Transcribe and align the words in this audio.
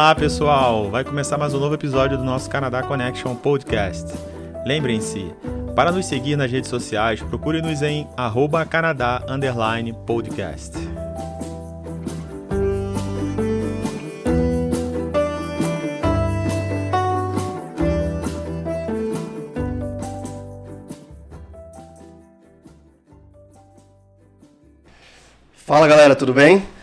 Olá, 0.00 0.14
pessoal! 0.14 0.90
Vai 0.90 1.04
começar 1.04 1.36
mais 1.36 1.52
um 1.52 1.60
novo 1.60 1.74
episódio 1.74 2.16
do 2.16 2.24
nosso 2.24 2.48
Canadá 2.48 2.82
Connection 2.82 3.34
Podcast. 3.34 4.06
Lembrem-se, 4.64 5.30
para 5.76 5.92
nos 5.92 6.06
seguir 6.06 6.36
nas 6.36 6.50
redes 6.50 6.70
sociais, 6.70 7.20
procure-nos 7.20 7.82
em 7.82 8.08
arroba 8.16 8.64
Podcast. 10.06 10.72
Fala 25.52 25.86
galera, 25.86 26.16
tudo 26.16 26.32
bem? 26.32 26.79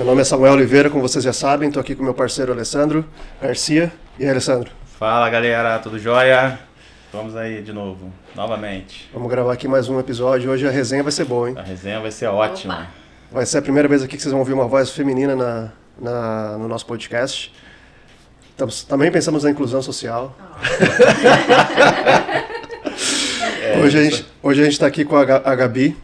Meu 0.00 0.06
nome 0.06 0.22
é 0.22 0.24
Samuel 0.24 0.54
Oliveira, 0.54 0.88
como 0.88 1.06
vocês 1.06 1.22
já 1.22 1.30
sabem, 1.34 1.68
estou 1.68 1.78
aqui 1.78 1.94
com 1.94 2.02
meu 2.02 2.14
parceiro 2.14 2.50
Alessandro 2.50 3.04
Garcia. 3.38 3.92
E 4.18 4.24
aí, 4.24 4.30
Alessandro? 4.30 4.70
Fala 4.98 5.28
galera, 5.28 5.78
tudo 5.78 5.98
jóia? 5.98 6.58
Vamos 7.12 7.36
aí 7.36 7.60
de 7.60 7.70
novo, 7.70 8.10
novamente. 8.34 9.10
Vamos 9.12 9.28
gravar 9.28 9.52
aqui 9.52 9.68
mais 9.68 9.90
um 9.90 10.00
episódio. 10.00 10.50
Hoje 10.50 10.66
a 10.66 10.70
resenha 10.70 11.02
vai 11.02 11.12
ser 11.12 11.26
boa, 11.26 11.50
hein? 11.50 11.56
A 11.58 11.62
resenha 11.62 12.00
vai 12.00 12.10
ser 12.10 12.28
ótima. 12.28 12.76
Opa. 12.76 12.86
Vai 13.30 13.44
ser 13.44 13.58
a 13.58 13.62
primeira 13.62 13.86
vez 13.86 14.02
aqui 14.02 14.16
que 14.16 14.22
vocês 14.22 14.32
vão 14.32 14.40
ouvir 14.40 14.54
uma 14.54 14.66
voz 14.66 14.88
feminina 14.88 15.36
na, 15.36 15.70
na 16.00 16.56
no 16.56 16.66
nosso 16.66 16.86
podcast. 16.86 17.52
Estamos, 18.52 18.82
também 18.84 19.12
pensamos 19.12 19.44
na 19.44 19.50
inclusão 19.50 19.82
social. 19.82 20.34
Oh. 23.76 23.84
hoje, 23.84 23.98
a 23.98 24.02
gente, 24.04 24.26
hoje 24.42 24.60
a 24.62 24.64
gente 24.64 24.72
está 24.72 24.86
aqui 24.86 25.04
com 25.04 25.16
a, 25.16 25.20
a 25.20 25.54
Gabi, 25.54 25.94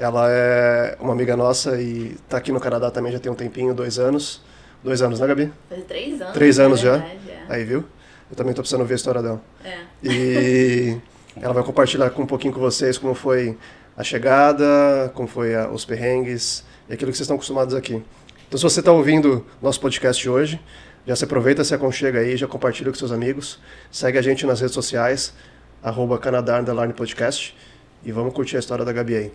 ela 0.00 0.30
é 0.30 0.96
uma 0.98 1.12
amiga 1.12 1.36
nossa 1.36 1.78
e 1.78 2.12
está 2.12 2.38
aqui 2.38 2.50
no 2.50 2.58
Canadá 2.58 2.90
também 2.90 3.12
já 3.12 3.18
tem 3.18 3.30
um 3.30 3.34
tempinho, 3.34 3.74
dois 3.74 3.98
anos. 3.98 4.40
Dois 4.82 5.02
anos, 5.02 5.20
né, 5.20 5.26
Gabi? 5.26 5.52
Faz 5.68 5.84
três 5.84 6.22
anos. 6.22 6.32
Três 6.32 6.58
anos 6.58 6.80
já. 6.80 6.92
Verdade, 6.92 7.30
é. 7.30 7.44
Aí, 7.50 7.64
viu? 7.64 7.84
Eu 8.30 8.34
também 8.34 8.52
estou 8.52 8.62
precisando 8.62 8.86
ver 8.86 8.94
a 8.94 8.96
história 8.96 9.22
dela. 9.22 9.42
É. 9.62 9.76
E 10.02 10.96
ela 11.36 11.52
vai 11.52 11.62
compartilhar 11.62 12.08
com 12.08 12.22
um 12.22 12.26
pouquinho 12.26 12.54
com 12.54 12.60
vocês 12.60 12.96
como 12.96 13.14
foi 13.14 13.58
a 13.94 14.02
chegada, 14.02 15.12
como 15.14 15.28
foi 15.28 15.54
a, 15.54 15.68
os 15.68 15.84
perrengues 15.84 16.64
e 16.88 16.94
aquilo 16.94 17.10
que 17.10 17.18
vocês 17.18 17.26
estão 17.26 17.36
acostumados 17.36 17.74
aqui. 17.74 18.02
Então, 18.48 18.56
se 18.56 18.62
você 18.62 18.80
está 18.80 18.92
ouvindo 18.92 19.44
nosso 19.60 19.78
podcast 19.82 20.26
hoje, 20.26 20.58
já 21.06 21.14
se 21.14 21.24
aproveita, 21.24 21.62
se 21.62 21.74
aconchega 21.74 22.20
aí, 22.20 22.38
já 22.38 22.46
compartilha 22.46 22.90
com 22.90 22.96
seus 22.96 23.12
amigos, 23.12 23.60
segue 23.90 24.16
a 24.16 24.22
gente 24.22 24.46
nas 24.46 24.62
redes 24.62 24.74
sociais, 24.74 25.34
arroba 25.82 26.18
Canadá 26.18 26.58
Podcast, 26.96 27.54
e 28.02 28.10
vamos 28.10 28.32
curtir 28.32 28.56
a 28.56 28.60
história 28.60 28.82
da 28.82 28.94
Gabi 28.94 29.14
aí. 29.14 29.32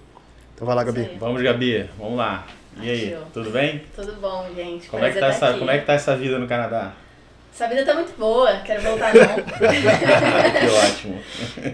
Então 0.55 0.65
vai 0.65 0.75
lá, 0.75 0.83
Gabi. 0.85 1.17
Vamos, 1.19 1.41
Gabi, 1.41 1.89
vamos 1.99 2.17
lá. 2.17 2.45
E 2.81 2.89
aí, 2.89 3.13
Achou. 3.13 3.27
tudo 3.33 3.49
bem? 3.51 3.83
Tudo 3.93 4.13
bom, 4.13 4.47
gente. 4.55 4.87
Como 4.87 5.03
é, 5.03 5.11
que 5.11 5.19
tá 5.19 5.27
essa, 5.27 5.53
como 5.53 5.69
é 5.69 5.77
que 5.79 5.85
tá 5.85 5.93
essa 5.93 6.15
vida 6.15 6.39
no 6.39 6.47
Canadá? 6.47 6.93
Essa 7.53 7.67
vida 7.67 7.85
tá 7.85 7.93
muito 7.93 8.17
boa, 8.17 8.53
quero 8.65 8.81
voltar 8.81 9.13
não. 9.13 9.35
que 9.35 10.67
ótimo. 10.67 11.21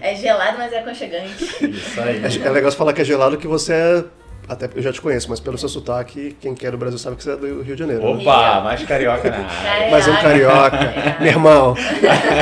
É 0.00 0.14
gelado, 0.14 0.58
mas 0.58 0.72
é 0.72 0.80
aconchegante. 0.80 1.42
Isso 1.42 2.00
aí. 2.00 2.22
É, 2.24 2.46
é 2.46 2.50
legal 2.50 2.70
você 2.70 2.76
falar 2.76 2.92
que 2.92 3.02
é 3.02 3.04
gelado 3.04 3.36
que 3.36 3.48
você 3.48 3.72
é 3.72 4.04
até 4.48 4.68
eu 4.74 4.82
já 4.82 4.92
te 4.92 5.00
conheço, 5.00 5.30
mas 5.30 5.38
pelo 5.38 5.56
seu 5.56 5.68
sotaque, 5.68 6.36
quem 6.40 6.54
quer 6.54 6.72
do 6.72 6.78
Brasil 6.78 6.98
sabe 6.98 7.16
que 7.16 7.22
você 7.22 7.32
é 7.32 7.36
do 7.36 7.62
Rio 7.62 7.74
de 7.74 7.80
Janeiro. 7.80 8.02
Né? 8.02 8.20
Opa, 8.20 8.56
né? 8.56 8.60
mais 8.62 8.84
carioca 8.84 9.30
na 9.30 9.46
área. 9.46 9.90
Mais 9.90 10.08
um 10.08 10.16
carioca, 10.16 10.76
é. 10.76 11.16
meu 11.20 11.28
irmão. 11.28 11.76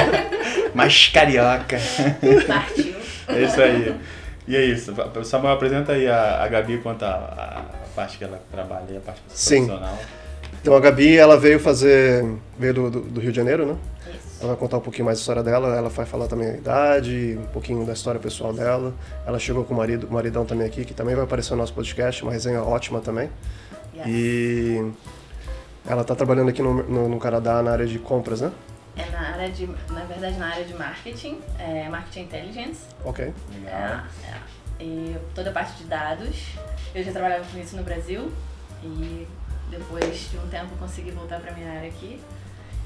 mais 0.74 1.08
carioca. 1.08 1.78
Partiu. 2.46 2.94
É 3.28 3.42
isso 3.42 3.60
aí. 3.60 3.94
E 4.50 4.56
é 4.56 4.64
isso. 4.64 4.92
Samuel, 5.22 5.54
apresenta 5.54 5.92
aí 5.92 6.08
a, 6.08 6.42
a 6.42 6.48
Gabi 6.48 6.78
quanto 6.78 7.04
a, 7.04 7.08
a, 7.08 7.88
parte 7.94 8.18
que 8.18 8.24
ela 8.24 8.42
trabalha, 8.50 8.98
a 8.98 9.00
parte 9.00 9.22
Sim. 9.28 9.66
profissional. 9.66 9.96
Então 10.60 10.74
a 10.74 10.80
Gabi, 10.80 11.16
ela 11.16 11.38
veio 11.38 11.60
fazer, 11.60 12.26
veio 12.58 12.74
do, 12.74 12.90
do, 12.90 13.00
do, 13.02 13.20
Rio 13.20 13.30
de 13.30 13.36
Janeiro, 13.36 13.64
né? 13.64 13.76
Isso. 14.08 14.40
Ela 14.40 14.48
vai 14.48 14.56
contar 14.56 14.78
um 14.78 14.80
pouquinho 14.80 15.04
mais 15.04 15.18
da 15.18 15.20
história 15.20 15.44
dela, 15.44 15.76
ela 15.76 15.88
vai 15.88 16.04
falar 16.04 16.26
também 16.26 16.48
a 16.48 16.54
idade, 16.54 17.38
um 17.40 17.46
pouquinho 17.52 17.86
da 17.86 17.92
história 17.92 18.18
pessoal 18.18 18.52
dela. 18.52 18.92
Ela 19.24 19.38
chegou 19.38 19.62
com 19.62 19.72
o 19.72 19.76
marido, 19.76 20.08
o 20.08 20.12
maridão 20.12 20.44
também 20.44 20.66
aqui, 20.66 20.84
que 20.84 20.94
também 20.94 21.14
vai 21.14 21.22
aparecer 21.22 21.52
no 21.52 21.58
nosso 21.58 21.72
podcast, 21.72 22.20
uma 22.24 22.32
resenha 22.32 22.60
ótima 22.60 23.00
também. 23.00 23.30
Yes. 23.94 24.06
E 24.08 24.92
ela 25.86 26.02
está 26.02 26.16
trabalhando 26.16 26.48
aqui 26.48 26.60
no, 26.60 26.82
no, 26.82 27.08
no 27.08 27.18
Canadá 27.20 27.62
na 27.62 27.70
área 27.70 27.86
de 27.86 28.00
compras, 28.00 28.40
né? 28.40 28.50
É 28.96 29.10
na 29.10 29.20
área 29.32 29.48
de, 29.50 29.66
na 29.66 30.04
verdade, 30.04 30.36
na 30.36 30.48
área 30.48 30.64
de 30.64 30.74
marketing, 30.74 31.40
é 31.58 31.88
marketing 31.88 32.20
intelligence. 32.20 32.80
Ok. 33.04 33.32
Legal. 33.54 33.72
É, 33.72 34.28
é. 34.28 34.84
E 34.84 35.16
toda 35.34 35.50
a 35.50 35.52
parte 35.52 35.74
de 35.78 35.84
dados. 35.84 36.36
Eu 36.94 37.04
já 37.04 37.12
trabalhava 37.12 37.44
com 37.44 37.58
isso 37.58 37.76
no 37.76 37.82
Brasil 37.82 38.32
e 38.82 39.26
depois 39.70 40.30
de 40.30 40.38
um 40.38 40.48
tempo 40.48 40.76
consegui 40.76 41.10
voltar 41.12 41.38
para 41.40 41.52
minha 41.52 41.70
área 41.70 41.88
aqui. 41.88 42.20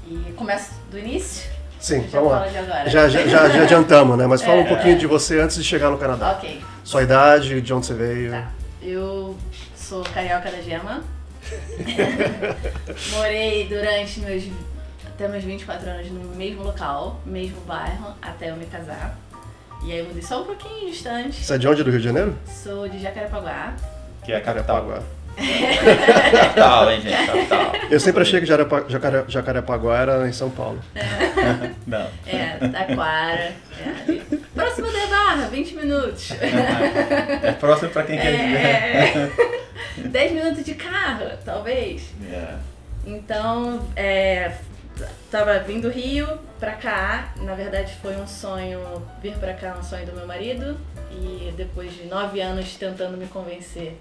E 0.07 0.33
começo 0.33 0.73
do 0.91 0.99
início. 0.99 1.49
Sim, 1.79 2.01
vamos 2.11 2.31
lá. 2.31 2.47
Já, 2.47 3.09
já, 3.09 3.27
já, 3.27 3.49
já, 3.49 3.63
adiantamos, 3.63 4.17
né? 4.17 4.27
Mas 4.27 4.41
fala 4.41 4.61
é, 4.61 4.63
um 4.63 4.67
pouquinho 4.67 4.97
de 4.97 5.07
você 5.07 5.39
antes 5.39 5.57
de 5.57 5.63
chegar 5.63 5.89
no 5.89 5.97
Canadá. 5.97 6.31
Ok. 6.31 6.61
Sua 6.83 7.03
idade, 7.03 7.61
de 7.61 7.73
onde 7.73 7.85
você 7.85 7.93
veio. 7.93 8.31
Tá. 8.31 8.51
Eu 8.81 9.35
sou 9.75 10.03
carioca 10.03 10.51
da 10.51 10.61
Gema. 10.61 11.03
Morei 13.11 13.67
durante 13.67 14.19
meus 14.19 14.43
até 15.15 15.29
meus 15.29 15.45
24 15.45 15.89
anos 15.89 16.11
no 16.11 16.35
mesmo 16.35 16.63
local, 16.63 17.21
mesmo 17.25 17.61
bairro, 17.61 18.13
até 18.21 18.51
eu 18.51 18.57
me 18.57 18.65
casar. 18.65 19.17
E 19.85 19.91
aí 19.93 19.99
eu 19.99 20.05
mudei 20.05 20.21
só 20.21 20.41
um 20.41 20.45
pouquinho 20.45 20.91
distante. 20.91 21.41
Você 21.41 21.55
é 21.55 21.57
de 21.57 21.67
onde, 21.67 21.83
do 21.83 21.89
Rio 21.89 21.99
de 21.99 22.05
Janeiro? 22.05 22.37
Sou 22.45 22.89
de 22.89 22.99
Jacarepaguá. 22.99 23.73
Que 24.23 24.33
é 24.33 24.37
a 24.37 24.41
capital. 24.41 24.85
hein, 26.91 27.01
gente? 27.01 27.25
Capital. 27.27 27.71
Eu 27.89 27.99
sempre 27.99 28.21
achei 28.23 28.41
que 28.41 28.45
Jacare, 28.45 29.23
Jacarepaguá 29.27 29.97
era 29.97 30.27
em 30.27 30.33
São 30.33 30.49
Paulo. 30.49 30.79
É. 30.93 31.71
Não. 31.87 32.07
É, 32.25 32.67
Taquara. 32.67 33.53
É, 33.79 34.37
próximo 34.53 34.87
de 34.87 35.07
Barra, 35.07 35.47
20 35.47 35.75
minutos. 35.75 36.31
É 36.31 37.51
próximo 37.53 37.89
pra 37.91 38.03
quem 38.03 38.17
quer 38.17 38.33
é, 38.33 39.31
10 39.97 40.31
minutos 40.33 40.65
de 40.65 40.73
carro, 40.73 41.29
talvez. 41.45 42.03
Yeah. 42.21 42.59
Então, 43.05 43.85
é, 43.95 44.51
tava 45.29 45.59
vindo 45.59 45.83
do 45.83 45.89
Rio 45.89 46.27
pra 46.59 46.73
cá. 46.73 47.33
Na 47.37 47.53
verdade, 47.55 47.95
foi 48.01 48.15
um 48.15 48.27
sonho 48.27 48.79
vir 49.21 49.35
pra 49.37 49.53
cá, 49.53 49.75
um 49.79 49.83
sonho 49.83 50.05
do 50.05 50.13
meu 50.13 50.27
marido. 50.27 50.77
E 51.11 51.53
depois 51.55 51.93
de 51.93 52.05
nove 52.05 52.41
anos 52.41 52.75
tentando 52.75 53.17
me 53.17 53.27
convencer, 53.27 53.97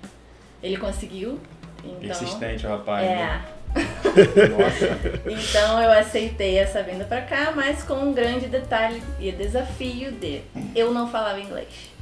ele 0.62 0.76
conseguiu. 0.76 1.38
Então, 1.84 2.10
Insistente, 2.10 2.66
rapaz. 2.66 3.04
É. 3.04 3.16
Né? 3.16 3.44
Nossa. 4.56 4.86
então 5.28 5.82
eu 5.82 5.90
aceitei 5.90 6.58
essa 6.58 6.82
vinda 6.82 7.04
pra 7.04 7.22
cá, 7.22 7.52
mas 7.54 7.82
com 7.82 7.94
um 7.94 8.12
grande 8.12 8.46
detalhe 8.46 9.02
e 9.18 9.32
desafio 9.32 10.12
de 10.12 10.42
eu 10.74 10.92
não 10.92 11.10
falava 11.10 11.40
inglês. 11.40 11.92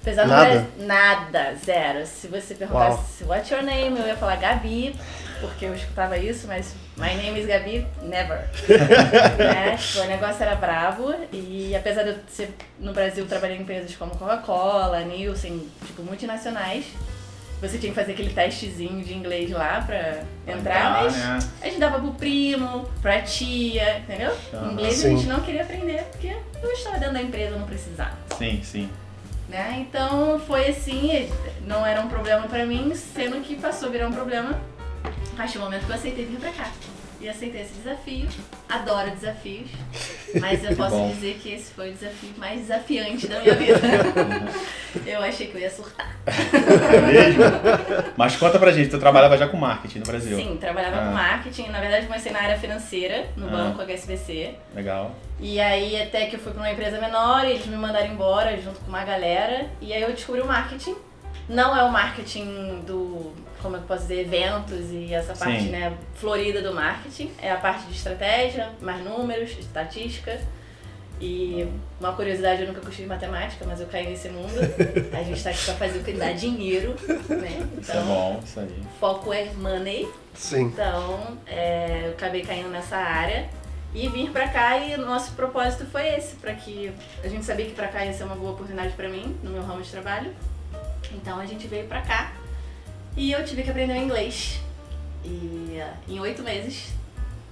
Apesar 0.00 0.26
nada? 0.26 0.66
nada, 0.78 1.54
zero. 1.62 2.06
Se 2.06 2.28
você 2.28 2.54
perguntasse 2.54 3.24
Uau. 3.24 3.36
what's 3.36 3.50
your 3.50 3.62
name, 3.62 3.98
eu 3.98 4.06
ia 4.06 4.16
falar 4.16 4.36
Gabi, 4.36 4.96
porque 5.40 5.66
eu 5.66 5.74
escutava 5.74 6.16
isso, 6.16 6.46
mas 6.46 6.74
my 6.98 7.14
name 7.14 7.38
is 7.38 7.46
Gabi, 7.46 7.86
never. 8.02 8.44
né? 9.38 9.76
Tipo, 9.76 10.00
o 10.00 10.06
negócio 10.06 10.42
era 10.42 10.56
bravo 10.56 11.14
e 11.32 11.74
apesar 11.74 12.02
de 12.02 12.10
eu 12.10 12.16
ser 12.28 12.50
no 12.78 12.92
Brasil, 12.92 13.24
trabalhei 13.26 13.56
em 13.56 13.62
empresas 13.62 13.94
como 13.96 14.10
Coca-Cola, 14.16 15.00
Nielsen, 15.04 15.66
tipo, 15.86 16.02
multinacionais, 16.02 16.84
você 17.60 17.78
tinha 17.78 17.92
que 17.92 17.98
fazer 17.98 18.12
aquele 18.12 18.30
testezinho 18.30 19.02
de 19.02 19.14
inglês 19.14 19.50
lá 19.50 19.82
pra 19.84 20.22
entrar, 20.46 21.02
mas 21.02 21.16
né? 21.16 21.38
a 21.60 21.66
gente 21.66 21.78
dava 21.78 21.98
pro 21.98 22.12
primo, 22.12 22.88
pra 23.00 23.22
tia, 23.22 23.98
entendeu? 23.98 24.36
Uhum. 24.52 24.72
Inglês 24.72 24.94
sim. 24.94 25.06
a 25.06 25.16
gente 25.16 25.26
não 25.26 25.40
queria 25.40 25.62
aprender, 25.62 26.04
porque 26.12 26.36
eu 26.62 26.72
estava 26.72 26.98
dentro 26.98 27.14
da 27.14 27.22
empresa, 27.22 27.56
não 27.56 27.66
precisava. 27.66 28.16
Sim, 28.36 28.60
sim. 28.62 28.90
Né? 29.48 29.86
Então 29.88 30.38
foi 30.40 30.68
assim, 30.68 31.28
não 31.66 31.84
era 31.84 32.00
um 32.00 32.08
problema 32.08 32.46
para 32.46 32.66
mim, 32.66 32.94
sendo 32.94 33.40
que 33.40 33.56
passou 33.56 33.88
a 33.88 33.92
virar 33.92 34.06
um 34.06 34.12
problema 34.12 34.60
a 35.04 35.36
partir 35.36 35.58
do 35.58 35.64
momento 35.64 35.84
que 35.84 35.90
eu 35.90 35.96
aceitei 35.96 36.24
vir 36.24 36.38
pra 36.38 36.52
cá 36.52 36.70
e 37.20 37.28
aceitei 37.28 37.62
esse 37.62 37.74
desafio. 37.74 38.28
Adoro 38.68 39.10
desafios, 39.10 39.70
mas 40.40 40.62
eu 40.62 40.74
posso 40.76 40.96
bom. 40.96 41.08
dizer 41.10 41.38
que 41.42 41.52
esse 41.52 41.72
foi 41.72 41.90
o 41.90 41.92
desafio 41.92 42.30
mais 42.36 42.60
desafiante 42.60 43.26
da 43.26 43.40
minha 43.40 43.54
vida. 43.54 43.80
eu 45.04 45.20
achei 45.20 45.48
que 45.48 45.56
eu 45.56 45.60
ia 45.60 45.70
surtar. 45.70 46.16
É 46.26 47.00
mesmo? 47.00 47.42
Mas 48.16 48.36
conta 48.36 48.58
pra 48.58 48.70
gente, 48.70 48.90
tu 48.90 48.98
trabalhava 48.98 49.36
já 49.36 49.48
com 49.48 49.56
marketing 49.56 50.00
no 50.00 50.06
Brasil? 50.06 50.36
Sim, 50.36 50.56
trabalhava 50.58 50.96
ah. 50.96 51.06
com 51.06 51.12
marketing. 51.12 51.68
Na 51.70 51.80
verdade, 51.80 52.06
comecei 52.06 52.30
na 52.30 52.40
área 52.40 52.58
financeira, 52.58 53.28
no 53.36 53.48
ah. 53.48 53.50
banco 53.50 53.82
HSBC. 53.82 54.54
Legal. 54.74 55.14
E 55.40 55.60
aí, 55.60 56.00
até 56.00 56.26
que 56.26 56.36
eu 56.36 56.40
fui 56.40 56.52
pra 56.52 56.60
uma 56.60 56.70
empresa 56.70 57.00
menor, 57.00 57.44
e 57.44 57.52
eles 57.52 57.66
me 57.66 57.76
mandaram 57.76 58.08
embora 58.08 58.56
junto 58.60 58.80
com 58.80 58.88
uma 58.88 59.04
galera. 59.04 59.66
E 59.80 59.92
aí 59.92 60.02
eu 60.02 60.12
descobri 60.12 60.40
o 60.40 60.46
marketing. 60.46 60.96
Não 61.48 61.74
é 61.74 61.82
o 61.82 61.90
marketing 61.90 62.82
do 62.86 63.32
como 63.62 63.76
eu 63.76 63.82
posso 63.82 64.02
dizer, 64.02 64.20
eventos 64.20 64.90
e 64.90 65.12
essa 65.12 65.34
parte 65.34 65.64
né, 65.64 65.96
florida 66.14 66.62
do 66.62 66.74
marketing. 66.74 67.30
É 67.40 67.50
a 67.50 67.56
parte 67.56 67.86
de 67.86 67.94
estratégia, 67.94 68.70
mais 68.80 69.02
números, 69.04 69.50
estatística. 69.58 70.40
E 71.20 71.68
uma 71.98 72.12
curiosidade, 72.12 72.62
eu 72.62 72.68
nunca 72.68 72.80
curti 72.80 73.02
matemática, 73.02 73.64
mas 73.66 73.80
eu 73.80 73.88
caí 73.88 74.08
nesse 74.08 74.28
mundo. 74.28 74.54
A 75.12 75.22
gente 75.24 75.42
tá 75.42 75.50
aqui 75.50 75.64
pra 75.64 75.74
fazer 75.74 75.98
o 75.98 76.04
que 76.04 76.12
dá 76.12 76.32
dinheiro, 76.32 76.94
né? 77.28 77.66
Então, 77.76 77.80
isso 77.80 77.90
é 77.90 77.94
então, 77.94 78.06
bom, 78.06 78.40
isso 78.44 78.60
aí. 78.60 78.82
Foco 79.00 79.32
é 79.32 79.52
money. 79.54 80.08
Sim. 80.34 80.62
Então, 80.66 81.36
é, 81.44 82.02
eu 82.04 82.10
acabei 82.12 82.42
caindo 82.42 82.68
nessa 82.68 82.96
área 82.96 83.48
e 83.92 84.08
vim 84.08 84.30
pra 84.30 84.46
cá 84.48 84.78
e 84.78 84.94
o 84.94 85.04
nosso 85.04 85.32
propósito 85.32 85.86
foi 85.86 86.06
esse, 86.06 86.36
para 86.36 86.54
que 86.54 86.92
a 87.24 87.26
gente 87.26 87.44
sabia 87.44 87.66
que 87.66 87.72
pra 87.72 87.88
cá 87.88 88.04
ia 88.04 88.12
ser 88.12 88.22
uma 88.22 88.36
boa 88.36 88.52
oportunidade 88.52 88.92
para 88.92 89.08
mim, 89.08 89.36
no 89.42 89.50
meu 89.50 89.62
ramo 89.62 89.82
de 89.82 89.90
trabalho. 89.90 90.32
Então 91.12 91.40
a 91.40 91.46
gente 91.46 91.66
veio 91.66 91.86
pra 91.86 92.02
cá 92.02 92.32
e 93.18 93.32
eu 93.32 93.44
tive 93.44 93.62
que 93.62 93.70
aprender 93.70 93.96
inglês. 93.96 94.60
E 95.24 95.82
em 96.08 96.20
oito 96.20 96.42
meses 96.42 96.92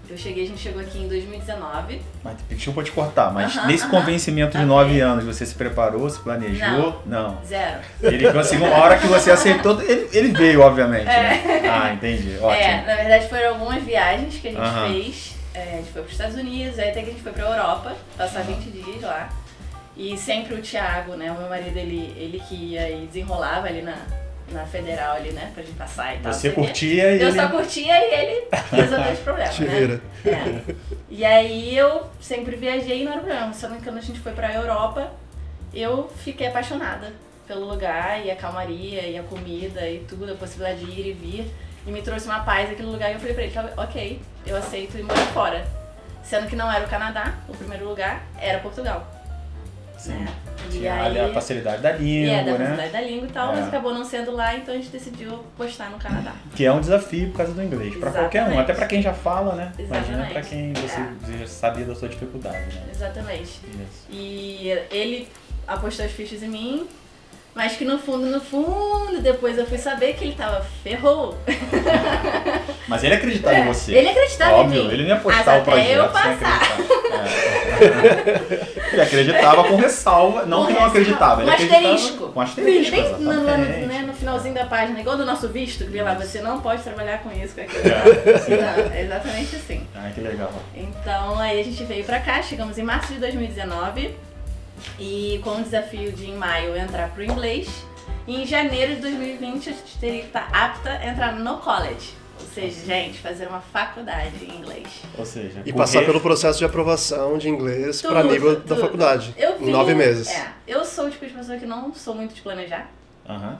eu 0.08 0.16
cheguei, 0.16 0.44
a 0.44 0.46
gente 0.46 0.60
chegou 0.60 0.80
aqui 0.80 0.98
em 0.98 1.08
2019. 1.08 2.00
Mas 2.22 2.36
desculpa 2.48 2.84
te 2.84 2.92
cortar, 2.92 3.32
mas 3.32 3.56
uh 3.56 3.60
-huh, 3.60 3.66
nesse 3.66 3.84
uh 3.84 3.88
-huh. 3.88 3.90
convencimento 3.90 4.56
de 4.56 4.64
nove 4.64 5.00
anos, 5.00 5.24
você 5.24 5.44
se 5.44 5.54
preparou, 5.54 6.08
se 6.08 6.20
planejou? 6.20 7.02
Não. 7.04 7.32
Não. 7.32 7.44
Zero. 7.44 7.80
Ele 8.00 8.32
conseguiu 8.32 8.66
uma 8.66 8.76
hora 8.76 8.98
que 8.98 9.06
você 9.08 9.32
aceitou, 9.32 9.82
ele, 9.82 10.08
ele 10.12 10.28
veio, 10.28 10.60
obviamente. 10.60 11.08
É. 11.08 11.22
Né? 11.22 11.68
Ah, 11.68 11.92
entendi. 11.92 12.38
Ótimo. 12.40 12.52
É, 12.52 12.86
na 12.86 12.94
verdade 12.94 13.28
foram 13.28 13.48
algumas 13.48 13.82
viagens 13.82 14.36
que 14.36 14.48
a 14.48 14.50
gente 14.52 14.60
uh 14.60 14.64
-huh. 14.64 14.88
fez. 14.88 15.34
É, 15.52 15.60
a 15.60 15.76
gente 15.78 15.90
foi 15.90 16.02
para 16.02 16.06
os 16.06 16.12
Estados 16.12 16.36
Unidos, 16.36 16.78
aí 16.78 16.90
até 16.90 17.02
que 17.02 17.10
a 17.10 17.12
gente 17.12 17.22
foi 17.22 17.32
para 17.32 17.44
a 17.44 17.50
Europa, 17.50 17.96
passar 18.16 18.42
20 18.42 18.70
dias 18.70 19.02
lá. 19.02 19.28
E 19.96 20.16
sempre 20.16 20.54
o 20.54 20.62
Thiago, 20.62 21.14
né, 21.14 21.32
o 21.32 21.34
meu 21.34 21.48
marido, 21.48 21.76
ele, 21.76 22.14
ele 22.16 22.40
que 22.46 22.54
ia 22.54 22.90
e 22.90 23.06
desenrolava 23.06 23.66
ali 23.66 23.80
na, 23.80 23.96
na 24.50 24.64
federal 24.64 25.16
ali, 25.16 25.32
né? 25.32 25.50
Pra 25.54 25.62
gente 25.62 25.76
passar 25.76 26.14
e 26.14 26.18
tal. 26.18 26.32
Você 26.32 26.50
curtia 26.50 27.12
e. 27.12 27.20
Eu 27.20 27.28
ele... 27.28 27.40
só 27.40 27.48
curtia 27.48 27.94
e 27.98 28.14
ele 28.14 28.48
resolveu 28.70 29.12
os 29.12 29.18
problemas, 29.20 29.58
né? 29.58 30.00
É. 30.24 30.74
E 31.08 31.24
aí 31.24 31.76
eu 31.76 32.06
sempre 32.20 32.56
viajei 32.56 33.02
e 33.02 33.04
não 33.04 33.12
era 33.12 33.20
problema. 33.20 33.52
Só 33.52 33.68
que 33.68 33.82
quando 33.82 33.98
a 33.98 34.02
gente 34.02 34.20
foi 34.20 34.32
pra 34.32 34.54
Europa, 34.54 35.10
eu 35.74 36.10
fiquei 36.24 36.46
apaixonada 36.46 37.12
pelo 37.46 37.66
lugar 37.66 38.24
e 38.24 38.30
a 38.30 38.36
calmaria 38.36 39.02
e 39.02 39.18
a 39.18 39.22
comida 39.22 39.88
e 39.88 40.00
tudo, 40.00 40.32
a 40.32 40.36
possibilidade 40.36 40.84
de 40.84 41.00
ir 41.00 41.06
e 41.08 41.12
vir. 41.12 41.50
E 41.86 41.90
me 41.90 42.02
trouxe 42.02 42.26
uma 42.26 42.40
paz 42.40 42.70
aquele 42.70 42.88
lugar 42.88 43.10
e 43.10 43.14
eu 43.14 43.20
falei 43.20 43.34
pra 43.34 43.44
ele, 43.44 43.54
ok, 43.76 44.20
eu 44.44 44.56
aceito 44.56 44.98
ir 44.98 45.04
morar 45.04 45.26
fora. 45.26 45.66
Sendo 46.24 46.48
que 46.48 46.56
não 46.56 46.70
era 46.70 46.84
o 46.84 46.88
Canadá, 46.88 47.34
o 47.48 47.56
primeiro 47.56 47.88
lugar, 47.88 48.26
era 48.36 48.58
Portugal. 48.58 49.15
Sim. 50.06 50.12
Né? 50.12 50.28
Tinha 50.70 51.02
aí, 51.02 51.18
a 51.18 51.32
facilidade 51.32 51.80
da 51.80 51.92
língua, 51.92 52.32
é, 52.32 52.44
da 52.44 52.52
né? 52.52 52.58
facilidade 52.58 52.92
da 52.92 53.00
língua 53.00 53.28
e 53.28 53.30
tal, 53.30 53.52
é. 53.52 53.56
mas 53.56 53.68
acabou 53.68 53.94
não 53.94 54.04
sendo 54.04 54.32
lá, 54.32 54.54
então 54.56 54.74
a 54.74 54.76
gente 54.76 54.88
decidiu 54.88 55.44
postar 55.56 55.90
no 55.90 55.98
Canadá. 55.98 56.32
Que 56.54 56.64
é 56.64 56.72
um 56.72 56.80
desafio 56.80 57.30
por 57.30 57.38
causa 57.38 57.52
do 57.52 57.62
inglês, 57.62 57.96
para 57.96 58.10
qualquer 58.10 58.48
um, 58.48 58.58
até 58.58 58.74
para 58.74 58.86
quem 58.86 59.00
já 59.00 59.12
fala, 59.12 59.54
né? 59.54 59.72
Exatamente. 59.78 60.08
Imagina 60.08 60.30
para 60.32 60.42
quem 60.42 60.72
você 60.72 61.00
é. 61.00 61.38
já 61.38 61.46
sabia 61.46 61.84
da 61.84 61.94
sua 61.94 62.08
dificuldade, 62.08 62.74
né? 62.74 62.82
Exatamente. 62.90 63.42
Isso. 63.42 64.06
E 64.10 64.68
ele 64.90 65.28
apostou 65.66 66.04
as 66.04 66.12
fichas 66.12 66.42
em 66.42 66.48
mim, 66.48 66.88
mas 67.56 67.72
que 67.76 67.86
no 67.86 67.98
fundo, 67.98 68.26
no 68.26 68.38
fundo, 68.38 69.22
depois 69.22 69.56
eu 69.56 69.66
fui 69.66 69.78
saber 69.78 70.12
que 70.12 70.24
ele 70.24 70.34
tava 70.34 70.62
ferrou. 70.84 71.38
Mas 72.86 73.02
ele 73.02 73.14
acreditava 73.14 73.56
é, 73.56 73.60
em 73.60 73.64
você. 73.64 73.94
Ele 73.94 74.10
acreditava 74.10 74.56
Óbvio, 74.56 74.82
em 74.82 74.84
mim. 74.84 74.92
ele 74.92 75.02
não 75.04 75.08
ia 75.08 75.16
postar 75.16 75.60
o 75.60 75.64
projeto 75.64 75.88
eu 75.88 76.08
passar. 76.10 76.60
É. 76.80 77.45
ele 78.92 79.00
acreditava 79.00 79.64
com 79.64 79.76
ressalva, 79.76 80.46
não 80.46 80.62
com 80.62 80.66
que 80.66 80.72
não 80.72 80.84
acreditava. 80.84 81.42
Ele 81.42 81.50
um 81.50 81.54
asterisco. 81.54 82.28
Com 82.28 82.40
asterisco, 82.40 82.96
Bem, 82.96 83.12
no, 83.12 83.32
no, 83.34 83.42
né, 83.42 84.04
no, 84.06 84.14
finalzinho 84.14 84.54
da 84.54 84.66
página, 84.66 85.00
igual 85.00 85.16
do 85.16 85.24
nosso 85.24 85.48
visto, 85.48 85.84
que 85.84 86.00
lá, 86.00 86.14
você 86.14 86.40
não 86.40 86.60
pode 86.60 86.82
trabalhar 86.82 87.18
com 87.18 87.30
isso, 87.32 87.54
com 87.54 87.60
aquilo. 87.60 87.82
É, 87.86 88.98
é 88.98 89.04
exatamente 89.04 89.56
assim. 89.56 89.86
Ah, 89.94 90.10
que 90.14 90.20
legal. 90.20 90.52
Então, 90.74 91.38
aí 91.38 91.60
a 91.60 91.64
gente 91.64 91.82
veio 91.84 92.04
pra 92.04 92.20
cá, 92.20 92.42
chegamos 92.42 92.78
em 92.78 92.82
março 92.82 93.12
de 93.12 93.18
2019 93.20 94.14
e 94.98 95.40
com 95.42 95.50
o 95.50 95.62
desafio 95.62 96.12
de 96.12 96.30
em 96.30 96.36
maio 96.36 96.76
entrar 96.76 97.08
pro 97.10 97.22
inglês. 97.22 97.68
E 98.26 98.42
em 98.42 98.46
janeiro 98.46 98.96
de 98.96 99.02
2020 99.02 99.68
a 99.68 99.72
gente 99.72 99.98
teria 100.00 100.20
que 100.20 100.26
estar 100.26 100.48
apta 100.52 100.90
a 100.90 101.06
entrar 101.06 101.32
no 101.32 101.58
college. 101.58 102.14
Ou 102.38 102.46
seja, 102.54 102.84
gente, 102.84 103.18
fazer 103.18 103.48
uma 103.48 103.60
faculdade 103.60 104.44
em 104.44 104.56
inglês. 104.56 105.02
Ou 105.16 105.24
seja, 105.24 105.62
e 105.64 105.72
passar 105.72 106.04
pelo 106.04 106.20
processo 106.20 106.58
de 106.58 106.64
aprovação 106.64 107.38
de 107.38 107.48
inglês 107.48 108.02
para 108.02 108.22
nível 108.22 108.56
tudo. 108.56 108.74
da 108.74 108.76
faculdade. 108.76 109.34
Eu 109.36 109.60
em 109.60 109.70
nove 109.70 109.94
meses. 109.94 110.28
É, 110.28 110.52
eu 110.66 110.84
sou 110.84 111.06
o 111.06 111.10
tipo 111.10 111.26
de 111.26 111.32
pessoa 111.32 111.58
que 111.58 111.66
não 111.66 111.94
sou 111.94 112.14
muito 112.14 112.34
de 112.34 112.42
planejar. 112.42 112.90
Uhum. 113.28 113.56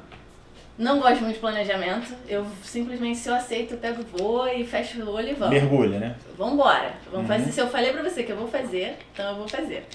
Não 0.79 1.01
gosto 1.01 1.23
muito 1.23 1.35
de 1.35 1.41
planejamento. 1.41 2.15
Eu 2.29 2.47
simplesmente, 2.63 3.19
se 3.19 3.29
eu 3.29 3.35
aceito, 3.35 3.73
eu 3.73 3.79
pego 3.79 4.03
voo 4.13 4.47
e 4.47 4.65
fecho 4.65 5.03
o 5.03 5.11
olho 5.11 5.31
e 5.31 5.35
vamos. 5.35 5.55
Mergulha, 5.55 5.99
né? 5.99 6.17
Vambora. 6.37 6.93
Vamos 7.11 7.31
uhum. 7.31 7.37
fazer. 7.37 7.51
Se 7.51 7.61
eu 7.61 7.69
falei 7.69 7.93
pra 7.93 8.03
você 8.03 8.23
que 8.23 8.33
eu 8.33 8.37
vou 8.37 8.49
fazer, 8.49 8.99
então 9.13 9.31
eu 9.31 9.37
vou 9.37 9.49
fazer. 9.49 9.87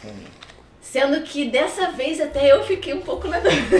Sim. 0.00 0.14
Sendo 0.80 1.20
que 1.22 1.48
dessa 1.48 1.90
vez 1.92 2.20
até 2.20 2.52
eu 2.52 2.64
fiquei 2.64 2.94
um 2.94 3.02
pouco 3.02 3.28
na 3.28 3.38
dúvida. 3.38 3.76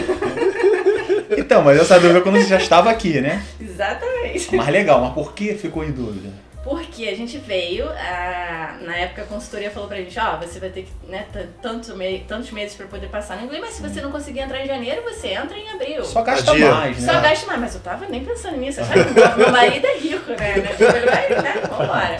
então, 1.37 1.61
mas 1.61 1.79
essa 1.79 1.99
dúvida 1.99 2.21
quando 2.21 2.37
você 2.37 2.47
já 2.47 2.57
estava 2.57 2.89
aqui, 2.89 3.19
né? 3.19 3.43
Exatamente. 3.59 4.55
Mas 4.55 4.67
legal, 4.69 5.01
mas 5.01 5.13
por 5.13 5.33
que 5.33 5.55
ficou 5.55 5.83
em 5.83 5.91
dúvida? 5.91 6.29
Porque 6.63 7.07
a 7.07 7.15
gente 7.15 7.39
veio, 7.39 7.89
a, 7.89 8.77
na 8.81 8.95
época 8.95 9.23
a 9.23 9.25
consultoria 9.25 9.71
falou 9.71 9.89
pra 9.89 9.97
gente, 9.97 10.17
ó, 10.19 10.35
oh, 10.35 10.45
você 10.45 10.59
vai 10.59 10.69
ter 10.69 10.83
que, 10.83 11.11
né, 11.11 11.25
tanto 11.59 11.97
me, 11.97 12.19
tantos 12.19 12.51
meses 12.51 12.75
pra 12.77 12.85
poder 12.85 13.07
passar 13.07 13.37
no 13.37 13.45
inglês, 13.45 13.63
mas 13.63 13.73
se 13.73 13.81
você 13.81 13.99
não 13.99 14.11
conseguir 14.11 14.41
entrar 14.41 14.63
em 14.63 14.67
janeiro, 14.67 15.01
você 15.01 15.29
entra 15.29 15.57
em 15.57 15.71
abril. 15.71 16.05
Só 16.05 16.21
gasta 16.21 16.53
mais, 16.53 16.99
né? 16.99 17.13
Só 17.13 17.19
gasta 17.19 17.47
mais, 17.47 17.61
mas 17.61 17.75
eu 17.75 17.81
tava 17.81 18.05
nem 18.07 18.23
pensando 18.23 18.57
nisso, 18.57 18.79
sabe? 18.85 18.99
Meu 19.37 19.51
marido 19.51 19.87
é 19.87 19.97
rico, 19.97 20.29
né? 20.31 20.53
Ele 20.55 21.05
vai, 21.05 21.29
né? 21.41 21.61
Vambora. 21.67 22.17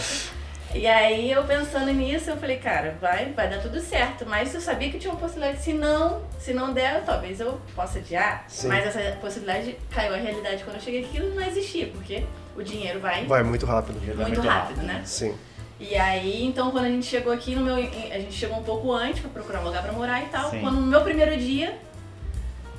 E 0.74 0.88
aí 0.88 1.30
eu 1.32 1.44
pensando 1.44 1.92
nisso, 1.92 2.30
eu 2.30 2.38
falei, 2.38 2.58
cara, 2.58 2.98
vai, 3.02 3.32
vai 3.34 3.50
dar 3.50 3.60
tudo 3.60 3.80
certo. 3.80 4.26
Mas 4.26 4.54
eu 4.56 4.62
sabia 4.62 4.90
que 4.90 4.98
tinha 4.98 5.12
uma 5.12 5.20
possibilidade, 5.20 5.62
se 5.62 5.74
não, 5.74 6.22
se 6.40 6.54
não 6.54 6.74
der, 6.74 7.04
talvez 7.04 7.40
eu 7.40 7.60
possa 7.76 8.00
adiar. 8.00 8.46
Sim. 8.48 8.70
Mas 8.70 8.86
essa 8.86 9.18
possibilidade 9.18 9.78
caiu 9.90 10.14
a 10.14 10.18
realidade 10.18 10.64
quando 10.64 10.78
eu 10.78 10.82
cheguei 10.82 11.04
aqui, 11.04 11.20
não 11.20 11.44
existia, 11.44 11.88
porque 11.88 12.24
o 12.56 12.64
dinheiro 12.64 13.00
vai. 13.00 13.26
Vai 13.26 13.44
muito 13.44 13.66
rápido. 13.66 14.00
Muito, 14.00 14.18
muito 14.18 14.42
rápido, 14.42 14.78
rápido, 14.78 14.84
né? 14.84 15.02
Sim. 15.06 15.36
E 15.80 15.96
aí, 15.96 16.46
então, 16.46 16.72
quando 16.72 16.86
a 16.86 16.90
gente 16.90 17.06
chegou 17.06 17.34
aqui, 17.34 17.56
no 17.56 17.64
meu, 17.64 17.76
a 17.76 18.20
gente 18.20 18.34
chegou 18.34 18.58
um 18.58 18.64
pouco 18.64 18.94
antes 18.94 19.20
para 19.20 19.30
procurar 19.30 19.62
um 19.62 19.66
lugar 19.66 19.82
para 19.82 19.92
morar 19.92 20.22
e 20.22 20.28
tal. 20.28 20.52
Sim. 20.52 20.62
Quando 20.62 20.80
no 20.80 20.88
meu 20.88 21.02
primeiro 21.02 21.36
dia, 21.38 21.78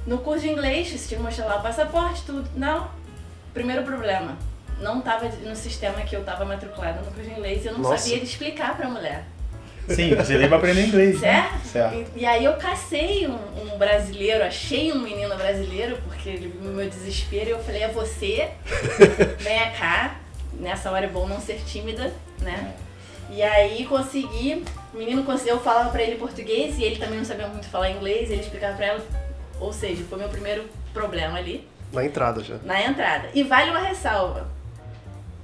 no 0.06 0.18
curso 0.18 0.42
de 0.42 0.50
inglês, 0.50 0.88
tinha 0.88 1.18
que 1.18 1.22
mostrar 1.22 1.46
lá 1.46 1.56
o 1.56 1.62
passaporte, 1.62 2.22
tudo. 2.24 2.48
Não. 2.56 2.88
Primeiro 3.52 3.82
problema 3.82 4.38
não 4.80 4.98
estava 4.98 5.28
no 5.28 5.54
sistema 5.56 6.00
que 6.02 6.14
eu 6.14 6.20
estava 6.20 6.44
matriculada 6.44 7.00
no 7.00 7.06
curso 7.06 7.22
de 7.22 7.30
inglês 7.30 7.64
e 7.64 7.68
eu 7.68 7.74
não 7.74 7.80
Nossa. 7.80 7.98
sabia 7.98 8.22
explicar 8.22 8.76
para 8.76 8.86
a 8.86 8.90
mulher. 8.90 9.24
Sim, 9.88 10.14
você 10.14 10.36
veio 10.36 10.48
para 10.48 10.58
aprender 10.58 10.86
inglês. 10.86 11.18
Certo? 11.18 11.52
Né? 11.52 11.60
certo. 11.64 11.94
E, 12.14 12.20
e, 12.20 12.26
aí 12.26 12.44
eu 12.44 12.54
cacei 12.54 13.26
um, 13.26 13.36
um, 13.62 13.78
brasileiro, 13.78 14.44
achei 14.44 14.92
um 14.92 15.00
menino 15.00 15.34
brasileiro, 15.36 15.98
porque 16.04 16.28
ele 16.28 16.48
viu 16.48 16.70
o 16.70 16.74
meu 16.74 16.88
desespero 16.88 17.48
e 17.48 17.50
eu 17.50 17.58
falei, 17.58 17.82
é 17.82 17.88
você, 17.88 18.50
venha 19.38 19.70
cá. 19.72 20.16
Nessa 20.54 20.90
hora 20.90 21.06
é 21.06 21.08
bom 21.08 21.26
não 21.26 21.40
ser 21.40 21.60
tímida, 21.66 22.12
né? 22.40 22.74
E 23.30 23.42
aí 23.42 23.84
consegui, 23.86 24.62
o 24.92 24.98
menino 24.98 25.24
conseguiu, 25.24 25.54
eu 25.54 25.60
falava 25.60 25.90
pra 25.90 26.02
ele 26.02 26.16
português 26.16 26.78
e 26.78 26.84
ele 26.84 26.96
também 26.96 27.18
não 27.18 27.24
sabia 27.24 27.48
muito 27.48 27.66
falar 27.66 27.90
inglês, 27.90 28.30
ele 28.30 28.42
explicava 28.42 28.76
pra 28.76 28.86
ela, 28.86 29.06
ou 29.58 29.72
seja, 29.72 30.04
foi 30.04 30.18
meu 30.18 30.28
primeiro 30.28 30.64
problema 30.92 31.38
ali. 31.38 31.66
Na 31.92 32.04
entrada 32.04 32.42
já. 32.44 32.56
Na 32.62 32.80
entrada. 32.82 33.28
E 33.34 33.42
vale 33.42 33.70
uma 33.70 33.80
ressalva 33.80 34.46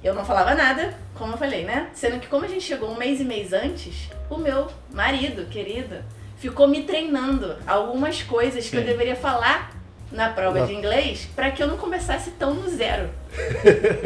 eu 0.03 0.13
não 0.13 0.23
falava 0.23 0.55
nada, 0.55 0.93
como 1.15 1.33
eu 1.33 1.37
falei, 1.37 1.65
né? 1.65 1.89
Sendo 1.93 2.19
que 2.19 2.27
como 2.27 2.45
a 2.45 2.47
gente 2.47 2.63
chegou 2.63 2.91
um 2.91 2.97
mês 2.97 3.19
e 3.19 3.25
mês 3.25 3.51
antes, 3.51 4.09
o 4.29 4.37
meu 4.37 4.67
marido, 4.91 5.45
querido, 5.49 5.97
ficou 6.37 6.67
me 6.67 6.83
treinando 6.83 7.57
algumas 7.67 8.23
coisas 8.23 8.65
Sim. 8.65 8.71
que 8.71 8.77
eu 8.77 8.83
deveria 8.83 9.15
falar 9.15 9.78
na 10.11 10.29
prova 10.29 10.59
não. 10.59 10.65
de 10.67 10.73
inglês 10.73 11.27
para 11.35 11.51
que 11.51 11.61
eu 11.61 11.67
não 11.67 11.77
começasse 11.77 12.31
tão 12.31 12.53
no 12.53 12.69
zero. 12.69 13.09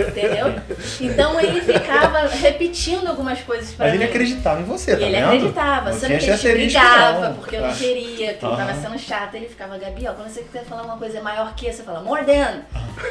Entendeu? 0.10 0.54
Então 1.00 1.40
ele 1.40 1.62
ficava 1.62 2.28
repetindo 2.28 3.08
algumas 3.08 3.40
coisas 3.42 3.72
para 3.74 3.86
mim. 3.86 3.92
Mas 3.92 4.02
ele 4.02 4.10
acreditava 4.10 4.62
em 4.62 4.66
você, 4.66 4.96
tá 4.96 5.02
Ele 5.02 5.16
vendo? 5.16 5.26
acreditava, 5.26 5.94
sendo 5.94 6.18
que 6.20 6.48
ele 6.48 6.66
brigava 6.66 7.34
porque 7.40 7.56
eu 7.56 7.62
não 7.62 7.74
queria, 7.74 8.34
que 8.34 8.46
uhum. 8.46 8.52
ele 8.52 8.66
tava 8.66 8.74
sendo 8.74 9.00
chato. 9.00 9.36
Ele 9.36 9.48
ficava, 9.48 9.78
Gabi, 9.78 10.08
ó, 10.08 10.14
quando 10.14 10.28
você 10.28 10.42
quiser 10.42 10.66
falar 10.66 10.84
uma 10.84 10.98
coisa 10.98 11.22
maior 11.22 11.56
que 11.56 11.72
você 11.72 11.84
fala, 11.84 12.02
more 12.02 12.26
than. 12.26 12.64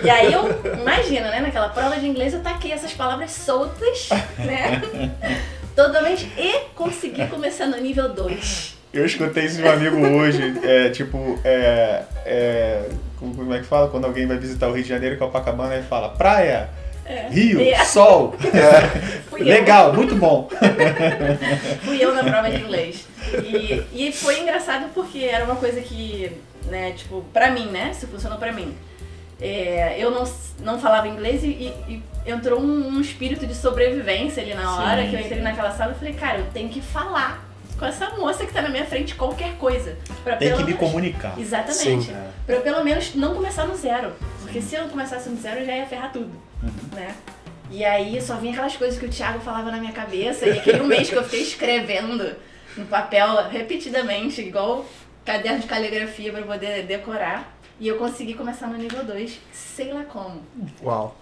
E 0.03 0.11
aí 0.11 0.33
eu, 0.33 0.45
imagina, 0.79 1.31
né, 1.31 1.41
naquela 1.41 1.71
prova 1.71 1.99
de 1.99 2.07
inglês 2.07 2.35
eu 2.35 2.41
taquei 2.41 2.73
essas 2.73 2.93
palavras 2.93 3.31
soltas, 3.31 4.11
né? 4.39 4.83
Totalmente, 5.75 6.31
e 6.37 6.67
consegui 6.75 7.27
começar 7.29 7.67
no 7.67 7.79
nível 7.79 8.11
2. 8.11 8.82
Eu 8.93 9.07
escutei 9.07 9.47
isso 9.47 9.57
de 9.57 9.63
um 9.63 9.71
amigo 9.71 9.97
hoje, 9.97 10.61
é, 10.63 10.91
tipo, 10.91 11.39
é, 11.43 12.03
é, 12.27 12.89
como 13.19 13.55
é 13.55 13.59
que 13.59 13.65
fala? 13.65 13.89
Quando 13.89 14.05
alguém 14.05 14.27
vai 14.27 14.37
visitar 14.37 14.69
o 14.69 14.73
Rio 14.73 14.83
de 14.83 14.89
Janeiro, 14.89 15.17
Copacabana, 15.17 15.75
ele 15.75 15.85
fala 15.85 16.11
praia, 16.11 16.69
é. 17.07 17.29
Rio, 17.29 17.61
é. 17.61 17.85
sol. 17.85 18.35
Legal, 19.41 19.95
muito 19.95 20.15
bom. 20.15 20.49
Fui 21.83 22.05
eu 22.05 22.15
na 22.15 22.23
prova 22.23 22.51
de 22.51 22.61
inglês. 22.61 23.09
E, 23.43 24.09
e 24.09 24.13
foi 24.13 24.41
engraçado 24.41 24.91
porque 24.95 25.21
era 25.25 25.45
uma 25.45 25.57
coisa 25.57 25.81
que, 25.81 26.31
né, 26.67 26.93
tipo, 26.93 27.25
pra 27.33 27.51
mim, 27.51 27.67
né? 27.67 27.91
Isso 27.93 28.07
funcionou 28.07 28.39
pra 28.39 28.53
mim. 28.53 28.75
É, 29.41 29.97
eu 29.99 30.11
não, 30.11 30.25
não 30.61 30.79
falava 30.79 31.09
inglês 31.09 31.43
e, 31.43 31.49
e, 31.49 32.03
e 32.27 32.31
entrou 32.31 32.61
um, 32.61 32.89
um, 32.89 33.01
espírito 33.01 33.47
de 33.47 33.55
sobrevivência 33.55 34.41
ali 34.41 34.55
na 34.55 34.77
hora 34.77 35.03
sim, 35.03 35.11
que 35.11 35.17
eu 35.17 35.21
entrei 35.21 35.39
sim. 35.39 35.45
naquela 35.45 35.73
sala 35.73 35.93
e 35.93 35.99
falei, 35.99 36.15
cara, 36.15 36.39
eu 36.39 36.47
tenho 36.53 36.69
que 36.69 36.81
falar 36.81 37.52
com 37.83 37.87
essa 37.87 38.11
moça 38.11 38.47
que 38.47 38.53
tá 38.53 38.62
na 38.62 38.69
minha 38.69 38.87
frente 38.87 39.17
qualquer 39.17 39.57
coisa. 39.57 39.99
Pra 40.23 40.37
Tem 40.37 40.51
que 40.53 40.55
menos... 40.59 40.71
me 40.71 40.79
comunicar. 40.79 41.37
Exatamente. 41.37 42.05
Sim. 42.05 42.17
Pra 42.47 42.55
eu 42.55 42.62
pelo 42.62 42.85
menos 42.85 43.12
não 43.17 43.35
começar 43.35 43.67
no 43.67 43.75
zero. 43.75 44.12
Porque 44.41 44.62
Sim. 44.62 44.69
se 44.69 44.75
eu 44.77 44.83
não 44.83 44.89
começasse 44.89 45.29
no 45.29 45.37
zero, 45.37 45.59
eu 45.59 45.67
já 45.67 45.77
ia 45.77 45.87
ferrar 45.87 46.12
tudo. 46.12 46.31
Uhum. 46.62 46.95
Né? 46.95 47.12
E 47.73 47.85
aí 47.85 48.23
só 48.23 48.37
vinha 48.37 48.53
aquelas 48.53 48.77
coisas 48.77 49.01
que 49.01 49.07
o 49.07 49.09
Thiago 49.09 49.41
falava 49.41 49.73
na 49.73 49.79
minha 49.79 49.91
cabeça. 49.91 50.47
E 50.47 50.59
aquele 50.61 50.81
um 50.81 50.87
mês 50.87 51.11
que 51.11 51.17
eu 51.17 51.25
fiquei 51.25 51.43
escrevendo 51.43 52.37
no 52.77 52.87
papel 52.87 53.49
repetidamente, 53.49 54.41
igual 54.41 54.87
caderno 55.25 55.59
de 55.59 55.67
caligrafia 55.67 56.33
para 56.33 56.43
poder 56.43 56.85
decorar. 56.85 57.53
E 57.81 57.89
eu 57.89 57.99
consegui 57.99 58.35
começar 58.35 58.69
no 58.69 58.79
nível 58.79 59.03
2, 59.03 59.41
sei 59.53 59.93
lá 59.93 60.05
como. 60.05 60.41
Uau. 60.85 61.17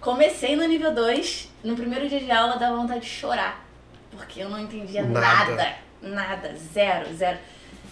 Comecei 0.00 0.56
no 0.56 0.66
nível 0.66 0.92
2, 0.92 1.48
no 1.62 1.76
primeiro 1.76 2.08
dia 2.08 2.18
de 2.18 2.30
aula 2.32 2.56
dava 2.56 2.74
vontade 2.74 3.02
de 3.02 3.06
chorar. 3.06 3.65
Porque 4.16 4.40
eu 4.40 4.48
não 4.48 4.58
entendia 4.58 5.02
nada. 5.02 5.54
Nada, 5.54 5.76
nada 6.02 6.54
zero, 6.56 7.14
zero. 7.14 7.38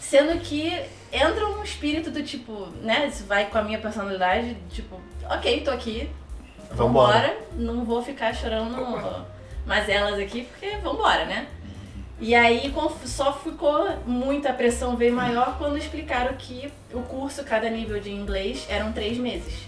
Sendo 0.00 0.38
que 0.40 0.70
entra 1.12 1.46
um 1.48 1.62
espírito 1.62 2.10
do 2.10 2.22
tipo, 2.22 2.66
né? 2.82 3.06
Isso 3.06 3.24
vai 3.24 3.46
com 3.46 3.58
a 3.58 3.62
minha 3.62 3.78
personalidade, 3.78 4.56
tipo, 4.70 5.00
ok, 5.30 5.62
tô 5.62 5.70
aqui, 5.70 6.10
vambora, 6.72 7.36
não 7.52 7.84
vou 7.84 8.02
ficar 8.02 8.34
chorando 8.34 9.24
mas 9.66 9.88
elas 9.88 10.18
aqui, 10.18 10.44
porque 10.44 10.76
vambora, 10.78 11.24
né? 11.24 11.46
E 12.20 12.34
aí 12.34 12.72
só 13.06 13.32
ficou 13.32 13.96
muita 14.06 14.52
pressão 14.52 14.96
veio 14.96 15.14
maior 15.14 15.58
quando 15.58 15.76
explicaram 15.76 16.34
que 16.36 16.72
o 16.92 17.02
curso, 17.02 17.42
cada 17.44 17.68
nível 17.68 17.98
de 17.98 18.10
inglês, 18.10 18.66
eram 18.68 18.92
três 18.92 19.18
meses. 19.18 19.64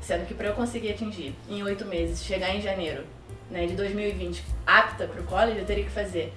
Sendo 0.00 0.26
que 0.26 0.34
para 0.34 0.48
eu 0.48 0.54
conseguir 0.54 0.90
atingir 0.90 1.34
em 1.48 1.62
oito 1.62 1.84
meses, 1.84 2.24
chegar 2.24 2.54
em 2.54 2.60
janeiro 2.60 3.04
né, 3.50 3.66
de 3.66 3.74
2020 3.74 4.44
apta 4.78 5.06
para 5.06 5.20
o 5.20 5.24
college, 5.24 5.58
eu 5.58 5.64
teria 5.64 5.84
que 5.84 5.90
fazer 5.90 6.32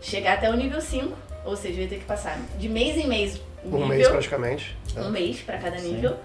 chegar 0.00 0.34
até 0.34 0.50
o 0.50 0.54
nível 0.54 0.80
5, 0.80 1.12
ou 1.44 1.56
seja, 1.56 1.78
eu 1.78 1.82
ia 1.82 1.88
ter 1.88 1.98
que 1.98 2.04
passar 2.04 2.38
de 2.58 2.68
mês 2.68 2.96
em 2.96 3.06
mês. 3.06 3.40
Nível, 3.64 3.80
um 3.80 3.86
mês 3.86 4.08
praticamente. 4.08 4.76
Um 4.96 5.10
mês 5.10 5.40
para 5.40 5.58
cada 5.58 5.76
nível. 5.76 6.10
Sim. 6.10 6.16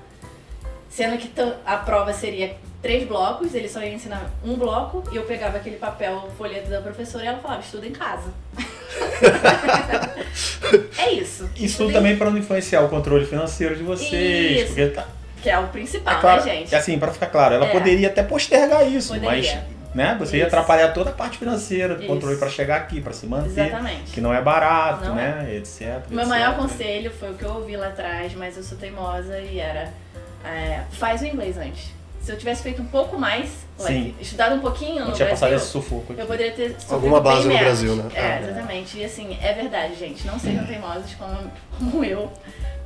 Sendo 0.89 1.17
que 1.17 1.31
a 1.65 1.77
prova 1.77 2.13
seria 2.13 2.55
três 2.81 3.07
blocos, 3.07 3.53
ele 3.53 3.67
só 3.67 3.81
ia 3.81 3.93
ensinar 3.93 4.31
um 4.43 4.55
bloco, 4.55 5.03
e 5.11 5.15
eu 5.15 5.23
pegava 5.23 5.57
aquele 5.57 5.75
papel, 5.75 6.29
folheto 6.37 6.69
da 6.69 6.81
professora 6.81 7.25
e 7.25 7.27
ela 7.27 7.39
falava, 7.39 7.61
estuda 7.61 7.85
em 7.85 7.91
casa. 7.91 8.31
é 10.97 11.11
isso. 11.11 11.49
Isso 11.55 11.91
também 11.91 12.17
para 12.17 12.31
não 12.31 12.37
influenciar 12.37 12.81
o 12.81 12.89
controle 12.89 13.25
financeiro 13.25 13.75
de 13.75 13.83
vocês. 13.83 14.61
Isso. 14.61 14.67
Porque 14.67 14.87
tá... 14.87 15.07
Que 15.41 15.49
é 15.49 15.59
o 15.59 15.67
principal, 15.67 16.17
é 16.17 16.21
claro, 16.21 16.45
né, 16.45 16.51
gente? 16.51 16.75
Assim, 16.75 16.97
para 16.97 17.11
ficar 17.11 17.27
claro, 17.27 17.55
ela 17.55 17.67
é. 17.67 17.71
poderia 17.71 18.07
até 18.07 18.23
postergar 18.23 18.91
isso, 18.91 19.13
poderia. 19.13 19.29
mas 19.29 19.76
né? 19.97 20.15
Você 20.19 20.25
Isso. 20.25 20.35
ia 20.35 20.45
atrapalhar 20.45 20.93
toda 20.93 21.09
a 21.09 21.13
parte 21.13 21.39
financeira 21.39 21.95
do 21.95 22.01
Isso. 22.01 22.07
controle 22.07 22.37
para 22.37 22.49
chegar 22.49 22.77
aqui, 22.77 23.01
para 23.01 23.13
se 23.13 23.25
manter. 23.25 23.65
Exatamente. 23.65 24.11
Que 24.11 24.21
não 24.21 24.31
é 24.31 24.39
barato, 24.39 25.05
não 25.05 25.15
né? 25.15 25.47
É. 25.49 25.55
Etc. 25.55 25.81
Meu 26.07 26.19
etc. 26.19 26.29
maior 26.29 26.55
conselho 26.55 27.11
foi 27.11 27.31
o 27.31 27.33
que 27.33 27.43
eu 27.43 27.49
ouvi 27.49 27.75
lá 27.75 27.87
atrás, 27.87 28.35
mas 28.35 28.55
eu 28.55 28.61
sou 28.61 28.77
teimosa 28.77 29.39
e 29.39 29.57
era 29.57 29.91
é, 30.45 30.83
faz 30.91 31.21
o 31.21 31.25
inglês 31.25 31.57
antes. 31.57 31.91
Se 32.21 32.31
eu 32.31 32.37
tivesse 32.37 32.61
feito 32.61 32.79
um 32.79 32.85
pouco 32.85 33.17
mais, 33.17 33.65
like, 33.79 34.13
estudado 34.19 34.53
um 34.55 34.59
pouquinho 34.59 34.99
não 34.99 35.07
no 35.07 35.13
tinha 35.13 35.25
Brasil, 35.25 35.47
passado 35.47 35.53
esse 35.55 35.65
sufoco 35.65 36.13
aqui. 36.13 36.21
eu 36.21 36.27
poderia 36.27 36.51
ter 36.51 36.75
Alguma 36.89 37.19
base 37.19 37.47
no 37.47 37.57
Brasil, 37.57 37.95
né? 37.95 38.11
É, 38.13 38.21
ah, 38.21 38.41
exatamente. 38.41 38.99
E 38.99 39.05
assim, 39.05 39.35
é 39.41 39.53
verdade, 39.53 39.95
gente. 39.95 40.27
Não 40.27 40.37
sejam 40.37 40.63
teimosos 40.67 41.15
como, 41.15 41.51
como 41.79 42.03
eu, 42.03 42.31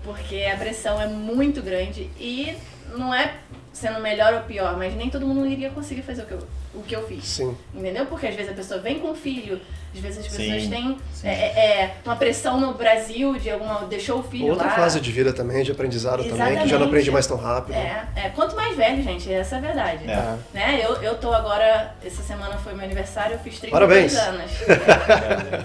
porque 0.01 0.45
a 0.45 0.55
pressão 0.55 1.01
é 1.01 1.07
muito 1.07 1.61
grande 1.61 2.09
e 2.17 2.55
não 2.95 3.13
é 3.13 3.33
sendo 3.73 3.99
melhor 3.99 4.33
ou 4.33 4.41
pior, 4.41 4.77
mas 4.77 4.93
nem 4.95 5.09
todo 5.09 5.25
mundo 5.25 5.45
iria 5.47 5.69
conseguir 5.69 6.01
fazer 6.01 6.23
o 6.23 6.25
que 6.25 6.33
eu, 6.33 6.39
o 6.73 6.81
que 6.81 6.95
eu 6.95 7.07
fiz. 7.07 7.25
Sim. 7.25 7.55
Entendeu? 7.73 8.05
Porque 8.05 8.27
às 8.27 8.35
vezes 8.35 8.51
a 8.51 8.55
pessoa 8.55 8.79
vem 8.81 8.99
com 8.99 9.15
filho, 9.15 9.59
às 9.93 9.99
vezes 9.99 10.19
as 10.19 10.27
pessoas 10.27 10.63
sim, 10.63 10.69
têm 10.69 10.97
sim. 11.13 11.27
É, 11.27 11.31
é, 11.31 11.81
é 11.81 11.95
uma 12.05 12.15
pressão 12.15 12.59
no 12.59 12.73
Brasil 12.73 13.37
de 13.37 13.49
alguma. 13.49 13.85
deixou 13.85 14.19
o 14.19 14.23
filho 14.23 14.47
Outra 14.47 14.67
lá. 14.67 14.75
fase 14.75 14.99
de 14.99 15.11
vida 15.11 15.31
também, 15.31 15.63
de 15.63 15.71
aprendizado 15.71 16.21
Exatamente. 16.21 16.47
também, 16.47 16.63
que 16.63 16.69
já 16.69 16.79
não 16.79 16.87
aprende 16.87 17.11
mais 17.11 17.27
tão 17.27 17.37
rápido. 17.37 17.75
É, 17.75 18.07
é. 18.15 18.29
quanto 18.29 18.55
mais 18.55 18.75
velho, 18.75 19.01
gente, 19.01 19.31
essa 19.31 19.55
é 19.55 19.57
a 19.57 19.61
verdade. 19.61 20.09
É. 20.09 20.37
Né? 20.53 20.81
Eu, 20.83 21.01
eu 21.01 21.15
tô 21.15 21.33
agora, 21.33 21.93
essa 22.05 22.21
semana 22.21 22.57
foi 22.57 22.73
meu 22.73 22.83
aniversário, 22.83 23.33
eu 23.33 23.39
fiz 23.39 23.59
32 23.59 23.71
Parabéns. 23.71 24.15
anos. 24.15 24.51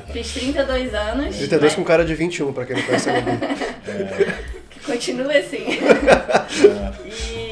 fiz 0.13 0.33
32 0.33 0.95
anos. 0.95 1.37
32 1.37 1.63
mas... 1.63 1.75
com 1.75 1.85
cara 1.85 2.05
de 2.05 2.15
21, 2.15 2.53
pra 2.53 2.65
quem 2.65 2.77
não 2.77 2.83
conhece 2.83 3.11
a 3.11 3.13
é. 3.15 4.57
Continua 4.87 5.33
assim. 5.33 5.67
e 7.05 7.46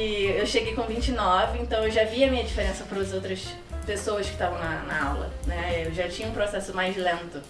eu 0.45 0.47
cheguei 0.47 0.75
com 0.75 0.83
29, 0.83 1.59
então 1.59 1.83
eu 1.83 1.91
já 1.91 2.05
vi 2.05 2.23
a 2.23 2.31
minha 2.31 2.45
diferença 2.45 2.85
para 2.85 3.01
as 3.01 3.13
outras 3.15 3.49
pessoas 3.87 4.27
que 4.27 4.33
estavam 4.33 4.59
na, 4.59 4.83
na, 4.83 5.09
aula. 5.09 5.31
Né? 5.47 5.85
Eu 5.87 5.95
já 5.95 6.07
tinha 6.07 6.29
um 6.29 6.33
processo 6.33 6.75
mais 6.75 6.95
lento 6.97 7.41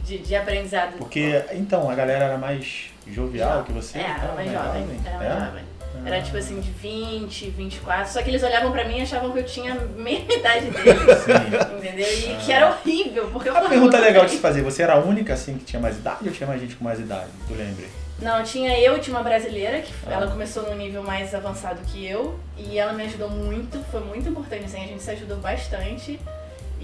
de, 0.00 0.18
de 0.18 0.36
aprendizado. 0.36 0.98
Porque, 0.98 1.42
então, 1.52 1.88
a 1.88 1.94
galera 1.94 2.26
era 2.26 2.38
mais 2.38 2.90
jovial 3.06 3.60
jo 3.60 3.64
que 3.64 3.72
você? 3.72 3.98
É, 3.98 4.02
era 4.02 4.32
mais 4.34 4.52
jovem. 4.52 5.00
Era 5.06 5.18
mais 5.18 5.32
é? 5.32 5.46
jovem. 5.46 5.64
Era 6.04 6.20
tipo 6.20 6.36
assim, 6.36 6.60
de 6.60 6.70
20, 6.70 7.50
24. 7.50 8.12
Só 8.12 8.22
que 8.22 8.28
eles 8.28 8.42
olhavam 8.42 8.70
pra 8.70 8.84
mim 8.84 8.98
e 8.98 9.02
achavam 9.02 9.32
que 9.32 9.38
eu 9.38 9.46
tinha 9.46 9.72
a 9.72 9.76
mesma 9.76 10.34
idade 10.34 10.66
deles. 10.66 11.18
Sim. 11.20 11.78
Entendeu? 11.78 12.06
E 12.06 12.34
ah. 12.34 12.38
que 12.44 12.52
era 12.52 12.70
horrível, 12.70 13.30
porque 13.32 13.48
eu 13.48 13.56
A 13.56 13.62
pergunta 13.62 13.98
legal 13.98 14.26
de 14.26 14.32
se 14.32 14.38
fazer, 14.38 14.60
você 14.60 14.82
era 14.82 14.94
a 14.94 14.98
única 14.98 15.32
assim 15.32 15.56
que 15.56 15.64
tinha 15.64 15.80
mais 15.80 15.96
idade 15.96 16.28
ou 16.28 16.32
tinha 16.32 16.46
mais 16.46 16.60
gente 16.60 16.76
com 16.76 16.84
mais 16.84 17.00
idade? 17.00 17.30
Tu 17.48 17.54
lembra? 17.54 18.03
Não, 18.20 18.42
tinha 18.42 18.78
eu 18.78 18.96
e 18.96 19.00
tinha 19.00 19.16
uma 19.16 19.22
brasileira, 19.22 19.82
que 19.82 19.92
ah. 20.06 20.12
ela 20.12 20.26
começou 20.28 20.62
no 20.64 20.74
nível 20.76 21.02
mais 21.02 21.34
avançado 21.34 21.80
que 21.86 22.06
eu, 22.06 22.38
e 22.56 22.78
ela 22.78 22.92
me 22.92 23.04
ajudou 23.04 23.28
muito, 23.28 23.82
foi 23.90 24.00
muito 24.00 24.28
importante, 24.28 24.64
assim, 24.64 24.82
a 24.82 24.86
gente 24.86 25.02
se 25.02 25.10
ajudou 25.10 25.38
bastante. 25.38 26.18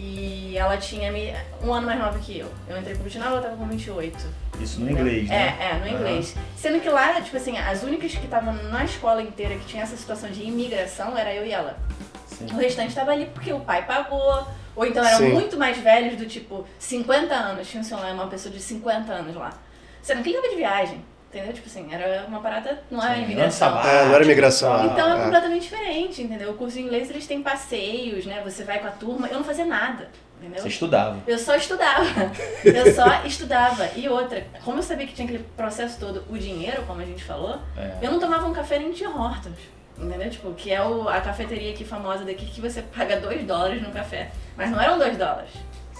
E 0.02 0.56
ela 0.56 0.78
tinha 0.78 1.12
me, 1.12 1.30
um 1.62 1.74
ano 1.74 1.86
mais 1.86 1.98
nova 1.98 2.18
que 2.18 2.38
eu. 2.38 2.50
Eu 2.66 2.78
entrei 2.78 2.96
com 2.96 3.02
29, 3.02 3.32
ela 3.32 3.42
tava 3.42 3.56
com 3.56 3.66
28. 3.66 4.16
Isso 4.58 4.80
no 4.80 4.90
inglês, 4.90 5.28
né? 5.28 5.56
É, 5.60 5.64
é, 5.64 5.74
no 5.74 5.86
inglês. 5.86 6.34
Uhum. 6.34 6.42
Sendo 6.56 6.80
que 6.80 6.88
lá, 6.88 7.20
tipo 7.20 7.36
assim, 7.36 7.58
as 7.58 7.82
únicas 7.82 8.14
que 8.14 8.24
estavam 8.24 8.54
na 8.54 8.84
escola 8.84 9.20
inteira 9.20 9.56
que 9.56 9.66
tinha 9.66 9.82
essa 9.82 9.96
situação 9.96 10.30
de 10.30 10.42
imigração 10.42 11.16
era 11.18 11.34
eu 11.34 11.44
e 11.44 11.52
ela. 11.52 11.78
Sim. 12.26 12.46
O 12.46 12.56
restante 12.56 12.94
tava 12.94 13.10
ali 13.10 13.26
porque 13.26 13.52
o 13.52 13.60
pai 13.60 13.84
pagou, 13.84 14.46
ou 14.74 14.86
então 14.86 15.04
eram 15.04 15.18
Sim. 15.18 15.32
muito 15.32 15.58
mais 15.58 15.76
velhos, 15.76 16.16
do 16.16 16.24
tipo 16.24 16.66
50 16.78 17.34
anos. 17.34 17.68
Tinha 17.68 17.82
uma 18.14 18.26
pessoa 18.26 18.54
de 18.54 18.60
50 18.60 19.12
anos 19.12 19.36
lá. 19.36 19.52
Sendo 20.00 20.22
que 20.22 20.30
ele 20.30 20.38
tava 20.38 20.48
de 20.48 20.56
viagem. 20.56 21.04
Entendeu? 21.30 21.52
Tipo 21.52 21.68
assim, 21.68 21.94
era 21.94 22.26
uma 22.26 22.40
parada, 22.40 22.82
não 22.90 23.00
era 23.00 23.16
imigração. 23.16 23.80
É, 23.86 24.04
não 24.04 24.14
era 24.16 24.24
imigração. 24.24 24.86
Então 24.86 25.12
é, 25.12 25.16
é 25.20 25.22
completamente 25.22 25.62
diferente, 25.62 26.22
entendeu? 26.22 26.50
O 26.50 26.54
curso 26.54 26.76
de 26.76 26.82
inglês 26.82 27.08
eles 27.08 27.24
têm 27.24 27.40
passeios, 27.40 28.26
né? 28.26 28.42
Você 28.44 28.64
vai 28.64 28.80
com 28.80 28.88
a 28.88 28.90
turma. 28.90 29.28
Eu 29.28 29.36
não 29.36 29.44
fazia 29.44 29.64
nada, 29.64 30.08
entendeu? 30.40 30.60
Você 30.60 30.66
estudava. 30.66 31.22
Eu 31.28 31.38
só 31.38 31.54
estudava. 31.54 32.32
eu 32.64 32.92
só 32.92 33.24
estudava. 33.24 33.90
E 33.94 34.08
outra, 34.08 34.44
como 34.64 34.78
eu 34.78 34.82
sabia 34.82 35.06
que 35.06 35.14
tinha 35.14 35.24
aquele 35.24 35.44
processo 35.56 36.00
todo, 36.00 36.24
o 36.28 36.36
dinheiro, 36.36 36.82
como 36.82 37.00
a 37.00 37.04
gente 37.04 37.22
falou, 37.22 37.60
é. 37.76 37.98
eu 38.02 38.10
não 38.10 38.18
tomava 38.18 38.48
um 38.48 38.52
café 38.52 38.80
nem 38.80 38.90
de 38.90 39.06
Hortons. 39.06 39.58
Entendeu? 39.96 40.30
Tipo, 40.30 40.52
que 40.54 40.72
é 40.72 40.82
o, 40.82 41.08
a 41.08 41.20
cafeteria 41.20 41.70
aqui 41.70 41.84
famosa 41.84 42.24
daqui 42.24 42.46
que 42.46 42.60
você 42.60 42.82
paga 42.82 43.20
2 43.20 43.44
dólares 43.44 43.80
no 43.82 43.92
café. 43.92 44.32
Mas 44.56 44.68
não 44.70 44.80
eram 44.80 44.98
2 44.98 45.16
dólares. 45.16 45.50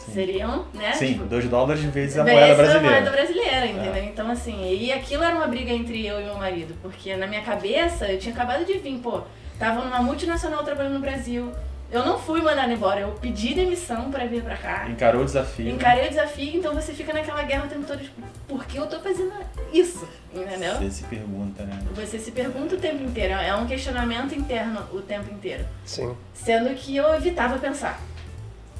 Sim. 0.07 0.12
Seriam, 0.12 0.64
né? 0.73 0.92
Sim, 0.92 1.14
2 1.14 1.42
tipo, 1.42 1.50
dólares 1.50 1.83
vezes 1.83 2.16
a 2.16 2.25
moeda 2.25 2.54
brasileira. 2.54 2.78
a 2.78 2.90
moeda 2.90 3.11
brasileira, 3.11 3.66
entendeu? 3.66 3.95
É. 3.95 4.04
Então, 4.07 4.30
assim, 4.30 4.75
e 4.75 4.90
aquilo 4.92 5.23
era 5.23 5.37
uma 5.37 5.47
briga 5.47 5.71
entre 5.71 6.07
eu 6.07 6.21
e 6.21 6.25
meu 6.25 6.37
marido, 6.37 6.75
porque 6.80 7.14
na 7.16 7.26
minha 7.26 7.42
cabeça 7.42 8.11
eu 8.11 8.19
tinha 8.19 8.35
acabado 8.35 8.64
de 8.64 8.78
vir, 8.78 8.99
pô, 8.99 9.21
tava 9.59 9.85
numa 9.85 10.02
multinacional 10.02 10.64
trabalhando 10.64 10.95
no 10.95 11.00
Brasil. 11.00 11.52
Eu 11.92 12.07
não 12.07 12.19
fui 12.19 12.40
mandada 12.40 12.73
embora, 12.73 13.00
eu 13.00 13.11
pedi 13.21 13.52
demissão 13.52 14.12
para 14.12 14.25
vir 14.25 14.42
para 14.42 14.57
cá. 14.57 14.88
Encarou 14.88 15.23
o 15.23 15.25
desafio. 15.25 15.66
Né? 15.66 15.73
Encarei 15.73 16.02
né? 16.02 16.07
o 16.07 16.11
desafio, 16.11 16.57
então 16.57 16.73
você 16.73 16.92
fica 16.92 17.12
naquela 17.12 17.42
guerra 17.42 17.66
o 17.66 17.69
tempo 17.69 17.85
todo, 17.85 17.99
tipo, 17.99 18.23
por 18.47 18.64
que 18.64 18.78
eu 18.78 18.87
tô 18.87 19.00
fazendo 19.00 19.33
isso? 19.73 20.09
Entendeu? 20.33 20.76
Você 20.76 20.90
se 20.90 21.04
pergunta, 21.04 21.64
né? 21.64 21.78
Você 21.97 22.19
se 22.19 22.30
pergunta 22.30 22.76
o 22.76 22.78
tempo 22.78 23.02
inteiro, 23.02 23.35
é 23.35 23.54
um 23.57 23.66
questionamento 23.66 24.35
interno 24.35 24.83
o 24.92 25.02
tempo 25.02 25.35
inteiro. 25.35 25.64
Sim. 25.85 26.16
Sendo 26.33 26.73
que 26.76 26.97
eu 26.97 27.12
evitava 27.12 27.59
pensar. 27.59 28.00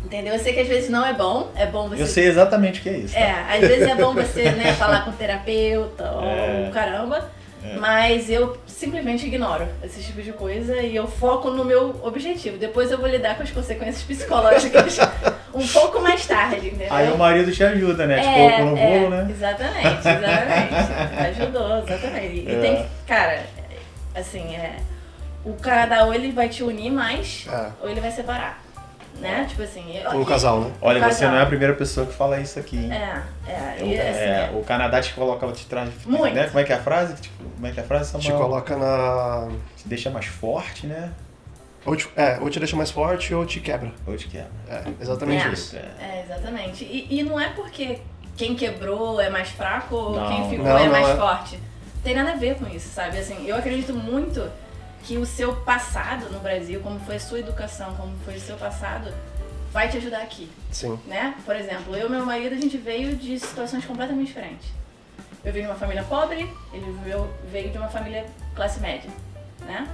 Entendeu? 0.05 0.33
Eu 0.35 0.41
sei 0.41 0.53
que 0.55 0.61
às 0.61 0.69
vezes 0.69 0.89
não 0.89 1.05
é 1.05 1.13
bom, 1.13 1.51
é 1.55 1.67
bom 1.67 1.89
você. 1.89 2.03
Eu 2.03 2.07
sei 2.07 2.27
exatamente 2.27 2.81
o 2.81 2.83
que 2.83 2.89
é 2.89 2.97
isso. 2.97 3.15
Tá? 3.15 3.21
É, 3.21 3.57
às 3.57 3.61
vezes 3.61 3.87
é 3.87 3.95
bom 3.95 4.15
você 4.15 4.51
né, 4.53 4.73
falar 4.79 5.05
com 5.05 5.11
o 5.11 5.13
terapeuta 5.13 6.05
é. 6.05 6.65
ou 6.67 6.73
caramba, 6.73 7.31
é. 7.63 7.77
mas 7.77 8.31
eu 8.31 8.57
simplesmente 8.67 9.27
ignoro 9.27 9.69
esse 9.85 10.03
tipo 10.03 10.23
de 10.23 10.33
coisa 10.33 10.81
e 10.81 10.97
eu 10.97 11.07
foco 11.07 11.51
no 11.51 11.65
meu 11.65 12.01
objetivo. 12.03 12.57
Depois 12.57 12.91
eu 12.91 12.99
vou 12.99 13.09
lidar 13.09 13.37
com 13.37 13.43
as 13.43 13.51
consequências 13.51 14.03
psicológicas 14.03 14.99
um 15.53 15.67
pouco 15.69 16.01
mais 16.01 16.27
tarde, 16.27 16.69
entendeu? 16.69 16.89
Aí 16.91 17.13
o 17.13 17.19
marido 17.19 17.53
te 17.53 17.63
ajuda, 17.63 18.07
né? 18.07 18.21
Te 18.21 18.27
é, 18.27 18.33
colocou 18.33 18.65
no 18.65 18.79
é, 18.79 18.99
bolo, 18.99 19.11
né? 19.11 19.29
Exatamente, 19.31 19.99
exatamente. 19.99 21.15
Ajudou, 21.43 21.79
exatamente. 21.79 22.49
E 22.49 22.55
é. 22.55 22.61
tem, 22.61 22.87
cara, 23.07 23.43
assim, 24.15 24.57
é. 24.57 24.77
O 25.45 25.55
Canadá 25.55 26.05
ou 26.05 26.13
ele 26.13 26.33
vai 26.33 26.51
te 26.51 26.63
unir 26.63 26.91
mais, 26.91 27.47
é. 27.51 27.71
ou 27.83 27.89
ele 27.89 28.01
vai 28.01 28.11
separar 28.11 28.63
né? 29.21 29.47
Tipo 29.49 29.63
assim. 29.63 29.97
Eu, 29.97 30.21
um 30.21 30.25
casal, 30.25 30.61
né? 30.61 30.73
Olha, 30.81 31.05
um 31.05 31.11
você 31.11 31.27
não 31.27 31.37
é 31.37 31.43
a 31.43 31.47
primeira 31.47 31.75
pessoa 31.75 32.07
que 32.07 32.13
fala 32.13 32.41
isso 32.41 32.59
aqui, 32.59 32.77
hein? 32.77 32.93
É, 32.93 33.23
é. 33.47 33.77
E, 33.81 34.01
assim, 34.01 34.21
é 34.21 34.51
o 34.55 34.65
Canadá 34.65 35.01
te 35.01 35.15
coloca, 35.15 35.47
te 35.53 35.67
traz. 35.67 35.91
Muito. 36.07 36.35
Né? 36.35 36.47
Como 36.47 36.59
é 36.59 36.65
que 36.65 36.73
é 36.73 36.77
a 36.77 36.81
frase? 36.81 37.15
Tipo, 37.15 37.45
como 37.45 37.67
é 37.67 37.71
que 37.71 37.81
é 37.81 37.83
a 37.83 37.87
frase? 37.87 38.11
Samuel? 38.11 38.31
Te 38.31 38.37
coloca 38.37 38.77
na. 38.77 39.49
Te 39.77 39.89
deixa 39.89 40.11
mais 40.11 40.27
forte, 40.27 40.87
né? 40.87 41.13
Ou 41.85 41.97
te, 41.97 42.09
é, 42.15 42.39
ou 42.41 42.51
te 42.51 42.59
deixa 42.59 42.77
mais 42.77 42.91
forte 42.91 43.35
ou 43.35 43.47
te 43.47 43.61
quebra. 43.61 43.93
Ou 44.07 44.17
te 44.17 44.29
quebra. 44.29 44.51
É, 44.69 44.83
exatamente 45.01 45.47
é, 45.47 45.53
isso. 45.53 45.77
É, 45.77 45.81
é 46.01 46.25
exatamente. 46.25 46.85
E, 46.85 47.07
e 47.11 47.23
não 47.23 47.41
é 47.41 47.49
porque 47.51 47.99
quem 48.37 48.55
quebrou 48.55 49.21
é 49.21 49.31
mais 49.31 49.49
fraco 49.51 49.95
ou 49.95 50.17
não. 50.17 50.29
quem 50.29 50.51
ficou 50.51 50.67
não, 50.67 50.79
é 50.79 50.89
mais 50.89 51.09
é. 51.09 51.17
forte. 51.17 51.59
Tem 52.03 52.15
nada 52.15 52.33
a 52.33 52.37
ver 52.37 52.57
com 52.57 52.67
isso, 52.67 52.89
sabe? 52.89 53.19
Assim, 53.19 53.47
eu 53.47 53.57
acredito 53.57 53.93
muito 53.93 54.51
que 55.05 55.17
o 55.17 55.27
seu 55.27 55.57
passado 55.57 56.31
no 56.31 56.41
Brasil, 56.41 56.81
como 56.81 57.01
foi 57.01 57.17
a 57.17 57.21
sua 57.21 57.41
educação, 57.41 57.95
como 57.97 58.17
foi 58.25 58.37
o 58.37 58.41
seu 58.41 58.57
passado, 58.57 59.13
vai 59.73 59.89
te 59.89 59.97
ajudar 59.97 60.23
aqui. 60.23 60.51
Sim. 60.71 60.99
Né? 61.07 61.35
Por 61.45 61.57
exemplo, 61.57 61.95
eu 61.97 62.07
e 62.07 62.11
meu 62.11 62.25
marido, 62.25 62.55
a 62.55 62.61
gente 62.61 62.77
veio 62.77 63.17
de 63.17 63.39
situações 63.39 63.85
completamente 63.85 64.29
diferentes. 64.29 64.69
Eu 65.45 65.53
vim 65.53 65.61
de 65.61 65.67
uma 65.67 65.75
família 65.75 66.03
pobre, 66.05 66.51
ele 66.73 66.97
veio 67.51 67.71
de 67.71 67.79
uma 67.79 67.89
família 67.89 68.27
classe 68.55 68.79
média, 68.81 69.11
né? 69.61 69.89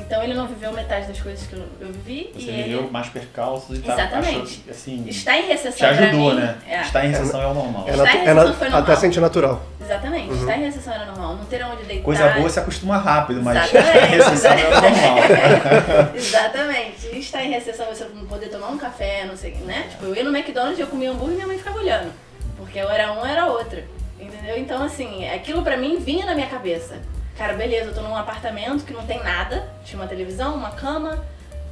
Então 0.00 0.22
ele 0.22 0.34
não 0.34 0.46
viveu 0.46 0.72
metade 0.72 1.06
das 1.06 1.20
coisas 1.20 1.46
que 1.46 1.54
eu, 1.54 1.64
eu 1.80 1.92
vivi. 1.92 2.30
Você 2.34 2.50
e 2.50 2.62
viveu 2.62 2.80
ele... 2.80 2.90
mais 2.90 3.08
percalços 3.08 3.78
e 3.78 3.82
tá 3.82 3.94
Exatamente. 3.94 4.62
Achou, 4.62 4.70
assim, 4.70 5.04
Está 5.08 5.36
em 5.36 5.46
recessão. 5.46 5.76
Te 5.76 5.84
ajudou, 5.84 6.34
né? 6.34 6.56
É. 6.68 6.80
Estar 6.82 7.04
em 7.04 7.10
recessão 7.10 7.40
é, 7.40 7.44
é 7.44 7.46
o 7.46 7.54
normal. 7.54 7.84
É, 7.86 7.90
Estar 7.90 8.14
em 8.14 8.18
recessão 8.18 8.54
foi 8.54 8.68
normal. 8.68 8.82
Até 8.82 8.96
sentir 8.96 9.20
natural. 9.20 9.62
Exatamente. 9.80 10.30
Uhum. 10.30 10.40
Estar 10.40 10.56
em 10.58 10.64
recessão 10.64 10.94
era 10.94 11.06
normal. 11.06 11.36
Não 11.36 11.44
ter 11.46 11.64
onde 11.64 11.84
deitar. 11.84 12.04
Coisa 12.04 12.28
boa 12.28 12.50
se 12.50 12.60
acostuma 12.60 12.98
rápido, 12.98 13.42
mas 13.42 13.56
Exatamente. 13.72 13.86
estar 13.86 14.06
em 14.06 14.10
recessão 14.10 14.52
é 14.52 14.70
normal. 14.70 16.14
Exatamente. 16.14 17.18
Estar 17.18 17.44
em 17.44 17.50
recessão 17.50 17.86
você 17.86 18.04
não 18.14 18.26
poder 18.26 18.48
tomar 18.48 18.68
um 18.68 18.78
café, 18.78 19.24
não 19.24 19.36
sei, 19.36 19.54
né? 19.64 19.86
Tipo, 19.90 20.06
eu 20.06 20.14
ia 20.14 20.24
no 20.24 20.36
McDonald's, 20.36 20.78
eu 20.78 20.86
comia 20.86 21.10
hambúrguer 21.10 21.32
e 21.32 21.36
minha 21.36 21.46
mãe 21.46 21.58
ficava 21.58 21.78
olhando. 21.78 22.12
Porque 22.56 22.78
eu 22.78 22.88
era 22.88 23.12
um, 23.12 23.24
era 23.24 23.46
outra. 23.46 23.84
Entendeu? 24.18 24.58
Então, 24.58 24.82
assim, 24.82 25.28
aquilo 25.28 25.62
pra 25.62 25.76
mim 25.76 25.98
vinha 25.98 26.24
na 26.24 26.34
minha 26.34 26.46
cabeça. 26.46 27.00
Cara, 27.36 27.52
beleza, 27.52 27.90
eu 27.90 27.94
tô 27.94 28.00
num 28.00 28.16
apartamento 28.16 28.84
que 28.84 28.94
não 28.94 29.06
tem 29.06 29.22
nada. 29.22 29.68
Tinha 29.84 30.00
uma 30.00 30.08
televisão, 30.08 30.54
uma 30.54 30.70
cama, 30.70 31.22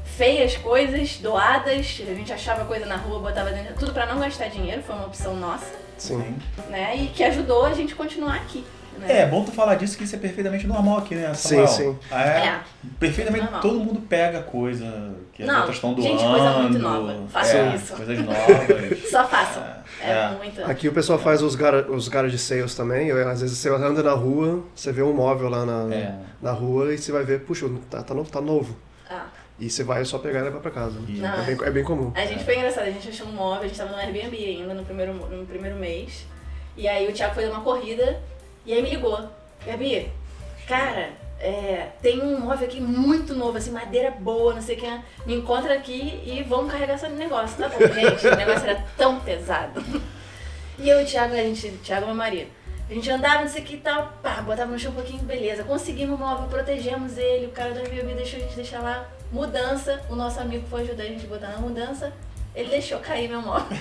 feias 0.05 0.57
coisas, 0.57 1.17
doadas. 1.19 2.01
A 2.01 2.15
gente 2.15 2.33
achava 2.33 2.65
coisa 2.67 2.85
na 2.85 2.97
rua, 2.97 3.19
botava 3.19 3.51
dentro. 3.51 3.75
Tudo 3.75 3.93
para 3.93 4.07
não 4.07 4.21
gastar 4.21 4.49
dinheiro, 4.49 4.83
foi 4.83 4.95
uma 4.95 5.07
opção 5.07 5.35
nossa. 5.35 5.73
Sim. 5.97 6.37
Né? 6.69 6.97
E 6.97 7.07
que 7.07 7.25
ajudou 7.25 7.65
a 7.65 7.73
gente 7.73 7.95
continuar 7.95 8.37
aqui. 8.37 8.65
Né? 8.99 9.21
É, 9.21 9.27
bom 9.27 9.45
tu 9.45 9.53
falar 9.53 9.75
disso 9.75 9.97
que 9.97 10.05
isso 10.05 10.15
é 10.15 10.19
perfeitamente 10.19 10.67
normal 10.67 10.99
aqui, 10.99 11.15
né, 11.15 11.33
Samuel? 11.35 11.67
Sim, 11.67 11.77
sim. 11.93 11.99
É, 12.11 12.17
é. 12.17 12.61
Perfeitamente, 12.99 13.45
normal. 13.45 13.61
todo 13.61 13.81
mundo 13.81 14.01
pega 14.09 14.43
coisa 14.43 15.15
que 15.33 15.43
as 15.43 15.49
outras 15.49 15.75
estão 15.75 15.95
doando. 15.95 16.09
Gente, 16.09 16.25
coisa 16.25 16.51
muito 16.59 16.79
nova. 16.79 17.27
Façam 17.29 17.61
é, 17.61 17.75
isso. 17.75 17.93
Coisas 17.95 18.19
novas. 18.19 19.11
Só 19.11 19.27
façam. 19.27 19.63
É, 20.01 20.11
é, 20.11 20.13
é, 20.13 20.29
muito. 20.39 20.65
Aqui 20.65 20.89
o 20.89 20.93
pessoal 20.93 21.19
faz 21.19 21.43
os, 21.43 21.55
gar 21.55 21.75
os 21.91 22.09
garage 22.09 22.39
sales 22.39 22.75
também. 22.75 23.09
Eu, 23.09 23.29
às 23.29 23.41
vezes 23.41 23.59
você 23.59 23.69
anda 23.69 24.03
na 24.03 24.13
rua, 24.13 24.63
você 24.75 24.93
vê 24.93 25.03
um 25.03 25.13
móvel 25.13 25.49
lá 25.49 25.67
na, 25.67 25.95
é. 25.95 26.15
na 26.41 26.53
rua 26.53 26.95
e 26.95 26.99
você 26.99 27.11
vai 27.11 27.25
ver, 27.25 27.41
puxa, 27.41 27.67
tá, 27.91 28.03
tá, 28.03 28.15
novo, 28.15 28.31
tá 28.31 28.41
novo. 28.41 28.77
Ah. 29.11 29.27
E 29.59 29.71
você 29.71 29.85
vai 29.85 30.05
só 30.05 30.19
pegar 30.19 30.41
e 30.41 30.43
levar 30.45 30.61
pra 30.61 30.71
casa. 30.71 30.99
É 30.99 31.43
bem, 31.45 31.67
é 31.67 31.71
bem 31.71 31.85
comum. 31.85 32.13
A 32.15 32.27
gente 32.27 32.45
foi 32.45 32.57
engraçado, 32.57 32.87
a 32.87 32.91
gente 32.91 33.09
achou 33.09 33.27
um 33.27 33.33
móvel, 33.33 33.65
a 33.65 33.67
gente 33.67 33.77
tava 33.79 33.91
no 33.91 33.97
Airbnb 33.97 34.37
ainda 34.37 34.75
no 34.75 34.85
primeiro, 34.85 35.15
no 35.15 35.47
primeiro 35.47 35.77
mês. 35.77 36.27
E 36.77 36.89
aí 36.89 37.09
o 37.09 37.13
Thiago 37.13 37.35
foi 37.35 37.45
dar 37.45 37.51
uma 37.51 37.61
corrida 37.61 38.21
e 38.65 38.73
aí 38.73 38.83
me 38.83 38.91
ligou. 38.91 39.29
Gabi, 39.67 40.11
cara, 40.67 41.11
é, 41.41 41.89
tem 42.01 42.21
um 42.23 42.41
móvel 42.41 42.67
aqui 42.67 42.81
muito 42.81 43.35
novo, 43.35 43.59
assim, 43.59 43.71
madeira 43.71 44.11
boa, 44.11 44.55
não 44.55 44.63
sei 44.63 44.77
o 44.77 44.81
que. 44.81 45.01
Me 45.27 45.35
encontra 45.35 45.75
aqui 45.75 46.23
e 46.25 46.43
vamos 46.43 46.73
carregar 46.73 46.95
esse 46.95 47.09
negócio. 47.09 47.57
Tá 47.57 47.69
bom, 47.69 47.79
gente, 47.79 48.27
o 48.27 48.37
negócio 48.37 48.69
era 48.69 48.85
tão 48.97 49.21
pesado. 49.21 49.83
E 50.79 50.89
eu 50.89 51.01
e 51.01 51.05
o 51.05 51.07
Thiago, 51.07 51.35
a 51.35 51.37
gente, 51.37 51.71
Thiago 51.85 52.07
meu 52.07 52.15
marido, 52.15 52.51
a 52.89 52.93
gente 52.93 53.11
andava, 53.11 53.43
não 53.43 53.49
sei 53.49 53.63
o 53.63 53.65
que 53.65 53.75
e 53.75 53.79
tal, 53.79 54.13
pá, 54.23 54.43
botava 54.43 54.71
no 54.71 54.79
chão 54.79 54.93
um 54.93 54.95
pouquinho, 54.95 55.23
beleza. 55.23 55.65
Conseguimos 55.65 56.19
o 56.19 56.23
móvel, 56.23 56.49
protegemos 56.49 57.17
ele, 57.17 57.47
o 57.47 57.51
cara 57.51 57.73
do 57.73 57.81
Airbnb 57.81 58.15
deixou 58.15 58.39
a 58.39 58.43
gente 58.43 58.57
deixar 58.57 58.81
lá. 58.81 59.09
Mudança, 59.33 60.03
o 60.09 60.15
nosso 60.15 60.41
amigo 60.41 60.67
foi 60.69 60.83
ajudar 60.83 61.05
a 61.05 61.07
gente 61.07 61.25
a 61.25 61.29
botar 61.29 61.49
na 61.49 61.59
mudança. 61.59 62.13
Ele 62.55 62.69
deixou 62.71 63.01
cair 63.01 63.29
meu 63.29 63.43
móvel. 63.43 63.77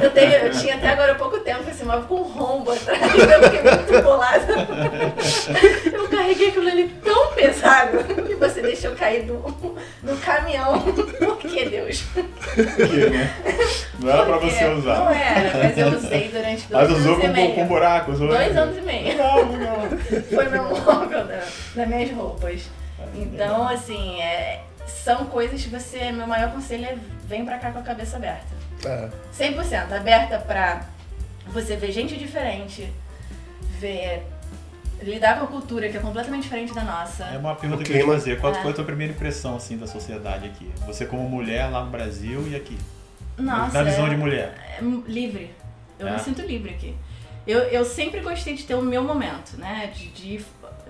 eu, 0.00 0.10
tenho, 0.10 0.32
eu 0.32 0.50
tinha 0.52 0.76
até 0.76 0.90
agora 0.90 1.16
pouco 1.16 1.40
tempo 1.40 1.68
esse 1.68 1.84
móvel 1.84 2.02
com 2.02 2.22
rombo 2.22 2.70
atrás, 2.70 3.00
eu 3.02 3.42
fiquei 3.42 3.62
muito 3.62 4.02
bolada. 4.02 4.46
Eu 5.92 6.08
carreguei 6.08 6.48
aquilo 6.50 6.68
ali 6.68 6.88
tão 7.02 7.32
pesado 7.32 8.04
que 8.04 8.34
você 8.36 8.62
deixou 8.62 8.92
cair 8.92 9.24
do, 9.24 9.38
do 10.02 10.16
caminhão. 10.20 10.80
Por 10.82 11.36
que, 11.38 11.68
Deus? 11.68 12.04
Né? 12.14 13.34
Não 13.98 14.10
era 14.10 14.24
pra 14.24 14.36
você 14.36 14.64
usar. 14.66 14.98
Não 15.00 15.10
era, 15.10 15.58
mas 15.58 15.78
eu 15.78 15.88
usei 15.88 16.28
durante 16.28 16.68
dois 16.68 16.88
mas 16.88 16.90
usou 16.90 17.14
anos 17.14 17.20
com, 17.20 17.26
e 17.26 17.32
meio. 17.32 17.54
com 17.54 17.66
buraco, 17.66 18.12
usou 18.12 18.28
Dois 18.28 18.56
anos 18.56 18.78
e 18.78 18.80
meio. 18.82 19.08
Legal, 19.08 19.44
legal. 19.46 19.78
Foi 20.32 20.48
meu 20.48 20.64
móvel 20.64 21.24
da, 21.24 21.42
das 21.74 21.88
minhas 21.88 22.10
roupas. 22.12 22.62
Então, 23.16 23.68
assim, 23.68 24.20
é, 24.20 24.60
são 25.04 25.26
coisas 25.26 25.62
que 25.62 25.68
você. 25.68 26.10
Meu 26.10 26.26
maior 26.26 26.50
conselho 26.50 26.86
é 26.86 26.96
vem 27.26 27.44
pra 27.44 27.58
cá 27.58 27.70
com 27.70 27.78
a 27.78 27.82
cabeça 27.82 28.16
aberta. 28.16 28.54
É. 28.84 29.10
100% 29.38 29.92
aberta 29.92 30.38
pra 30.38 30.86
você 31.48 31.76
ver 31.76 31.92
gente 31.92 32.16
diferente, 32.16 32.90
ver. 33.78 34.26
lidar 35.02 35.38
com 35.38 35.44
a 35.44 35.48
cultura 35.48 35.90
que 35.90 35.96
é 35.98 36.00
completamente 36.00 36.44
diferente 36.44 36.72
da 36.72 36.82
nossa. 36.82 37.24
É 37.24 37.36
uma 37.36 37.54
pergunta 37.54 37.84
que 37.84 37.92
eu 37.92 37.96
ia 37.98 38.06
fazer. 38.06 38.40
Qual 38.40 38.54
é. 38.54 38.62
foi 38.62 38.70
a 38.70 38.74
tua 38.74 38.84
primeira 38.84 39.12
impressão 39.12 39.56
assim 39.56 39.76
da 39.76 39.86
sociedade 39.86 40.46
aqui? 40.46 40.70
Você 40.86 41.04
como 41.04 41.28
mulher 41.28 41.70
lá 41.70 41.84
no 41.84 41.90
Brasil 41.90 42.48
e 42.48 42.56
aqui? 42.56 42.78
Nossa. 43.36 43.76
Na 43.76 43.90
visão 43.90 44.06
é, 44.06 44.10
de 44.10 44.16
mulher. 44.16 44.54
É 44.78 44.80
livre. 45.06 45.54
Eu 45.98 46.08
é. 46.08 46.12
me 46.12 46.18
sinto 46.18 46.40
livre 46.40 46.70
aqui. 46.70 46.96
Eu, 47.46 47.58
eu 47.64 47.84
sempre 47.84 48.20
gostei 48.20 48.54
de 48.54 48.64
ter 48.64 48.74
o 48.74 48.80
meu 48.80 49.04
momento, 49.04 49.58
né? 49.58 49.92
De, 49.94 50.08
de 50.08 50.28
ir 50.36 50.46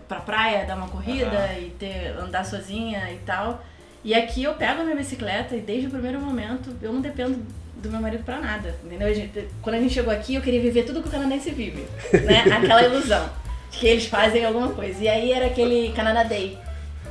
pra 0.06 0.20
praia, 0.20 0.64
dar 0.64 0.76
uma 0.76 0.86
corrida 0.86 1.50
uhum. 1.50 1.62
e 1.62 1.70
ter, 1.70 2.16
andar 2.16 2.44
sozinha 2.44 3.10
e 3.10 3.18
tal. 3.18 3.60
E 4.04 4.14
aqui 4.14 4.44
eu 4.44 4.52
pego 4.54 4.82
a 4.82 4.84
minha 4.84 4.96
bicicleta 4.96 5.56
e 5.56 5.60
desde 5.60 5.86
o 5.86 5.90
primeiro 5.90 6.20
momento 6.20 6.70
eu 6.82 6.92
não 6.92 7.00
dependo 7.00 7.38
do 7.76 7.90
meu 7.90 8.00
marido 8.00 8.22
pra 8.22 8.38
nada, 8.38 8.74
entendeu? 8.84 9.08
A 9.08 9.12
gente, 9.14 9.48
quando 9.62 9.76
a 9.76 9.80
gente 9.80 9.94
chegou 9.94 10.12
aqui 10.12 10.34
eu 10.34 10.42
queria 10.42 10.60
viver 10.60 10.84
tudo 10.84 11.02
que 11.02 11.08
o 11.08 11.10
canadense 11.10 11.50
vive, 11.50 11.86
né? 12.12 12.44
Aquela 12.52 12.82
ilusão 12.82 13.30
de 13.70 13.78
que 13.78 13.86
eles 13.86 14.06
fazem 14.06 14.44
alguma 14.44 14.68
coisa. 14.68 15.02
E 15.02 15.08
aí 15.08 15.32
era 15.32 15.46
aquele 15.46 15.90
Canada 15.92 16.22
Day. 16.22 16.58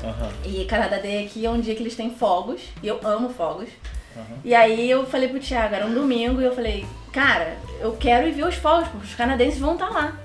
Uhum. 0.04 0.32
E 0.46 0.66
Canada 0.66 1.00
Day 1.00 1.26
aqui 1.26 1.46
é 1.46 1.50
um 1.50 1.60
dia 1.60 1.74
que 1.76 1.82
eles 1.82 1.96
têm 1.96 2.12
fogos, 2.12 2.62
e 2.82 2.88
eu 2.88 3.00
amo 3.04 3.30
fogos. 3.30 3.70
Uhum. 4.16 4.38
E 4.44 4.54
aí 4.54 4.90
eu 4.90 5.06
falei 5.06 5.30
pro 5.30 5.40
Thiago, 5.40 5.74
era 5.74 5.86
um 5.86 5.94
domingo, 5.94 6.42
e 6.42 6.46
eu 6.46 6.54
falei, 6.54 6.86
cara, 7.12 7.58
eu 7.80 7.94
quero 7.94 8.28
ir 8.28 8.32
ver 8.32 8.46
os 8.46 8.56
fogos, 8.56 8.88
porque 8.90 9.08
os 9.08 9.16
canadenses 9.16 9.60
vão 9.60 9.74
estar 9.74 9.88
tá 9.88 9.94
lá. 9.94 10.18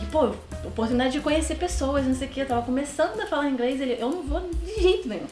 E, 0.00 0.06
pô, 0.06 0.34
oportunidade 0.64 1.12
de 1.12 1.20
conhecer 1.20 1.56
pessoas, 1.56 2.06
não 2.06 2.14
sei 2.14 2.28
o 2.28 2.30
que, 2.30 2.40
eu 2.40 2.46
tava 2.46 2.62
começando 2.62 3.20
a 3.20 3.26
falar 3.26 3.48
inglês, 3.48 3.80
ele, 3.80 3.96
eu 3.98 4.08
não 4.08 4.22
vou 4.22 4.40
de 4.40 4.82
jeito 4.82 5.08
nenhum 5.08 5.26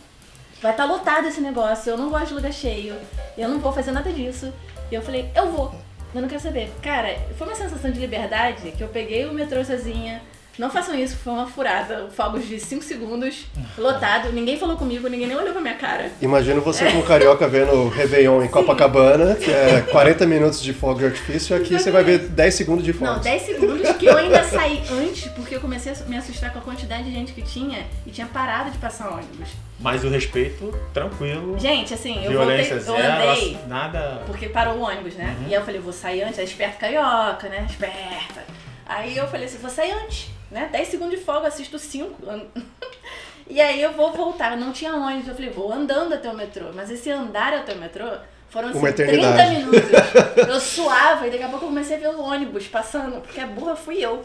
vai 0.60 0.72
estar 0.72 0.86
tá 0.86 0.92
lotado 0.92 1.26
esse 1.26 1.40
negócio, 1.40 1.90
eu 1.90 1.98
não 1.98 2.10
gosto 2.10 2.28
de 2.28 2.34
lugar 2.34 2.52
cheio, 2.52 2.96
eu 3.36 3.48
não 3.48 3.58
vou 3.58 3.72
fazer 3.72 3.92
nada 3.92 4.12
disso. 4.12 4.52
E 4.90 4.94
eu 4.94 5.02
falei, 5.02 5.30
eu 5.34 5.50
vou, 5.50 5.74
eu 6.14 6.20
não 6.20 6.28
quero 6.28 6.40
saber. 6.40 6.72
Cara, 6.82 7.16
foi 7.36 7.46
uma 7.46 7.56
sensação 7.56 7.90
de 7.90 8.00
liberdade 8.00 8.72
que 8.72 8.82
eu 8.82 8.88
peguei 8.88 9.24
o 9.26 9.32
metrô 9.32 9.64
sozinha, 9.64 10.20
não 10.60 10.68
façam 10.68 10.94
isso, 10.94 11.16
foi 11.16 11.32
uma 11.32 11.46
furada. 11.46 12.08
Fogos 12.10 12.46
de 12.46 12.60
5 12.60 12.84
segundos, 12.84 13.46
lotado. 13.78 14.30
Ninguém 14.30 14.58
falou 14.58 14.76
comigo, 14.76 15.08
ninguém 15.08 15.26
nem 15.26 15.36
olhou 15.36 15.52
pra 15.52 15.62
minha 15.62 15.74
cara. 15.74 16.10
Imagino 16.20 16.60
você 16.60 16.84
é. 16.84 16.90
como 16.90 17.02
carioca 17.02 17.48
vendo 17.48 17.88
Réveillon 17.88 18.42
em 18.42 18.46
Sim. 18.46 18.52
Copacabana, 18.52 19.36
que 19.36 19.50
é 19.50 19.80
40 19.90 20.26
minutos 20.26 20.62
de 20.62 20.74
fogo 20.74 20.98
de 20.98 21.06
artifício, 21.06 21.56
aqui 21.56 21.78
você 21.78 21.90
vai 21.90 22.04
ver 22.04 22.18
10 22.18 22.54
segundos 22.54 22.84
de 22.84 22.92
fogo. 22.92 23.06
Não, 23.10 23.18
10 23.18 23.42
segundos 23.42 23.90
que 23.92 24.04
eu 24.04 24.18
ainda 24.18 24.44
saí 24.44 24.82
antes, 24.90 25.28
porque 25.32 25.56
eu 25.56 25.60
comecei 25.60 25.92
a 25.92 26.04
me 26.04 26.18
assustar 26.18 26.52
com 26.52 26.58
a 26.58 26.62
quantidade 26.62 27.04
de 27.04 27.10
gente 27.10 27.32
que 27.32 27.40
tinha 27.40 27.86
e 28.06 28.10
tinha 28.10 28.26
parado 28.26 28.70
de 28.70 28.76
passar 28.76 29.08
ônibus. 29.08 29.48
Mas 29.78 30.04
o 30.04 30.10
respeito, 30.10 30.78
tranquilo. 30.92 31.58
Gente, 31.58 31.94
assim, 31.94 32.22
eu 32.22 32.32
voltei, 32.32 32.70
eu 32.70 32.96
andei. 32.96 33.58
Nada. 33.66 34.22
Porque 34.26 34.46
parou 34.50 34.76
o 34.76 34.82
ônibus, 34.82 35.14
né? 35.14 35.34
Uhum. 35.38 35.44
E 35.44 35.54
aí 35.54 35.54
eu 35.54 35.64
falei, 35.64 35.80
vou 35.80 35.92
sair 35.94 36.22
antes, 36.22 36.38
é 36.38 36.44
esperto 36.44 36.78
carioca, 36.78 37.48
né? 37.48 37.66
Esperta. 37.66 38.44
Aí 38.84 39.16
eu 39.16 39.26
falei 39.26 39.46
assim, 39.46 39.56
vou 39.56 39.70
sair 39.70 39.92
antes 39.92 40.28
né? 40.50 40.68
10 40.70 40.88
segundos 40.88 41.18
de 41.18 41.24
folga, 41.24 41.48
assisto 41.48 41.78
5. 41.78 42.16
e 43.48 43.60
aí 43.60 43.80
eu 43.80 43.92
vou 43.92 44.12
voltar. 44.12 44.56
Não 44.56 44.72
tinha 44.72 44.94
ônibus. 44.94 45.28
Eu 45.28 45.34
falei, 45.34 45.50
vou 45.50 45.72
andando 45.72 46.14
até 46.14 46.30
o 46.30 46.34
metrô. 46.34 46.66
Mas 46.74 46.90
esse 46.90 47.10
andar 47.10 47.54
até 47.54 47.72
o 47.74 47.78
metrô 47.78 48.06
foram 48.48 48.68
assim, 48.70 48.92
30 48.92 49.46
minutos. 49.50 49.80
Eu 50.48 50.60
suava 50.60 51.26
e 51.26 51.30
daqui 51.30 51.44
a 51.44 51.48
pouco 51.48 51.66
eu 51.66 51.68
comecei 51.68 51.96
a 51.96 52.00
ver 52.00 52.08
o 52.08 52.20
ônibus 52.20 52.66
passando, 52.66 53.20
porque 53.20 53.38
a 53.38 53.46
burra 53.46 53.76
fui 53.76 54.04
eu. 54.04 54.24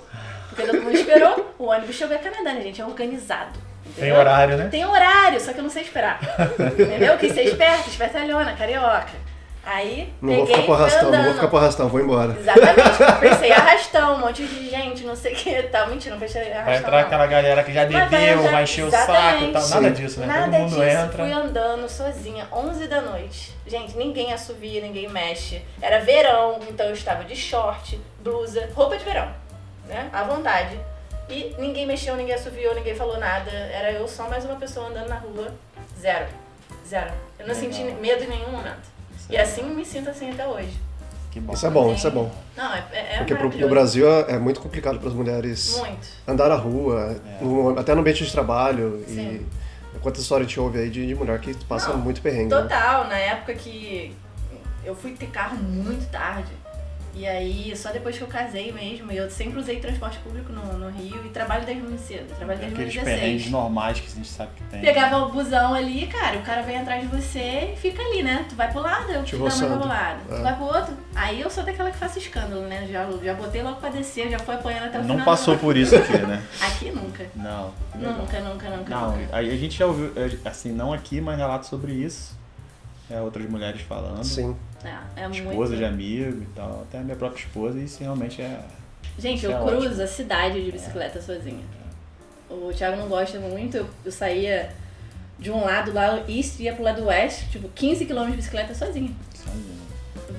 Porque 0.50 0.64
todo 0.64 0.82
mundo 0.82 0.96
esperou, 0.96 1.54
o 1.60 1.66
ônibus 1.66 1.96
chegou 1.96 2.16
a 2.16 2.20
Canadá, 2.20 2.54
né, 2.54 2.62
gente? 2.62 2.82
É 2.82 2.86
organizado. 2.86 3.60
Entendeu? 3.86 4.14
Tem 4.14 4.14
horário, 4.14 4.58
né? 4.58 4.68
Tem 4.70 4.86
horário, 4.86 5.40
só 5.40 5.54
que 5.54 5.60
eu 5.60 5.64
não 5.64 5.70
sei 5.70 5.84
esperar. 5.84 6.20
entendeu? 6.80 7.18
Quis 7.18 7.34
ser 7.34 7.44
esperto, 7.44 7.90
espertalhona, 7.90 8.56
carioca. 8.56 9.25
Aí, 9.66 10.14
não 10.22 10.30
peguei, 10.30 10.46
vou 10.46 10.48
ficar 10.48 10.62
pro 10.62 10.74
arrastão, 10.74 11.12
não 11.12 11.24
vou 11.24 11.34
ficar 11.34 11.48
pro 11.48 11.58
arrastão, 11.58 11.90
vou 11.90 12.00
embora. 12.00 12.38
Exatamente, 12.38 13.00
pensei 13.20 13.52
arrastão, 13.52 14.16
um 14.16 14.20
monte 14.20 14.46
de 14.46 14.70
gente, 14.70 15.04
não 15.04 15.16
sei 15.16 15.34
o 15.34 15.36
que 15.36 15.64
tal. 15.64 15.90
Mentira, 15.90 16.14
não 16.14 16.20
pensei 16.20 16.42
arrastão. 16.44 16.66
Vai 16.66 16.78
entrar 16.78 16.92
não. 16.92 17.00
aquela 17.00 17.26
galera 17.26 17.64
que 17.64 17.74
já 17.74 17.86
bebeu, 17.86 18.44
vai, 18.44 18.64
encher 18.64 18.86
o 18.86 18.92
saco 18.92 19.44
e 19.44 19.52
tal. 19.52 19.68
Nada 19.70 19.90
disso, 19.90 20.20
né? 20.20 20.28
Nada 20.28 20.44
Todo 20.44 20.54
mundo 20.54 20.70
disso. 20.70 20.84
entra. 20.84 21.24
Fui 21.24 21.32
andando 21.32 21.90
sozinha, 21.90 22.48
11 22.54 22.88
da 22.88 23.02
noite. 23.02 23.56
Gente, 23.66 23.98
ninguém 23.98 24.32
assovia, 24.32 24.82
ninguém 24.82 25.10
mexe. 25.10 25.64
Era 25.82 26.00
verão, 26.00 26.60
então 26.70 26.86
eu 26.86 26.94
estava 26.94 27.24
de 27.24 27.36
short, 27.36 28.00
blusa, 28.20 28.70
roupa 28.76 28.98
de 28.98 29.04
verão, 29.04 29.32
né? 29.88 30.10
À 30.14 30.24
vontade. 30.24 30.80
E 31.28 31.56
ninguém 31.58 31.88
mexeu, 31.88 32.16
ninguém 32.16 32.36
assoviou, 32.36 32.76
ninguém 32.76 32.96
falou 32.96 33.18
nada. 33.18 33.50
Era 33.50 33.92
eu 33.92 34.08
só 34.08 34.30
mais 34.30 34.46
uma 34.46 34.58
pessoa 34.58 34.90
andando 34.90 35.10
na 35.10 35.18
rua. 35.18 35.52
Zero. 36.00 36.28
Zero. 36.88 37.12
Eu 37.40 37.48
não 37.48 37.56
Legal. 37.56 37.74
senti 37.74 37.84
medo 37.96 38.24
em 38.24 38.28
nenhum 38.28 38.52
momento. 38.52 38.95
E 39.30 39.38
assim 39.38 39.64
me 39.64 39.86
sinto 39.86 40.10
assim 40.10 40.32
até 40.32 40.48
hoje. 40.48 40.80
Isso 41.54 41.68
é 41.68 41.70
bom, 41.70 41.94
isso 41.94 42.08
é 42.08 42.12
bom. 42.12 42.32
Não, 42.56 42.74
é, 42.74 42.86
é 42.94 43.18
Porque 43.18 43.36
pro, 43.36 43.50
no 43.50 43.68
Brasil 43.68 44.10
é, 44.10 44.36
é 44.36 44.40
muito 44.40 44.62
complicado 44.62 45.00
para 45.00 45.10
as 45.10 45.14
mulheres 45.14 45.78
muito. 45.78 46.08
andar 46.26 46.48
na 46.48 46.56
rua, 46.56 47.20
é. 47.26 47.44
no, 47.44 47.78
até 47.78 47.94
no 47.94 48.00
ambiente 48.00 48.24
de 48.24 48.32
trabalho. 48.32 49.04
Sim. 49.06 49.46
E 49.94 50.00
quantas 50.00 50.22
histórias 50.22 50.50
te 50.50 50.60
ouve 50.60 50.80
aí 50.80 50.90
de, 50.90 51.06
de 51.06 51.14
mulher 51.14 51.40
que 51.40 51.54
passa 51.66 51.90
Não, 51.90 51.98
muito 51.98 52.22
perrengue. 52.22 52.54
Né? 52.54 52.62
Total, 52.62 53.04
né? 53.04 53.10
na 53.10 53.18
época 53.18 53.54
que 53.54 54.16
eu 54.86 54.96
fui 54.96 55.12
ter 55.12 55.28
carro 55.28 55.58
muito 55.58 56.10
tarde. 56.10 56.52
E 57.16 57.26
aí, 57.26 57.74
só 57.78 57.92
depois 57.92 58.18
que 58.18 58.24
eu 58.24 58.28
casei 58.28 58.74
mesmo, 58.74 59.10
eu 59.10 59.30
sempre 59.30 59.58
usei 59.58 59.80
transporte 59.80 60.18
público 60.20 60.52
no, 60.52 60.78
no 60.78 60.90
Rio 60.90 61.26
e 61.26 61.30
trabalho 61.30 61.66
desde 61.66 61.82
muito 61.82 62.02
cedo. 62.02 62.28
Trabalho 62.36 62.60
desde 62.60 62.76
Aqueles 62.76 62.94
2016. 62.94 63.20
perrengues 63.20 63.50
normais 63.50 64.00
que 64.02 64.08
a 64.08 64.16
gente 64.16 64.28
sabe 64.28 64.52
que 64.56 64.64
tem. 64.64 64.82
Pegava 64.82 65.18
o 65.20 65.30
busão 65.32 65.74
ali, 65.74 66.08
cara, 66.08 66.38
o 66.38 66.42
cara 66.42 66.62
vem 66.62 66.78
atrás 66.78 67.02
de 67.02 67.08
você 67.08 67.72
e 67.74 67.76
fica 67.78 68.02
ali, 68.02 68.22
né? 68.22 68.46
Tu 68.50 68.56
vai 68.56 68.70
pro 68.70 68.82
lado, 68.82 69.10
eu 69.12 69.24
te 69.24 69.32
dou 69.32 69.48
mais 69.48 69.58
pro 69.58 69.88
lado. 69.88 70.20
É. 70.30 70.36
Tu 70.36 70.44
vai 70.44 70.56
pro 70.56 70.66
outro. 70.66 70.98
Aí 71.16 71.40
eu 71.40 71.50
sou 71.50 71.64
daquela 71.64 71.90
que 71.90 71.98
faço 71.98 72.20
escândalo, 72.20 72.64
né? 72.64 72.86
Já, 72.92 73.10
já 73.24 73.34
botei 73.34 73.64
logo 73.64 73.80
pra 73.80 73.90
descer, 73.90 74.30
já 74.30 74.40
foi 74.40 74.56
apanhando 74.56 74.88
até 74.88 74.98
o 74.98 75.02
Não 75.02 75.04
final. 75.04 75.18
Não 75.18 75.26
passou 75.26 75.58
por 75.58 75.78
isso 75.78 75.96
aqui, 75.96 76.18
né? 76.18 76.44
aqui 76.60 76.92
nunca. 76.92 77.26
Não. 77.34 77.74
Nunca, 77.96 78.40
nunca, 78.42 78.70
nunca. 78.70 78.90
Não, 78.94 79.16
nunca. 79.16 79.36
a 79.38 79.44
gente 79.44 79.78
já 79.78 79.86
ouviu, 79.86 80.12
é, 80.18 80.50
assim, 80.50 80.74
não 80.74 80.92
aqui, 80.92 81.22
mas 81.22 81.38
relatos 81.38 81.70
sobre 81.70 81.94
isso. 81.94 82.36
É, 83.10 83.22
outras 83.22 83.50
mulheres 83.50 83.82
falando. 83.82 84.24
Sim. 84.24 84.56
É, 84.84 85.22
é 85.22 85.30
esposa 85.30 85.54
muito... 85.54 85.78
de 85.78 85.86
amigo 85.86 86.42
e 86.42 86.48
tal, 86.56 86.82
até 86.82 87.00
a 87.00 87.02
minha 87.02 87.16
própria 87.16 87.40
esposa, 87.40 87.80
e 87.80 87.86
isso 87.86 88.00
realmente 88.02 88.42
é. 88.42 88.62
Gente, 89.18 89.46
eu 89.46 89.52
é 89.52 89.60
cruzo 89.60 89.88
ótimo. 89.88 90.02
a 90.02 90.08
cidade 90.08 90.64
de 90.64 90.72
bicicleta 90.72 91.20
é. 91.20 91.22
sozinha. 91.22 91.64
O 92.50 92.72
Thiago 92.74 92.98
não 92.98 93.08
gosta 93.08 93.40
muito, 93.40 93.78
eu, 93.78 93.88
eu 94.04 94.12
saía 94.12 94.72
de 95.40 95.52
um 95.52 95.64
lado 95.64 95.94
lá 95.94 96.24
east 96.28 96.60
ia 96.60 96.74
pro 96.74 96.84
lado 96.84 97.06
oeste, 97.06 97.50
tipo 97.50 97.68
15 97.70 98.06
km 98.06 98.26
de 98.32 98.38
bicicleta 98.38 98.74
sozinha. 98.74 99.12
Sozinha. 99.34 99.76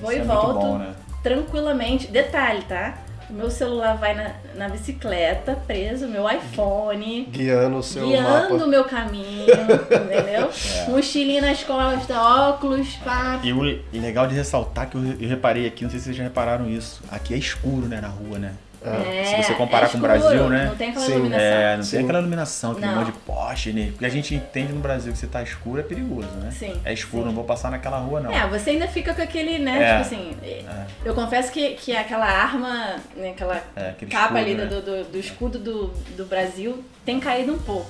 Vou 0.01 0.11
isso 0.11 0.19
e 0.19 0.23
é 0.23 0.25
volto 0.25 0.59
bom, 0.59 0.77
né? 0.77 0.95
tranquilamente. 1.23 2.07
Detalhe, 2.07 2.61
tá? 2.63 2.97
O 3.29 3.33
meu 3.33 3.51
celular 3.51 3.97
vai 3.97 4.13
na, 4.15 4.31
na 4.55 4.69
bicicleta, 4.69 5.57
preso, 5.67 6.07
meu 6.07 6.29
iPhone. 6.29 7.25
Guiando 7.25 7.77
o 7.77 7.83
seu 7.83 8.07
Guiando 8.07 8.63
o 8.63 8.67
meu 8.67 8.85
caminho, 8.85 9.43
entendeu? 9.43 10.49
É. 10.67 10.89
Mochilinha 10.89 11.41
nas 11.41 11.63
costas, 11.63 12.15
óculos, 12.15 12.95
pá. 13.03 13.39
E 13.43 13.51
o 13.51 13.61
legal 13.93 14.27
de 14.27 14.35
ressaltar 14.35 14.89
que 14.89 14.95
eu, 14.95 15.01
eu 15.19 15.27
reparei 15.27 15.67
aqui, 15.67 15.83
não 15.83 15.89
sei 15.89 15.99
se 15.99 16.05
vocês 16.05 16.15
já 16.15 16.23
repararam 16.23 16.69
isso, 16.69 17.01
aqui 17.11 17.33
é 17.33 17.37
escuro, 17.37 17.87
né, 17.87 17.99
na 17.99 18.07
rua, 18.07 18.39
né? 18.39 18.53
É, 18.85 19.23
Se 19.25 19.43
você 19.43 19.53
comparar 19.55 19.87
é 19.87 19.89
com 19.89 19.97
o 19.97 20.01
Brasil, 20.01 20.49
né? 20.49 20.65
Não 20.65 20.75
tem 20.75 20.89
aquela 20.89 21.05
Sim. 21.05 21.11
iluminação. 21.13 21.45
É, 21.45 21.77
não 21.77 21.83
Sim. 21.83 21.91
tem 21.91 22.05
aquela 22.05 22.19
iluminação, 22.19 22.71
aquele 22.71 22.87
monte 22.87 23.05
de 23.07 23.11
poste, 23.19 23.73
né? 23.73 23.87
Porque 23.91 24.05
a 24.05 24.09
gente 24.09 24.35
entende 24.35 24.73
no 24.73 24.79
Brasil 24.79 25.11
que 25.11 25.17
se 25.17 25.27
tá 25.27 25.41
escuro 25.41 25.79
é 25.79 25.83
perigoso, 25.83 26.29
né? 26.37 26.51
Sim. 26.51 26.79
É 26.85 26.93
escuro, 26.93 27.23
Sim. 27.23 27.29
não 27.29 27.35
vou 27.35 27.43
passar 27.43 27.71
naquela 27.71 27.97
rua, 27.97 28.21
não. 28.21 28.31
É, 28.31 28.47
você 28.47 28.71
ainda 28.71 28.87
fica 28.87 29.13
com 29.13 29.21
aquele, 29.21 29.59
né? 29.59 29.81
É. 29.81 29.89
Tipo 29.89 30.01
assim, 30.01 30.37
é. 30.43 30.63
eu 31.03 31.13
confesso 31.13 31.51
que, 31.51 31.71
que 31.71 31.95
aquela 31.95 32.25
arma, 32.25 32.95
né, 33.15 33.31
aquela 33.31 33.61
é, 33.75 33.93
capa 33.93 34.05
escudo, 34.05 34.37
ali 34.37 34.53
né? 34.55 34.65
do, 34.65 34.81
do, 34.81 35.03
do, 35.05 35.17
escudo 35.17 35.59
do, 35.59 35.87
do 36.15 36.25
Brasil 36.25 36.83
tem 37.05 37.19
caído 37.19 37.53
um 37.53 37.59
pouco. 37.59 37.89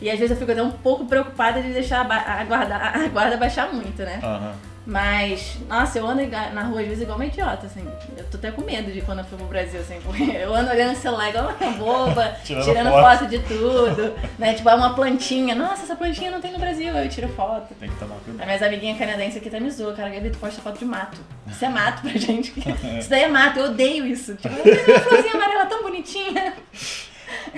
E 0.00 0.10
às 0.10 0.18
vezes 0.18 0.32
eu 0.32 0.36
fico 0.36 0.50
até 0.50 0.62
um 0.62 0.70
pouco 0.70 1.06
preocupada 1.06 1.62
de 1.62 1.72
deixar 1.72 2.00
a, 2.00 2.44
guarda, 2.44 2.76
a 2.76 3.08
guarda 3.08 3.36
baixar 3.36 3.72
muito, 3.72 4.02
né? 4.02 4.20
Aham. 4.22 4.54
Mas, 4.86 5.56
nossa, 5.66 5.98
eu 5.98 6.06
ando 6.06 6.22
na 6.26 6.62
rua 6.64 6.80
às 6.82 6.86
vezes 6.86 7.02
igual 7.02 7.16
uma 7.16 7.24
idiota, 7.24 7.66
assim. 7.66 7.86
Eu 8.18 8.24
tô 8.24 8.36
até 8.36 8.50
com 8.50 8.60
medo 8.62 8.92
de 8.92 9.00
quando 9.00 9.20
eu 9.20 9.24
for 9.24 9.38
pro 9.38 9.46
Brasil, 9.46 9.80
assim, 9.80 9.98
porque 10.04 10.22
eu 10.22 10.54
ando 10.54 10.70
olhando 10.70 10.92
o 10.92 10.96
celular 10.96 11.30
igual 11.30 11.44
uma 11.58 11.70
boba, 11.72 12.36
tirando, 12.44 12.64
tirando 12.64 12.90
foto. 12.90 13.18
foto. 13.18 13.26
de 13.26 13.38
tudo, 13.38 14.14
né? 14.38 14.52
Tipo, 14.52 14.68
é 14.68 14.74
uma 14.74 14.94
plantinha. 14.94 15.54
Nossa, 15.54 15.84
essa 15.84 15.96
plantinha 15.96 16.30
não 16.30 16.40
tem 16.40 16.52
no 16.52 16.58
Brasil, 16.58 16.94
eu 16.94 17.08
tiro 17.08 17.28
foto. 17.28 17.74
Tem 17.80 17.88
que 17.88 17.96
tomar 17.96 18.16
cuidado. 18.16 18.40
As 18.40 18.46
minhas 18.46 18.62
amiguinhas 18.62 18.98
canadenses 18.98 19.36
aqui 19.38 19.48
tá 19.48 19.58
me 19.58 19.70
zoando, 19.70 19.96
cara, 19.96 20.10
Gabi, 20.10 20.30
tu 20.30 20.38
posta 20.38 20.60
foto 20.60 20.78
de 20.78 20.84
mato. 20.84 21.18
Isso 21.46 21.64
é 21.64 21.68
mato 21.68 22.02
pra 22.02 22.12
gente. 22.18 22.52
Isso 22.98 23.08
daí 23.08 23.22
é 23.22 23.28
mato, 23.28 23.58
eu 23.60 23.66
odeio 23.66 24.06
isso. 24.06 24.34
Tipo, 24.34 24.54
uma 24.54 25.00
florzinha 25.00 25.34
amarela 25.34 25.66
tão 25.66 25.82
bonitinha. 25.82 26.52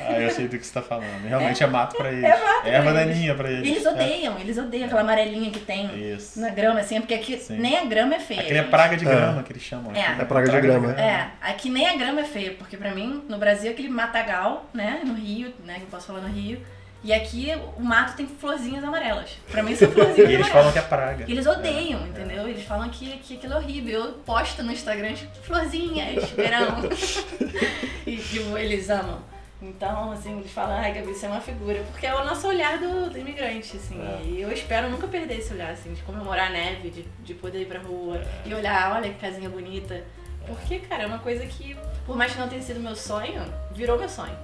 Ah, 0.02 0.20
eu 0.20 0.30
sei 0.30 0.48
do 0.48 0.58
que 0.58 0.66
você 0.66 0.72
tá 0.72 0.82
falando. 0.82 1.26
Realmente 1.26 1.62
é, 1.62 1.66
é 1.66 1.68
mato 1.68 1.96
pra 1.96 2.10
eles. 2.10 2.24
É 2.24 2.44
mato. 2.44 2.66
É 2.66 2.70
erva 2.70 2.92
daninha 2.92 3.34
pra 3.34 3.50
eles. 3.50 3.66
E 3.66 3.70
eles 3.72 3.86
odeiam, 3.86 4.36
é. 4.36 4.40
eles 4.40 4.58
odeiam 4.58 4.86
aquela 4.86 5.00
amarelinha 5.00 5.50
que 5.50 5.60
tem 5.60 6.12
Isso. 6.12 6.40
na 6.40 6.50
grama, 6.50 6.80
assim, 6.80 7.00
porque 7.00 7.14
aqui 7.14 7.36
Sim. 7.38 7.58
nem 7.58 7.76
a 7.76 7.84
grama 7.84 8.14
é 8.14 8.20
feia. 8.20 8.40
Aqui 8.40 8.54
é 8.54 8.62
praga 8.62 8.96
de 8.96 9.06
é. 9.06 9.08
grama 9.08 9.42
que 9.42 9.52
eles 9.52 9.62
chamam. 9.62 9.94
É, 9.94 10.20
é 10.20 10.24
praga, 10.24 10.50
de 10.50 10.60
grama. 10.60 10.92
É, 10.92 11.30
aqui 11.40 11.68
nem 11.68 11.88
a 11.88 11.96
grama 11.96 12.20
é 12.20 12.24
feia, 12.24 12.52
porque 12.52 12.76
pra 12.76 12.94
mim, 12.94 13.24
no 13.28 13.38
Brasil, 13.38 13.70
aquele 13.70 13.88
matagal, 13.88 14.66
né, 14.72 15.00
no 15.04 15.14
Rio, 15.14 15.52
né, 15.64 15.74
que 15.74 15.82
eu 15.82 15.88
posso 15.88 16.06
falar 16.06 16.20
no 16.20 16.28
Rio, 16.28 16.60
e 17.06 17.12
aqui 17.12 17.52
o 17.76 17.82
mato 17.82 18.16
tem 18.16 18.26
florzinhas 18.26 18.82
amarelas. 18.82 19.30
Pra 19.50 19.62
mim 19.62 19.76
são 19.76 19.88
florzinhas 19.92 20.18
amarelas. 20.18 20.30
E 20.30 20.34
eles 20.34 20.48
falam 20.48 20.72
que 20.72 20.78
é 20.78 20.82
praga. 20.82 21.24
E 21.28 21.32
eles 21.32 21.46
odeiam, 21.46 22.00
é, 22.00 22.08
entendeu? 22.08 22.48
Eles 22.48 22.64
falam 22.64 22.88
que, 22.88 23.18
que 23.18 23.34
aquilo 23.34 23.52
é 23.52 23.56
horrível. 23.58 24.00
Eu 24.06 24.12
posto 24.24 24.62
no 24.62 24.72
Instagram, 24.72 25.14
florzinhas, 25.42 26.30
verão. 26.30 26.82
e, 28.06 28.16
tipo, 28.16 28.58
eles 28.58 28.90
amam. 28.90 29.20
Então, 29.60 30.12
assim, 30.12 30.38
eles 30.38 30.52
falam, 30.52 30.76
ai, 30.76 30.92
Gabi, 30.92 31.14
você 31.14 31.26
é 31.26 31.28
uma 31.28 31.40
figura. 31.40 31.82
Porque 31.90 32.06
é 32.06 32.14
o 32.14 32.24
nosso 32.24 32.46
olhar 32.46 32.78
do, 32.78 33.10
do 33.10 33.18
imigrante, 33.18 33.76
assim. 33.76 33.98
É. 34.00 34.22
E 34.24 34.40
eu 34.40 34.52
espero 34.52 34.90
nunca 34.90 35.08
perder 35.08 35.38
esse 35.38 35.52
olhar, 35.52 35.70
assim, 35.70 35.94
de 35.94 36.02
comemorar 36.02 36.48
a 36.48 36.50
neve, 36.50 36.90
de, 36.90 37.02
de 37.24 37.34
poder 37.34 37.62
ir 37.62 37.66
pra 37.66 37.80
rua 37.80 38.18
é. 38.18 38.48
e 38.48 38.54
olhar, 38.54 38.94
olha 38.94 39.10
que 39.10 39.18
casinha 39.18 39.48
bonita. 39.48 40.04
Porque, 40.46 40.78
cara, 40.80 41.04
é 41.04 41.06
uma 41.06 41.18
coisa 41.18 41.44
que, 41.46 41.76
por 42.04 42.16
mais 42.16 42.32
que 42.32 42.38
não 42.38 42.48
tenha 42.48 42.62
sido 42.62 42.80
meu 42.80 42.94
sonho, 42.94 43.42
virou 43.72 43.98
meu 43.98 44.08
sonho. 44.08 44.36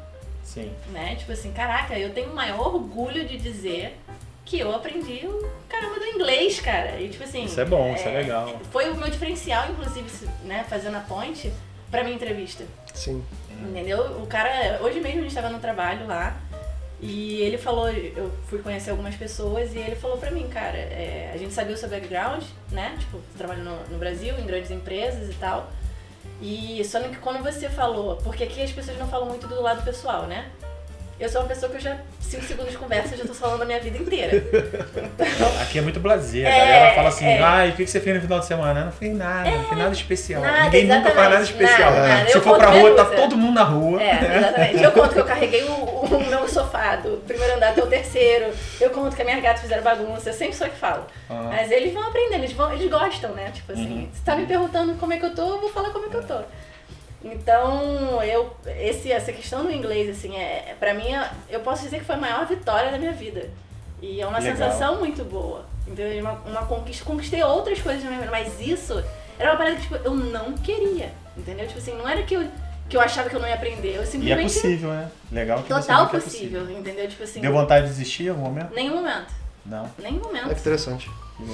Sim. 0.42 0.72
Né? 0.90 1.14
Tipo 1.16 1.32
assim, 1.32 1.52
caraca, 1.52 1.98
eu 1.98 2.12
tenho 2.12 2.30
o 2.30 2.34
maior 2.34 2.74
orgulho 2.74 3.26
de 3.26 3.36
dizer 3.36 3.98
que 4.44 4.58
eu 4.58 4.74
aprendi 4.74 5.26
o 5.26 5.50
caramba 5.68 6.00
do 6.00 6.06
inglês, 6.06 6.58
cara. 6.60 7.00
E 7.00 7.08
tipo 7.08 7.22
assim. 7.22 7.44
Isso 7.44 7.60
é 7.60 7.64
bom, 7.64 7.88
é, 7.88 7.94
isso 7.94 8.08
é 8.08 8.12
legal. 8.12 8.60
Foi 8.70 8.90
o 8.90 8.96
meu 8.96 9.08
diferencial, 9.08 9.70
inclusive, 9.70 10.08
né, 10.44 10.64
fazendo 10.68 10.96
a 10.96 11.00
ponte 11.00 11.52
pra 11.90 12.02
minha 12.02 12.16
entrevista. 12.16 12.64
Sim. 12.92 13.22
Entendeu? 13.68 14.22
O 14.22 14.26
cara, 14.26 14.80
hoje 14.82 15.00
mesmo 15.00 15.18
a 15.18 15.22
gente 15.22 15.28
estava 15.28 15.48
no 15.48 15.58
trabalho 15.58 16.06
lá 16.06 16.36
e 17.00 17.40
ele 17.40 17.58
falou, 17.58 17.90
eu 17.90 18.30
fui 18.46 18.60
conhecer 18.60 18.90
algumas 18.90 19.16
pessoas 19.16 19.74
e 19.74 19.78
ele 19.78 19.96
falou 19.96 20.18
pra 20.18 20.30
mim, 20.30 20.48
cara, 20.48 20.76
é, 20.76 21.32
a 21.34 21.36
gente 21.36 21.52
sabia 21.52 21.74
o 21.74 21.76
seu 21.76 21.88
background, 21.88 22.44
né? 22.70 22.96
Tipo, 22.98 23.18
você 23.18 23.38
trabalha 23.38 23.62
no, 23.62 23.76
no 23.88 23.98
Brasil, 23.98 24.38
em 24.38 24.46
grandes 24.46 24.70
empresas 24.70 25.28
e 25.28 25.34
tal. 25.34 25.70
E 26.40 26.84
só 26.84 27.00
que 27.00 27.16
quando 27.16 27.42
você 27.42 27.68
falou, 27.68 28.16
porque 28.16 28.44
aqui 28.44 28.62
as 28.62 28.70
pessoas 28.70 28.98
não 28.98 29.08
falam 29.08 29.28
muito 29.28 29.48
do 29.48 29.60
lado 29.60 29.82
pessoal, 29.82 30.26
né? 30.26 30.50
Eu 31.22 31.28
sou 31.28 31.40
uma 31.42 31.46
pessoa 31.46 31.70
que 31.70 31.76
eu 31.76 31.80
já, 31.80 31.96
cinco 32.20 32.42
segundos 32.42 32.72
de 32.72 32.78
conversa, 32.78 33.16
já 33.16 33.24
tô 33.24 33.32
falando 33.32 33.60
da 33.60 33.64
minha 33.64 33.78
vida 33.78 33.96
inteira. 33.96 34.36
Então, 34.36 35.62
Aqui 35.62 35.78
é 35.78 35.80
muito 35.80 36.00
blazer. 36.00 36.44
É, 36.44 36.48
a 36.48 36.64
galera 36.66 36.94
fala 36.96 37.08
assim, 37.10 37.26
é. 37.26 37.40
ai, 37.40 37.68
o 37.70 37.72
que 37.74 37.86
você 37.86 38.00
fez 38.00 38.16
no 38.16 38.22
final 38.22 38.40
de 38.40 38.46
semana? 38.46 38.84
Não 38.86 38.90
fiz 38.90 39.16
nada, 39.16 39.48
é, 39.48 39.56
não 39.56 39.64
fiz 39.68 39.78
nada 39.78 39.92
especial. 39.92 40.42
Nada, 40.42 40.64
Ninguém 40.64 40.86
nunca 40.88 41.12
faz 41.12 41.30
nada 41.30 41.44
especial. 41.44 41.92
Nada, 41.92 42.08
nada. 42.08 42.28
Se 42.28 42.36
eu 42.36 42.42
for 42.42 42.58
pra 42.58 42.70
rua, 42.70 42.96
tá 42.96 43.04
todo 43.04 43.36
mundo 43.36 43.54
na 43.54 43.62
rua. 43.62 44.02
É, 44.02 44.36
exatamente. 44.36 44.82
Eu 44.82 44.90
conto 44.90 45.12
que 45.14 45.20
eu 45.20 45.24
carreguei 45.24 45.62
o, 45.62 45.72
o 45.72 46.26
meu 46.28 46.48
sofá 46.48 46.96
do 46.96 47.18
primeiro 47.18 47.54
andar 47.54 47.70
até 47.70 47.84
o 47.84 47.86
terceiro. 47.86 48.52
Eu 48.80 48.90
conto 48.90 49.14
que 49.14 49.22
a 49.22 49.24
minha 49.24 49.40
gata 49.40 49.60
fizeram 49.60 49.82
bagunça. 49.84 50.30
Eu 50.30 50.34
sempre 50.34 50.56
sou 50.56 50.68
que 50.68 50.76
falo. 50.76 51.06
Ah. 51.30 51.50
Mas 51.52 51.70
eles 51.70 51.94
vão 51.94 52.02
aprender, 52.02 52.34
eles, 52.34 52.52
vão, 52.52 52.72
eles 52.72 52.90
gostam, 52.90 53.30
né? 53.30 53.52
Tipo 53.54 53.72
assim, 53.72 54.00
uhum. 54.00 54.08
você 54.12 54.22
tá 54.24 54.34
me 54.34 54.44
perguntando 54.44 54.94
como 54.94 55.12
é 55.12 55.18
que 55.18 55.24
eu 55.24 55.34
tô, 55.34 55.42
eu 55.42 55.60
vou 55.60 55.70
falar 55.70 55.90
como 55.90 56.06
é 56.06 56.08
que 56.08 56.16
eu 56.16 56.24
tô. 56.24 56.40
Então, 57.24 58.22
eu, 58.22 58.54
esse, 58.80 59.10
essa 59.12 59.32
questão 59.32 59.64
do 59.64 59.70
inglês, 59.70 60.10
assim, 60.10 60.36
é, 60.36 60.74
pra 60.78 60.92
mim, 60.92 61.06
eu 61.48 61.60
posso 61.60 61.82
dizer 61.84 62.00
que 62.00 62.04
foi 62.04 62.16
a 62.16 62.18
maior 62.18 62.46
vitória 62.46 62.90
da 62.90 62.98
minha 62.98 63.12
vida. 63.12 63.48
E 64.00 64.20
é 64.20 64.26
uma 64.26 64.38
Legal. 64.38 64.56
sensação 64.56 64.98
muito 64.98 65.24
boa. 65.24 65.64
Entendeu? 65.86 66.20
Uma, 66.20 66.32
uma 66.32 66.66
conquista. 66.66 67.04
Conquistei 67.04 67.42
outras 67.42 67.80
coisas 67.80 68.02
na 68.02 68.10
minha 68.10 68.22
vida, 68.22 68.32
mas 68.32 68.60
isso 68.60 69.02
era 69.38 69.52
uma 69.52 69.56
parada 69.56 69.76
que 69.76 69.82
tipo, 69.82 69.96
eu 69.96 70.14
não 70.14 70.52
queria. 70.54 71.12
Entendeu? 71.36 71.66
Tipo 71.66 71.78
assim, 71.78 71.94
não 71.94 72.08
era 72.08 72.22
que 72.24 72.34
eu, 72.34 72.48
que 72.88 72.96
eu 72.96 73.00
achava 73.00 73.30
que 73.30 73.36
eu 73.36 73.40
não 73.40 73.48
ia 73.48 73.54
aprender. 73.54 73.96
Eu 73.96 74.04
simplesmente. 74.04 74.54
E 74.54 74.58
é 74.58 74.62
possível, 74.62 74.90
né? 74.90 75.10
Legal 75.30 75.62
que 75.62 75.68
Total 75.68 76.06
você 76.08 76.18
possível, 76.18 76.60
é 76.60 76.64
possível, 76.64 76.78
entendeu? 76.78 77.08
Tipo 77.08 77.22
assim. 77.22 77.40
Deu 77.40 77.52
vontade 77.52 77.86
de 77.86 77.92
desistir 77.92 78.24
em 78.24 78.28
algum 78.30 78.42
momento? 78.42 78.74
Nenhum 78.74 78.96
momento. 78.96 79.32
Não. 79.64 79.88
Nenhum 79.98 80.20
momento. 80.20 80.50
É 80.50 80.52
interessante. 80.52 81.10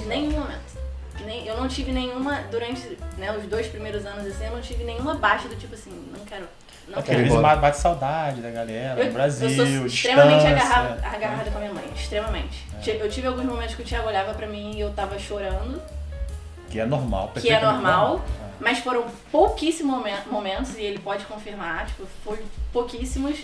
Nenhum 0.07 0.31
momento 0.31 0.88
nem, 1.23 1.45
eu 1.45 1.57
não 1.57 1.67
tive 1.67 1.91
nenhuma, 1.91 2.41
durante 2.51 2.97
né, 3.17 3.35
os 3.35 3.45
dois 3.45 3.67
primeiros 3.67 4.05
anos 4.05 4.25
assim, 4.25 4.45
eu 4.45 4.51
não 4.51 4.61
tive 4.61 4.83
nenhuma 4.83 5.15
baixa 5.15 5.47
do 5.47 5.55
tipo 5.55 5.73
assim, 5.73 5.91
não 6.15 6.25
quero. 6.25 6.47
Não 6.87 6.95
Porque 6.95 7.11
às 7.11 7.17
vezes 7.17 7.39
bate 7.39 7.77
saudade 7.77 8.41
da 8.41 8.49
galera, 8.49 9.05
do 9.05 9.11
Brasil, 9.11 9.49
Eu 9.49 9.55
sou 9.55 9.85
extremamente 9.85 10.47
agarrada, 10.47 11.07
agarrada 11.07 11.51
com 11.51 11.57
a 11.57 11.61
minha 11.61 11.73
mãe, 11.73 11.85
extremamente. 11.95 12.65
É. 12.85 13.01
Eu 13.01 13.09
tive 13.09 13.27
alguns 13.27 13.45
momentos 13.45 13.75
que 13.75 13.83
o 13.83 13.85
Thiago 13.85 14.07
olhava 14.07 14.33
pra 14.33 14.47
mim 14.47 14.75
e 14.75 14.79
eu 14.79 14.91
tava 14.91 15.19
chorando. 15.19 15.79
Que 16.69 16.79
é 16.79 16.85
normal, 16.85 17.31
Que 17.35 17.49
é 17.49 17.61
normal, 17.61 18.17
é. 18.17 18.43
mas 18.59 18.79
foram 18.79 19.05
pouquíssimos 19.31 20.03
momentos, 20.29 20.77
e 20.77 20.81
ele 20.81 20.99
pode 20.99 21.25
confirmar, 21.25 21.85
tipo, 21.87 22.07
foi 22.23 22.43
pouquíssimos. 22.73 23.39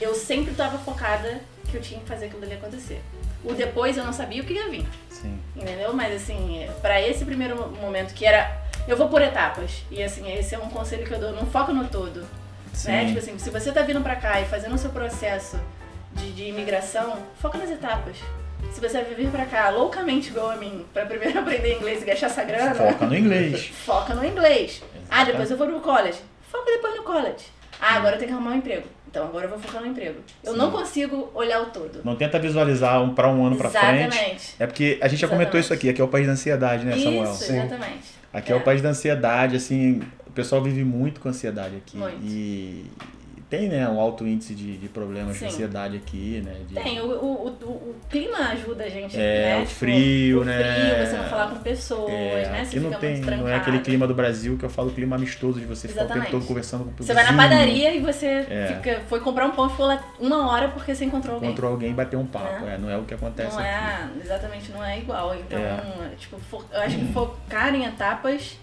Eu 0.00 0.14
sempre 0.14 0.54
tava 0.54 0.78
focada 0.78 1.40
que 1.70 1.76
eu 1.76 1.82
tinha 1.82 2.00
que 2.00 2.06
fazer 2.06 2.26
aquilo 2.26 2.42
ali 2.42 2.54
acontecer. 2.54 3.02
O 3.44 3.52
depois 3.52 3.96
eu 3.96 4.04
não 4.04 4.12
sabia 4.12 4.42
o 4.42 4.44
que 4.44 4.54
ia 4.54 4.68
vir. 4.68 4.86
Sim. 5.20 5.38
Entendeu? 5.54 5.92
Mas 5.92 6.14
assim, 6.22 6.68
para 6.80 7.00
esse 7.00 7.24
primeiro 7.24 7.70
momento 7.80 8.14
que 8.14 8.24
era. 8.24 8.64
Eu 8.86 8.96
vou 8.96 9.08
por 9.08 9.20
etapas. 9.20 9.82
E 9.90 10.02
assim, 10.02 10.30
esse 10.32 10.54
é 10.54 10.58
um 10.58 10.68
conselho 10.68 11.04
que 11.04 11.12
eu 11.12 11.18
dou, 11.18 11.32
não 11.32 11.46
foca 11.46 11.72
no 11.72 11.88
todo. 11.88 12.24
Sim. 12.72 12.90
Né? 12.90 13.06
Tipo 13.06 13.18
assim, 13.18 13.38
se 13.38 13.50
você 13.50 13.72
tá 13.72 13.82
vindo 13.82 14.00
pra 14.00 14.16
cá 14.16 14.40
e 14.40 14.44
fazendo 14.44 14.74
o 14.74 14.78
seu 14.78 14.90
processo 14.90 15.58
de, 16.12 16.32
de 16.32 16.44
imigração, 16.44 17.18
foca 17.40 17.58
nas 17.58 17.70
etapas. 17.70 18.16
Se 18.72 18.80
você 18.80 19.02
vai 19.02 19.14
vir 19.14 19.30
pra 19.30 19.46
cá 19.46 19.70
loucamente 19.70 20.28
igual 20.28 20.50
a 20.50 20.56
mim, 20.56 20.86
pra 20.92 21.06
primeiro 21.06 21.38
aprender 21.40 21.76
inglês 21.76 22.02
e 22.02 22.04
gastar 22.04 22.26
essa 22.26 22.44
grana. 22.44 22.74
Foca 22.74 23.06
no 23.06 23.16
inglês. 23.16 23.66
foca 23.84 24.14
no 24.14 24.24
inglês. 24.24 24.82
Ah, 25.10 25.24
depois 25.24 25.50
eu 25.50 25.56
vou 25.56 25.66
pro 25.66 25.80
college. 25.80 26.18
Foca 26.50 26.70
depois 26.70 26.96
no 26.96 27.02
college. 27.02 27.46
Ah, 27.80 27.96
agora 27.96 28.14
eu 28.14 28.18
tenho 28.18 28.30
que 28.30 28.34
arrumar 28.34 28.52
um 28.52 28.58
emprego. 28.58 28.95
Então 29.16 29.28
agora 29.28 29.46
eu 29.46 29.48
vou 29.48 29.58
focar 29.58 29.80
no 29.80 29.88
emprego. 29.88 30.20
Eu 30.44 30.52
Sim. 30.52 30.58
não 30.58 30.70
consigo 30.70 31.30
olhar 31.34 31.62
o 31.62 31.66
todo. 31.66 32.02
Não 32.04 32.14
tenta 32.16 32.38
visualizar 32.38 33.02
um 33.02 33.14
para 33.14 33.32
um 33.32 33.46
ano 33.46 33.56
para 33.56 33.70
frente. 33.70 34.14
Exatamente. 34.14 34.54
É 34.58 34.66
porque 34.66 34.98
a 35.00 35.08
gente 35.08 35.20
já 35.20 35.26
comentou 35.26 35.58
isso 35.58 35.72
aqui, 35.72 35.88
aqui 35.88 36.02
é 36.02 36.04
o 36.04 36.08
país 36.08 36.26
da 36.26 36.34
ansiedade, 36.34 36.84
né, 36.84 36.98
Samuel? 36.98 37.32
Isso, 37.32 37.44
exatamente. 37.50 38.08
Aqui 38.30 38.52
é. 38.52 38.54
é 38.54 38.58
o 38.58 38.62
país 38.62 38.82
da 38.82 38.90
ansiedade, 38.90 39.56
assim, 39.56 40.02
o 40.26 40.32
pessoal 40.32 40.62
vive 40.62 40.84
muito 40.84 41.18
com 41.18 41.30
ansiedade 41.30 41.76
aqui. 41.76 41.96
Muito. 41.96 42.18
E, 42.22 42.84
tem, 43.48 43.68
né, 43.68 43.88
um 43.88 44.00
alto 44.00 44.26
índice 44.26 44.54
de, 44.54 44.76
de 44.76 44.88
problemas 44.88 45.36
Sim. 45.36 45.46
de 45.46 45.52
ansiedade 45.52 45.96
aqui, 45.96 46.42
né? 46.44 46.56
De... 46.68 46.74
Tem, 46.74 47.00
o, 47.00 47.06
o, 47.06 47.46
o, 47.46 47.68
o, 47.68 47.96
clima 48.10 48.38
ajuda 48.38 48.84
a 48.84 48.88
gente, 48.88 49.16
é, 49.16 49.50
né? 49.50 49.56
o 49.58 49.60
tipo, 49.60 49.74
frio, 49.78 50.40
o 50.40 50.44
né? 50.44 50.58
frio, 50.58 51.06
você 51.06 51.16
não 51.16 51.24
falar 51.30 51.50
com 51.50 51.56
pessoas, 51.60 52.12
é, 52.12 52.48
né? 52.50 52.64
Você 52.64 52.80
não 52.80 52.92
tem, 52.94 53.20
não 53.20 53.48
é 53.48 53.54
aquele 53.54 53.78
clima 53.80 54.06
do 54.06 54.14
Brasil 54.14 54.58
que 54.58 54.64
eu 54.64 54.70
falo 54.70 54.90
clima 54.90 55.14
amistoso, 55.14 55.60
de 55.60 55.66
você 55.66 55.86
Exatamente. 55.86 56.08
ficar 56.08 56.18
o 56.18 56.22
tempo 56.22 56.38
todo 56.38 56.48
conversando 56.48 56.84
com 56.84 56.90
pessoas. 56.90 57.06
Você 57.06 57.14
vai 57.14 57.32
na 57.32 57.40
padaria 57.40 57.94
e 57.94 58.00
você 58.00 58.26
é. 58.26 58.74
fica, 58.76 59.00
foi 59.08 59.20
comprar 59.20 59.46
um 59.46 59.52
pão 59.52 59.68
e 59.68 59.70
ficou 59.70 59.86
lá 59.86 60.04
uma 60.18 60.50
hora 60.50 60.68
porque 60.68 60.92
você 60.92 61.04
encontrou 61.04 61.34
alguém. 61.34 61.50
Encontrou 61.50 61.70
alguém 61.70 61.90
e 61.90 61.94
bateu 61.94 62.18
um 62.18 62.26
papo, 62.26 62.66
é. 62.66 62.74
é 62.74 62.78
não 62.78 62.90
é 62.90 62.96
o 62.96 63.04
que 63.04 63.14
acontece 63.14 63.54
não 63.54 63.62
é, 63.62 63.74
aqui. 63.74 64.18
É, 64.18 64.24
exatamente, 64.24 64.72
não 64.72 64.84
é 64.84 64.98
igual. 64.98 65.36
Então, 65.36 65.58
é. 65.58 66.16
tipo, 66.18 66.36
eu 66.72 66.80
acho 66.80 66.98
que 66.98 67.12
focar 67.12 67.72
em 67.74 67.84
etapas 67.84 68.58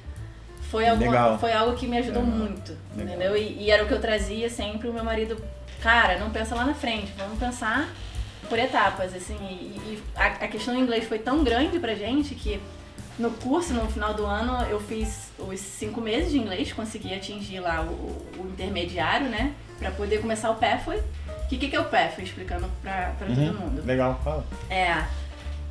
foi, 0.74 0.88
alguma, 0.88 1.38
foi 1.38 1.54
algo 1.54 1.78
que 1.78 1.86
me 1.86 2.00
ajudou 2.00 2.24
Legal. 2.24 2.38
muito, 2.40 2.78
Legal. 2.98 3.16
entendeu? 3.16 3.38
E, 3.38 3.64
e, 3.64 3.70
era 3.70 3.84
o 3.84 3.88
que 3.88 3.94
eu 3.94 4.02
trazia 4.02 4.50
sempre, 4.50 4.90
o 4.90 4.94
meu 4.94 5.04
marido, 5.04 5.38
cara, 5.84 6.18
não 6.18 6.32
pensa 6.32 6.56
lá 6.56 6.66
na 6.66 6.74
frente, 6.74 7.14
vamos 7.16 7.38
pensar 7.38 7.94
por 8.50 8.58
etapas, 8.58 9.14
assim, 9.14 9.38
e, 9.40 9.78
e 9.78 10.04
a, 10.16 10.26
a, 10.26 10.48
questão 10.48 10.74
do 10.74 10.80
inglês 10.80 11.06
foi 11.06 11.20
tão 11.20 11.44
grande 11.44 11.78
pra 11.78 11.94
gente 11.94 12.34
que 12.34 12.60
no 13.20 13.30
curso, 13.30 13.72
no 13.72 13.88
final 13.88 14.16
do 14.16 14.26
ano, 14.26 14.66
eu 14.66 14.80
fiz 14.80 15.32
os 15.38 15.60
cinco 15.60 16.02
meses 16.02 16.32
de 16.32 16.40
inglês, 16.40 16.74
consegui 16.74 17.14
atingir 17.14 17.60
lá 17.60 17.84
o, 17.84 18.26
o 18.40 18.50
intermediário, 18.52 19.30
né, 19.30 19.54
pra 19.78 19.92
poder 19.92 20.22
começar 20.22 20.50
o 20.50 20.56
PEFOI. 20.56 20.98
O 20.98 21.48
que, 21.48 21.70
que 21.70 21.76
é 21.76 21.80
o 21.80 21.86
PEFOI? 21.86 22.24
Explicando 22.24 22.68
pra, 22.82 23.14
pra 23.20 23.28
uhum. 23.28 23.36
todo 23.36 23.60
mundo. 23.60 23.86
Legal, 23.86 24.20
fala. 24.24 24.44
É, 24.72 25.04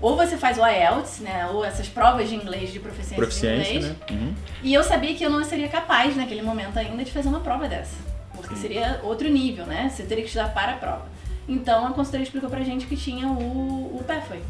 ou 0.02 0.16
você 0.16 0.36
faz 0.36 0.58
o 0.58 0.66
IELTS, 0.66 1.20
né? 1.20 1.46
Ou 1.46 1.64
essas 1.64 1.88
provas 1.88 2.28
de 2.28 2.34
inglês, 2.34 2.72
de 2.72 2.80
proficiência, 2.80 3.16
proficiência 3.16 3.74
inglês. 3.76 3.84
Né? 3.84 3.96
Uhum. 4.10 4.34
E 4.60 4.74
eu 4.74 4.82
sabia 4.82 5.14
que 5.14 5.24
eu 5.24 5.30
não 5.30 5.44
seria 5.44 5.68
capaz 5.68 6.16
naquele 6.16 6.42
momento 6.42 6.76
ainda 6.76 7.04
de 7.04 7.12
fazer 7.12 7.28
uma 7.28 7.38
prova 7.38 7.68
dessa. 7.68 7.96
Porque 8.34 8.56
Sim. 8.56 8.62
seria 8.62 9.00
outro 9.04 9.28
nível, 9.28 9.64
né? 9.64 9.88
Você 9.88 10.02
teria 10.02 10.24
que 10.24 10.28
estudar 10.28 10.52
para 10.52 10.72
a 10.72 10.76
prova. 10.76 11.06
Então 11.48 11.86
a 11.86 11.92
consultoria 11.92 12.24
explicou 12.24 12.50
pra 12.50 12.62
gente 12.62 12.86
que 12.86 12.96
tinha 12.96 13.28
o, 13.28 13.96
o 13.96 14.04
PEFOI. 14.04 14.42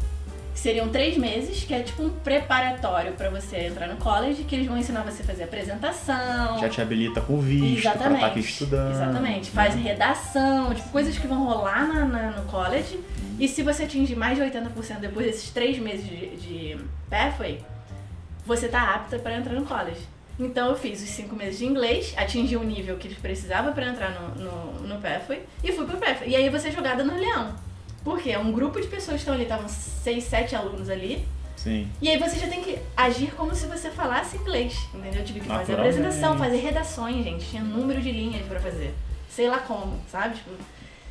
Que 0.55 0.59
seriam 0.59 0.89
três 0.89 1.17
meses, 1.17 1.63
que 1.63 1.73
é 1.73 1.81
tipo 1.81 2.03
um 2.03 2.09
preparatório 2.09 3.13
para 3.13 3.29
você 3.29 3.57
entrar 3.67 3.87
no 3.87 3.97
college, 3.97 4.43
que 4.43 4.55
eles 4.55 4.67
vão 4.67 4.77
ensinar 4.77 5.01
você 5.01 5.21
a 5.21 5.25
fazer 5.25 5.43
apresentação. 5.43 6.59
Já 6.59 6.69
te 6.69 6.81
habilita 6.81 7.21
com 7.21 7.39
visto, 7.39 7.79
Exatamente. 7.79 7.97
pra 7.97 8.13
estar 8.13 8.19
tá 8.19 8.27
aqui 8.27 8.39
estudando. 8.39 8.91
Exatamente. 8.91 9.51
Faz 9.51 9.75
redação, 9.75 10.73
tipo, 10.73 10.89
coisas 10.89 11.17
que 11.17 11.27
vão 11.27 11.43
rolar 11.45 11.87
na, 11.87 12.05
na 12.05 12.31
no 12.31 12.43
college 12.45 12.99
e 13.43 13.47
se 13.49 13.61
você 13.61 13.83
atingir 13.83 14.15
mais 14.15 14.37
de 14.37 14.43
80% 14.45 14.99
depois 15.01 15.25
desses 15.25 15.49
três 15.49 15.77
meses 15.77 16.07
de, 16.07 16.37
de 16.37 16.77
pathway, 17.09 17.59
você 18.45 18.69
tá 18.69 18.95
apta 18.95 19.19
para 19.19 19.35
entrar 19.35 19.51
no 19.53 19.65
college. 19.65 19.99
Então 20.39 20.69
eu 20.69 20.77
fiz 20.77 21.03
os 21.03 21.09
cinco 21.09 21.35
meses 21.35 21.59
de 21.59 21.65
inglês, 21.65 22.13
atingi 22.15 22.55
o 22.55 22.63
nível 22.63 22.95
que 22.95 23.05
eles 23.05 23.17
precisavam 23.17 23.73
para 23.73 23.87
entrar 23.87 24.11
no, 24.11 24.45
no, 24.45 24.87
no 24.87 25.01
Pathway 25.01 25.43
e 25.61 25.73
fui 25.73 25.85
pro 25.85 25.97
Pathway. 25.97 26.29
E 26.29 26.37
aí 26.37 26.49
você 26.49 26.69
é 26.69 26.71
jogada 26.71 27.03
no 27.03 27.17
Leão. 27.19 27.53
Porque 28.01 28.31
é 28.31 28.39
um 28.39 28.49
grupo 28.49 28.79
de 28.79 28.87
pessoas 28.87 29.15
que 29.15 29.23
estão 29.23 29.33
ali, 29.33 29.43
estavam 29.43 29.67
seis, 29.67 30.23
sete 30.23 30.55
alunos 30.55 30.89
ali. 30.89 31.27
Sim. 31.57 31.89
E 32.01 32.07
aí 32.09 32.17
você 32.17 32.39
já 32.39 32.47
tem 32.47 32.63
que 32.63 32.79
agir 32.95 33.33
como 33.35 33.53
se 33.53 33.65
você 33.65 33.89
falasse 33.89 34.37
inglês, 34.37 34.87
entendeu? 34.93 35.19
Eu 35.19 35.25
tive 35.25 35.41
que 35.41 35.47
fazer 35.47 35.73
apresentação, 35.73 36.37
fazer 36.37 36.57
redações, 36.59 37.25
gente. 37.25 37.45
Tinha 37.49 37.61
número 37.61 38.01
de 38.01 38.09
linhas 38.09 38.47
para 38.47 38.61
fazer. 38.61 38.93
Sei 39.29 39.49
lá 39.49 39.59
como, 39.59 39.99
sabe? 40.09 40.35
Tipo, 40.35 40.51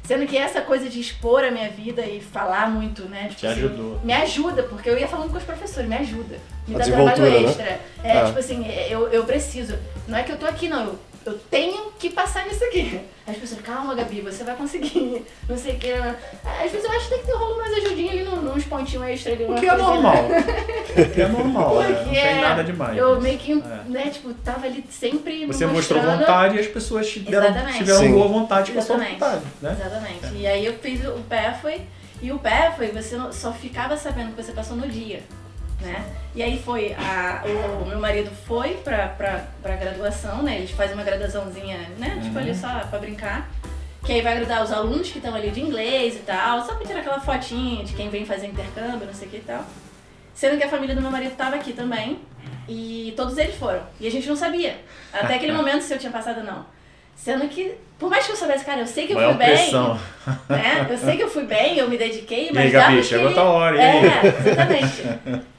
Sendo 0.04 0.26
que 0.26 0.36
essa 0.36 0.60
coisa 0.60 0.88
de 0.88 1.00
expor 1.00 1.44
a 1.44 1.50
minha 1.50 1.70
vida 1.70 2.02
e 2.02 2.20
falar 2.20 2.68
muito, 2.68 3.04
né? 3.04 3.28
Tipo, 3.28 3.40
Te 3.40 3.46
assim, 3.46 3.60
ajudou. 3.60 4.00
Me 4.02 4.12
ajuda, 4.12 4.62
porque 4.64 4.90
eu 4.90 4.98
ia 4.98 5.06
falando 5.06 5.30
com 5.30 5.38
os 5.38 5.44
professores, 5.44 5.88
me 5.88 5.96
ajuda. 5.96 6.38
Me 6.66 6.76
dá 6.76 6.84
trabalho 6.84 7.22
né? 7.22 7.42
extra. 7.42 7.64
Né? 7.64 7.80
É, 8.02 8.18
ah. 8.18 8.24
tipo 8.26 8.38
assim, 8.38 8.66
eu, 8.90 9.08
eu 9.08 9.24
preciso. 9.24 9.78
Não 10.08 10.18
é 10.18 10.24
que 10.24 10.32
eu 10.32 10.36
tô 10.36 10.46
aqui, 10.46 10.68
não. 10.68 10.86
Eu 10.86 10.98
eu 11.24 11.38
tenho 11.50 11.92
que 11.98 12.10
passar 12.10 12.46
nisso 12.46 12.64
aqui. 12.64 13.00
As 13.26 13.36
pessoas, 13.36 13.60
calma, 13.60 13.94
Gabi, 13.94 14.20
você 14.20 14.42
vai 14.42 14.56
conseguir. 14.56 15.24
Não 15.48 15.56
sei 15.56 15.74
o 15.74 15.78
que. 15.78 15.92
Às 15.92 16.72
vezes 16.72 16.84
eu 16.84 16.90
acho 16.90 17.04
que 17.04 17.10
tem 17.10 17.18
que 17.20 17.26
ter 17.26 17.32
rolo 17.32 17.56
mais 17.56 17.72
ajudinha 17.78 18.12
ali 18.12 18.24
nos 18.24 18.64
pontinhos 18.64 19.06
extra. 19.06 19.32
Ali, 19.32 19.44
o 19.50 19.54
que 19.54 19.66
é 19.66 19.76
normal. 19.76 20.14
o 20.16 21.10
que 21.10 21.20
é 21.20 21.28
normal, 21.28 21.82
é, 21.82 21.88
não 21.88 22.04
tem 22.04 22.18
é, 22.18 22.40
nada 22.40 22.64
demais. 22.64 22.96
Eu 22.96 23.20
meio 23.20 23.38
que, 23.38 23.52
é. 23.52 23.80
né, 23.88 24.10
tipo, 24.10 24.34
tava 24.34 24.66
ali 24.66 24.84
sempre 24.90 25.46
Você 25.46 25.66
mostrou 25.66 26.02
vontade 26.02 26.56
e 26.56 26.60
as 26.60 26.66
pessoas 26.66 27.08
tiveram, 27.08 27.52
tiveram 27.72 28.12
boa 28.12 28.28
vontade 28.28 28.72
com 28.72 28.78
a 28.78 28.82
sua 28.82 28.96
vontade, 28.96 29.44
né? 29.60 29.76
Exatamente. 29.78 30.26
É. 30.26 30.30
E 30.34 30.46
aí 30.46 30.66
eu 30.66 30.74
fiz 30.74 31.04
o 31.04 31.20
pé 31.28 31.56
foi 31.60 31.82
e 32.20 32.32
o 32.32 32.38
pé 32.38 32.72
foi 32.76 32.88
você 32.88 33.16
só 33.32 33.52
ficava 33.52 33.96
sabendo 33.96 34.34
que 34.34 34.42
você 34.42 34.52
passou 34.52 34.76
no 34.76 34.88
dia 34.88 35.22
né? 35.82 36.04
E 36.34 36.42
aí 36.42 36.62
foi, 36.62 36.94
a, 36.94 37.42
o 37.82 37.86
meu 37.86 37.98
marido 37.98 38.30
foi 38.46 38.74
pra, 38.76 39.08
pra, 39.08 39.44
pra 39.62 39.76
graduação, 39.76 40.42
né? 40.42 40.56
Eles 40.58 40.70
fazem 40.70 40.94
uma 40.94 41.04
graduaçãozinha, 41.04 41.90
né? 41.98 42.14
Uhum. 42.16 42.22
Tipo 42.22 42.38
ali 42.38 42.54
só 42.54 42.80
pra 42.88 42.98
brincar. 42.98 43.50
Que 44.04 44.12
aí 44.12 44.22
vai 44.22 44.32
agradar 44.32 44.64
os 44.64 44.72
alunos 44.72 45.10
que 45.10 45.18
estão 45.18 45.34
ali 45.34 45.50
de 45.50 45.60
inglês 45.60 46.16
e 46.16 46.20
tal, 46.20 46.64
só 46.64 46.74
pra 46.74 46.86
tirar 46.86 47.00
aquela 47.00 47.20
fotinha 47.20 47.84
de 47.84 47.92
quem 47.92 48.08
vem 48.08 48.24
fazer 48.24 48.46
intercâmbio, 48.46 49.06
não 49.06 49.14
sei 49.14 49.28
o 49.28 49.30
que 49.30 49.36
e 49.36 49.40
tal. 49.40 49.64
Sendo 50.34 50.56
que 50.56 50.64
a 50.64 50.68
família 50.68 50.94
do 50.94 51.02
meu 51.02 51.10
marido 51.10 51.36
tava 51.36 51.56
aqui 51.56 51.72
também. 51.72 52.18
E 52.68 53.12
todos 53.16 53.36
eles 53.38 53.54
foram. 53.56 53.80
E 54.00 54.06
a 54.06 54.10
gente 54.10 54.28
não 54.28 54.36
sabia. 54.36 54.76
Até 55.12 55.34
aquele 55.34 55.52
momento 55.54 55.82
se 55.82 55.92
eu 55.92 55.98
tinha 55.98 56.10
passado 56.10 56.38
ou 56.38 56.44
não. 56.44 56.64
Sendo 57.14 57.46
que, 57.48 57.74
por 57.98 58.10
mais 58.10 58.26
que 58.26 58.32
eu 58.32 58.36
soubesse, 58.36 58.64
cara, 58.64 58.80
eu 58.80 58.86
sei 58.86 59.06
que 59.06 59.12
eu 59.12 59.20
fui 59.20 59.34
bem. 59.34 59.72
Né? 60.48 60.86
Eu 60.90 60.98
sei 60.98 61.16
que 61.16 61.22
eu 61.22 61.30
fui 61.30 61.44
bem, 61.44 61.76
eu 61.78 61.88
me 61.88 61.96
dediquei, 61.96 62.50
mas. 62.52 62.64
E 62.64 62.66
aí, 62.66 62.70
Gabi, 62.70 63.04
chegou 63.04 63.28
a 63.28 63.32
tua 63.32 63.44
hora, 63.44 63.76
hein? 63.76 64.02
É, 64.04 64.48
exatamente. 64.50 65.42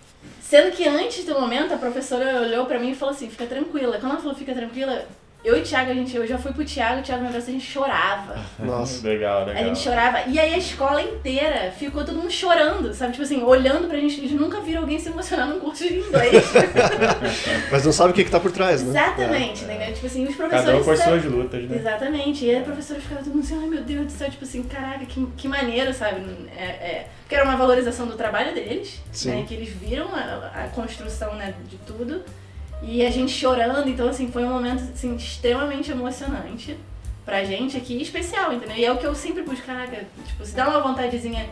Sendo 0.43 0.75
que 0.75 0.85
antes 0.85 1.23
do 1.23 1.39
momento, 1.39 1.73
a 1.73 1.77
professora 1.77 2.41
olhou 2.41 2.65
pra 2.65 2.77
mim 2.77 2.91
e 2.91 2.95
falou 2.95 3.15
assim, 3.15 3.29
fica 3.29 3.45
tranquila. 3.45 3.97
Quando 3.97 4.11
ela 4.11 4.21
falou 4.21 4.35
fica 4.35 4.53
tranquila, 4.53 5.07
eu 5.43 5.57
e 5.57 5.59
o 5.59 5.63
Thiago, 5.63 5.91
a 5.91 5.93
gente, 5.93 6.15
eu 6.15 6.25
já 6.25 6.37
fui 6.37 6.53
pro 6.53 6.63
Thiago, 6.63 7.01
o 7.01 7.03
Thiago 7.03 7.21
me 7.21 7.27
abraçou, 7.27 7.49
a 7.49 7.51
gente 7.51 7.65
chorava. 7.69 8.35
Nossa. 8.57 9.05
legal, 9.05 9.45
legal. 9.45 9.61
A 9.61 9.67
gente 9.67 9.79
chorava. 9.79 10.21
E 10.27 10.39
aí 10.39 10.53
a 10.53 10.57
escola 10.57 11.01
inteira 11.01 11.71
ficou 11.77 12.05
todo 12.05 12.15
mundo 12.15 12.31
chorando, 12.31 12.93
sabe? 12.93 13.11
Tipo 13.11 13.23
assim, 13.23 13.43
olhando 13.43 13.89
pra 13.89 13.99
gente. 13.99 14.19
A 14.19 14.23
gente 14.23 14.35
nunca 14.35 14.61
viu 14.61 14.79
alguém 14.79 14.97
se 14.97 15.09
emocionar 15.09 15.47
num 15.47 15.59
curso 15.59 15.83
de 15.83 15.95
inglês. 15.95 16.45
Mas 17.69 17.83
não 17.83 17.91
sabe 17.91 18.11
o 18.11 18.13
que, 18.13 18.23
que 18.23 18.31
tá 18.31 18.39
por 18.39 18.51
trás, 18.51 18.81
né? 18.81 18.89
Exatamente, 18.89 19.65
é. 19.65 19.67
né? 19.67 19.91
Tipo 19.91 20.05
assim, 20.05 20.25
os 20.25 20.35
professores. 20.35 20.65
Cada 20.65 20.77
um 20.77 20.83
com 20.83 20.91
as 20.91 20.99
suas 20.99 21.25
lutas, 21.25 21.69
né? 21.69 21.77
Exatamente. 21.77 22.45
E 22.45 22.49
aí 22.49 22.57
a 22.57 22.63
professora 22.63 23.01
ficava 23.01 23.21
todo 23.21 23.33
mundo 23.33 23.43
assim, 23.43 23.59
ai 23.59 23.67
meu 23.67 23.83
Deus 23.83 24.05
do 24.05 24.11
céu, 24.11 24.29
tipo 24.29 24.45
assim, 24.45 24.63
caraca, 24.63 25.05
que, 25.05 25.27
que 25.35 25.47
maneiro, 25.49 25.93
sabe? 25.93 26.21
É, 26.55 26.63
é, 26.63 27.07
porque 27.21 27.35
era 27.35 27.43
uma 27.43 27.57
valorização 27.57 28.07
do 28.07 28.15
trabalho 28.15 28.53
deles, 28.53 29.01
Sim. 29.11 29.31
né? 29.31 29.45
Que 29.45 29.55
eles 29.55 29.69
viram 29.69 30.07
a, 30.15 30.63
a 30.63 30.67
construção 30.69 31.35
né, 31.35 31.53
de 31.67 31.77
tudo. 31.79 32.23
E 32.83 33.05
a 33.05 33.09
gente 33.09 33.31
chorando, 33.31 33.89
então 33.89 34.09
assim, 34.09 34.29
foi 34.29 34.43
um 34.43 34.49
momento 34.49 34.83
assim, 34.93 35.15
extremamente 35.15 35.89
emocionante 35.89 36.77
pra 37.25 37.43
gente 37.43 37.77
aqui, 37.77 38.01
especial, 38.01 38.53
entendeu? 38.53 38.75
E 38.75 38.85
é 38.85 38.91
o 38.91 38.97
que 38.97 39.05
eu 39.05 39.15
sempre 39.15 39.43
busco, 39.43 39.65
caraca, 39.65 40.03
tipo, 40.25 40.45
se 40.45 40.53
dá 40.53 40.67
uma 40.67 40.81
vontadezinha, 40.81 41.47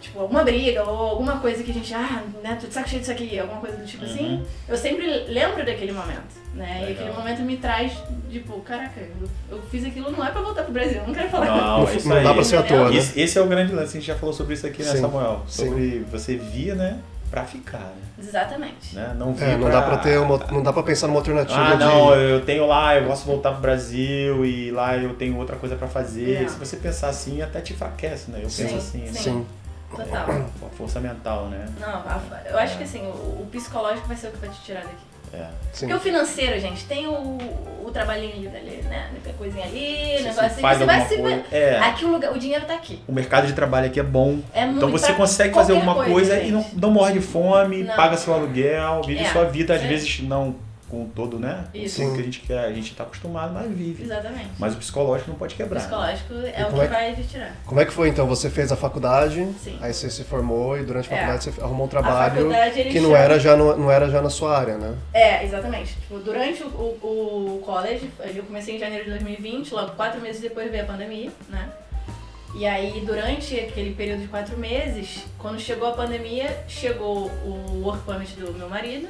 tipo, 0.00 0.20
alguma 0.20 0.44
briga 0.44 0.84
ou 0.84 0.98
alguma 0.98 1.38
coisa 1.38 1.62
que 1.62 1.70
a 1.70 1.74
gente, 1.74 1.94
ah, 1.94 2.22
né, 2.42 2.58
tô 2.60 2.66
de 2.66 2.74
saco 2.74 2.88
cheio 2.88 3.00
disso 3.00 3.12
aqui, 3.12 3.38
alguma 3.38 3.60
coisa 3.60 3.78
do 3.78 3.86
tipo 3.86 4.04
assim, 4.04 4.34
uhum. 4.34 4.34
assim, 4.34 4.46
eu 4.68 4.76
sempre 4.76 5.06
lembro 5.28 5.64
daquele 5.64 5.92
momento, 5.92 6.28
né? 6.54 6.80
Legal. 6.80 6.88
E 6.88 6.92
aquele 6.92 7.12
momento 7.12 7.42
me 7.42 7.56
traz, 7.56 7.92
tipo, 8.30 8.60
caraca, 8.60 9.00
eu, 9.00 9.56
eu, 9.56 9.62
fiz 9.70 9.84
aquilo 9.84 10.10
não 10.10 10.24
é 10.24 10.30
pra 10.30 10.42
voltar 10.42 10.64
pro 10.64 10.72
Brasil, 10.74 11.02
não 11.06 11.14
quero 11.14 11.30
falar 11.30 11.46
Não, 11.46 11.84
isso 11.84 12.06
não 12.06 12.22
dá 12.22 12.34
pra 12.34 12.44
ser 12.44 12.56
à 12.56 12.62
toa, 12.62 12.90
né? 12.90 12.96
Esse, 12.96 13.18
esse, 13.18 13.38
é 13.38 13.40
o 13.42 13.46
grande 13.46 13.72
lance, 13.72 13.96
a 13.96 14.00
gente 14.00 14.06
já 14.06 14.14
falou 14.14 14.34
sobre 14.34 14.52
isso 14.52 14.66
aqui, 14.66 14.82
né, 14.82 14.92
Sim. 14.92 15.00
Samuel? 15.00 15.42
Sobre 15.46 15.90
Sim. 15.90 16.04
você 16.10 16.36
via, 16.36 16.74
né? 16.74 16.98
Para 17.30 17.44
ficar, 17.44 17.78
né? 17.78 18.02
Exatamente. 18.18 18.94
Né? 18.94 19.14
Não, 19.16 19.34
é, 19.38 19.56
não 19.56 19.68
pra... 19.68 19.70
dá 19.70 19.82
para 19.82 19.98
ter 19.98 20.18
uma, 20.18 20.36
não 20.36 20.62
dá 20.62 20.72
para 20.72 20.82
pensar 20.82 21.06
numa 21.06 21.20
alternativa 21.20 21.60
ah, 21.60 21.76
não, 21.76 22.12
de... 22.12 22.22
eu 22.30 22.44
tenho 22.44 22.66
lá, 22.66 22.96
eu 22.96 23.06
posso 23.06 23.24
voltar 23.24 23.52
pro 23.52 23.60
Brasil 23.60 24.44
e 24.44 24.70
lá 24.70 24.96
eu 24.96 25.14
tenho 25.14 25.36
outra 25.36 25.56
coisa 25.56 25.76
para 25.76 25.86
fazer. 25.86 26.42
Não. 26.42 26.48
Se 26.48 26.58
você 26.58 26.76
pensar 26.76 27.08
assim, 27.08 27.40
até 27.40 27.60
te 27.60 27.72
enfraquece, 27.72 28.30
né? 28.30 28.40
Eu 28.42 28.50
sim, 28.50 28.64
penso 28.64 28.76
assim, 28.76 29.06
sim. 29.06 29.12
Né? 29.12 29.20
sim. 29.20 29.46
Total. 29.94 30.30
A 30.30 30.76
força 30.76 31.00
mental, 31.00 31.46
né? 31.46 31.66
Não, 31.80 32.04
eu 32.48 32.58
acho 32.58 32.78
que 32.78 32.84
assim, 32.84 33.06
o, 33.06 33.42
o 33.42 33.48
psicológico 33.50 34.06
vai 34.06 34.16
ser 34.16 34.28
o 34.28 34.30
que 34.32 34.38
vai 34.38 34.50
te 34.50 34.60
tirar 34.62 34.82
daqui. 34.82 35.09
É. 35.32 35.46
Porque 35.78 35.94
o 35.94 36.00
financeiro, 36.00 36.58
gente, 36.58 36.84
tem 36.84 37.06
o, 37.06 37.38
o 37.84 37.90
trabalhinho 37.92 38.50
ali, 38.50 38.82
né? 38.88 39.10
Tem 39.22 39.32
coisinha 39.34 39.64
ali, 39.64 40.16
você 40.16 40.22
negócio 40.22 40.44
assim. 40.44 40.60
Você 40.60 40.84
vai 40.84 41.06
se. 41.06 41.14
É. 41.52 41.78
Aqui 41.78 42.04
o, 42.04 42.12
lugar, 42.12 42.32
o 42.32 42.38
dinheiro 42.38 42.64
tá 42.66 42.74
aqui. 42.74 43.00
O 43.06 43.12
mercado 43.12 43.46
de 43.46 43.52
trabalho 43.52 43.86
aqui 43.86 44.00
é 44.00 44.02
bom. 44.02 44.40
É 44.52 44.64
muito, 44.64 44.78
então 44.78 44.90
você 44.90 45.12
consegue 45.12 45.54
fazer 45.54 45.72
alguma 45.72 45.94
coisa, 45.94 46.10
coisa 46.12 46.40
e 46.40 46.50
não, 46.50 46.66
não 46.74 46.90
morre 46.90 47.14
de 47.14 47.20
fome, 47.20 47.84
não. 47.84 47.94
paga 47.94 48.16
seu 48.16 48.34
aluguel, 48.34 49.02
vive 49.06 49.24
é. 49.24 49.32
sua 49.32 49.44
vida, 49.44 49.74
às 49.74 49.82
vezes 49.82 50.20
não 50.20 50.56
com 50.90 51.06
todo, 51.08 51.38
né? 51.38 51.64
Isso. 51.72 52.02
Com 52.02 52.14
que 52.14 52.20
a 52.20 52.24
gente 52.24 52.40
quer, 52.40 52.64
a 52.64 52.72
gente 52.72 52.94
tá 52.94 53.04
acostumado, 53.04 53.54
mas 53.54 53.70
vive. 53.70 54.02
Exatamente. 54.02 54.50
Mas 54.58 54.74
o 54.74 54.78
psicológico 54.78 55.30
não 55.30 55.38
pode 55.38 55.54
quebrar. 55.54 55.78
O 55.78 55.82
psicológico 55.82 56.34
né? 56.34 56.52
é 56.54 56.66
o 56.66 56.72
que 56.72 56.80
é, 56.80 56.86
vai 56.88 57.14
te 57.14 57.22
tirar. 57.22 57.56
Como 57.64 57.80
é 57.80 57.84
que 57.84 57.92
foi 57.92 58.08
então? 58.08 58.26
Você 58.26 58.50
fez 58.50 58.72
a 58.72 58.76
faculdade, 58.76 59.46
Sim. 59.62 59.78
aí 59.80 59.94
você 59.94 60.10
se 60.10 60.24
formou 60.24 60.76
e 60.76 60.82
durante 60.82 61.08
a 61.08 61.14
é. 61.14 61.18
faculdade 61.18 61.48
é. 61.48 61.52
você 61.52 61.60
arrumou 61.62 61.86
um 61.86 61.88
trabalho 61.88 62.50
que 62.90 63.00
não 63.00 63.16
era, 63.16 63.38
já 63.38 63.56
no, 63.56 63.76
não 63.76 63.90
era 63.90 64.10
já 64.10 64.20
na 64.20 64.30
sua 64.30 64.58
área, 64.58 64.76
né? 64.76 64.94
É, 65.14 65.44
exatamente. 65.44 65.94
Tipo, 65.94 66.18
durante 66.18 66.62
o, 66.64 66.66
o, 66.66 67.56
o 67.56 67.62
college, 67.64 68.10
eu 68.34 68.42
comecei 68.42 68.76
em 68.76 68.78
janeiro 68.78 69.04
de 69.04 69.10
2020, 69.10 69.72
logo 69.72 69.92
quatro 69.92 70.20
meses 70.20 70.40
depois 70.40 70.70
veio 70.70 70.82
a 70.82 70.86
pandemia, 70.86 71.30
né? 71.48 71.70
E 72.52 72.66
aí, 72.66 73.04
durante 73.06 73.54
aquele 73.60 73.94
período 73.94 74.22
de 74.22 74.28
quatro 74.28 74.58
meses, 74.58 75.24
quando 75.38 75.60
chegou 75.60 75.86
a 75.86 75.92
pandemia, 75.92 76.64
chegou 76.66 77.30
o 77.44 77.82
work 77.84 78.02
permit 78.04 78.34
do 78.34 78.52
meu 78.54 78.68
marido 78.68 79.08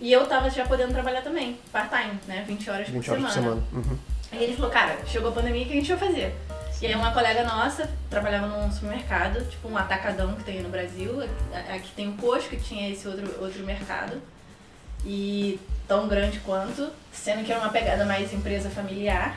e 0.00 0.12
eu 0.12 0.26
tava 0.26 0.50
já 0.50 0.64
podendo 0.66 0.92
trabalhar 0.92 1.22
também, 1.22 1.58
part-time, 1.72 2.18
né? 2.26 2.44
20 2.46 2.70
horas 2.70 2.88
20 2.88 3.04
por 3.04 3.12
horas 3.12 3.32
semana. 3.32 3.56
Por 3.56 3.72
semana. 3.72 3.90
Uhum. 3.90 3.98
E 4.32 4.44
ele 4.44 4.56
falou, 4.56 4.70
cara, 4.70 4.98
chegou 5.06 5.30
a 5.30 5.32
pandemia, 5.32 5.62
o 5.62 5.66
que 5.66 5.72
a 5.72 5.76
gente 5.76 5.94
vai 5.94 6.08
fazer? 6.08 6.34
E 6.80 6.86
aí 6.86 6.94
uma 6.94 7.10
colega 7.10 7.42
nossa 7.42 7.88
trabalhava 8.10 8.46
num 8.48 8.70
supermercado, 8.70 9.48
tipo 9.48 9.66
um 9.68 9.78
atacadão 9.78 10.34
que 10.34 10.44
tem 10.44 10.60
no 10.60 10.68
Brasil. 10.68 11.22
Aqui 11.74 11.90
tem 11.96 12.08
um 12.08 12.16
Costco 12.16 12.50
que 12.50 12.62
tinha 12.62 12.90
esse 12.90 13.08
outro, 13.08 13.42
outro 13.42 13.64
mercado. 13.64 14.20
E 15.04 15.58
tão 15.88 16.06
grande 16.06 16.38
quanto, 16.40 16.90
sendo 17.12 17.44
que 17.44 17.52
era 17.52 17.60
uma 17.60 17.70
pegada 17.70 18.04
mais 18.04 18.32
empresa 18.34 18.68
familiar. 18.68 19.36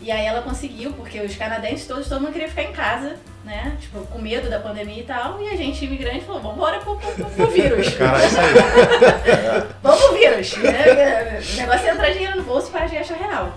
E 0.00 0.12
aí 0.12 0.26
ela 0.26 0.42
conseguiu, 0.42 0.92
porque 0.92 1.20
os 1.20 1.34
canadenses 1.34 1.86
todos, 1.86 2.08
todo 2.08 2.20
mundo 2.20 2.32
queria 2.32 2.48
ficar 2.48 2.62
em 2.62 2.72
casa, 2.72 3.16
né? 3.44 3.76
Tipo, 3.80 4.00
com 4.06 4.20
medo 4.20 4.48
da 4.48 4.60
pandemia 4.60 5.00
e 5.00 5.04
tal. 5.04 5.42
E 5.42 5.48
a 5.48 5.56
gente, 5.56 5.84
imigrante, 5.84 6.24
falou, 6.24 6.40
vambora 6.40 6.78
pro, 6.78 6.96
pro, 6.96 7.24
pro 7.24 7.46
vírus. 7.48 7.94
Cara, 7.96 8.24
isso 8.24 8.38
aí. 8.38 8.54
Vamos 9.82 10.00
pro 10.00 10.16
vírus. 10.16 10.56
Né? 10.58 11.40
O 11.40 11.56
negócio 11.56 11.88
é 11.88 11.90
entrar 11.90 12.10
dinheiro 12.10 12.36
no 12.36 12.44
bolso 12.44 12.70
para 12.70 12.84
achar 12.84 13.16
real. 13.16 13.56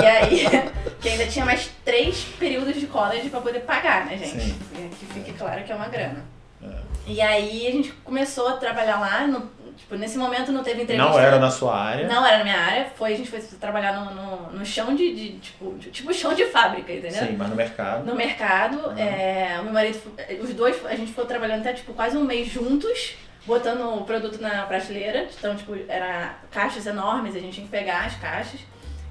E 0.00 0.06
aí, 0.06 0.46
que 1.00 1.08
ainda 1.10 1.26
tinha 1.26 1.44
mais 1.44 1.70
três 1.84 2.24
períodos 2.38 2.76
de 2.76 2.86
college 2.86 3.28
para 3.28 3.40
poder 3.42 3.60
pagar, 3.60 4.06
né, 4.06 4.16
gente? 4.16 4.40
Sim. 4.40 4.90
Que 4.98 5.06
fique 5.06 5.32
claro 5.34 5.62
que 5.64 5.72
é 5.72 5.74
uma 5.74 5.88
grana. 5.88 6.24
É. 6.62 6.68
E 7.06 7.20
aí 7.20 7.66
a 7.66 7.70
gente 7.72 7.92
começou 8.04 8.48
a 8.48 8.56
trabalhar 8.56 8.98
lá 8.98 9.26
no, 9.26 9.50
Tipo, 9.76 9.96
nesse 9.96 10.18
momento 10.18 10.52
não 10.52 10.62
teve 10.62 10.82
entrevista. 10.82 11.10
Não 11.10 11.18
era 11.18 11.38
na 11.38 11.50
sua 11.50 11.76
área? 11.76 12.06
Não 12.06 12.24
era 12.26 12.38
na 12.38 12.44
minha 12.44 12.58
área. 12.58 12.86
Foi, 12.94 13.12
a 13.12 13.16
gente 13.16 13.30
foi 13.30 13.40
trabalhar 13.40 13.92
no, 13.92 14.14
no, 14.14 14.52
no 14.52 14.66
chão 14.66 14.94
de, 14.94 15.14
de, 15.14 15.38
tipo, 15.38 15.74
de, 15.78 15.90
tipo 15.90 16.12
chão 16.12 16.34
de 16.34 16.44
fábrica, 16.46 16.92
entendeu? 16.92 17.26
Sim, 17.26 17.36
mas 17.36 17.48
no 17.48 17.56
mercado. 17.56 18.04
No 18.04 18.14
mercado. 18.14 18.88
Uhum. 18.88 18.98
É, 18.98 19.58
o 19.60 19.64
meu 19.64 19.72
marido, 19.72 20.00
os 20.40 20.54
dois, 20.54 20.84
a 20.86 20.94
gente 20.94 21.08
ficou 21.08 21.24
trabalhando 21.24 21.60
até, 21.60 21.72
tipo, 21.72 21.92
quase 21.94 22.16
um 22.16 22.24
mês 22.24 22.48
juntos, 22.48 23.16
botando 23.46 23.82
o 23.96 24.04
produto 24.04 24.40
na 24.40 24.66
prateleira. 24.66 25.28
Então, 25.38 25.56
tipo, 25.56 25.74
era 25.88 26.36
caixas 26.50 26.86
enormes, 26.86 27.34
a 27.34 27.38
gente 27.38 27.54
tinha 27.54 27.66
que 27.66 27.72
pegar 27.72 28.04
as 28.04 28.14
caixas 28.16 28.60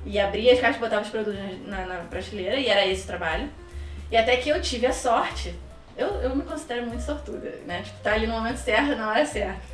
e 0.05 0.19
abrir 0.19 0.49
as 0.51 0.59
caixas 0.59 0.77
e 0.77 0.79
botava 0.79 1.01
os 1.01 1.09
produtos 1.09 1.39
na, 1.65 1.85
na 1.85 1.95
prateleira, 2.09 2.55
e 2.55 2.67
era 2.67 2.85
esse 2.85 3.03
o 3.03 3.07
trabalho. 3.07 3.49
E 4.11 4.17
até 4.17 4.37
que 4.37 4.49
eu 4.49 4.61
tive 4.61 4.85
a 4.85 4.93
sorte, 4.93 5.55
eu, 5.97 6.07
eu 6.21 6.35
me 6.35 6.43
considero 6.43 6.85
muito 6.85 7.01
sortuda, 7.01 7.59
né? 7.65 7.81
Tipo, 7.83 7.99
tá 7.99 8.13
ali 8.13 8.27
no 8.27 8.33
momento 8.33 8.57
certo, 8.57 8.95
na 8.95 9.09
hora 9.09 9.25
certa 9.25 9.70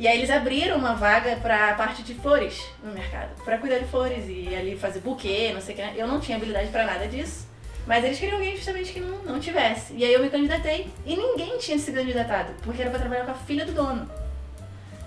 e 0.00 0.08
aí 0.08 0.16
eles 0.16 0.30
abriram 0.30 0.78
uma 0.78 0.94
vaga 0.94 1.36
para 1.36 1.72
a 1.72 1.74
parte 1.74 2.02
de 2.02 2.14
flores 2.14 2.58
no 2.82 2.90
mercado, 2.90 3.36
para 3.44 3.58
cuidar 3.58 3.80
de 3.80 3.84
flores 3.84 4.24
e 4.26 4.48
ali 4.56 4.74
fazer 4.74 5.00
buquê, 5.00 5.50
não 5.52 5.60
sei 5.60 5.74
o 5.74 5.76
que. 5.76 6.00
Eu 6.00 6.08
não 6.08 6.18
tinha 6.18 6.38
habilidade 6.38 6.70
para 6.70 6.86
nada 6.86 7.06
disso, 7.06 7.46
mas 7.86 8.02
eles 8.02 8.18
queriam 8.18 8.38
alguém 8.38 8.56
justamente 8.56 8.94
que 8.94 9.00
não, 9.00 9.18
não 9.18 9.38
tivesse. 9.38 9.92
E 9.92 10.02
aí 10.02 10.14
eu 10.14 10.22
me 10.22 10.30
candidatei 10.30 10.88
e 11.04 11.14
ninguém 11.14 11.58
tinha 11.58 11.78
se 11.78 11.92
candidatado, 11.92 12.54
porque 12.62 12.80
era 12.80 12.90
para 12.90 13.00
trabalhar 13.00 13.26
com 13.26 13.32
a 13.32 13.34
filha 13.34 13.66
do 13.66 13.72
dono. 13.72 14.10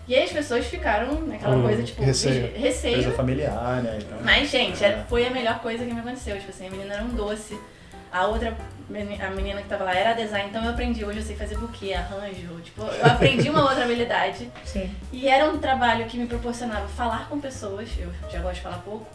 E 0.07 0.13
aí 0.13 0.25
as 0.25 0.31
pessoas 0.31 0.67
ficaram 0.67 1.21
naquela 1.21 1.55
hum, 1.55 1.63
coisa, 1.63 1.81
tipo, 1.81 2.03
receio. 2.03 2.51
receio. 2.55 2.93
Coisa 3.01 3.11
familiar, 3.13 3.81
né? 3.81 3.97
Então, 3.99 4.19
mas, 4.21 4.47
gente, 4.51 4.85
é. 4.85 5.03
foi 5.09 5.25
a 5.25 5.31
melhor 5.31 5.59
coisa 5.59 5.83
que 5.83 5.91
me 5.91 6.01
aconteceu. 6.01 6.37
Tipo 6.37 6.51
assim, 6.51 6.67
a 6.67 6.69
menina 6.69 6.93
era 6.93 7.03
um 7.03 7.15
doce. 7.15 7.57
A 8.13 8.27
outra 8.27 8.55
a 9.25 9.29
menina 9.31 9.61
que 9.61 9.67
tava 9.67 9.85
lá 9.85 9.95
era 9.95 10.13
design, 10.13 10.49
então 10.49 10.63
eu 10.63 10.69
aprendi. 10.69 11.03
Hoje 11.03 11.19
eu 11.19 11.23
sei 11.23 11.35
fazer 11.35 11.57
buquê, 11.57 11.93
arranjo. 11.93 12.61
Tipo, 12.61 12.83
eu 12.83 13.05
aprendi 13.07 13.49
uma 13.49 13.63
outra 13.63 13.85
habilidade. 13.85 14.51
Sim. 14.63 14.93
E 15.11 15.27
era 15.27 15.49
um 15.49 15.57
trabalho 15.57 16.05
que 16.05 16.17
me 16.17 16.27
proporcionava 16.27 16.87
falar 16.89 17.27
com 17.27 17.39
pessoas. 17.39 17.89
Eu 17.97 18.11
já 18.29 18.39
gosto 18.39 18.55
de 18.55 18.61
falar 18.61 18.77
pouco. 18.79 19.07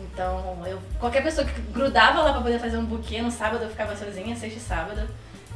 Então, 0.00 0.60
eu, 0.66 0.82
qualquer 0.98 1.22
pessoa 1.22 1.46
que 1.46 1.60
grudava 1.70 2.20
lá 2.22 2.32
pra 2.32 2.40
poder 2.40 2.58
fazer 2.58 2.76
um 2.78 2.84
buquê, 2.84 3.22
no 3.22 3.30
sábado 3.30 3.62
eu 3.62 3.70
ficava 3.70 3.94
sozinha, 3.94 4.34
sexta 4.34 4.58
e 4.58 4.60
sábado 4.60 5.08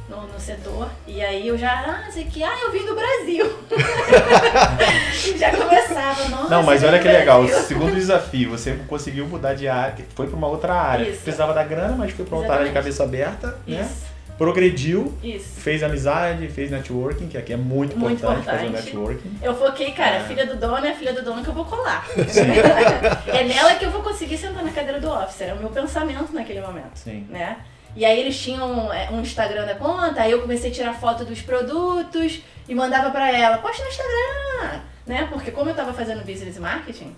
no, 0.07 0.27
no 0.27 0.39
setor. 0.39 0.89
E 1.05 1.21
aí 1.21 1.47
eu 1.47 1.57
já, 1.57 1.71
ah, 1.71 2.11
sei 2.11 2.25
que, 2.25 2.43
ah, 2.43 2.57
eu 2.63 2.71
vim 2.71 2.85
do 2.85 2.95
Brasil. 2.95 3.45
já 5.37 5.51
começava, 5.51 6.29
nossa. 6.29 6.49
Não, 6.49 6.63
mas 6.63 6.83
olha 6.83 6.99
que 6.99 7.07
legal, 7.07 7.43
o 7.43 7.47
segundo 7.47 7.93
desafio, 7.93 8.51
você 8.51 8.79
conseguiu 8.87 9.27
mudar 9.27 9.53
de 9.53 9.67
área, 9.67 10.05
foi 10.15 10.27
para 10.27 10.37
uma 10.37 10.47
outra 10.47 10.73
área. 10.73 11.03
Isso. 11.03 11.21
Precisava 11.21 11.53
da 11.53 11.63
grana, 11.63 11.95
mas 11.95 12.11
foi 12.11 12.25
para 12.25 12.37
outra 12.37 12.53
área 12.55 12.67
de 12.67 12.73
cabeça 12.73 13.03
aberta, 13.03 13.57
né? 13.67 13.81
Isso. 13.81 14.05
né? 14.05 14.07
Progrediu, 14.37 15.17
Isso. 15.23 15.59
fez 15.59 15.81
amizade, 15.81 16.47
fez 16.49 16.69
networking, 16.69 17.27
que 17.27 17.39
aqui 17.39 17.53
é 17.53 17.57
muito, 17.57 17.97
muito 17.97 18.19
importante, 18.19 18.41
importante, 18.41 18.71
fazer 18.71 18.85
networking. 18.85 19.37
Eu 19.41 19.55
foquei, 19.55 19.91
cara, 19.93 20.17
é. 20.17 20.23
filha 20.25 20.45
do 20.45 20.55
dono 20.57 20.85
é 20.85 20.93
filha 20.93 21.11
do 21.11 21.23
dono 21.23 21.41
que 21.41 21.49
eu 21.49 21.55
vou 21.55 21.65
colar. 21.65 22.07
é 23.25 23.43
nela 23.43 23.73
que 23.73 23.85
eu 23.85 23.89
vou 23.89 24.03
conseguir 24.03 24.37
sentar 24.37 24.63
na 24.63 24.69
cadeira 24.69 25.01
do 25.01 25.09
officer. 25.09 25.49
É 25.49 25.53
o 25.53 25.57
meu 25.57 25.69
pensamento 25.69 26.31
naquele 26.33 26.61
momento. 26.61 26.91
Sim. 26.93 27.25
Né? 27.31 27.57
E 27.97 28.05
aí 28.05 28.19
eles 28.19 28.39
tinham 28.39 28.93
é, 28.93 29.09
um 29.09 29.21
Instagram 29.21 29.65
da 29.65 29.73
conta, 29.73 30.21
aí 30.21 30.31
eu 30.31 30.39
comecei 30.39 30.69
a 30.69 30.73
tirar 30.73 30.93
foto 30.93 31.25
dos 31.25 31.41
produtos 31.41 32.43
e 32.69 32.75
mandava 32.75 33.09
para 33.09 33.35
ela, 33.35 33.57
posta 33.57 33.81
no 33.81 33.89
Instagram, 33.89 34.81
né? 35.07 35.27
Porque 35.31 35.49
como 35.49 35.71
eu 35.71 35.75
tava 35.75 35.91
fazendo 35.91 36.23
business 36.23 36.59
marketing, 36.59 37.15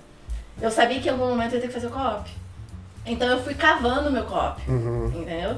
eu 0.61 0.71
sabia 0.71 1.01
que 1.01 1.09
em 1.09 1.11
algum 1.11 1.27
momento 1.27 1.51
eu 1.51 1.55
ia 1.55 1.61
ter 1.63 1.67
que 1.67 1.73
fazer 1.73 1.87
o 1.87 1.89
co-op. 1.89 2.31
Então 3.05 3.27
eu 3.27 3.43
fui 3.43 3.55
cavando 3.55 4.07
o 4.07 4.11
meu 4.13 4.23
co-op, 4.23 4.61
uhum. 4.71 5.07
entendeu? 5.07 5.57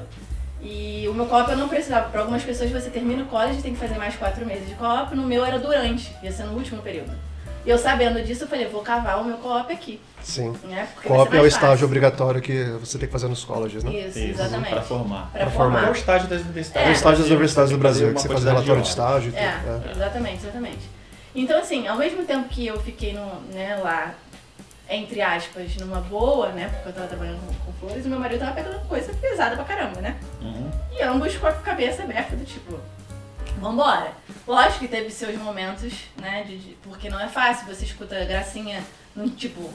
E 0.60 1.06
o 1.08 1.14
meu 1.14 1.26
co-op 1.26 1.48
eu 1.52 1.56
não 1.56 1.68
precisava. 1.68 2.10
Para 2.10 2.22
algumas 2.22 2.42
pessoas 2.42 2.72
você 2.72 2.90
termina 2.90 3.22
o 3.22 3.26
college 3.26 3.60
e 3.60 3.62
tem 3.62 3.74
que 3.74 3.78
fazer 3.78 3.96
mais 3.98 4.16
quatro 4.16 4.44
meses 4.44 4.68
de 4.68 4.74
co-op, 4.74 5.14
no 5.14 5.22
meu 5.22 5.44
era 5.44 5.60
durante, 5.60 6.12
ia 6.20 6.32
ser 6.32 6.46
no 6.46 6.54
último 6.54 6.82
período. 6.82 7.12
E 7.64 7.70
eu 7.70 7.78
sabendo 7.78 8.20
disso, 8.24 8.42
eu 8.42 8.48
falei, 8.48 8.66
vou 8.66 8.82
cavar 8.82 9.20
o 9.20 9.24
meu 9.24 9.36
co-op 9.36 9.72
aqui. 9.72 10.00
Sim. 10.22 10.54
Né? 10.64 10.88
Co-op 11.04 11.36
é 11.36 11.40
o 11.40 11.46
estágio 11.46 11.68
fácil. 11.70 11.86
obrigatório 11.86 12.40
que 12.40 12.64
você 12.80 12.98
tem 12.98 13.06
que 13.06 13.12
fazer 13.12 13.28
nos 13.28 13.44
colleges, 13.44 13.82
né? 13.82 13.92
Isso, 13.92 14.18
exatamente. 14.18 14.70
Para 14.70 14.82
formar. 14.82 15.30
Para 15.32 15.50
formar. 15.50 15.86
É 15.86 15.90
o 15.90 15.92
estágio 15.92 16.28
das 16.28 16.40
universidades. 16.42 16.88
É, 16.88 16.90
o 16.90 16.92
estágio 16.92 17.18
das 17.18 17.26
universidades 17.28 17.72
do 17.72 17.78
Brasil, 17.78 18.14
que 18.14 18.20
você 18.20 18.28
faz 18.28 18.44
relatório 18.44 18.82
de 18.82 18.88
estágio 18.88 19.28
e 19.28 19.32
tudo. 19.32 19.42
É, 19.42 19.88
é, 19.88 19.92
exatamente, 19.92 20.42
exatamente. 20.42 20.90
Então, 21.34 21.58
assim, 21.58 21.86
ao 21.86 21.96
mesmo 21.96 22.24
tempo 22.24 22.48
que 22.48 22.66
eu 22.66 22.80
fiquei 22.80 23.14
no, 23.14 23.40
né, 23.52 23.76
lá, 23.76 24.14
entre 24.88 25.20
aspas, 25.22 25.76
numa 25.76 26.00
boa, 26.00 26.48
né? 26.48 26.68
Porque 26.68 26.88
eu 26.90 26.92
tava 26.92 27.06
trabalhando 27.06 27.40
com, 27.46 27.54
com 27.54 27.72
flores, 27.72 28.04
e 28.04 28.08
meu 28.08 28.20
marido 28.20 28.40
tava 28.40 28.52
pegando 28.52 28.78
coisa 28.86 29.12
pesada 29.14 29.56
pra 29.56 29.64
caramba, 29.64 30.00
né? 30.00 30.16
Uhum. 30.42 30.70
E 30.92 31.02
ambos 31.02 31.36
com 31.36 31.46
a 31.46 31.52
cabeça 31.52 32.02
aberta 32.02 32.36
do 32.36 32.44
tipo, 32.44 32.78
vambora. 33.58 34.12
Lógico 34.46 34.80
que 34.80 34.88
teve 34.88 35.10
seus 35.10 35.36
momentos, 35.36 35.92
né? 36.20 36.44
De, 36.46 36.58
de, 36.58 36.76
porque 36.82 37.08
não 37.08 37.20
é 37.20 37.28
fácil, 37.28 37.66
você 37.66 37.84
escuta 37.84 38.24
gracinha 38.24 38.82
no 39.14 39.28
tipo. 39.30 39.70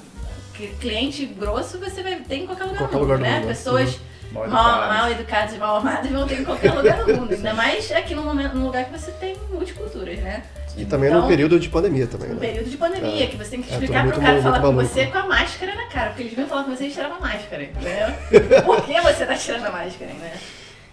Cliente 0.80 1.24
grosso 1.24 1.78
você 1.78 2.02
vai 2.02 2.16
ter 2.16 2.38
em 2.38 2.48
qualquer 2.48 2.64
lugar 2.64 2.80
qualquer 2.80 2.96
do 2.96 3.00
mundo, 3.00 3.14
lugar 3.14 3.20
né? 3.20 3.40
mundo. 3.40 3.48
Pessoas 3.50 4.00
mal, 4.32 4.48
mal 4.50 5.12
educadas 5.12 5.54
e 5.54 5.58
mal 5.60 5.78
amadas 5.78 6.12
vão 6.12 6.28
ter 6.28 6.42
em 6.42 6.44
qualquer 6.44 6.74
lugar 6.74 7.06
do 7.06 7.16
mundo. 7.16 7.34
Ainda 7.34 7.54
mais 7.54 7.92
aqui 7.92 8.16
no, 8.16 8.24
momento, 8.24 8.56
no 8.56 8.66
lugar 8.66 8.86
que 8.86 8.92
você 8.92 9.12
tem 9.12 9.38
multiculturas, 9.52 10.18
né? 10.20 10.44
E 10.76 10.86
também 10.86 11.10
então, 11.10 11.22
no 11.22 11.28
período 11.28 11.60
de 11.60 11.70
pandemia 11.70 12.06
também, 12.06 12.30
no 12.30 12.36
né? 12.36 12.40
período 12.40 12.70
de 12.70 12.78
pandemia, 12.78 13.24
é. 13.24 13.28
que 13.28 13.36
você 13.36 13.52
tem 13.52 13.62
que 13.64 13.70
é, 13.70 13.74
explicar 13.74 14.08
é, 14.08 14.12
pro 14.12 14.22
cara 14.22 14.42
falar 14.42 14.62
com 14.62 14.74
você 14.74 15.06
com 15.08 15.18
a 15.18 15.26
máscara 15.26 15.76
na 15.76 15.86
cara. 15.86 16.10
Porque 16.10 16.24
eles 16.24 16.34
vêm 16.34 16.46
falar 16.46 16.64
com 16.64 16.76
você 16.76 16.88
e 16.88 16.92
tirar 16.92 17.12
a 17.12 17.20
máscara, 17.20 17.64
entendeu? 17.64 18.62
Por 18.66 18.82
que 18.84 19.02
você 19.02 19.26
tá 19.26 19.36
tirando 19.36 19.66
a 19.66 19.72
máscara, 19.72 20.14
né? 20.14 20.34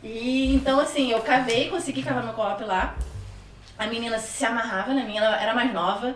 E 0.03 0.55
então, 0.55 0.81
assim, 0.81 1.11
eu 1.11 1.21
cavei, 1.21 1.69
consegui 1.69 2.03
cavar 2.03 2.23
meu 2.23 2.33
co-op 2.33 2.65
lá. 2.65 2.97
A 3.79 3.87
menina 3.87 4.19
se 4.19 4.45
amarrava 4.45 4.95
na 4.95 5.05
minha, 5.05 5.21
ela 5.21 5.41
era 5.41 5.55
mais 5.55 5.73
nova. 5.73 6.15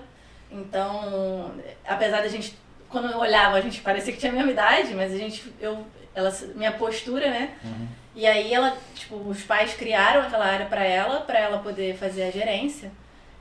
Então, 0.51 1.53
apesar 1.87 2.23
da 2.23 2.29
gente, 2.29 2.57
quando 2.88 3.11
eu 3.11 3.18
olhava, 3.18 3.57
a 3.57 3.61
gente 3.61 3.81
parecia 3.81 4.12
que 4.12 4.18
tinha 4.18 4.33
a 4.33 4.35
mesma 4.35 4.51
idade, 4.51 4.94
mas 4.94 5.12
a 5.12 5.16
gente, 5.16 5.53
eu, 5.61 5.87
ela, 6.14 6.33
minha 6.55 6.73
postura, 6.73 7.31
né? 7.31 7.55
Uhum. 7.64 7.88
E 8.14 8.27
aí 8.27 8.53
ela, 8.53 8.77
tipo, 8.94 9.16
os 9.16 9.42
pais 9.42 9.75
criaram 9.75 10.23
aquela 10.23 10.47
área 10.47 10.66
para 10.66 10.83
ela, 10.83 11.21
para 11.21 11.38
ela 11.38 11.59
poder 11.59 11.97
fazer 11.97 12.25
a 12.25 12.31
gerência. 12.31 12.90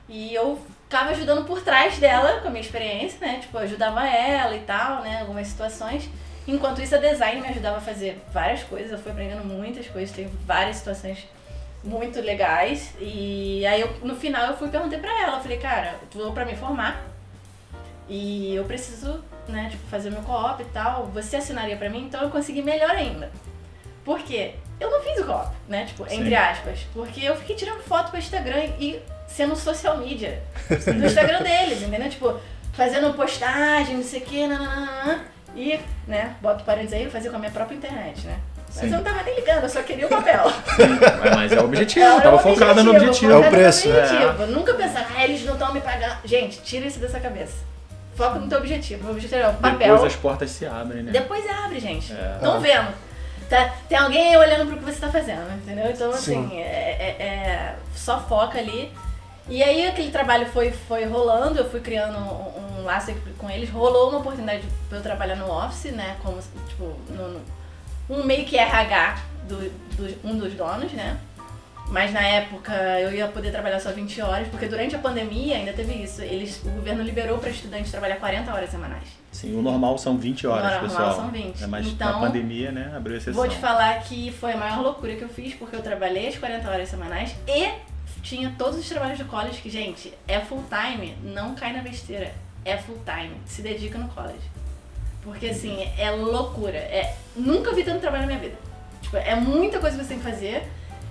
E 0.08 0.34
eu 0.34 0.60
ficava 0.84 1.10
ajudando 1.10 1.44
por 1.44 1.60
trás 1.62 1.98
dela, 1.98 2.40
com 2.40 2.48
a 2.48 2.50
minha 2.50 2.62
experiência, 2.62 3.18
né? 3.20 3.38
Tipo, 3.40 3.58
eu 3.58 3.62
ajudava 3.62 4.06
ela 4.06 4.56
e 4.56 4.60
tal, 4.60 5.02
né? 5.02 5.20
Algumas 5.20 5.48
situações. 5.48 6.08
Enquanto 6.46 6.80
isso, 6.80 6.94
a 6.94 6.98
design 6.98 7.40
me 7.40 7.48
ajudava 7.48 7.76
a 7.78 7.80
fazer 7.80 8.22
várias 8.32 8.62
coisas. 8.62 8.92
Eu 8.92 8.98
fui 8.98 9.12
aprendendo 9.12 9.44
muitas 9.44 9.86
coisas, 9.88 10.14
tem 10.14 10.28
várias 10.46 10.76
situações 10.76 11.26
muito 11.82 12.20
legais. 12.20 12.94
E 13.00 13.64
aí, 13.66 13.80
eu, 13.80 13.90
no 14.02 14.16
final, 14.16 14.48
eu 14.48 14.56
fui 14.56 14.68
perguntei 14.68 14.98
pra 14.98 15.22
ela. 15.22 15.36
Eu 15.36 15.42
falei, 15.42 15.58
cara, 15.58 15.94
tu 16.10 16.18
vou 16.18 16.32
pra 16.32 16.44
me 16.44 16.56
formar 16.56 17.06
e 18.08 18.54
eu 18.54 18.64
preciso, 18.64 19.22
né, 19.48 19.68
tipo, 19.70 19.86
fazer 19.88 20.10
meu 20.10 20.22
co-op 20.22 20.62
e 20.62 20.66
tal. 20.66 21.06
Você 21.06 21.36
assinaria 21.36 21.76
pra 21.76 21.90
mim? 21.90 22.04
Então 22.04 22.22
eu 22.22 22.30
consegui 22.30 22.62
melhor 22.62 22.90
ainda. 22.90 23.30
Por 24.04 24.20
quê? 24.20 24.54
Eu 24.80 24.90
não 24.90 25.02
fiz 25.02 25.20
o 25.20 25.26
co-op, 25.26 25.54
né? 25.68 25.84
Tipo, 25.84 26.08
Sim. 26.08 26.20
entre 26.20 26.34
aspas. 26.34 26.80
Porque 26.94 27.20
eu 27.20 27.36
fiquei 27.36 27.56
tirando 27.56 27.82
foto 27.82 28.10
pro 28.10 28.18
Instagram 28.18 28.64
e 28.78 29.00
sendo 29.26 29.54
social 29.54 29.98
media. 29.98 30.42
no 30.96 31.04
Instagram 31.06 31.42
deles, 31.42 31.82
entendeu? 31.82 32.08
Tipo, 32.08 32.40
fazendo 32.72 33.12
postagem, 33.14 33.96
não 33.96 34.04
sei 34.04 34.20
o 34.20 34.24
que, 34.24 34.46
nananana, 34.46 35.24
e, 35.54 35.80
né, 36.06 36.36
boto 36.40 36.62
parênteses 36.64 36.94
aí, 36.94 37.04
eu 37.04 37.10
fazia 37.10 37.28
com 37.28 37.36
a 37.36 37.40
minha 37.40 37.50
própria 37.50 37.76
internet, 37.76 38.24
né? 38.24 38.38
Mas 38.68 38.76
Sim. 38.76 38.86
eu 38.86 38.92
não 38.92 39.02
tava 39.02 39.22
nem 39.22 39.34
ligando, 39.34 39.62
eu 39.64 39.68
só 39.68 39.82
queria 39.82 40.06
o 40.06 40.08
papel. 40.08 40.44
mas 41.34 41.52
é 41.52 41.60
o 41.60 41.64
objetivo, 41.64 42.04
eu 42.04 42.20
tava 42.20 42.38
focada 42.38 42.82
no 42.82 42.90
objetivo. 42.92 43.32
É 43.32 43.36
o 43.36 43.50
preço. 43.50 43.88
Objetivo. 43.88 44.42
É. 44.42 44.46
Nunca 44.46 44.74
pensar, 44.74 45.06
ah, 45.16 45.24
eles 45.24 45.44
não 45.44 45.54
estão 45.54 45.72
me 45.72 45.80
pagando. 45.80 46.16
Gente, 46.24 46.60
tira 46.62 46.86
isso 46.86 46.98
dessa 46.98 47.18
cabeça. 47.18 47.54
Foca 48.14 48.38
no 48.38 48.48
teu 48.48 48.58
objetivo. 48.58 49.08
O 49.08 49.10
objetivo 49.12 49.40
é 49.40 49.48
o 49.48 49.54
papel. 49.54 49.94
Depois 49.94 50.04
as 50.04 50.16
portas 50.16 50.50
se 50.50 50.66
abrem, 50.66 51.02
né? 51.02 51.12
Depois 51.12 51.44
abre, 51.48 51.80
gente. 51.80 52.12
Estão 52.12 52.56
é. 52.56 52.60
vendo. 52.60 52.88
Tá, 53.48 53.74
tem 53.88 53.96
alguém 53.96 54.36
olhando 54.36 54.66
pro 54.66 54.76
que 54.76 54.84
você 54.84 55.00
tá 55.00 55.08
fazendo, 55.08 55.50
entendeu? 55.54 55.90
Então, 55.90 56.10
assim, 56.10 56.60
é, 56.60 57.16
é, 57.18 57.22
é, 57.22 57.76
só 57.94 58.20
foca 58.20 58.58
ali. 58.58 58.92
E 59.48 59.62
aí 59.62 59.86
aquele 59.86 60.10
trabalho 60.10 60.46
foi, 60.46 60.70
foi 60.70 61.06
rolando, 61.06 61.58
eu 61.58 61.70
fui 61.70 61.80
criando 61.80 62.18
um, 62.18 62.80
um 62.80 62.84
laço 62.84 63.14
com 63.38 63.48
eles. 63.48 63.70
Rolou 63.70 64.10
uma 64.10 64.18
oportunidade 64.18 64.62
pra 64.88 64.98
eu 64.98 65.02
trabalhar 65.02 65.36
no 65.36 65.50
office, 65.50 65.92
né? 65.92 66.16
Como, 66.22 66.38
tipo, 66.68 66.94
no, 67.08 67.28
no 67.28 67.40
um 68.08 68.24
meio 68.24 68.44
que 68.44 68.56
RH 68.56 69.18
do, 69.48 69.56
do, 69.96 70.28
um 70.28 70.36
dos 70.36 70.54
donos, 70.54 70.92
né? 70.92 71.18
Mas 71.90 72.12
na 72.12 72.20
época 72.20 72.72
eu 73.00 73.12
ia 73.14 73.26
poder 73.28 73.50
trabalhar 73.50 73.80
só 73.80 73.90
20 73.90 74.20
horas, 74.20 74.48
porque 74.48 74.66
durante 74.66 74.94
a 74.94 74.98
pandemia 74.98 75.56
ainda 75.56 75.72
teve 75.72 75.94
isso. 75.94 76.20
Eles, 76.20 76.62
o 76.62 76.68
governo 76.70 77.02
liberou 77.02 77.38
para 77.38 77.48
estudantes 77.48 77.90
trabalhar 77.90 78.16
40 78.16 78.52
horas 78.52 78.70
semanais. 78.70 79.04
Sim, 79.32 79.56
o 79.56 79.62
normal 79.62 79.96
são 79.96 80.18
20 80.18 80.46
horas, 80.46 80.64
o 80.64 80.82
normal 80.82 80.88
pessoal. 80.88 81.14
são 81.14 81.30
20. 81.30 81.64
É, 81.64 81.66
mas 81.66 81.86
então, 81.86 82.12
na 82.12 82.26
pandemia, 82.26 82.70
né, 82.70 82.92
abriu 82.94 83.16
exceção. 83.16 83.34
Vou 83.34 83.48
te 83.48 83.56
falar 83.56 84.00
que 84.02 84.30
foi 84.32 84.52
a 84.52 84.56
maior 84.56 84.82
loucura 84.82 85.16
que 85.16 85.22
eu 85.22 85.28
fiz, 85.28 85.54
porque 85.54 85.76
eu 85.76 85.82
trabalhei 85.82 86.28
as 86.28 86.36
40 86.36 86.68
horas 86.68 86.88
semanais 86.88 87.34
e 87.46 87.72
tinha 88.22 88.54
todos 88.58 88.78
os 88.78 88.88
trabalhos 88.88 89.18
do 89.18 89.24
college 89.24 89.60
que, 89.62 89.70
gente, 89.70 90.12
é 90.26 90.40
full 90.40 90.64
time, 90.68 91.16
não 91.22 91.54
cai 91.54 91.72
na 91.72 91.82
besteira. 91.82 92.32
É 92.64 92.76
full 92.76 93.00
time, 93.04 93.34
se 93.46 93.62
dedica 93.62 93.96
no 93.98 94.08
college. 94.08 94.42
Porque 95.28 95.48
assim, 95.48 95.88
é 95.98 96.10
loucura. 96.10 96.76
É, 96.76 97.14
nunca 97.36 97.74
vi 97.74 97.84
tanto 97.84 98.00
trabalho 98.00 98.22
na 98.22 98.28
minha 98.28 98.40
vida. 98.40 98.56
Tipo, 99.02 99.16
é 99.16 99.34
muita 99.34 99.78
coisa 99.78 99.96
que 99.96 100.02
você 100.02 100.08
tem 100.08 100.18
que 100.18 100.24
fazer. 100.24 100.62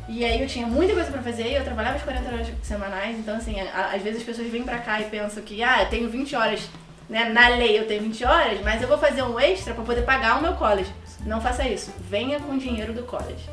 E 0.09 0.23
aí 0.23 0.41
eu 0.41 0.47
tinha 0.47 0.65
muita 0.65 0.93
coisa 0.93 1.11
pra 1.11 1.21
fazer 1.21 1.47
e 1.47 1.55
eu 1.55 1.63
trabalhava 1.63 1.97
as 1.97 2.03
40 2.03 2.33
horas 2.33 2.47
semanais, 2.63 3.19
então 3.19 3.35
assim, 3.35 3.59
a, 3.59 3.91
às 3.93 4.01
vezes 4.01 4.21
as 4.21 4.25
pessoas 4.25 4.47
vêm 4.49 4.63
pra 4.63 4.79
cá 4.79 5.01
e 5.01 5.05
pensam 5.05 5.43
que, 5.43 5.61
ah, 5.61 5.83
eu 5.83 5.89
tenho 5.89 6.09
20 6.09 6.33
horas, 6.33 6.61
né? 7.09 7.25
Na 7.25 7.49
lei 7.49 7.77
eu 7.77 7.85
tenho 7.85 8.03
20 8.03 8.23
horas, 8.23 8.61
mas 8.61 8.81
eu 8.81 8.87
vou 8.87 8.97
fazer 8.97 9.21
um 9.23 9.37
extra 9.37 9.73
pra 9.73 9.83
poder 9.83 10.03
pagar 10.03 10.39
o 10.39 10.41
meu 10.41 10.53
college. 10.53 10.89
Não 11.25 11.41
faça 11.41 11.67
isso. 11.67 11.93
Venha 12.09 12.39
com 12.39 12.53
o 12.53 12.57
dinheiro 12.57 12.93
do 12.93 13.03
college. 13.03 13.49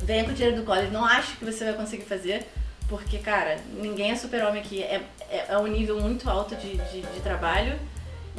Venha 0.00 0.24
com 0.24 0.30
o 0.30 0.34
dinheiro 0.34 0.56
do 0.56 0.64
college. 0.64 0.90
Não 0.90 1.04
acho 1.04 1.36
que 1.36 1.44
você 1.44 1.66
vai 1.66 1.74
conseguir 1.74 2.04
fazer, 2.04 2.46
porque, 2.88 3.18
cara, 3.18 3.58
ninguém 3.74 4.12
é 4.12 4.16
super-homem 4.16 4.62
aqui. 4.62 4.82
É, 4.82 5.02
é, 5.30 5.46
é, 5.50 5.58
um 5.58 5.66
nível 5.66 6.00
muito 6.00 6.30
alto 6.30 6.56
de, 6.56 6.78
de, 6.78 7.02
de 7.02 7.20
trabalho 7.20 7.78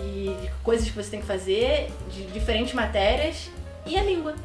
e 0.02 0.50
coisas 0.64 0.88
que 0.88 0.95
você 0.95 1.12
tem 1.12 1.22
que 1.22 1.28
fazer, 1.28 1.91
de 2.12 2.26
diferentes 2.28 2.74
matérias 2.74 3.50
e 3.86 3.97
a 3.97 4.04
língua, 4.04 4.36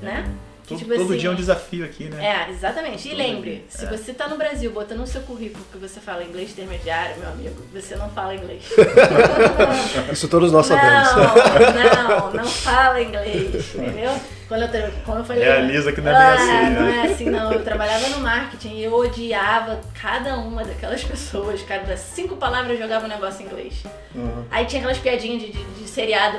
né? 0.00 0.32
Que, 0.68 0.76
tipo 0.76 0.94
todo, 0.94 1.04
assim, 1.04 1.16
dia 1.16 1.30
é 1.30 1.32
um 1.32 1.36
desafio 1.36 1.84
aqui, 1.84 2.04
né? 2.04 2.46
É, 2.46 2.50
exatamente. 2.50 3.08
E 3.08 3.10
todo 3.10 3.18
lembre, 3.18 3.50
dia. 3.54 3.64
se 3.68 3.84
é. 3.86 3.88
você 3.88 4.12
tá 4.12 4.28
no 4.28 4.36
Brasil 4.36 4.70
botando 4.70 4.98
no 4.98 5.06
seu 5.06 5.22
currículo 5.22 5.64
que 5.72 5.78
você 5.78 5.98
fala 5.98 6.22
inglês 6.22 6.50
intermediário, 6.50 7.16
meu 7.18 7.30
amigo, 7.30 7.62
você 7.72 7.96
não 7.96 8.10
fala 8.10 8.34
inglês. 8.34 8.64
Isso 10.12 10.28
todos 10.28 10.52
nós 10.52 10.66
sabemos. 10.66 11.08
Não, 11.14 12.08
não, 12.08 12.32
não 12.32 12.44
fala 12.44 13.00
inglês, 13.00 13.74
entendeu? 13.74 14.14
Quando 14.46 14.62
eu, 14.62 14.92
quando 15.04 15.18
eu 15.18 15.24
falei. 15.24 15.44
Realiza 15.44 15.92
que 15.92 16.00
não 16.00 16.10
é 16.10 16.14
bem 16.14 16.22
ah, 16.22 16.34
assim, 16.34 16.46
né? 16.46 16.80
Não 16.80 16.88
é 16.88 17.02
assim, 17.02 17.30
não. 17.30 17.52
Eu 17.52 17.62
trabalhava 17.62 18.08
no 18.08 18.20
marketing 18.20 18.76
e 18.76 18.84
eu 18.84 18.94
odiava 18.94 19.80
cada 20.00 20.36
uma 20.36 20.64
daquelas 20.64 21.04
pessoas. 21.04 21.62
Cada 21.62 21.96
cinco 21.96 22.36
palavras 22.36 22.72
eu 22.72 22.78
jogava 22.78 23.04
um 23.04 23.08
negócio 23.08 23.42
em 23.42 23.46
inglês. 23.46 23.82
Uhum. 24.14 24.44
Aí 24.50 24.64
tinha 24.64 24.80
aquelas 24.80 24.98
piadinhas 24.98 25.42
de, 25.42 25.52
de, 25.52 25.64
de 25.64 25.88
seriado 25.88 26.38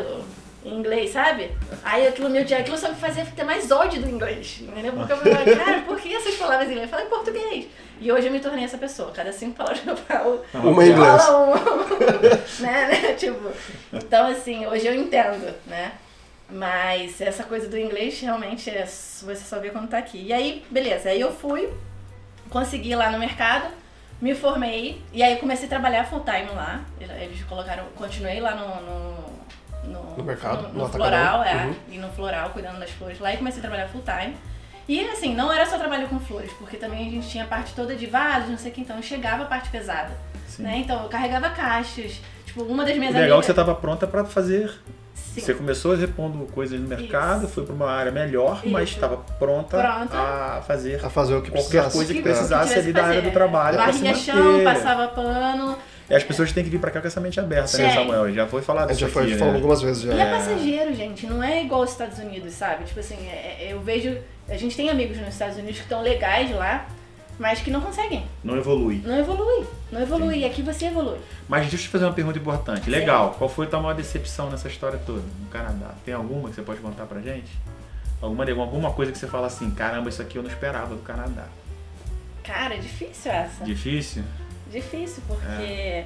em 0.64 0.76
inglês, 0.76 1.12
sabe? 1.12 1.51
Aí 1.84 2.07
aquilo 2.07 2.30
meu 2.30 2.43
dia, 2.43 2.60
aquilo 2.60 2.78
só 2.78 2.89
me 2.89 2.95
fazia 2.95 3.26
ter 3.26 3.43
mais 3.43 3.72
ódio 3.72 4.01
do 4.01 4.10
inglês, 4.10 4.60
entendeu? 4.62 4.93
Porque 4.93 5.14
eu 5.14 5.18
falava, 5.18 5.55
cara, 5.55 5.82
por 5.82 5.99
que 5.99 6.14
essas 6.14 6.36
palavras 6.36 6.68
em 6.68 6.72
inglês? 6.72 6.91
Eu 6.91 6.97
falo 6.97 7.07
em 7.07 7.10
português. 7.10 7.68
E 8.01 8.12
hoje 8.12 8.28
eu 8.28 8.32
me 8.32 8.39
tornei 8.39 8.66
essa 8.66 8.78
pessoa. 8.78 9.12
Cada 9.12 9.32
cinco 9.32 9.55
palavras 9.55 9.86
eu 9.86 9.97
falo. 9.97 10.43
Uma 10.53 10.86
em 10.86 10.91
inglês. 10.91 11.28
Uma, 11.30 11.55
né, 12.60 12.88
né? 12.88 13.14
Tipo, 13.14 13.51
então 13.93 14.28
assim, 14.28 14.66
hoje 14.66 14.88
eu 14.88 14.93
entendo, 14.93 15.53
né? 15.66 15.93
Mas 16.51 17.22
essa 17.22 17.43
coisa 17.43 17.68
do 17.68 17.78
inglês 17.78 18.20
realmente 18.20 18.70
é, 18.70 18.86
você 18.86 19.36
só 19.36 19.60
vê 19.60 19.70
quando 19.70 19.89
tá 19.89 19.97
aqui. 19.97 20.26
E 20.26 20.34
aí, 20.34 20.66
beleza, 20.70 21.10
aí 21.10 21.22
eu 21.22 21.32
fui, 21.32 21.70
consegui 22.49 22.95
lá 22.95 23.12
no 23.12 23.20
mercado, 23.20 23.72
me 24.20 24.34
formei, 24.34 25.01
e 25.14 25.22
aí 25.22 25.38
comecei 25.38 25.68
a 25.68 25.70
trabalhar 25.70 26.05
full 26.05 26.22
time 26.22 26.49
lá. 26.55 26.84
Eles 26.99 27.43
colocaram, 27.43 27.86
continuei 27.95 28.39
lá 28.39 28.55
no, 28.55 28.82
no, 28.82 29.28
no, 29.84 30.17
no 30.17 30.23
mercado, 30.23 30.69
no, 30.73 30.80
no 30.80 30.89
floral, 30.89 31.43
é, 31.43 31.65
uhum. 31.65 31.75
e 31.91 31.97
no 31.97 32.09
floral, 32.09 32.49
cuidando 32.49 32.80
das 32.80 32.91
flores 32.91 33.19
lá, 33.19 33.34
e 33.34 33.38
comecei 33.38 33.59
a 33.59 33.61
trabalhar 33.61 33.88
full 33.88 34.03
time. 34.03 34.36
E 34.88 35.01
assim, 35.07 35.36
não 35.36 35.51
era 35.51 35.65
só 35.65 35.77
trabalho 35.77 36.07
com 36.07 36.19
flores, 36.19 36.51
porque 36.53 36.77
também 36.77 37.07
a 37.07 37.11
gente 37.11 37.30
tinha 37.30 37.43
a 37.43 37.47
parte 37.47 37.73
toda 37.73 37.95
de 37.95 38.07
vasos, 38.07 38.49
não 38.49 38.57
sei 38.57 38.71
o 38.71 38.73
que, 38.73 38.82
então 38.82 39.01
chegava 39.01 39.43
a 39.43 39.45
parte 39.45 39.69
pesada. 39.69 40.11
Né? 40.57 40.80
Então 40.80 41.03
eu 41.03 41.09
carregava 41.09 41.49
caixas, 41.51 42.19
tipo, 42.45 42.63
uma 42.63 42.84
das 42.84 42.97
minhas 42.97 43.13
o 43.13 43.17
legal 43.17 43.38
amigas... 43.38 43.38
é 43.38 43.39
que 43.39 43.45
você 43.45 43.51
estava 43.51 43.75
pronta 43.75 44.07
para 44.07 44.25
fazer 44.25 44.73
Sim. 45.34 45.41
Você 45.41 45.53
começou 45.53 45.95
repondo 45.95 46.45
coisas 46.47 46.80
no 46.80 46.88
mercado, 46.88 47.45
Isso. 47.45 47.53
foi 47.53 47.65
para 47.65 47.75
uma 47.75 47.89
área 47.89 48.11
melhor, 48.11 48.59
Isso. 48.63 48.69
mas 48.69 48.89
estava 48.89 49.17
pronta, 49.38 49.77
pronta, 49.77 50.17
a 50.17 50.61
fazer 50.65 51.05
a 51.05 51.09
fazer 51.09 51.36
o 51.36 51.41
que 51.41 51.51
qualquer 51.51 51.84
precisasse. 51.84 51.95
coisa 51.95 52.13
que, 52.13 52.19
que 52.19 52.23
precisasse 52.23 52.73
ali 52.80 52.93
da 52.93 53.03
área 53.05 53.21
do 53.21 53.32
trabalho 53.32 53.77
manter. 53.77 54.15
chão, 54.15 54.63
passava 54.63 55.07
pano. 55.09 55.77
E 56.10 56.16
as 56.16 56.24
pessoas 56.24 56.51
têm 56.51 56.64
que 56.64 56.70
vir 56.70 56.80
para 56.80 56.89
cá 56.89 56.99
com 56.99 57.07
essa 57.07 57.22
mente 57.22 57.39
aberta, 57.39 57.78
né, 57.78 57.93
Samuel? 57.93 58.34
Já 58.34 58.47
foi 58.47 58.62
falado 58.64 58.89
isso 58.91 58.99
já 58.99 59.07
foi, 59.07 59.26
aqui, 59.26 59.38
falou 59.38 59.53
né? 59.53 59.60
algumas 59.60 59.82
vezes 59.82 60.01
já. 60.01 60.14
E 60.14 60.20
é 60.20 60.32
passageiro, 60.32 60.95
gente, 60.95 61.28
não 61.28 61.43
é 61.43 61.64
igual 61.64 61.82
aos 61.82 61.91
Estados 61.91 62.18
Unidos, 62.18 62.53
sabe? 62.53 62.86
Tipo 62.86 62.99
assim, 62.99 63.28
é, 63.28 63.57
é, 63.60 63.74
eu 63.74 63.80
vejo, 63.82 64.18
a 64.47 64.57
gente 64.57 64.76
tem 64.76 64.89
amigos 64.89 65.18
nos 65.18 65.30
Estados 65.30 65.57
Unidos 65.57 65.78
que 65.78 65.84
estão 65.84 66.01
legais 66.01 66.49
lá, 66.51 66.88
mas 67.38 67.62
que 67.62 67.70
não 67.70 67.80
conseguem. 67.80 68.26
Não 68.43 68.57
evolui. 68.57 69.03
Não 69.05 69.18
evolui. 69.20 69.68
Não 69.91 70.01
evolui. 70.01 70.34
Sim. 70.34 70.39
E 70.41 70.45
aqui 70.45 70.62
você 70.64 70.88
evolui. 70.88 71.20
Mas 71.47 71.62
deixa 71.62 71.76
eu 71.76 71.80
te 71.80 71.88
fazer 71.88 72.05
uma 72.05 72.14
pergunta 72.14 72.39
importante. 72.39 72.89
Legal. 72.89 73.32
Sim. 73.32 73.38
Qual 73.38 73.49
foi 73.49 73.68
a 73.68 73.70
tua 73.70 73.80
maior 73.80 73.93
decepção 73.93 74.49
nessa 74.49 74.68
história 74.68 74.99
toda 75.05 75.20
no 75.20 75.47
Canadá? 75.51 75.93
Tem 76.03 76.14
alguma 76.14 76.49
que 76.49 76.55
você 76.55 76.64
pode 76.64 76.82
contar 76.82 77.05
pra 77.05 77.22
gente? 77.22 77.51
Alguma, 78.20 78.43
alguma 78.43 78.91
coisa 78.91 79.12
que 79.12 79.18
você 79.18 79.28
fala 79.28 79.47
assim, 79.47 79.70
caramba, 79.72 80.10
isso 80.10 80.22
aqui 80.22 80.38
eu 80.38 80.43
não 80.43 80.49
esperava 80.49 80.93
do 80.93 81.01
Canadá. 81.01 81.45
Cara, 82.43 82.74
é 82.74 82.80
difícil 82.80 83.32
essa. 83.32 83.64
Difícil? 83.64 84.24
Difícil, 84.70 85.24
porque. 85.28 85.63
É. 85.63 86.05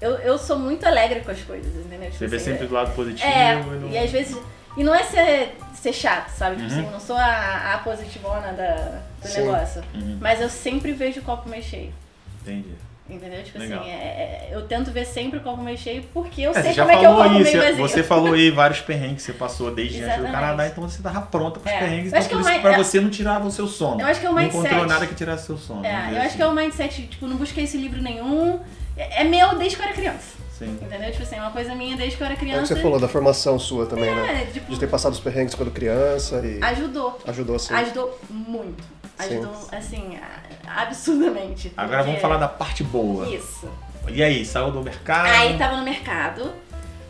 Eu, 0.00 0.12
eu 0.16 0.36
sou 0.36 0.58
muito 0.58 0.84
alegre 0.84 1.20
com 1.20 1.30
as 1.30 1.40
coisas, 1.42 1.72
entendeu? 1.76 2.10
Tipo 2.10 2.18
você 2.18 2.26
vê 2.26 2.36
assim, 2.36 2.44
sempre 2.46 2.66
do 2.66 2.74
lado 2.74 2.92
positivo. 2.92 3.28
É, 3.28 3.54
e, 3.54 3.64
não... 3.64 3.88
e 3.88 3.98
às 3.98 4.10
vezes 4.10 4.36
e 4.76 4.82
não 4.82 4.94
é 4.94 5.02
ser, 5.04 5.56
ser 5.74 5.92
chato, 5.92 6.30
sabe? 6.30 6.56
Tipo 6.56 6.68
uhum. 6.68 6.78
assim, 6.78 6.86
eu 6.86 6.92
não 6.92 7.00
sou 7.00 7.16
a, 7.16 7.74
a 7.74 7.78
positivona 7.78 8.52
da, 8.52 9.02
do 9.20 9.28
Sim. 9.28 9.40
negócio. 9.42 9.82
Uhum. 9.94 10.18
Mas 10.20 10.40
eu 10.40 10.48
sempre 10.48 10.92
vejo 10.92 11.20
o 11.20 11.22
copo 11.22 11.48
meio 11.48 11.62
cheio. 11.62 11.92
Entendi. 12.40 12.74
Entendeu? 13.12 13.42
Tipo 13.42 13.58
Legal. 13.58 13.80
assim, 13.80 13.90
é, 13.90 13.92
é, 13.92 14.48
eu 14.52 14.62
tento 14.62 14.90
ver 14.90 15.04
sempre 15.04 15.38
o 15.38 15.42
copo 15.42 15.62
meio 15.62 15.76
cheio 15.76 16.02
porque 16.14 16.40
eu 16.42 16.52
é, 16.52 16.62
sei 16.62 16.74
como 16.74 16.90
é 16.90 16.96
que 16.98 17.04
é 17.04 17.10
o 17.10 17.16
copo 17.16 17.30
meio 17.30 17.44
vazio. 17.44 17.76
Você 17.76 18.02
falou 18.04 18.32
aí 18.32 18.50
vários 18.50 18.80
perrengues 18.82 19.16
que 19.16 19.32
você 19.32 19.32
passou 19.32 19.70
desde 19.70 20.02
antes 20.02 20.18
do 20.18 20.24
Canadá, 20.24 20.66
então 20.66 20.82
você 20.88 21.02
tava 21.02 21.20
pronta 21.22 21.60
para 21.60 21.70
os 21.70 21.76
é. 21.76 21.80
perrengues. 21.80 22.12
Então 22.12 22.28
por 22.28 22.42
mais, 22.42 22.62
pra 22.62 22.76
você 22.76 23.00
não 23.00 23.10
tirava 23.10 23.46
o 23.46 23.50
seu 23.50 23.66
sono. 23.66 24.00
Eu 24.00 24.06
acho 24.06 24.20
que 24.20 24.26
é 24.26 24.30
o 24.30 24.34
mindset. 24.34 24.56
Não 24.56 24.66
encontrou 24.66 24.86
nada 24.86 25.06
que 25.06 25.14
tirasse 25.14 25.44
o 25.44 25.46
seu 25.46 25.58
sono. 25.58 25.84
É, 25.84 25.90
eu 25.90 25.96
assim. 25.96 26.16
acho 26.16 26.36
que 26.36 26.42
é 26.42 26.46
o 26.46 26.54
mindset, 26.54 27.06
tipo, 27.06 27.26
não 27.26 27.36
busquei 27.36 27.64
esse 27.64 27.76
livro 27.76 28.00
nenhum. 28.00 28.60
É, 28.96 29.22
é 29.22 29.24
meu 29.24 29.56
desde 29.58 29.76
que 29.76 29.82
eu 29.82 29.86
era 29.86 29.94
criança. 29.94 30.42
Sim. 30.58 30.78
Entendeu? 30.80 31.10
Tipo 31.10 31.22
assim, 31.22 31.36
é 31.36 31.40
uma 31.40 31.50
coisa 31.50 31.74
minha 31.74 31.96
desde 31.96 32.16
que 32.16 32.22
eu 32.22 32.26
era 32.26 32.36
criança. 32.36 32.60
É 32.60 32.62
o 32.62 32.68
que 32.68 32.74
você 32.74 32.80
falou 32.80 33.00
da 33.00 33.08
formação 33.08 33.58
sua 33.58 33.86
também, 33.86 34.08
é, 34.08 34.14
né? 34.14 34.48
Tipo, 34.52 34.70
de 34.70 34.78
ter 34.78 34.86
passado 34.86 35.12
os 35.12 35.20
perrengues 35.20 35.54
quando 35.54 35.70
criança 35.70 36.40
e. 36.44 36.62
Ajudou. 36.62 37.18
Ajudou, 37.26 37.58
sim. 37.58 37.74
Ajudou 37.74 38.18
muito. 38.30 38.84
Ajudou, 39.18 39.54
sim. 39.54 39.76
assim, 39.76 40.18
absurdamente. 40.66 41.72
Agora 41.76 41.98
porque... 41.98 42.06
vamos 42.08 42.22
falar 42.22 42.36
da 42.38 42.48
parte 42.48 42.82
boa. 42.82 43.28
Isso. 43.28 43.68
E 44.08 44.22
aí, 44.22 44.44
saiu 44.44 44.70
do 44.70 44.82
mercado? 44.82 45.26
Aí 45.26 45.56
tava 45.56 45.76
no 45.76 45.84
mercado. 45.84 46.52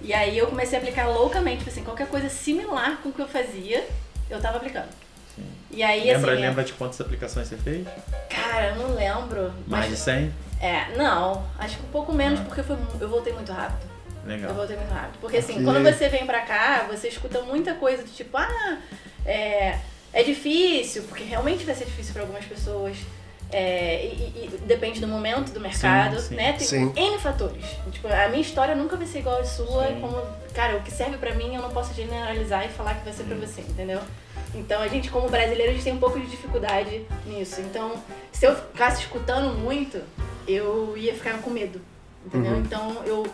E 0.03 0.13
aí 0.13 0.37
eu 0.37 0.49
comecei 0.49 0.79
a 0.79 0.83
aplicar 0.83 1.09
loucamente, 1.09 1.59
tipo 1.59 1.71
assim, 1.71 1.85
qualquer 1.85 2.09
coisa 2.09 2.29
similar 2.29 2.99
com 3.03 3.11
o 3.11 3.13
que 3.13 3.23
eu 3.23 3.29
fazia, 3.29 3.87
eu 4.29 4.41
tava 4.41 4.57
aplicando. 4.57 4.89
Sim. 5.35 5.45
E 5.71 5.83
aí, 5.83 6.05
lembra, 6.13 6.33
assim, 6.33 6.41
lembra 6.41 6.65
de 6.65 6.73
quantas 6.73 7.01
aplicações 7.01 7.49
você 7.49 7.57
fez? 7.57 7.87
Cara, 8.29 8.71
eu 8.71 8.77
não 8.77 8.95
lembro. 8.95 9.53
Mais 9.67 9.89
de 9.89 9.97
100? 9.97 10.33
É, 10.61 10.97
não, 10.97 11.45
acho 11.59 11.77
que 11.77 11.85
um 11.85 11.91
pouco 11.91 12.13
menos 12.13 12.41
ah. 12.41 12.45
porque 12.45 12.63
foi, 12.63 12.77
eu 13.01 13.09
voltei 13.09 13.33
muito 13.33 13.53
rápido. 13.53 13.91
Legal. 14.25 14.51
Eu 14.51 14.57
voltei 14.57 14.77
muito 14.77 14.93
rápido. 14.93 15.19
Porque 15.21 15.37
assim, 15.37 15.65
quando 15.65 15.83
você 15.83 16.09
vem 16.09 16.27
pra 16.27 16.41
cá, 16.43 16.87
você 16.89 17.09
escuta 17.09 17.41
muita 17.43 17.75
coisa 17.75 18.03
do 18.03 18.11
tipo, 18.11 18.37
ah, 18.37 18.79
é, 19.25 19.79
é 20.13 20.23
difícil, 20.23 21.05
porque 21.05 21.25
realmente 21.25 21.65
vai 21.65 21.75
ser 21.75 21.85
difícil 21.85 22.13
para 22.13 22.23
algumas 22.23 22.45
pessoas. 22.45 22.97
É, 23.51 24.07
e, 24.07 24.47
e, 24.47 24.61
depende 24.67 24.99
do 24.99 25.07
momento 25.07 25.53
do 25.53 25.61
mercado, 25.61 26.19
sim, 26.19 26.29
sim. 26.29 26.35
né? 26.37 26.53
Tem 26.55 26.67
sim. 26.67 26.93
N 26.97 27.19
fatores. 27.19 27.65
Tipo, 27.91 28.09
a 28.09 28.29
minha 28.29 28.41
história 28.41 28.75
nunca 28.75 28.97
vai 28.97 29.07
ser 29.07 29.19
igual 29.19 29.41
a 29.41 29.45
sua. 29.45 29.87
Como, 30.01 30.17
cara, 30.55 30.77
o 30.79 30.83
que 30.83 30.91
serve 30.91 31.19
para 31.19 31.35
mim 31.35 31.55
eu 31.55 31.61
não 31.61 31.71
posso 31.71 31.93
generalizar 31.93 32.65
e 32.65 32.69
falar 32.71 32.95
que 32.95 33.05
vai 33.05 33.13
ser 33.13 33.25
para 33.25 33.37
você, 33.37 33.61
entendeu? 33.61 34.01
Então 34.55 34.81
a 34.81 34.89
gente, 34.89 35.11
como 35.11 35.29
brasileiro, 35.29 35.71
a 35.71 35.75
gente 35.75 35.85
tem 35.85 35.93
um 35.93 35.99
pouco 35.99 36.19
de 36.19 36.27
dificuldade 36.27 37.07
nisso. 37.27 37.61
Então, 37.61 37.93
se 38.31 38.47
eu 38.47 38.57
ficasse 38.57 39.03
escutando 39.03 39.55
muito, 39.59 40.01
eu 40.49 40.97
ia 40.97 41.15
ficar 41.15 41.39
com 41.39 41.51
medo. 41.51 41.81
entendeu? 42.25 42.53
Uhum. 42.53 42.61
Então 42.61 43.03
eu 43.05 43.27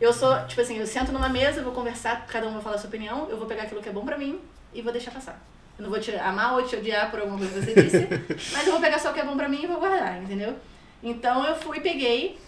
eu 0.00 0.12
sou, 0.12 0.38
tipo 0.46 0.60
assim, 0.60 0.76
eu 0.76 0.86
sento 0.86 1.10
numa 1.10 1.28
mesa, 1.28 1.62
vou 1.62 1.72
conversar, 1.72 2.26
cada 2.26 2.46
um 2.46 2.52
vai 2.52 2.62
falar 2.62 2.76
a 2.76 2.78
sua 2.78 2.88
opinião, 2.88 3.28
eu 3.30 3.38
vou 3.38 3.46
pegar 3.46 3.62
aquilo 3.62 3.80
que 3.80 3.88
é 3.88 3.92
bom 3.92 4.04
pra 4.04 4.18
mim 4.18 4.38
e 4.74 4.82
vou 4.82 4.92
deixar 4.92 5.10
passar. 5.10 5.42
Eu 5.78 5.84
não 5.84 5.90
vou 5.90 6.00
te 6.00 6.14
amar 6.16 6.54
ou 6.54 6.62
te 6.62 6.76
odiar 6.76 7.10
por 7.10 7.20
alguma 7.20 7.38
coisa 7.38 7.60
que 7.60 7.60
você 7.60 7.82
disse, 7.82 8.08
mas 8.52 8.66
eu 8.66 8.72
vou 8.72 8.80
pegar 8.80 8.98
só 8.98 9.10
o 9.10 9.14
que 9.14 9.20
é 9.20 9.24
bom 9.24 9.36
pra 9.36 9.48
mim 9.48 9.62
e 9.62 9.66
vou 9.66 9.78
guardar, 9.78 10.22
entendeu? 10.22 10.56
Então 11.02 11.44
eu 11.44 11.54
fui, 11.54 11.80
peguei, 11.80 12.38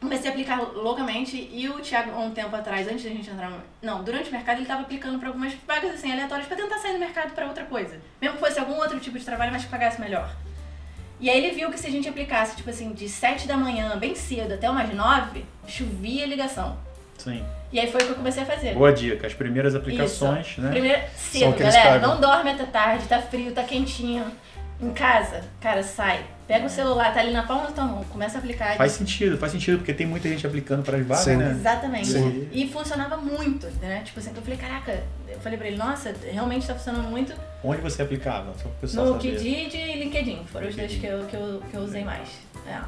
comecei 0.00 0.28
a 0.28 0.32
aplicar 0.32 0.60
loucamente 0.60 1.48
e 1.52 1.68
o 1.68 1.78
Thiago, 1.78 2.10
um 2.20 2.32
tempo 2.32 2.54
atrás, 2.56 2.88
antes 2.88 3.04
da 3.04 3.10
gente 3.10 3.30
entrar 3.30 3.48
no... 3.48 3.60
Não, 3.80 4.02
durante 4.02 4.28
o 4.28 4.32
mercado 4.32 4.56
ele 4.56 4.64
estava 4.64 4.82
aplicando 4.82 5.18
para 5.18 5.28
algumas 5.28 5.54
vagas 5.66 5.94
assim, 5.94 6.10
aleatórias 6.10 6.48
para 6.48 6.56
tentar 6.56 6.78
sair 6.78 6.94
do 6.94 6.98
mercado 6.98 7.32
para 7.34 7.46
outra 7.46 7.64
coisa. 7.64 8.00
Mesmo 8.20 8.36
que 8.36 8.44
fosse 8.44 8.58
algum 8.58 8.74
outro 8.74 8.98
tipo 8.98 9.16
de 9.16 9.24
trabalho, 9.24 9.52
mas 9.52 9.64
que 9.64 9.70
pagasse 9.70 10.00
melhor. 10.00 10.34
E 11.20 11.30
aí 11.30 11.38
ele 11.38 11.54
viu 11.54 11.70
que 11.70 11.78
se 11.78 11.86
a 11.86 11.90
gente 11.90 12.08
aplicasse, 12.08 12.56
tipo 12.56 12.68
assim, 12.68 12.92
de 12.92 13.08
7 13.08 13.46
da 13.46 13.56
manhã, 13.56 13.96
bem 13.96 14.12
cedo, 14.12 14.54
até 14.54 14.68
umas 14.68 14.92
9, 14.92 15.44
chovia 15.68 16.26
ligação. 16.26 16.76
Sim. 17.22 17.44
E 17.72 17.80
aí 17.80 17.90
foi 17.90 18.02
o 18.02 18.04
que 18.04 18.10
eu 18.10 18.16
comecei 18.16 18.42
a 18.42 18.46
fazer. 18.46 18.74
Boa 18.74 18.92
dica, 18.92 19.26
as 19.26 19.34
primeiras 19.34 19.74
aplicações, 19.74 20.46
Isso. 20.46 20.60
né? 20.60 20.70
Primeira, 20.70 21.08
cedo, 21.16 21.56
galera. 21.56 21.98
Não 22.00 22.20
dorme 22.20 22.50
até 22.50 22.64
tarde, 22.64 23.06
tá 23.06 23.20
frio, 23.20 23.52
tá 23.52 23.62
quentinho. 23.62 24.24
Em 24.80 24.92
casa, 24.92 25.42
cara, 25.60 25.80
sai. 25.82 26.24
Pega 26.48 26.66
o 26.66 26.68
celular, 26.68 27.14
tá 27.14 27.20
ali 27.20 27.32
na 27.32 27.44
palma 27.44 27.66
da 27.66 27.70
tua 27.70 27.84
mão, 27.84 28.04
começa 28.04 28.36
a 28.36 28.40
aplicar. 28.40 28.76
Faz 28.76 28.92
sentido, 28.92 29.38
faz 29.38 29.52
sentido, 29.52 29.78
porque 29.78 29.94
tem 29.94 30.04
muita 30.04 30.28
gente 30.28 30.44
aplicando 30.44 30.82
para 30.82 30.98
as 30.98 31.06
vagas, 31.06 31.24
Sim. 31.24 31.36
né? 31.36 31.50
Exatamente. 31.52 32.08
Sim. 32.08 32.48
E 32.50 32.66
funcionava 32.68 33.16
muito, 33.16 33.68
né? 33.80 34.02
Tipo 34.04 34.18
assim, 34.18 34.32
eu 34.34 34.42
falei, 34.42 34.58
caraca, 34.58 35.04
eu 35.28 35.38
falei 35.38 35.56
pra 35.56 35.68
ele, 35.68 35.76
nossa, 35.76 36.12
realmente 36.24 36.66
tá 36.66 36.74
funcionando 36.74 37.08
muito. 37.08 37.32
Onde 37.62 37.80
você 37.80 38.02
aplicava? 38.02 38.52
Só 38.56 38.68
pro 38.68 38.78
pessoal 38.80 39.06
no 39.06 39.18
Kidid 39.18 39.72
e 39.76 39.98
LinkedIn, 40.00 40.44
foram 40.46 40.66
os 40.66 40.74
dois 40.74 40.92
que 40.92 41.06
eu, 41.06 41.24
que 41.26 41.36
eu, 41.36 41.62
que 41.70 41.76
eu 41.76 41.82
usei 41.82 42.02
mais. 42.02 42.28
É. 42.66 42.80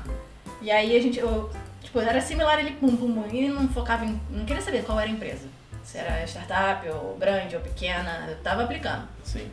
E 0.65 0.71
aí 0.71 0.97
a 0.97 1.01
gente, 1.01 1.19
eu, 1.19 1.51
tipo, 1.83 2.01
era 2.01 2.23
similar 2.23 2.59
ele 2.59 2.71
pum 2.71 2.97
pum 2.97 3.13
pum, 3.13 3.29
e 3.31 3.49
não 3.49 3.69
focava 3.69 4.03
em, 4.03 4.19
não 4.31 4.47
queria 4.47 4.63
saber 4.63 4.83
qual 4.83 4.99
era 4.99 5.11
a 5.11 5.13
empresa. 5.13 5.47
Se 5.83 5.99
era 5.99 6.25
startup, 6.25 6.89
ou 6.89 7.19
grande, 7.19 7.55
ou 7.55 7.61
pequena, 7.61 8.25
eu 8.27 8.37
tava 8.39 8.63
aplicando. 8.63 9.07
Sim. 9.23 9.47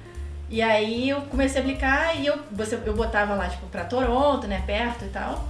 E 0.49 0.61
aí 0.61 1.09
eu 1.09 1.21
comecei 1.23 1.59
a 1.59 1.63
aplicar 1.63 2.15
e 2.15 2.25
eu, 2.25 2.39
você, 2.49 2.79
eu 2.85 2.95
botava 2.95 3.35
lá, 3.35 3.49
tipo, 3.49 3.67
pra 3.67 3.83
Toronto, 3.83 4.47
né, 4.47 4.63
perto 4.65 5.03
e 5.03 5.09
tal. 5.09 5.45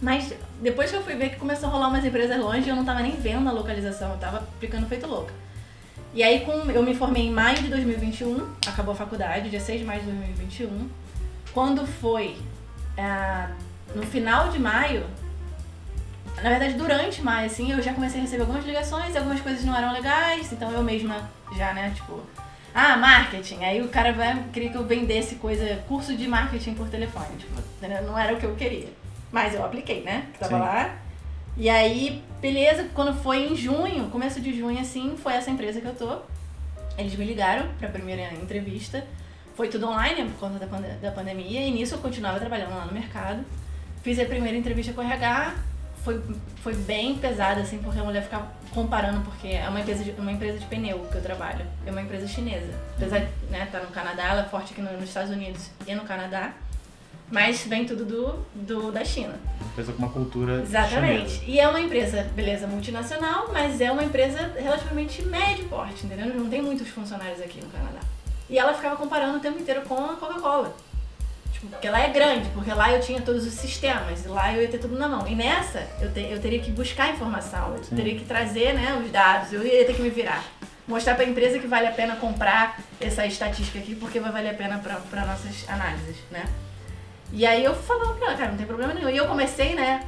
Mas 0.00 0.32
depois 0.62 0.92
que 0.92 0.96
eu 0.96 1.02
fui 1.02 1.16
ver 1.16 1.30
que 1.30 1.36
começou 1.36 1.68
a 1.68 1.72
rolar 1.72 1.88
umas 1.88 2.04
empresas 2.04 2.38
longe, 2.38 2.68
eu 2.68 2.76
não 2.76 2.84
tava 2.84 3.00
nem 3.00 3.16
vendo 3.16 3.48
a 3.48 3.52
localização, 3.52 4.12
eu 4.12 4.18
tava 4.18 4.36
aplicando 4.36 4.86
feito 4.86 5.08
louca. 5.08 5.34
E 6.12 6.22
aí 6.22 6.40
com, 6.42 6.70
eu 6.70 6.84
me 6.84 6.94
formei 6.94 7.26
em 7.26 7.32
maio 7.32 7.58
de 7.58 7.66
2021, 7.66 8.48
acabou 8.64 8.92
a 8.92 8.96
faculdade, 8.96 9.50
dia 9.50 9.58
6 9.58 9.80
de 9.80 9.84
maio 9.84 10.00
de 10.02 10.06
2021. 10.06 10.88
Quando 11.52 11.84
foi 11.84 12.36
é, 12.96 13.48
no 13.94 14.02
final 14.02 14.48
de 14.48 14.58
maio, 14.58 15.06
na 16.42 16.50
verdade 16.50 16.74
durante 16.74 17.22
maio, 17.22 17.46
assim, 17.46 17.72
eu 17.72 17.82
já 17.82 17.92
comecei 17.92 18.20
a 18.20 18.22
receber 18.22 18.42
algumas 18.42 18.64
ligações, 18.64 19.14
algumas 19.16 19.40
coisas 19.40 19.64
não 19.64 19.76
eram 19.76 19.92
legais, 19.92 20.52
então 20.52 20.70
eu 20.70 20.82
mesma 20.82 21.28
já, 21.56 21.72
né, 21.72 21.92
tipo, 21.94 22.20
ah, 22.74 22.96
marketing. 22.96 23.62
Aí 23.62 23.80
o 23.80 23.88
cara 23.88 24.12
vai, 24.12 24.42
queria 24.52 24.68
que 24.70 24.76
eu 24.76 24.84
vendesse 24.84 25.36
coisa, 25.36 25.76
curso 25.86 26.16
de 26.16 26.26
marketing 26.26 26.74
por 26.74 26.88
telefone. 26.88 27.36
Tipo, 27.38 27.62
não 28.04 28.18
era 28.18 28.34
o 28.34 28.36
que 28.36 28.44
eu 28.44 28.56
queria. 28.56 28.88
Mas 29.30 29.54
eu 29.54 29.64
apliquei, 29.64 30.02
né? 30.02 30.26
Tava 30.40 30.56
Sim. 30.56 30.60
lá. 30.60 30.96
E 31.56 31.70
aí, 31.70 32.24
beleza, 32.40 32.88
quando 32.92 33.14
foi 33.14 33.46
em 33.46 33.54
junho, 33.54 34.10
começo 34.10 34.40
de 34.40 34.56
junho, 34.58 34.80
assim, 34.80 35.16
foi 35.16 35.34
essa 35.34 35.50
empresa 35.50 35.80
que 35.80 35.86
eu 35.86 35.94
tô. 35.94 36.18
Eles 36.98 37.14
me 37.14 37.24
ligaram 37.24 37.68
pra 37.78 37.88
primeira 37.88 38.34
entrevista. 38.34 39.06
Foi 39.54 39.68
tudo 39.68 39.88
online 39.88 40.28
por 40.30 40.40
conta 40.40 40.58
da, 40.58 40.66
pand 40.66 40.82
da 41.00 41.12
pandemia. 41.12 41.60
E 41.60 41.70
nisso 41.70 41.94
eu 41.94 41.98
continuava 41.98 42.40
trabalhando 42.40 42.74
lá 42.74 42.86
no 42.86 42.92
mercado. 42.92 43.44
Fiz 44.04 44.20
a 44.20 44.26
primeira 44.26 44.56
entrevista 44.56 44.92
com 44.92 45.00
o 45.00 45.04
RH 45.04 45.54
foi, 46.04 46.22
foi 46.62 46.74
bem 46.74 47.16
pesada, 47.16 47.62
assim, 47.62 47.78
porque 47.78 47.98
a 47.98 48.04
mulher 48.04 48.22
ficava 48.22 48.52
comparando, 48.70 49.22
porque 49.22 49.48
é 49.48 49.66
uma 49.66 49.80
empresa, 49.80 50.04
de, 50.04 50.10
uma 50.10 50.30
empresa 50.30 50.58
de 50.58 50.66
pneu 50.66 50.98
que 51.10 51.16
eu 51.16 51.22
trabalho. 51.22 51.64
É 51.86 51.90
uma 51.90 52.02
empresa 52.02 52.28
chinesa. 52.28 52.78
Apesar 52.96 53.20
de 53.20 53.26
né, 53.50 53.64
estar 53.64 53.80
tá 53.80 53.86
no 53.86 53.90
Canadá, 53.90 54.24
ela 54.24 54.42
é 54.42 54.44
forte 54.44 54.74
aqui 54.74 54.82
nos 54.82 55.02
Estados 55.02 55.30
Unidos 55.30 55.70
e 55.86 55.94
no 55.94 56.02
Canadá. 56.02 56.52
Mas 57.30 57.64
vem 57.64 57.86
tudo 57.86 58.04
do, 58.04 58.46
do, 58.54 58.92
da 58.92 59.02
China. 59.02 59.40
Uma 59.58 59.70
empresa 59.70 59.92
com 59.92 59.98
uma 59.98 60.10
cultura 60.10 60.60
Exatamente. 60.60 61.30
Chinesa. 61.30 61.50
E 61.50 61.58
é 61.58 61.66
uma 61.66 61.80
empresa, 61.80 62.22
beleza, 62.34 62.66
multinacional, 62.66 63.48
mas 63.50 63.80
é 63.80 63.90
uma 63.90 64.04
empresa 64.04 64.52
relativamente 64.58 65.22
médio 65.22 65.64
porte, 65.68 66.04
entendeu? 66.04 66.26
Não 66.34 66.50
tem 66.50 66.60
muitos 66.60 66.88
funcionários 66.88 67.40
aqui 67.40 67.62
no 67.62 67.70
Canadá. 67.70 68.00
E 68.50 68.58
ela 68.58 68.74
ficava 68.74 68.96
comparando 68.96 69.38
o 69.38 69.40
tempo 69.40 69.58
inteiro 69.58 69.80
com 69.82 70.04
a 70.04 70.16
Coca-Cola. 70.16 70.76
Porque 71.60 71.88
lá 71.88 72.00
é 72.00 72.10
grande, 72.10 72.48
porque 72.50 72.72
lá 72.72 72.92
eu 72.92 73.00
tinha 73.00 73.20
todos 73.20 73.46
os 73.46 73.54
sistemas, 73.54 74.24
lá 74.26 74.52
eu 74.52 74.62
ia 74.62 74.68
ter 74.68 74.78
tudo 74.78 74.98
na 74.98 75.08
mão. 75.08 75.26
E 75.26 75.34
nessa, 75.34 75.86
eu, 76.00 76.12
te, 76.12 76.20
eu 76.20 76.40
teria 76.40 76.58
que 76.58 76.70
buscar 76.70 77.10
informação, 77.10 77.74
eu 77.76 77.84
Sim. 77.84 77.96
teria 77.96 78.16
que 78.16 78.24
trazer 78.24 78.74
né, 78.74 79.00
os 79.02 79.10
dados, 79.10 79.52
eu 79.52 79.64
ia 79.64 79.84
ter 79.84 79.94
que 79.94 80.02
me 80.02 80.10
virar. 80.10 80.44
Mostrar 80.86 81.14
para 81.14 81.24
a 81.24 81.28
empresa 81.28 81.58
que 81.58 81.66
vale 81.66 81.86
a 81.86 81.92
pena 81.92 82.16
comprar 82.16 82.78
essa 83.00 83.26
estatística 83.26 83.78
aqui, 83.78 83.94
porque 83.94 84.20
vai 84.20 84.30
valer 84.30 84.50
a 84.50 84.54
pena 84.54 84.78
para 84.78 85.24
nossas 85.24 85.66
análises, 85.68 86.16
né? 86.30 86.44
E 87.32 87.46
aí 87.46 87.64
eu 87.64 87.74
falava 87.74 88.12
pra 88.14 88.28
ela, 88.28 88.36
cara, 88.36 88.50
não 88.50 88.58
tem 88.58 88.66
problema 88.66 88.92
nenhum. 88.92 89.08
E 89.08 89.16
eu 89.16 89.26
comecei, 89.26 89.74
né? 89.74 90.04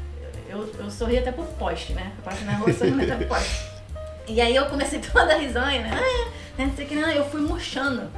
Eu, 0.49 0.73
eu 0.79 0.91
sorri 0.91 1.19
até 1.19 1.33
por 1.33 1.47
poste, 1.47 1.93
né? 1.93 2.13
Eu 2.17 2.23
passo 2.23 2.45
na 2.45 2.53
rua 2.53 2.73
sorrindo 2.73 3.03
até 3.03 3.17
por 3.17 3.29
poste. 3.29 3.77
E 4.29 4.41
aí 4.41 4.57
eu 4.57 4.67
comecei 4.67 4.99
toda 4.99 5.35
a 5.35 5.39
risonha, 5.39 5.83
né? 5.83 5.91
Ah, 5.93 6.61
é, 6.61 6.67
não 6.67 6.75
sei 6.75 6.85
que 6.85 6.97
não, 6.97 7.09
eu 7.09 7.31
fui 7.31 7.41
murchando. 7.41 8.11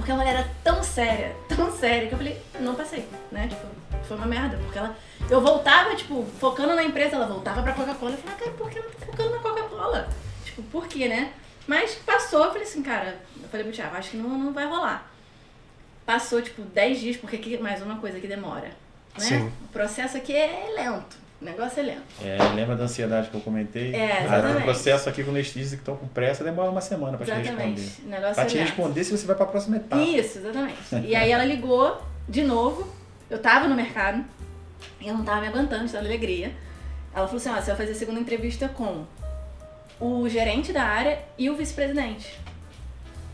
Porque 0.00 0.12
a 0.12 0.14
mulher 0.14 0.34
era 0.34 0.50
tão 0.64 0.82
séria, 0.82 1.36
tão 1.46 1.70
séria, 1.70 2.08
que 2.08 2.14
eu 2.14 2.18
falei, 2.18 2.42
não 2.58 2.74
passei, 2.74 3.06
né? 3.30 3.48
Tipo, 3.48 3.66
foi 4.04 4.16
uma 4.16 4.24
merda. 4.24 4.56
Porque 4.56 4.78
ela. 4.78 4.96
Eu 5.28 5.42
voltava, 5.42 5.94
tipo, 5.94 6.26
focando 6.40 6.74
na 6.74 6.82
empresa, 6.82 7.16
ela 7.16 7.26
voltava 7.26 7.62
pra 7.62 7.74
Coca-Cola. 7.74 8.12
Eu 8.12 8.16
falei, 8.16 8.34
ah, 8.34 8.38
cara, 8.38 8.50
por 8.52 8.70
que 8.70 8.78
eu 8.78 8.82
não 8.82 8.90
tô 8.90 9.06
focando 9.06 9.30
na 9.30 9.38
Coca-Cola? 9.38 10.08
Tipo, 10.42 10.62
por 10.62 10.88
quê, 10.88 11.06
né? 11.06 11.34
Mas 11.66 11.96
passou, 11.96 12.44
eu 12.44 12.48
falei 12.48 12.62
assim, 12.62 12.82
cara, 12.82 13.20
eu 13.42 13.48
falei 13.50 13.64
pro 13.64 13.74
Thiago, 13.74 13.94
acho 13.94 14.12
que 14.12 14.16
não, 14.16 14.30
não 14.30 14.52
vai 14.54 14.66
rolar. 14.66 15.06
Passou, 16.06 16.40
tipo, 16.40 16.62
10 16.62 16.98
dias, 16.98 17.16
porque 17.18 17.36
aqui, 17.36 17.58
mais 17.58 17.82
uma 17.82 17.96
coisa 17.96 18.18
que 18.18 18.26
demora. 18.26 18.68
Né? 18.68 18.74
Sim. 19.18 19.52
O 19.64 19.68
processo 19.68 20.16
aqui 20.16 20.34
é 20.34 20.72
lento. 20.74 21.19
O 21.40 21.44
negócio 21.44 21.80
é 21.80 21.82
lento. 21.82 22.02
É, 22.22 22.36
lembra 22.54 22.76
da 22.76 22.84
ansiedade 22.84 23.30
que 23.30 23.34
eu 23.34 23.40
comentei? 23.40 23.94
É, 23.94 24.24
exatamente. 24.24 24.58
O 24.58 24.64
processo 24.64 25.08
aqui 25.08 25.24
com 25.24 25.32
dizem 25.32 25.54
que 25.54 25.76
estão 25.76 25.96
com 25.96 26.06
pressa 26.06 26.44
demora 26.44 26.70
uma 26.70 26.82
semana 26.82 27.16
para 27.16 27.26
te 27.26 27.32
responder. 27.32 28.34
Para 28.34 28.44
te 28.44 28.58
responder 28.58 29.04
se 29.04 29.16
você 29.16 29.26
vai 29.26 29.34
para 29.34 29.46
a 29.46 29.48
próxima 29.48 29.76
etapa. 29.76 30.02
Isso, 30.02 30.38
exatamente. 30.38 30.78
e 31.06 31.16
aí 31.16 31.32
ela 31.32 31.44
ligou 31.44 32.00
de 32.28 32.42
novo. 32.42 32.86
Eu 33.30 33.38
tava 33.38 33.66
no 33.68 33.74
mercado 33.74 34.22
e 35.00 35.08
eu 35.08 35.14
não 35.14 35.24
tava 35.24 35.40
me 35.40 35.46
aguentando 35.46 35.86
de 35.86 35.96
alegria. 35.96 36.52
Ela 37.14 37.26
falou 37.26 37.40
assim: 37.40 37.48
ó, 37.48 37.54
você 37.54 37.68
vai 37.68 37.76
fazer 37.76 37.92
a 37.92 37.94
segunda 37.94 38.20
entrevista 38.20 38.68
com 38.68 39.06
o 39.98 40.28
gerente 40.28 40.72
da 40.72 40.82
área 40.82 41.20
e 41.38 41.48
o 41.48 41.56
vice-presidente. 41.56 42.38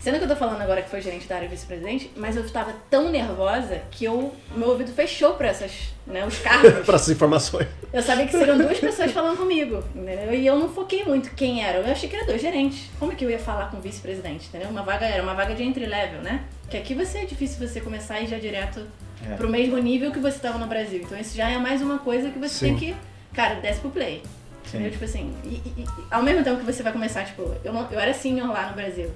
Sendo 0.07 0.19
que 0.19 0.25
eu 0.25 0.29
tô 0.29 0.37
falando 0.37 0.63
agora 0.63 0.83
que 0.83 0.89
foi 0.89 1.01
gerente 1.01 1.27
da 1.27 1.35
área 1.35 1.49
vice-presidente, 1.49 2.13
mas 2.15 2.37
eu 2.37 2.49
tava 2.49 2.73
tão 2.89 3.11
nervosa 3.11 3.83
que 3.91 4.05
eu, 4.05 4.33
meu 4.55 4.69
ouvido 4.69 4.93
fechou 4.93 5.35
pra 5.35 5.49
essas, 5.49 5.93
né, 6.07 6.25
os 6.25 6.39
cargos. 6.39 6.73
pra 6.87 6.95
essas 6.95 7.09
informações. 7.09 7.67
Eu 7.93 8.01
sabia 8.01 8.25
que 8.25 8.31
seriam 8.31 8.57
duas 8.57 8.79
pessoas 8.79 9.11
falando 9.11 9.37
comigo, 9.37 9.83
entendeu? 9.93 10.33
E 10.33 10.47
eu 10.47 10.61
não 10.61 10.69
foquei 10.69 11.05
muito 11.05 11.35
quem 11.35 11.65
era. 11.65 11.79
Eu 11.79 11.91
achei 11.91 12.09
que 12.09 12.15
era 12.15 12.25
dois 12.25 12.41
gerentes. 12.41 12.89
Como 13.01 13.11
é 13.11 13.17
que 13.17 13.25
eu 13.25 13.31
ia 13.31 13.39
falar 13.41 13.69
com 13.69 13.79
o 13.79 13.81
vice-presidente, 13.81 14.47
entendeu? 14.47 14.69
Uma 14.69 14.85
vaga 14.85 15.07
era 15.07 15.21
uma 15.21 15.35
vaga 15.35 15.57
de 15.57 15.65
entry 15.65 15.87
level, 15.87 16.23
né? 16.23 16.45
Que 16.71 16.77
aqui 16.77 16.95
vai 16.95 17.05
ser 17.05 17.27
difícil 17.27 17.67
você 17.67 17.81
começar 17.81 18.21
e 18.21 18.29
já 18.29 18.39
direto 18.39 18.87
é. 19.29 19.35
pro 19.35 19.49
mesmo 19.49 19.77
nível 19.77 20.13
que 20.13 20.21
você 20.21 20.39
tava 20.39 20.57
no 20.57 20.69
Brasil. 20.69 21.01
Então 21.03 21.19
isso 21.19 21.37
já 21.37 21.51
é 21.51 21.59
mais 21.59 21.83
uma 21.83 21.99
coisa 21.99 22.31
que 22.31 22.39
você 22.39 22.55
Sim. 22.55 22.67
tem 22.67 22.77
que, 22.77 22.97
cara, 23.35 23.57
desce 23.57 23.81
pro 23.81 23.91
play. 23.91 24.23
Entendeu? 24.69 24.91
Tipo 24.91 25.05
assim, 25.05 25.35
e, 25.45 25.49
e, 25.49 25.83
e, 25.83 25.87
ao 26.11 26.23
mesmo 26.23 26.45
tempo 26.45 26.59
que 26.59 26.65
você 26.65 26.83
vai 26.83 26.93
começar, 26.93 27.25
tipo, 27.25 27.43
eu, 27.65 27.73
eu 27.91 28.01
era 28.01 28.13
senior 28.15 28.49
lá 28.49 28.69
no 28.69 28.75
Brasil 28.75 29.11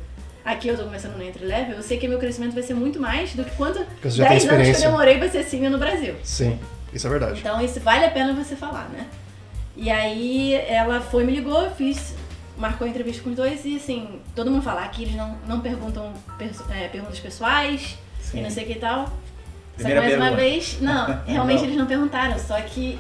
aqui 0.45 0.69
eu 0.69 0.77
tô 0.77 0.85
começando 0.85 1.17
no 1.17 1.23
entry 1.23 1.45
level, 1.45 1.77
eu 1.77 1.83
sei 1.83 1.99
que 1.99 2.09
meu 2.09 2.19
crescimento 2.19 2.55
vai 2.55 2.63
ser 2.63 2.75
muito 2.75 3.01
mais 3.01 3.35
do 3.35 3.45
que 3.45 3.51
quanto 3.57 3.85
10 4.03 4.49
anos 4.49 4.69
que 4.69 4.85
eu 4.85 4.91
demorei 4.91 5.19
pra 5.19 5.29
ser 5.29 5.45
senior 5.45 5.71
no 5.71 5.79
Brasil. 5.79 6.15
Sim, 6.23 6.59
isso 6.93 7.07
é 7.07 7.11
verdade. 7.11 7.41
Então 7.41 7.61
isso 7.61 7.81
vale 7.81 8.05
a 8.05 8.11
pena 8.11 8.33
você 8.33 8.57
falar, 8.57 8.89
né? 8.89 9.07
E 9.77 9.91
aí 9.91 10.55
ela 10.55 11.01
foi, 11.01 11.25
me 11.25 11.33
ligou, 11.33 11.63
eu 11.63 11.71
fiz, 11.71 12.15
marcou 12.59 12.87
a 12.87 12.91
entrevista 12.91 13.23
com 13.23 13.31
os 13.31 13.37
dois 13.37 13.65
e 13.65 13.77
assim, 13.77 14.21
todo 14.35 14.51
mundo 14.51 14.63
fala 14.63 14.87
que 14.89 15.03
eles 15.03 15.15
não, 15.15 15.37
não 15.47 15.61
perguntam 15.61 16.13
é, 16.71 16.89
perguntas 16.89 17.19
pessoais 17.21 17.97
Sim. 18.21 18.39
e 18.39 18.43
não 18.43 18.51
sei 18.51 18.65
o 18.65 18.67
que 18.67 18.73
e 18.75 18.77
tal. 18.77 19.11
Primeira 19.77 20.03
só 20.03 20.09
que 20.09 20.17
mais 20.17 20.19
pergunta. 20.19 20.31
uma 20.31 20.37
vez, 20.37 20.81
não, 20.81 21.21
realmente 21.27 21.59
não. 21.59 21.65
eles 21.65 21.77
não 21.77 21.87
perguntaram, 21.87 22.39
só 22.39 22.61
que 22.61 22.99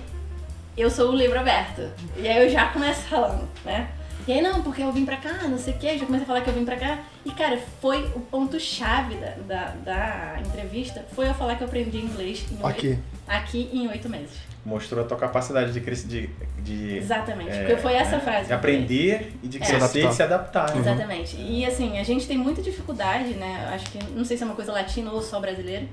eu 0.76 0.91
sou 0.91 1.11
o 1.11 1.16
livro 1.16 1.38
aberto. 1.38 1.91
E 2.16 2.26
aí 2.26 2.45
eu 2.45 2.51
já 2.51 2.68
começo 2.68 3.03
falando, 3.03 3.47
né? 3.64 3.88
E 4.31 4.33
aí, 4.33 4.41
não, 4.41 4.62
porque 4.62 4.81
eu 4.81 4.93
vim 4.93 5.05
pra 5.05 5.16
cá, 5.16 5.49
não 5.49 5.59
sei 5.59 5.74
o 5.74 5.76
quê, 5.76 5.99
já 5.99 6.07
comecei 6.07 6.22
a 6.22 6.26
falar 6.26 6.41
que 6.43 6.49
eu 6.49 6.55
vim 6.55 6.64
pra 6.64 6.76
cá. 6.76 7.01
E, 7.24 7.33
cara, 7.33 7.59
foi 7.81 8.05
o 8.14 8.20
ponto-chave 8.20 9.16
da, 9.16 9.31
da, 9.45 9.74
da, 9.85 10.41
entrevista, 10.41 11.05
foi 11.16 11.28
eu 11.28 11.35
falar 11.35 11.57
que 11.57 11.64
eu 11.64 11.66
aprendi 11.66 11.99
inglês 11.99 12.47
em 12.49 12.64
aqui. 12.64 12.89
Oito, 12.91 13.03
aqui 13.26 13.68
em 13.72 13.89
oito 13.89 14.09
meses. 14.09 14.31
Mostrou 14.64 15.05
a 15.05 15.09
tua 15.09 15.16
capacidade 15.16 15.72
de 15.72 15.81
crescer, 15.81 16.07
de, 16.07 16.31
de... 16.62 16.99
Exatamente, 16.99 17.51
é, 17.51 17.64
porque 17.64 17.83
foi 17.83 17.95
essa 17.95 18.16
é, 18.16 18.20
frase. 18.20 18.47
De 18.47 18.53
aprender 18.53 19.33
e 19.43 19.49
de 19.49 19.57
é. 19.57 19.66
crescer 19.66 20.09
e 20.09 20.12
se 20.12 20.22
adaptar. 20.22 20.74
Uhum. 20.74 20.81
Exatamente. 20.81 21.37
E, 21.37 21.66
assim, 21.66 21.99
a 21.99 22.05
gente 22.05 22.28
tem 22.28 22.39
muita 22.39 22.62
dificuldade, 22.62 23.35
né, 23.35 23.68
acho 23.74 23.91
que, 23.91 23.99
não 24.14 24.24
sei 24.24 24.37
se 24.37 24.45
é 24.45 24.47
uma 24.47 24.55
coisa 24.55 24.70
latina 24.70 25.11
ou 25.11 25.20
só 25.20 25.41
brasileira, 25.41 25.87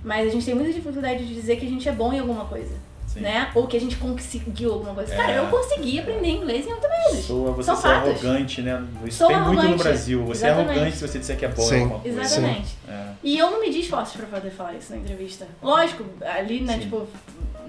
mas 0.00 0.28
a 0.28 0.30
gente 0.30 0.46
tem 0.46 0.54
muita 0.54 0.72
dificuldade 0.72 1.26
de 1.26 1.34
dizer 1.34 1.56
que 1.56 1.66
a 1.66 1.68
gente 1.68 1.88
é 1.88 1.92
bom 1.92 2.12
em 2.12 2.20
alguma 2.20 2.44
coisa. 2.44 2.76
Né? 3.20 3.50
Ou 3.54 3.66
que 3.66 3.76
a 3.76 3.80
gente 3.80 3.96
conseguiu 3.96 4.72
alguma 4.72 4.94
coisa. 4.94 5.12
É. 5.14 5.16
Cara, 5.16 5.32
eu 5.32 5.46
consegui 5.46 6.00
aprender 6.00 6.28
inglês 6.28 6.66
em 6.66 6.72
oito 6.72 6.88
meses. 6.88 7.24
Soa 7.26 7.52
você 7.52 7.66
São 7.66 7.76
ser 7.76 7.82
fatos. 7.82 8.10
arrogante, 8.10 8.62
né? 8.62 8.84
Isso 9.04 9.18
Sou 9.18 9.28
tem 9.28 9.36
arrogante. 9.36 9.56
muito 9.66 9.76
no 9.78 9.82
Brasil. 9.82 10.24
Você 10.24 10.46
Exatamente. 10.46 10.68
é 10.68 10.72
arrogante 10.72 10.96
se 10.96 11.08
você 11.08 11.18
disser 11.18 11.38
que 11.38 11.44
é 11.44 11.48
bom 11.48 11.62
Sim. 11.62 11.82
alguma 11.82 12.00
coisa. 12.00 12.20
Exatamente. 12.20 12.76
É. 12.88 13.06
E 13.22 13.38
eu 13.38 13.50
não 13.50 13.60
me 13.60 13.70
di 13.70 13.80
esforços 13.80 14.16
pra 14.16 14.26
poder 14.26 14.50
falar 14.50 14.74
isso 14.74 14.92
na 14.92 14.98
entrevista. 14.98 15.46
Lógico, 15.62 16.04
ali, 16.20 16.60
né, 16.60 16.74
Sim. 16.74 16.80
tipo, 16.80 17.06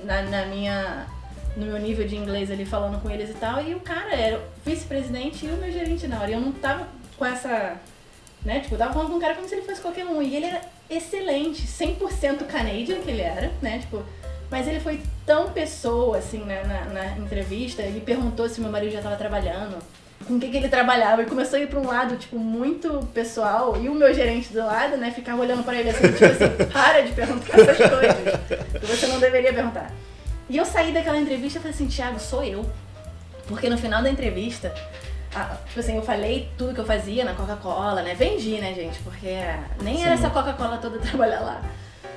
na, 0.04 0.22
na 0.24 0.46
minha 0.46 1.08
no 1.56 1.66
meu 1.68 1.80
nível 1.80 2.06
de 2.06 2.16
inglês 2.18 2.52
ali 2.52 2.66
falando 2.66 3.02
com 3.02 3.10
eles 3.10 3.30
e 3.30 3.34
tal, 3.34 3.64
e 3.64 3.74
o 3.74 3.80
cara 3.80 4.14
era 4.14 4.42
vice-presidente 4.66 5.46
e 5.46 5.50
o 5.50 5.54
meu 5.54 5.72
gerente 5.72 6.06
na 6.08 6.20
hora. 6.20 6.30
E 6.30 6.34
eu 6.34 6.42
não 6.42 6.52
tava 6.52 6.88
com 7.18 7.26
essa. 7.26 7.78
Né? 8.44 8.60
Tipo, 8.60 8.76
eu 8.76 8.80
tava 8.80 8.94
falando 8.94 9.10
com 9.10 9.16
um 9.16 9.20
cara 9.20 9.36
como 9.36 9.48
se 9.48 9.56
ele 9.56 9.64
fosse 9.64 9.82
qualquer 9.82 10.06
um. 10.06 10.22
E 10.22 10.36
ele 10.36 10.46
era 10.46 10.62
excelente, 10.90 11.66
100% 11.66 12.46
canadian 12.46 13.00
que 13.00 13.10
ele 13.10 13.22
era, 13.22 13.52
né? 13.62 13.80
Tipo, 13.80 14.04
mas 14.56 14.70
ele 14.70 14.80
foi 14.80 15.02
tão 15.26 15.50
pessoa, 15.50 16.18
assim, 16.18 16.38
né, 16.38 16.64
na, 16.64 16.86
na 16.94 17.18
entrevista, 17.18 17.82
ele 17.82 18.00
perguntou 18.00 18.48
se 18.48 18.62
meu 18.62 18.72
marido 18.72 18.94
já 18.94 19.00
estava 19.00 19.18
trabalhando, 19.18 19.78
com 20.26 20.36
o 20.36 20.40
que, 20.40 20.48
que 20.48 20.56
ele 20.56 20.70
trabalhava, 20.70 21.24
e 21.24 21.26
começou 21.26 21.60
a 21.60 21.62
ir 21.62 21.68
para 21.68 21.78
um 21.78 21.86
lado, 21.86 22.16
tipo, 22.16 22.40
muito 22.40 23.06
pessoal, 23.14 23.76
e 23.76 23.90
o 23.90 23.94
meu 23.94 24.14
gerente 24.14 24.54
do 24.54 24.60
lado, 24.60 24.96
né, 24.96 25.12
ficava 25.12 25.42
olhando 25.42 25.62
para 25.62 25.78
ele 25.78 25.90
assim, 25.90 26.10
tipo 26.10 26.24
assim, 26.24 26.48
para 26.72 27.02
de 27.02 27.12
perguntar 27.12 27.60
essas 27.60 27.78
coisas, 27.78 28.80
que 28.80 28.86
você 28.86 29.08
não 29.08 29.20
deveria 29.20 29.54
perguntar. 29.54 29.92
E 30.50 30.56
eu 30.56 30.64
saí 30.64 30.94
daquela 30.94 31.20
entrevista 31.20 31.60
e 31.60 31.62
falei 31.62 31.76
assim, 31.76 31.88
Thiago, 31.88 32.18
sou 32.18 32.42
eu. 32.42 32.66
Porque 33.48 33.70
no 33.70 33.78
final 33.78 34.02
da 34.02 34.10
entrevista, 34.10 34.74
tipo 35.68 35.82
assim, 35.82 35.98
eu 35.98 36.02
falei 36.02 36.50
tudo 36.58 36.74
que 36.74 36.80
eu 36.80 36.86
fazia 36.86 37.26
na 37.26 37.34
Coca-Cola, 37.34 38.02
né? 38.04 38.16
Vendi, 38.16 38.58
né, 38.62 38.74
gente? 38.74 39.00
Porque 39.00 39.36
nem 39.82 39.98
Sim. 39.98 40.06
era 40.06 40.14
essa 40.14 40.30
Coca-Cola 40.30 40.78
toda 40.78 40.98
trabalhar 41.00 41.42
lá 41.42 41.62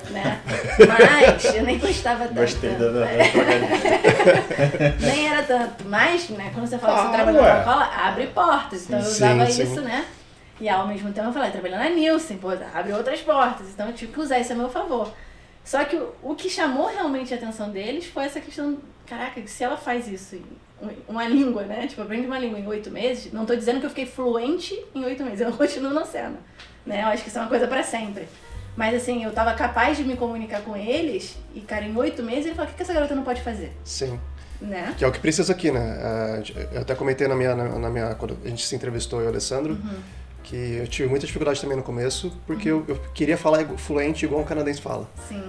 né? 0.09 0.41
Mas 0.87 1.45
eu 1.55 1.63
nem 1.63 1.77
gostava 1.77 2.25
tanto. 2.25 2.35
Gostei 2.35 2.71
da, 2.71 2.89
da, 2.89 3.05
Nem 4.99 5.27
era 5.27 5.43
tanto. 5.43 5.85
Mas, 5.85 6.29
né, 6.29 6.51
quando 6.53 6.67
você 6.67 6.77
fala 6.77 6.95
que 6.95 7.07
você 7.07 7.13
trabalha 7.13 7.41
na 7.41 7.47
Coca-Cola, 7.47 7.85
abre 8.07 8.27
portas. 8.27 8.85
Então 8.85 8.99
eu 8.99 9.05
usava 9.05 9.45
sim, 9.45 9.63
isso, 9.63 9.81
né? 9.81 10.05
E 10.59 10.67
ao 10.67 10.87
mesmo 10.87 11.11
tempo 11.11 11.27
eu 11.27 11.33
falei, 11.33 11.51
trabalhando 11.51 11.83
na 11.83 11.89
Nielsen, 11.89 12.37
pô, 12.37 12.49
abre 12.49 12.93
outras 12.93 13.21
portas. 13.21 13.67
Então 13.69 13.87
eu 13.87 13.93
tive 13.93 14.11
que 14.11 14.19
usar 14.19 14.39
isso 14.39 14.53
a 14.53 14.55
meu 14.55 14.69
favor. 14.69 15.13
Só 15.63 15.83
que 15.85 15.95
o, 15.95 16.13
o 16.23 16.35
que 16.35 16.49
chamou 16.49 16.87
realmente 16.87 17.33
a 17.33 17.37
atenção 17.37 17.69
deles 17.69 18.05
foi 18.05 18.25
essa 18.25 18.41
questão, 18.41 18.77
caraca, 19.05 19.41
se 19.45 19.63
ela 19.63 19.77
faz 19.77 20.07
isso 20.07 20.35
em 20.35 20.43
uma 21.07 21.27
língua, 21.27 21.63
né? 21.63 21.87
Tipo, 21.87 22.01
aprende 22.01 22.25
uma 22.25 22.39
língua 22.39 22.59
em 22.59 22.67
oito 22.67 22.89
meses, 22.89 23.31
não 23.33 23.45
tô 23.45 23.55
dizendo 23.55 23.79
que 23.79 23.85
eu 23.85 23.89
fiquei 23.89 24.05
fluente 24.05 24.79
em 24.95 25.03
oito 25.05 25.23
meses, 25.23 25.41
eu 25.41 25.51
continuo 25.51 25.93
na 25.93 26.05
cena. 26.05 26.37
Né? 26.85 27.03
Eu 27.03 27.07
acho 27.07 27.23
que 27.23 27.29
isso 27.29 27.37
é 27.37 27.41
uma 27.41 27.49
coisa 27.49 27.67
para 27.67 27.83
sempre. 27.83 28.27
Mas 28.79 28.95
assim, 28.95 29.25
eu 29.25 29.33
tava 29.33 29.53
capaz 29.55 29.97
de 29.97 30.05
me 30.05 30.15
comunicar 30.15 30.61
com 30.61 30.73
eles 30.73 31.35
e, 31.53 31.59
cara, 31.59 31.83
em 31.83 31.93
oito 31.97 32.23
meses 32.23 32.45
ele 32.45 32.55
falou: 32.55 32.71
o 32.71 32.73
que, 32.73 32.81
essa 32.81 32.93
garota 32.93 33.13
não 33.13 33.23
pode 33.23 33.41
fazer? 33.41 33.73
Sim. 33.83 34.17
Né? 34.61 34.95
Que 34.97 35.03
é 35.03 35.07
o 35.07 35.11
que 35.11 35.19
precisa 35.19 35.51
aqui, 35.51 35.69
né? 35.69 36.41
Eu 36.71 36.79
até 36.79 36.95
comentei 36.95 37.27
na 37.27 37.35
minha, 37.35 37.53
na, 37.53 37.89
minha 37.89 38.15
quando 38.15 38.37
a 38.41 38.47
gente 38.47 38.65
se 38.65 38.73
entrevistou, 38.73 39.19
eu 39.19 39.25
e 39.25 39.27
o 39.27 39.31
Alessandro, 39.31 39.73
uhum. 39.73 39.99
que 40.43 40.55
eu 40.55 40.87
tive 40.87 41.09
muita 41.09 41.25
dificuldade 41.25 41.59
também 41.59 41.75
no 41.75 41.83
começo, 41.83 42.31
porque 42.47 42.71
uhum. 42.71 42.85
eu, 42.87 42.95
eu, 42.95 43.01
queria 43.13 43.35
falar 43.35 43.65
fluente 43.77 44.23
igual 44.23 44.39
um 44.39 44.45
canadense 44.45 44.79
fala. 44.79 45.09
Sim. 45.27 45.43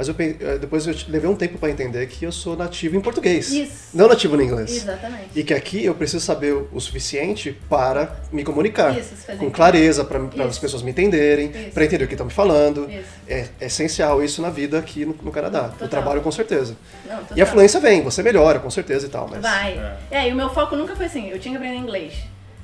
Mas 0.00 0.08
eu, 0.08 0.14
eh, 0.18 0.56
depois 0.56 0.86
eu 0.86 0.94
levei 1.08 1.28
um 1.28 1.36
tempo 1.36 1.58
para 1.58 1.68
entender 1.68 2.06
que 2.06 2.24
eu 2.24 2.32
sou 2.32 2.56
nativo 2.56 2.96
em 2.96 3.02
português. 3.02 3.50
Isso. 3.50 3.90
Não 3.92 4.08
nativo 4.08 4.34
no 4.34 4.42
inglês. 4.42 4.74
Exatamente. 4.74 5.28
E 5.36 5.44
que 5.44 5.52
aqui 5.52 5.84
eu 5.84 5.94
preciso 5.94 6.24
saber 6.24 6.54
o 6.72 6.80
suficiente 6.80 7.54
para 7.68 8.16
me 8.32 8.42
comunicar. 8.42 8.98
Isso, 8.98 9.14
com 9.36 9.50
clareza, 9.50 10.02
para 10.02 10.18
as 10.46 10.58
pessoas 10.58 10.82
me 10.82 10.90
entenderem, 10.90 11.50
para 11.74 11.84
entender 11.84 12.04
o 12.04 12.08
que 12.08 12.14
estão 12.14 12.24
me 12.24 12.32
falando. 12.32 12.90
Isso. 12.90 13.04
É, 13.28 13.46
é, 13.60 13.66
essencial 13.66 14.24
isso 14.24 14.40
na 14.40 14.48
vida 14.48 14.78
aqui 14.78 15.04
no, 15.04 15.14
no 15.22 15.30
Canadá. 15.30 15.64
Total. 15.64 15.86
O 15.86 15.90
trabalho, 15.90 16.22
com 16.22 16.32
certeza. 16.32 16.78
Não, 17.06 17.20
e 17.36 17.42
a 17.42 17.44
fluência 17.44 17.78
vem, 17.78 18.00
você 18.00 18.22
melhora, 18.22 18.58
com 18.58 18.70
certeza 18.70 19.06
e 19.06 19.10
tal. 19.10 19.28
Mas... 19.28 19.42
Vai. 19.42 19.72
É. 20.10 20.22
é, 20.22 20.28
e 20.30 20.32
o 20.32 20.34
meu 20.34 20.48
foco 20.48 20.76
nunca 20.76 20.96
foi 20.96 21.04
assim, 21.04 21.28
eu 21.28 21.38
tinha 21.38 21.52
que 21.52 21.62
aprender 21.62 21.76
inglês. 21.78 22.14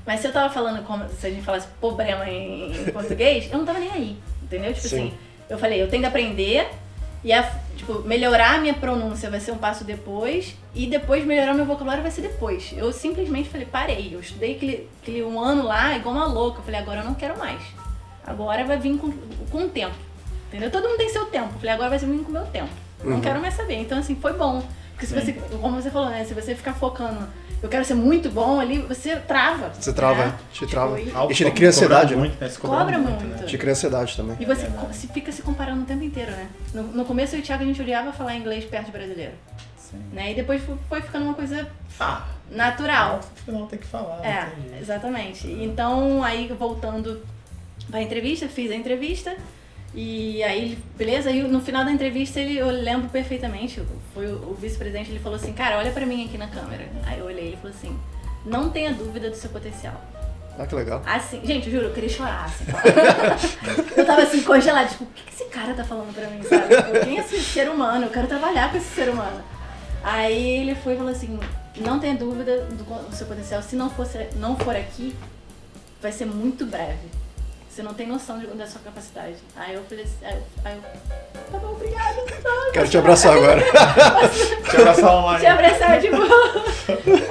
Mas 0.07 0.21
se 0.21 0.27
eu 0.27 0.33
tava 0.33 0.51
falando 0.51 0.83
como 0.85 1.05
se 1.11 1.27
a 1.27 1.29
gente 1.29 1.45
falasse 1.45 1.67
problema 1.79 2.27
em, 2.31 2.73
em 2.73 2.85
português, 2.87 3.47
eu 3.53 3.59
não 3.59 3.67
tava 3.67 3.79
nem 3.79 3.91
aí. 3.91 4.17
Entendeu? 4.43 4.73
Tipo 4.73 4.89
Sim. 4.89 4.97
assim, 4.97 5.15
eu 5.51 5.59
falei, 5.59 5.83
eu 5.83 5.89
tenho 5.91 6.03
que 6.03 6.09
aprender 6.09 6.67
e 7.25 7.33
a, 7.33 7.43
tipo, 7.77 8.03
melhorar 8.03 8.57
a 8.57 8.59
minha 8.59 8.75
pronúncia 8.75 9.31
vai 9.31 9.41
ser 9.41 9.53
um 9.53 9.59
passo 9.59 9.85
depois 9.85 10.55
e 10.75 10.87
depois 10.87 11.25
melhorar 11.25 11.55
meu 11.55 11.65
vocabulário 11.65 12.03
vai 12.03 12.11
ser 12.11 12.23
depois. 12.23 12.73
Eu 12.77 12.93
simplesmente 12.93 13.49
falei, 13.49 13.67
parei. 13.67 14.15
Eu 14.15 14.21
estudei 14.21 14.57
aquele, 14.57 14.89
aquele 15.03 15.23
um 15.23 15.41
ano 15.41 15.63
lá 15.63 15.97
igual 15.97 16.15
uma 16.15 16.27
louca. 16.27 16.61
Eu 16.61 16.65
falei, 16.65 16.81
agora 16.81 17.01
eu 17.01 17.05
não 17.05 17.15
quero 17.15 17.39
mais. 17.39 17.63
Agora 18.27 18.65
vai 18.65 18.79
vir 18.79 18.97
com, 18.99 19.13
com 19.51 19.59
o 19.59 19.69
tempo. 19.69 19.95
Entendeu? 20.49 20.71
Todo 20.71 20.89
mundo 20.89 20.99
tem 20.99 21.09
seu 21.09 21.27
tempo. 21.27 21.49
Eu 21.55 21.59
falei, 21.59 21.71
agora 21.75 21.91
vai 21.91 21.99
vir 21.99 22.23
com 22.23 22.31
o 22.31 22.33
meu 22.33 22.47
tempo. 22.47 22.71
Uhum. 23.03 23.11
Não 23.11 23.21
quero 23.21 23.41
mais 23.41 23.55
saber. 23.55 23.75
Então, 23.75 23.99
assim, 23.99 24.17
foi 24.17 24.33
bom. 24.33 24.63
Porque 24.93 25.07
se 25.07 25.15
você, 25.15 25.33
como 25.33 25.81
você 25.81 25.91
falou, 25.91 26.09
né? 26.09 26.25
Se 26.25 26.33
você 26.33 26.55
ficar 26.55 26.75
focando 26.75 27.27
eu 27.67 27.71
quero 27.71 27.85
ser 27.85 27.95
muito 27.95 28.31
bom 28.31 28.61
ali, 28.61 28.79
você 28.79 29.17
trava. 29.17 29.73
Você 29.75 29.93
trava, 29.93 30.27
né? 30.27 30.39
te 30.53 30.61
tipo, 30.61 30.71
trava. 30.71 31.01
E, 31.01 31.13
e 31.31 31.35
te 31.35 31.51
cria 31.51 31.69
ansiedade. 31.69 32.15
Muito, 32.15 32.41
né? 32.41 32.49
cobra, 32.61 32.79
cobra 32.79 32.99
muito. 32.99 33.25
muito. 33.25 33.41
Né? 33.41 33.47
Te 33.47 33.59
cria 33.59 33.73
ansiedade 33.73 34.17
também. 34.17 34.37
E 34.39 34.45
você 34.45 34.67
é 34.67 34.93
se 34.93 35.09
fica 35.09 35.33
se 35.33 35.43
comparando 35.43 35.83
o 35.83 35.85
tempo 35.85 36.05
inteiro, 36.05 36.31
né? 36.31 36.49
No, 36.73 36.83
no 36.85 37.05
começo 37.05 37.35
eu 37.35 37.41
e 37.41 37.43
o 37.43 37.45
Thiago 37.45 37.65
a 37.65 37.67
gente 37.67 37.83
odiava 37.83 38.13
falar 38.13 38.37
inglês 38.37 38.65
perto 38.65 38.87
de 38.87 38.93
brasileiro. 38.93 39.33
Sim. 39.77 39.99
Né? 40.13 40.33
E 40.33 40.35
depois 40.35 40.63
foi 40.89 41.03
ficando 41.03 41.25
uma 41.25 41.35
coisa 41.35 41.69
ah, 41.99 42.25
natural. 42.51 43.21
Não 43.49 43.67
tem 43.67 43.79
que 43.81 43.87
falar. 43.87 44.25
É, 44.25 44.49
exatamente. 44.81 45.49
Então 45.49 46.23
aí 46.23 46.47
voltando 46.57 47.21
pra 47.91 48.01
entrevista, 48.01 48.49
fiz 48.49 48.71
a 48.71 48.77
entrevista. 48.77 49.37
E 49.97 50.43
aí, 50.43 50.77
beleza, 50.95 51.31
e 51.31 51.43
no 51.43 51.63
final 51.63 51.83
da 51.83 51.91
entrevista 51.91 52.39
ele, 52.39 52.59
eu 52.59 52.67
lembro 52.67 53.09
perfeitamente, 53.09 53.81
foi 54.13 54.27
o, 54.27 54.51
o 54.51 54.55
vice-presidente, 54.55 55.11
ele 55.11 55.19
falou 55.19 55.37
assim, 55.37 55.55
cara, 55.55 55.79
olha 55.79 55.91
pra 55.91 56.05
mim 56.05 56.27
aqui 56.27 56.37
na 56.37 56.49
câmera. 56.49 56.87
Aí 57.07 57.19
eu 57.19 57.25
olhei, 57.25 57.47
ele 57.47 57.57
falou 57.57 57.75
assim, 57.75 57.99
não 58.45 58.69
tenha 58.69 58.93
dúvida 58.93 59.31
do 59.31 59.37
seu 59.37 59.49
potencial. 59.49 59.99
Ah, 60.59 60.67
que 60.67 60.75
legal. 60.75 61.03
Assim, 61.07 61.41
gente, 61.45 61.69
eu 61.69 61.73
juro, 61.73 61.87
eu 61.87 61.95
queria 61.95 62.11
chorar, 62.11 62.45
assim. 62.45 62.65
eu 63.97 64.05
tava 64.05 64.23
assim, 64.23 64.43
congelada, 64.43 64.87
tipo, 64.87 65.05
o 65.05 65.07
que, 65.07 65.23
que 65.23 65.33
esse 65.33 65.45
cara 65.47 65.73
tá 65.73 65.83
falando 65.83 66.15
pra 66.15 66.29
mim, 66.29 66.43
sabe? 66.43 66.75
Eu, 66.75 67.03
quem 67.03 67.17
é 67.17 67.21
esse 67.21 67.41
ser 67.41 67.71
humano? 67.71 68.05
Eu 68.05 68.11
quero 68.11 68.27
trabalhar 68.27 68.71
com 68.71 68.77
esse 68.77 68.95
ser 68.95 69.09
humano. 69.09 69.43
Aí 70.05 70.61
ele 70.61 70.75
foi 70.75 70.93
e 70.93 70.97
falou 70.99 71.13
assim, 71.13 71.41
não 71.79 71.99
tenha 71.99 72.15
dúvida 72.15 72.65
do, 72.65 72.85
do 72.85 73.17
seu 73.17 73.27
potencial, 73.27 73.63
se 73.63 73.75
não, 73.77 73.89
fosse, 73.89 74.29
não 74.37 74.59
for 74.59 74.77
aqui, 74.77 75.17
vai 76.03 76.13
ser 76.13 76.27
muito 76.27 76.67
breve. 76.67 77.09
Você 77.77 77.83
não 77.83 77.93
tem 77.93 78.07
noção 78.07 78.39
de, 78.39 78.47
da 78.47 78.67
sua 78.67 78.81
capacidade. 78.81 79.37
Aí 79.55 79.75
eu 79.75 79.85
falei 79.85 80.05
assim, 80.05 80.25
aí 80.25 80.33
eu, 80.33 80.43
aí 80.65 80.77
eu 80.77 81.43
tá 81.53 81.59
bom, 81.59 81.73
obrigada. 81.73 82.15
Quero 82.73 82.89
te 82.89 82.97
abraçar 82.97 83.37
agora. 83.37 83.61
te 84.71 84.77
abraçar 84.79 85.15
online. 85.15 85.41
Te 85.41 85.47
abraçar 85.47 86.01
de 86.01 86.11
boa. 86.11 86.65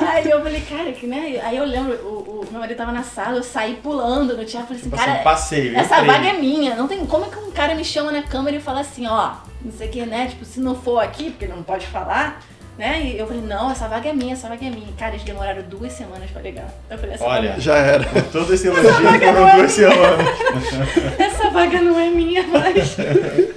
Aí 0.08 0.30
eu 0.30 0.44
falei, 0.44 0.62
cara, 0.62 0.92
que 0.92 1.08
né? 1.08 1.42
Aí 1.44 1.58
eu 1.58 1.66
lembro, 1.66 1.96
o, 1.96 2.42
o 2.42 2.48
meu 2.52 2.60
marido 2.60 2.78
tava 2.78 2.92
na 2.92 3.02
sala, 3.02 3.38
eu 3.38 3.44
saí 3.44 3.78
pulando 3.78 4.38
no 4.38 4.46
teatro, 4.46 4.68
falei 4.68 4.82
assim, 4.82 4.90
tipo 4.92 4.96
cara, 4.96 5.14
assim, 5.14 5.24
passeio, 5.24 5.76
essa 5.76 6.04
vaga 6.04 6.28
é 6.28 6.34
minha. 6.34 6.76
Não 6.76 6.88
tem, 6.88 7.04
como 7.08 7.26
é 7.26 7.30
que 7.30 7.40
um 7.40 7.50
cara 7.50 7.74
me 7.74 7.84
chama 7.84 8.12
na 8.12 8.22
câmera 8.22 8.58
e 8.58 8.62
fala 8.62 8.82
assim, 8.82 9.08
ó, 9.08 9.38
não 9.64 9.72
sei 9.72 9.88
o 9.88 9.92
que, 9.92 10.06
né? 10.06 10.28
Tipo, 10.28 10.46
se 10.46 10.60
não 10.60 10.76
for 10.76 11.00
aqui, 11.00 11.32
porque 11.32 11.48
não 11.48 11.64
pode 11.64 11.88
falar, 11.88 12.40
né? 12.78 13.04
E 13.04 13.18
eu 13.18 13.26
falei, 13.26 13.42
não, 13.42 13.72
essa 13.72 13.88
vaga 13.88 14.10
é 14.10 14.14
minha, 14.14 14.34
essa 14.34 14.50
vaga 14.50 14.66
é 14.66 14.70
minha. 14.70 14.92
Cara, 14.98 15.14
eles 15.14 15.24
demoraram 15.24 15.62
duas 15.64 15.94
semanas 15.94 16.30
pra 16.30 16.42
ligar. 16.42 16.70
Eu 16.90 16.98
falei, 16.98 17.16
essa 17.16 17.24
Olha, 17.24 17.50
vaga... 17.50 17.62
já 17.62 17.78
era. 17.78 18.22
Todo 18.32 18.54
esse 18.54 18.68
elogio 18.68 18.92
foram 18.92 19.14
é 19.14 19.56
duas 19.56 19.72
semanas. 19.72 20.28
essa 21.20 21.50
vaga 21.50 21.82
não 21.82 22.00
é 22.00 22.10
minha 22.10 22.44
mais. 22.48 22.98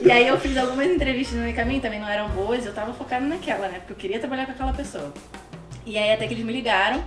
e 0.03 0.11
aí 0.11 0.29
eu 0.29 0.39
fiz 0.39 0.57
algumas 0.57 0.87
entrevistas 0.87 1.37
no 1.37 1.45
meio 1.45 1.57
caminho, 1.57 1.81
também 1.81 2.01
não 2.01 2.09
eram 2.09 2.29
boas, 2.29 2.65
eu 2.65 2.73
tava 2.73 2.93
focada 2.93 3.27
naquela, 3.27 3.69
né? 3.69 3.79
Porque 3.79 3.93
eu 3.93 3.97
queria 3.97 4.19
trabalhar 4.19 4.47
com 4.47 4.53
aquela 4.53 4.73
pessoa. 4.73 5.13
E 5.85 5.99
aí 5.99 6.13
até 6.13 6.27
que 6.27 6.35
eles 6.35 6.45
me 6.45 6.53
ligaram. 6.53 7.03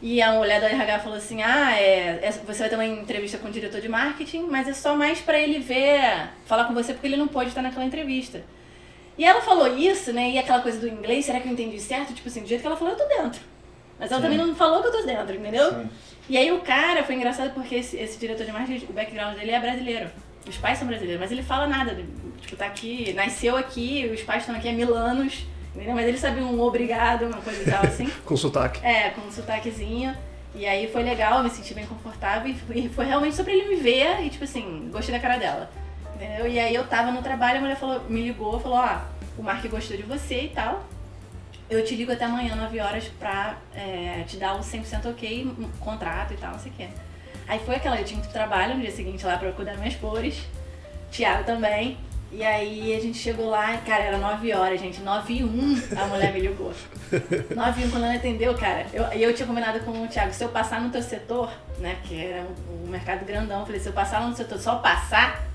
E 0.00 0.22
a 0.22 0.32
mulher 0.32 0.60
da 0.60 0.68
RH 0.68 1.00
falou 1.00 1.18
assim: 1.18 1.42
Ah, 1.42 1.72
é, 1.76 2.20
é, 2.22 2.30
você 2.46 2.60
vai 2.60 2.68
ter 2.68 2.76
uma 2.76 2.86
entrevista 2.86 3.38
com 3.38 3.48
o 3.48 3.50
diretor 3.50 3.80
de 3.80 3.88
marketing, 3.88 4.46
mas 4.48 4.68
é 4.68 4.72
só 4.72 4.94
mais 4.94 5.20
para 5.20 5.40
ele 5.40 5.58
ver, 5.58 6.28
falar 6.46 6.66
com 6.66 6.74
você, 6.74 6.92
porque 6.92 7.06
ele 7.08 7.16
não 7.16 7.26
pode 7.26 7.48
estar 7.48 7.62
naquela 7.62 7.84
entrevista. 7.84 8.42
E 9.18 9.24
ela 9.24 9.40
falou 9.42 9.76
isso, 9.76 10.12
né? 10.12 10.30
E 10.30 10.38
aquela 10.38 10.60
coisa 10.60 10.78
do 10.78 10.86
inglês, 10.86 11.24
será 11.24 11.40
que 11.40 11.48
eu 11.48 11.52
entendi 11.52 11.80
certo? 11.80 12.14
Tipo 12.14 12.28
assim, 12.28 12.42
do 12.42 12.48
jeito 12.48 12.60
que 12.60 12.66
ela 12.66 12.76
falou, 12.76 12.94
eu 12.94 12.98
tô 12.98 13.04
dentro. 13.08 13.40
Mas 13.98 14.12
ela 14.12 14.20
Sim. 14.20 14.28
também 14.28 14.38
não 14.38 14.54
falou 14.54 14.80
que 14.80 14.86
eu 14.86 14.92
tô 14.92 15.02
dentro, 15.02 15.34
entendeu? 15.34 15.70
Sim. 15.72 15.90
E 16.28 16.36
aí 16.38 16.52
o 16.52 16.60
cara, 16.60 17.02
foi 17.02 17.16
engraçado 17.16 17.52
porque 17.52 17.74
esse, 17.74 17.96
esse 17.96 18.16
diretor 18.16 18.46
de 18.46 18.52
marketing, 18.52 18.86
o 18.88 18.92
background 18.92 19.36
dele 19.36 19.50
é 19.50 19.58
brasileiro. 19.58 20.08
Os 20.46 20.56
pais 20.56 20.78
são 20.78 20.86
brasileiros, 20.86 21.20
mas 21.20 21.32
ele 21.32 21.42
fala 21.42 21.66
nada. 21.66 21.98
Tipo, 22.40 22.56
tá 22.56 22.66
aqui, 22.66 23.12
nasceu 23.12 23.56
aqui, 23.56 24.08
os 24.14 24.22
pais 24.22 24.42
estão 24.42 24.54
aqui 24.54 24.68
há 24.68 24.72
mil 24.72 24.94
anos, 24.94 25.44
entendeu? 25.74 25.94
Mas 25.94 26.06
ele 26.06 26.16
sabia 26.16 26.44
um 26.44 26.60
obrigado, 26.60 27.26
uma 27.26 27.40
coisa 27.40 27.62
e 27.62 27.70
tal, 27.70 27.84
assim. 27.84 28.08
com 28.24 28.36
sotaque. 28.36 28.86
É, 28.86 29.10
com 29.10 29.22
um 29.22 29.32
sotaquezinho. 29.32 30.16
E 30.54 30.64
aí 30.64 30.88
foi 30.90 31.02
legal, 31.02 31.42
me 31.42 31.50
senti 31.50 31.74
bem 31.74 31.86
confortável 31.86 32.54
e 32.74 32.88
foi 32.88 33.04
realmente 33.04 33.36
só 33.36 33.42
pra 33.42 33.52
ele 33.52 33.68
me 33.68 33.76
ver 33.76 34.24
e, 34.24 34.30
tipo 34.30 34.44
assim, 34.44 34.88
gostei 34.92 35.14
da 35.14 35.20
cara 35.20 35.36
dela. 35.36 35.70
Entendeu? 36.18 36.48
E 36.48 36.58
aí 36.58 36.74
eu 36.74 36.84
tava 36.84 37.12
no 37.12 37.22
trabalho, 37.22 37.58
a 37.58 37.60
mulher 37.60 37.76
falou, 37.76 38.02
me 38.08 38.22
ligou, 38.22 38.58
falou, 38.58 38.78
ó, 38.78 38.98
o 39.38 39.42
Mark 39.42 39.64
gostou 39.68 39.96
de 39.96 40.02
você 40.02 40.42
e 40.42 40.48
tal. 40.48 40.84
Eu 41.70 41.84
te 41.84 41.94
ligo 41.94 42.10
até 42.10 42.24
amanhã, 42.24 42.56
9 42.56 42.80
horas, 42.80 43.04
pra 43.20 43.56
é, 43.72 44.24
te 44.26 44.36
dar 44.36 44.54
o 44.54 44.60
100% 44.60 45.10
ok, 45.10 45.46
um 45.46 45.68
contrato 45.78 46.34
e 46.34 46.36
tal, 46.36 46.52
não 46.52 46.58
sei 46.58 46.72
o 46.72 46.74
quê. 46.74 46.88
Aí 47.46 47.60
foi 47.60 47.76
aquela, 47.76 48.00
eu 48.00 48.04
tinha 48.04 48.18
muito 48.18 48.32
trabalho 48.32 48.74
no 48.74 48.80
dia 48.80 48.90
seguinte 48.90 49.24
lá 49.24 49.38
pra 49.38 49.52
cuidar 49.52 49.76
minhas 49.76 49.94
flores. 49.94 50.42
Tiago 51.10 51.44
também. 51.44 51.96
E 52.30 52.44
aí 52.44 52.94
a 52.94 53.00
gente 53.00 53.16
chegou 53.16 53.48
lá, 53.48 53.78
cara, 53.78 54.04
era 54.04 54.18
9 54.18 54.52
horas, 54.52 54.80
gente. 54.80 55.00
9 55.00 55.32
e 55.32 55.44
1 55.44 55.82
a 55.96 56.06
mulher 56.06 56.32
me 56.32 56.40
ligou. 56.40 56.72
9 57.54 57.80
e 57.80 57.84
1 57.86 57.90
quando 57.90 58.04
ela 58.04 58.14
atendeu, 58.14 58.54
cara. 58.54 58.86
E 58.92 58.96
eu, 58.96 59.30
eu 59.30 59.34
tinha 59.34 59.46
combinado 59.46 59.80
com 59.80 60.02
o 60.02 60.08
Thiago, 60.08 60.32
se 60.34 60.44
eu 60.44 60.48
passar 60.48 60.80
no 60.80 60.90
teu 60.90 61.02
setor, 61.02 61.50
né? 61.78 61.96
Que 62.04 62.22
era 62.22 62.42
um, 62.42 62.84
um 62.84 62.88
mercado 62.88 63.24
grandão, 63.24 63.60
eu 63.60 63.66
falei, 63.66 63.80
se 63.80 63.88
eu 63.88 63.94
passar 63.94 64.20
no 64.20 64.36
setor, 64.36 64.58
só 64.58 64.76
passar, 64.76 65.47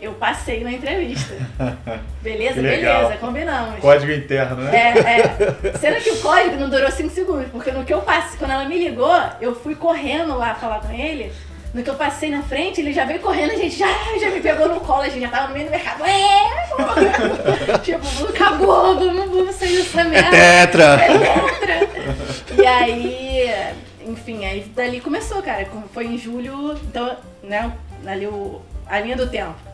eu 0.00 0.12
passei 0.12 0.62
na 0.62 0.72
entrevista. 0.72 1.34
Beleza? 2.22 2.60
Beleza, 2.60 3.16
combinamos. 3.20 3.80
Código 3.80 4.12
interno, 4.12 4.62
né? 4.62 4.76
É, 4.76 5.68
é. 5.68 5.78
Sendo 5.78 5.96
que 6.00 6.10
o 6.10 6.20
código 6.20 6.56
não 6.56 6.70
durou 6.70 6.90
5 6.90 7.10
segundos, 7.10 7.46
porque 7.50 7.70
no 7.70 7.84
que 7.84 7.92
eu 7.92 8.00
passei, 8.02 8.38
quando 8.38 8.52
ela 8.52 8.64
me 8.64 8.78
ligou, 8.78 9.20
eu 9.40 9.54
fui 9.54 9.74
correndo 9.74 10.36
lá 10.36 10.54
falar 10.54 10.80
com 10.80 10.92
ele. 10.92 11.32
No 11.74 11.82
que 11.82 11.90
eu 11.90 11.94
passei 11.94 12.30
na 12.30 12.42
frente, 12.42 12.80
ele 12.80 12.94
já 12.94 13.04
veio 13.04 13.20
correndo, 13.20 13.50
a 13.50 13.56
gente 13.56 13.76
já, 13.76 13.88
já 14.18 14.30
me 14.30 14.40
pegou 14.40 14.68
no 14.68 14.80
colo, 14.80 15.02
a 15.02 15.08
gente 15.08 15.20
já 15.20 15.28
tava 15.28 15.48
no 15.48 15.54
meio 15.54 15.66
do 15.66 15.70
mercado. 15.70 16.02
É, 16.04 17.78
tipo, 17.78 18.26
acabou, 18.26 18.98
vamos, 18.98 19.30
vamos 19.30 19.54
sair 19.54 19.76
dessa 19.76 20.04
merda. 20.04 20.34
É 20.34 20.66
tetra! 20.66 20.84
É 20.94 21.18
tetra! 21.18 22.62
E 22.62 22.66
aí, 22.66 23.74
enfim, 24.06 24.46
aí 24.46 24.60
dali 24.74 25.00
começou, 25.00 25.42
cara. 25.42 25.68
Foi 25.92 26.06
em 26.06 26.16
julho, 26.16 26.78
então, 26.88 27.16
né, 27.42 27.70
ali 28.06 28.26
o, 28.26 28.62
a 28.86 29.00
linha 29.00 29.16
do 29.16 29.28
tempo. 29.28 29.67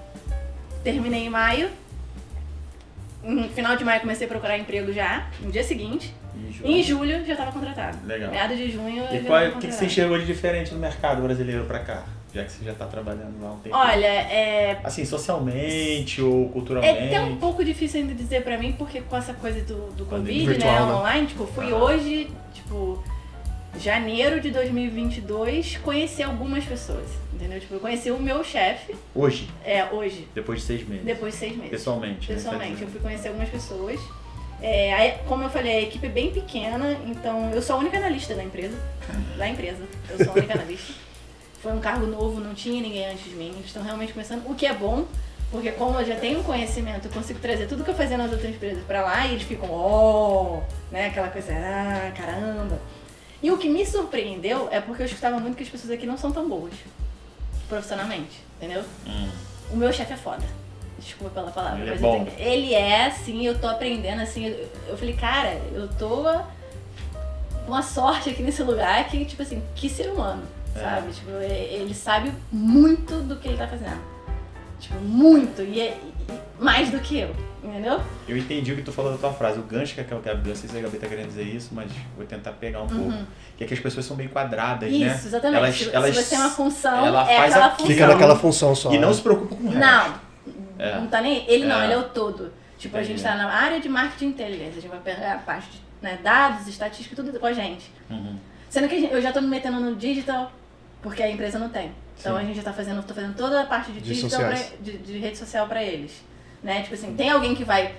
Terminei 0.85 1.27
em 1.27 1.31
maio. 1.31 1.71
No 3.23 3.49
final 3.49 3.75
de 3.75 3.85
maio 3.85 4.03
comecei 4.03 4.27
a 4.27 4.29
procurar 4.29 4.59
emprego 4.59 4.93
já, 4.93 5.27
no 5.41 5.51
dia 5.51 5.65
seguinte. 5.65 6.15
Em 6.37 6.53
julho, 6.53 6.71
em 6.71 6.83
julho 6.83 7.27
já 7.27 7.33
estava 7.33 7.53
contratado. 7.53 8.07
Legal. 8.07 8.31
Meado 8.31 8.55
de 8.55 8.71
junho. 8.71 9.03
E 9.13 9.21
qual, 9.21 9.39
é, 9.39 9.49
o 9.49 9.59
que, 9.59 9.69
que 9.69 9.73
você 9.73 9.87
enxergou 9.87 10.19
de 10.19 10.27
diferente 10.27 10.75
no 10.75 10.79
mercado 10.79 11.23
brasileiro 11.23 11.65
para 11.65 11.79
cá? 11.79 12.05
Já 12.35 12.45
que 12.45 12.53
você 12.53 12.65
já 12.65 12.73
está 12.73 12.87
trabalhando 12.87 13.41
lá 13.41 13.53
um 13.53 13.59
tempo. 13.61 13.77
Olha, 13.77 14.07
é. 14.07 14.81
Assim, 14.83 15.05
socialmente 15.05 16.21
ou 16.21 16.49
culturalmente? 16.49 16.99
É 16.99 17.07
até 17.07 17.21
um 17.21 17.37
pouco 17.37 17.65
difícil 17.65 18.01
ainda 18.01 18.13
dizer 18.13 18.43
para 18.43 18.59
mim, 18.59 18.73
porque 18.73 19.01
com 19.01 19.17
essa 19.17 19.33
coisa 19.35 19.61
do, 19.61 19.93
do 19.93 20.05
Covid, 20.05 20.47
Virtual, 20.47 20.87
né? 20.87 20.95
Online, 20.95 21.27
tipo, 21.29 21.47
fui 21.47 21.73
ah. 21.73 21.77
hoje, 21.77 22.29
tipo, 22.53 23.03
janeiro 23.79 24.41
de 24.41 24.51
2022, 24.51 25.79
conhecer 25.79 26.23
algumas 26.23 26.65
pessoas. 26.65 27.07
Entendeu? 27.33 27.61
Tipo, 27.61 27.75
eu 27.75 27.81
conheci 27.81 28.11
o 28.11 28.19
meu 28.19 28.45
chefe. 28.45 28.95
Hoje? 29.15 29.49
É, 29.65 29.85
hoje. 29.87 30.29
Depois 30.35 30.61
de 30.61 30.67
seis 30.67 30.89
meses. 30.89 31.05
Depois 31.05 31.35
de 31.35 31.41
seis 31.41 31.57
meses. 31.57 31.71
Pessoalmente. 31.71 32.29
Né? 32.29 32.37
Pessoalmente. 32.37 32.75
Né? 32.75 32.83
Eu 32.83 32.89
fui 32.89 33.01
conhecer 33.01 33.29
algumas 33.29 33.49
pessoas. 33.49 34.01
É, 34.63 34.95
aí, 34.95 35.15
como 35.27 35.43
eu 35.43 35.51
falei, 35.51 35.77
a 35.77 35.83
equipe 35.83 36.07
é 36.07 36.09
bem 36.09 36.33
pequena, 36.33 36.99
então 37.07 37.51
eu 37.51 37.61
sou 37.61 37.77
a 37.77 37.79
única 37.81 37.99
analista 37.99 38.35
da 38.35 38.43
empresa. 38.43 38.79
Da 39.37 39.49
empresa. 39.49 39.83
Eu 40.09 40.25
sou 40.25 40.33
a 40.33 40.37
única 40.37 40.55
analista. 40.59 40.95
Foi 41.61 41.73
um 41.73 41.81
cargo 41.81 42.07
novo, 42.07 42.41
não 42.41 42.55
tinha 42.55 42.81
ninguém 42.81 43.07
antes 43.11 43.25
de 43.25 43.35
mim. 43.37 43.51
Eles 43.51 43.67
estão 43.67 43.83
realmente 43.83 44.13
começando, 44.13 44.49
o 44.49 44.55
que 44.55 44.67
é 44.67 44.73
bom, 44.73 45.07
porque 45.51 45.73
como 45.73 45.99
eu 45.99 46.07
já 46.07 46.17
tenho 46.17 46.43
conhecimento, 46.43 47.09
eu 47.09 47.11
consigo 47.11 47.39
trazer 47.41 47.67
tudo 47.67 47.85
que 47.85 47.91
eu 47.91 47.95
fazia 47.95 48.17
nas 48.17 48.33
outras 48.33 48.55
empresas 48.55 48.83
para 48.85 49.03
lá 49.03 49.27
e 49.27 49.33
eles 49.33 49.43
ficam, 49.43 49.71
oh, 49.71 50.63
né? 50.91 51.09
Aquela 51.09 51.29
coisa, 51.29 51.53
ah, 51.53 52.13
caramba. 52.17 52.81
E 53.45 53.51
o 53.51 53.59
que 53.59 53.69
me 53.69 53.85
surpreendeu 53.85 54.71
é 54.71 54.81
porque 54.81 55.03
eu 55.03 55.07
escutava 55.07 55.39
muito 55.39 55.55
que 55.55 55.63
as 55.63 55.69
pessoas 55.69 55.93
aqui 55.93 56.07
não 56.07 56.17
são 56.17 56.33
tão 56.33 56.49
boas 56.49 56.73
profissionalmente, 57.69 58.41
entendeu? 58.57 58.83
Hum. 59.07 59.29
O 59.71 59.77
meu 59.77 59.93
chefe 59.93 60.15
é 60.15 60.17
foda. 60.17 60.43
Desculpa 60.99 61.35
pela 61.35 61.51
palavra. 61.51 61.83
Ele 61.83 61.91
é 61.91 61.97
bom. 61.99 62.27
ele 62.39 62.73
é, 62.73 63.05
assim, 63.05 63.45
eu 63.45 63.61
tô 63.61 63.69
aprendendo, 63.69 64.23
assim. 64.23 64.47
Eu, 64.47 64.71
eu 64.89 64.97
falei, 64.97 65.15
cara, 65.15 65.61
eu 65.75 65.87
tô 65.89 66.25
uma 67.69 67.83
sorte 67.83 68.31
aqui 68.31 68.43
nesse 68.43 68.63
lugar 68.63 69.07
que, 69.11 69.23
tipo 69.27 69.43
assim, 69.43 69.63
que 69.75 69.91
ser 69.91 70.09
humano, 70.09 70.45
é. 70.75 70.81
sabe? 70.81 71.13
Tipo, 71.13 71.31
ele 71.33 71.93
sabe 71.93 72.33
muito 72.51 73.21
do 73.25 73.37
que 73.37 73.49
ele 73.49 73.59
tá 73.59 73.69
fazendo. 73.69 74.01
Tipo, 74.81 74.99
muito. 75.01 75.61
E, 75.61 75.83
é, 75.83 75.99
e 76.03 76.14
mais 76.59 76.91
do 76.91 76.99
que 77.01 77.19
eu. 77.19 77.35
Entendeu? 77.63 77.99
Eu 78.29 78.37
entendi 78.37 78.73
o 78.73 78.77
que 78.77 78.83
tu 78.83 78.93
falou 78.93 79.13
da 79.13 79.19
tua 79.19 79.33
frase. 79.33 79.59
O 79.59 79.63
gancho 79.63 79.95
que 79.95 80.01
a 80.01 80.05
Gabi, 80.05 80.51
não 80.51 80.57
sei 80.57 80.69
se 80.69 80.77
a 80.77 80.81
Gabi 80.81 80.99
tá 80.99 81.07
querendo 81.07 81.29
dizer 81.29 81.45
isso, 81.45 81.71
mas 81.73 81.91
vou 82.15 82.27
tentar 82.27 82.53
pegar 82.53 82.81
um 82.81 82.83
uhum. 82.83 83.11
pouco. 83.11 83.27
Que 83.57 83.65
é 83.65 83.67
que 83.67 83.73
as 83.73 83.81
pessoas 83.81 84.05
são 84.05 84.17
meio 84.17 84.29
quadradas, 84.29 84.91
isso, 84.91 85.01
né? 85.01 85.15
Isso, 85.15 85.27
exatamente. 85.29 85.57
Elas, 85.57 85.75
se, 85.75 85.95
elas, 85.95 86.15
se 86.15 86.23
você 86.23 86.31
tem 86.31 86.39
uma 86.39 86.51
função, 86.51 87.07
ela 87.07 87.31
é 87.31 87.37
faz 87.37 87.55
aquela 87.55 87.71
função. 87.71 87.87
Fica 87.87 88.07
naquela 88.07 88.37
função 88.37 88.75
só. 88.75 88.93
E 88.93 88.99
não 88.99 89.09
né? 89.09 89.15
se 89.15 89.23
preocupa 89.23 89.57
com 89.57 89.65
o 89.65 89.71
resto. 89.71 89.79
Não. 89.79 90.15
É. 90.79 91.01
Não 91.01 91.07
tá 91.07 91.23
nem. 91.23 91.49
Ele 91.49 91.67
não, 91.67 91.81
é. 91.81 91.85
ele 91.85 91.93
é 91.95 91.99
o 91.99 92.05
todo. 92.05 92.53
Tipo, 92.77 92.97
Entendi. 92.97 93.13
a 93.13 93.17
gente 93.17 93.23
tá 93.23 93.35
na 93.35 93.49
área 93.49 93.81
de 93.81 93.89
marketing 93.89 94.27
intelligence. 94.27 94.79
A 94.79 94.81
gente 94.83 94.89
vai 94.89 95.01
pegar 95.01 95.35
a 95.35 95.39
parte 95.39 95.71
de 95.71 95.81
né, 96.03 96.19
dados, 96.23 96.69
estatística, 96.69 97.17
tudo 97.17 97.39
com 97.41 97.47
a 97.47 97.53
gente. 97.53 97.91
Uhum. 98.11 98.37
Sendo 98.69 98.89
que 98.89 99.09
eu 99.11 99.23
já 99.23 99.33
tô 99.33 99.41
me 99.41 99.49
metendo 99.49 99.81
no 99.81 99.97
digital, 99.97 100.53
porque 101.01 101.23
a 101.23 101.31
empresa 101.31 101.59
não 101.59 101.71
tem. 101.71 101.93
Então 102.19 102.35
Sim. 102.35 102.43
a 102.43 102.45
gente 102.45 102.57
já 102.57 102.63
tá 102.63 102.73
fazendo, 102.73 103.03
tô 103.03 103.15
fazendo 103.15 103.37
toda 103.37 103.63
a 103.63 103.67
parte 103.67 103.93
de, 103.93 104.01
de 104.01 104.15
digital 104.15 104.41
pra, 104.41 104.59
de, 104.81 104.99
de 104.99 105.19
rede 105.19 105.37
social 105.37 105.67
para 105.67 105.83
eles. 105.83 106.23
Né? 106.63 106.83
Tipo 106.83 106.95
assim, 106.95 107.15
tem 107.15 107.31
alguém 107.31 107.55
que 107.55 107.65
vai 107.65 107.95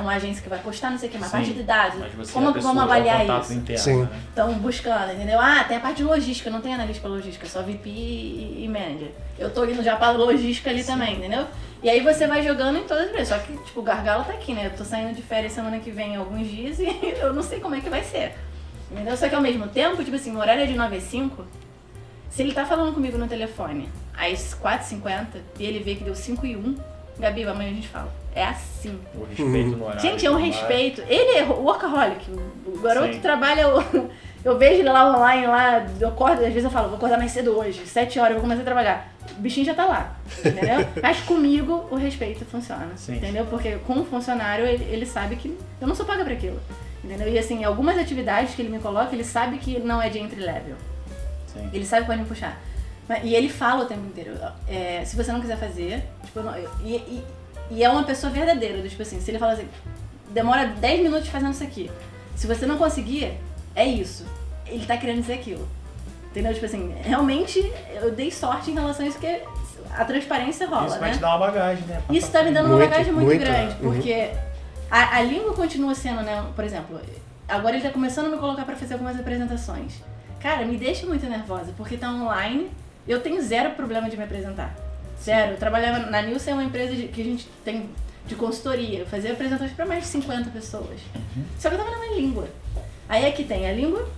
uma 0.00 0.14
agência 0.14 0.42
que 0.42 0.48
vai 0.48 0.58
postar, 0.58 0.90
não 0.90 0.98
sei 0.98 1.08
o 1.08 1.12
que, 1.12 1.18
uma 1.18 1.26
Sim, 1.26 1.32
parte 1.32 1.52
de 1.52 1.62
dados. 1.62 2.00
Como 2.32 2.52
que 2.52 2.60
vamos 2.60 2.82
avaliar 2.82 3.26
isso? 3.26 3.52
Interno, 3.52 3.82
Sim. 3.82 4.02
Né? 4.02 4.08
Então, 4.32 4.54
buscando, 4.54 5.12
entendeu? 5.12 5.38
Ah, 5.38 5.64
tem 5.64 5.76
a 5.76 5.80
parte 5.80 5.98
de 5.98 6.04
logística, 6.04 6.48
não 6.48 6.60
tem 6.60 6.72
analista 6.72 7.02
para 7.02 7.10
logística, 7.10 7.46
só 7.46 7.60
VP 7.60 7.88
e, 7.88 8.64
e 8.64 8.68
manager. 8.68 9.10
Eu 9.38 9.50
tô 9.50 9.64
indo 9.64 9.82
já 9.82 9.96
para 9.96 10.12
logística 10.12 10.70
ali 10.70 10.82
Sim. 10.82 10.92
também, 10.92 11.16
entendeu? 11.16 11.46
E 11.82 11.88
aí 11.88 12.00
você 12.00 12.26
vai 12.26 12.42
jogando 12.42 12.78
em 12.78 12.84
todas 12.84 13.06
as 13.06 13.12
vezes. 13.12 13.28
Só 13.28 13.38
que, 13.38 13.56
tipo, 13.64 13.80
o 13.80 13.82
gargalo 13.82 14.24
tá 14.24 14.32
aqui, 14.32 14.54
né? 14.54 14.66
Eu 14.66 14.76
tô 14.76 14.84
saindo 14.84 15.14
de 15.14 15.22
férias 15.22 15.52
semana 15.52 15.78
que 15.78 15.90
vem 15.90 16.16
alguns 16.16 16.46
dias 16.48 16.78
e 16.80 16.86
eu 17.20 17.32
não 17.32 17.42
sei 17.42 17.60
como 17.60 17.74
é 17.74 17.80
que 17.80 17.90
vai 17.90 18.02
ser. 18.02 18.34
Entendeu? 18.90 19.16
Só 19.16 19.28
que 19.28 19.34
ao 19.34 19.40
mesmo 19.40 19.66
tempo, 19.68 20.02
tipo 20.02 20.16
assim, 20.16 20.34
o 20.34 20.38
horário 20.38 20.62
é 20.62 20.66
de 20.66 20.74
9 20.74 20.96
às 20.96 21.04
5. 21.04 21.44
Se 22.30 22.42
ele 22.42 22.52
tá 22.52 22.64
falando 22.64 22.94
comigo 22.94 23.18
no 23.18 23.26
telefone 23.26 23.88
às 24.16 24.54
4h50 24.54 25.26
e 25.58 25.66
ele 25.66 25.80
vê 25.80 25.96
que 25.96 26.04
deu 26.04 26.14
5 26.14 26.46
e 26.46 26.56
1, 26.56 26.76
Gabi, 27.20 27.44
amanhã 27.44 27.70
a 27.70 27.74
gente 27.74 27.88
fala. 27.88 28.12
É 28.34 28.44
assim. 28.44 28.98
O 29.14 29.24
respeito 29.24 29.76
no 29.76 29.84
horário. 29.84 30.00
Gente, 30.00 30.24
é 30.24 30.30
um 30.30 30.36
respeito. 30.36 31.02
Ele 31.06 31.38
é 31.38 31.44
workaholic. 31.44 32.30
O 32.66 32.78
garoto 32.80 33.14
Sim. 33.14 33.20
trabalha. 33.20 33.64
Eu 34.42 34.56
vejo 34.56 34.80
ele 34.80 34.88
lá 34.88 35.14
online, 35.14 35.46
lá, 35.46 35.86
eu 36.00 36.08
acordo, 36.08 36.38
às 36.38 36.46
vezes 36.46 36.64
eu 36.64 36.70
falo, 36.70 36.88
vou 36.88 36.96
acordar 36.96 37.18
mais 37.18 37.30
cedo 37.30 37.58
hoje, 37.58 37.86
7 37.86 38.18
horas, 38.18 38.30
eu 38.30 38.36
vou 38.36 38.40
começar 38.40 38.62
a 38.62 38.64
trabalhar. 38.64 39.12
O 39.36 39.40
bichinho 39.42 39.66
já 39.66 39.74
tá 39.74 39.84
lá, 39.84 40.16
entendeu? 40.38 40.78
Mas 41.02 41.20
comigo 41.20 41.86
o 41.90 41.96
respeito 41.96 42.46
funciona, 42.46 42.88
Sim. 42.96 43.16
entendeu? 43.16 43.44
Porque 43.44 43.76
com 43.86 44.00
o 44.00 44.04
funcionário 44.06 44.64
ele, 44.64 44.82
ele 44.84 45.04
sabe 45.04 45.36
que 45.36 45.54
eu 45.78 45.86
não 45.86 45.94
sou 45.94 46.06
paga 46.06 46.24
pra 46.24 46.32
aquilo, 46.32 46.58
entendeu? 47.04 47.28
E 47.28 47.38
assim, 47.38 47.64
algumas 47.64 47.98
atividades 47.98 48.54
que 48.54 48.62
ele 48.62 48.70
me 48.70 48.78
coloca, 48.78 49.14
ele 49.14 49.24
sabe 49.24 49.58
que 49.58 49.78
não 49.78 50.00
é 50.00 50.08
de 50.08 50.18
entry 50.18 50.40
level. 50.40 50.76
Sim. 51.52 51.68
Ele 51.72 51.84
sabe 51.84 52.06
pode 52.06 52.20
me 52.20 52.26
puxar. 52.26 52.60
E 53.24 53.34
ele 53.34 53.48
fala 53.48 53.82
o 53.82 53.86
tempo 53.86 54.06
inteiro, 54.06 54.38
é, 54.68 55.04
se 55.04 55.16
você 55.16 55.32
não 55.32 55.40
quiser 55.40 55.56
fazer, 55.56 56.04
tipo, 56.24 56.40
não, 56.40 56.56
e, 56.84 56.94
e 56.94 57.24
e 57.70 57.84
é 57.84 57.88
uma 57.88 58.02
pessoa 58.02 58.32
verdadeira, 58.32 58.86
tipo 58.88 59.00
assim, 59.00 59.20
se 59.20 59.30
ele 59.30 59.38
fala 59.38 59.52
assim, 59.52 59.68
demora 60.30 60.66
10 60.66 61.02
minutos 61.02 61.28
fazendo 61.28 61.52
isso 61.52 61.62
aqui. 61.62 61.90
Se 62.34 62.46
você 62.46 62.66
não 62.66 62.76
conseguir, 62.76 63.38
é 63.76 63.86
isso. 63.86 64.26
Ele 64.66 64.84
tá 64.84 64.96
querendo 64.96 65.20
dizer 65.20 65.34
aquilo. 65.34 65.68
Entendeu? 66.30 66.52
Tipo 66.52 66.66
assim, 66.66 66.94
realmente 67.00 67.72
eu 67.94 68.10
dei 68.10 68.30
sorte 68.30 68.70
em 68.70 68.74
relação 68.74 69.04
a 69.04 69.08
isso, 69.08 69.18
porque 69.18 69.42
a 69.96 70.04
transparência 70.04 70.66
rola, 70.68 70.86
isso 70.86 70.94
né? 70.94 71.00
vai 71.00 71.12
te 71.12 71.18
dar 71.18 71.28
uma 71.28 71.46
bagagem, 71.46 71.84
né? 71.86 72.02
Isso 72.10 72.30
tá 72.30 72.42
me 72.42 72.50
dando 72.50 72.68
muito, 72.68 72.80
uma 72.80 72.88
bagagem 72.88 73.12
muito, 73.12 73.26
muito 73.26 73.40
grande, 73.40 73.74
uhum. 73.74 73.92
porque 73.92 74.30
a, 74.90 75.16
a, 75.16 75.22
língua 75.22 75.52
continua 75.54 75.94
sendo, 75.94 76.22
né? 76.22 76.44
Por 76.54 76.64
exemplo, 76.64 77.00
agora 77.48 77.74
ele 77.74 77.82
tá 77.82 77.90
começando 77.90 78.26
a 78.26 78.28
me 78.30 78.38
colocar 78.38 78.64
para 78.64 78.76
fazer 78.76 78.94
algumas 78.94 79.18
apresentações. 79.18 79.94
Cara, 80.40 80.64
me 80.64 80.76
deixa 80.76 81.06
muito 81.06 81.26
nervosa, 81.26 81.72
porque 81.76 81.96
tá 81.96 82.10
online, 82.10 82.70
eu 83.06 83.20
tenho 83.20 83.40
zero 83.42 83.70
problema 83.72 84.08
de 84.08 84.16
me 84.16 84.24
apresentar. 84.24 84.74
Sério, 85.18 85.54
eu 85.54 85.58
trabalhava 85.58 86.10
na 86.10 86.22
Nilson, 86.22 86.50
é 86.50 86.54
uma 86.54 86.64
empresa 86.64 86.94
de, 86.94 87.08
que 87.08 87.20
a 87.20 87.24
gente 87.24 87.46
tem 87.62 87.90
de 88.26 88.34
consultoria. 88.34 89.00
Eu 89.00 89.06
fazia 89.06 89.32
apresentações 89.32 89.72
para 89.72 89.84
mais 89.84 90.04
de 90.04 90.08
50 90.08 90.50
pessoas. 90.50 91.00
Uhum. 91.14 91.44
Só 91.58 91.68
que 91.68 91.74
eu 91.74 91.78
tava 91.78 91.90
na 91.90 92.14
língua. 92.14 92.48
Aí 93.08 93.26
aqui 93.26 93.44
tem 93.44 93.68
a 93.68 93.72
língua, 93.72 94.08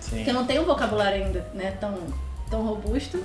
Sim. 0.00 0.24
que 0.24 0.30
eu 0.30 0.34
não 0.34 0.46
tenho 0.46 0.62
um 0.62 0.64
vocabulário 0.64 1.24
ainda 1.24 1.46
né, 1.52 1.72
tão, 1.78 1.98
tão 2.48 2.62
robusto. 2.62 3.22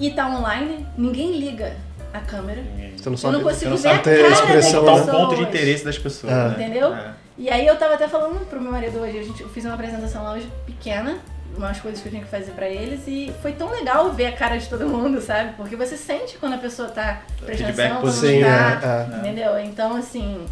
E 0.00 0.10
tá 0.10 0.28
online, 0.28 0.86
ninguém 0.96 1.38
liga 1.38 1.76
a 2.14 2.20
câmera. 2.20 2.62
Você 2.96 3.10
não 3.10 3.16
sabe, 3.16 3.34
eu 3.34 3.38
não 3.40 3.48
consigo 3.48 3.76
você 3.76 3.88
não 3.88 3.94
ver 3.94 4.00
a 4.00 4.02
cara 4.02 4.28
expressão, 4.28 4.84
das 4.84 5.00
pessoas. 5.00 5.14
um 5.14 5.18
ponto 5.18 5.36
de 5.36 5.42
interesse 5.42 5.84
das 5.84 5.98
pessoas. 5.98 6.32
É. 6.32 6.36
Né? 6.36 6.54
Entendeu? 6.54 6.94
É. 6.94 7.14
E 7.36 7.50
aí 7.50 7.66
eu 7.66 7.76
tava 7.76 7.94
até 7.94 8.08
falando 8.08 8.48
pro 8.48 8.60
meu 8.60 8.72
marido 8.72 8.98
hoje, 8.98 9.18
a 9.18 9.22
gente, 9.22 9.42
eu 9.42 9.48
fiz 9.48 9.64
uma 9.64 9.74
apresentação 9.74 10.24
lá 10.24 10.32
hoje 10.32 10.50
pequena, 10.66 11.18
umas 11.56 11.80
coisas 11.80 12.00
que 12.00 12.08
eu 12.08 12.12
tinha 12.12 12.24
que 12.24 12.30
fazer 12.30 12.52
para 12.52 12.68
eles 12.68 13.00
e 13.06 13.32
foi 13.42 13.52
tão 13.52 13.70
legal 13.70 14.12
ver 14.12 14.26
a 14.26 14.32
cara 14.32 14.56
de 14.56 14.68
todo 14.68 14.86
mundo, 14.86 15.20
sabe? 15.20 15.54
Porque 15.56 15.76
você 15.76 15.96
sente 15.96 16.38
quando 16.38 16.54
a 16.54 16.58
pessoa 16.58 16.88
tá 16.88 17.22
prestando 17.44 17.70
atenção, 17.70 18.00
quando 18.00 18.14
Sim, 18.14 18.42
tá, 18.42 19.08
é, 19.12 19.14
é. 19.14 19.18
entendeu? 19.18 19.58
Então, 19.58 19.96
assim, 19.96 20.46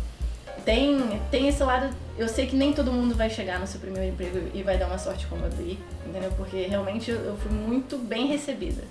tem, 0.64 1.20
tem 1.30 1.48
esse 1.48 1.62
lado, 1.62 1.94
eu 2.18 2.28
sei 2.28 2.46
que 2.46 2.56
nem 2.56 2.72
todo 2.72 2.92
mundo 2.92 3.14
vai 3.14 3.30
chegar 3.30 3.60
no 3.60 3.66
seu 3.66 3.80
primeiro 3.80 4.08
emprego 4.08 4.50
e 4.52 4.62
vai 4.62 4.76
dar 4.76 4.86
uma 4.86 4.98
sorte 4.98 5.26
como 5.26 5.44
a 5.44 5.48
do 5.48 5.62
I, 5.62 5.78
entendeu? 6.04 6.32
Porque 6.36 6.66
realmente 6.66 7.10
eu, 7.10 7.20
eu 7.20 7.36
fui 7.36 7.52
muito 7.52 7.96
bem 7.96 8.26
recebida. 8.26 8.82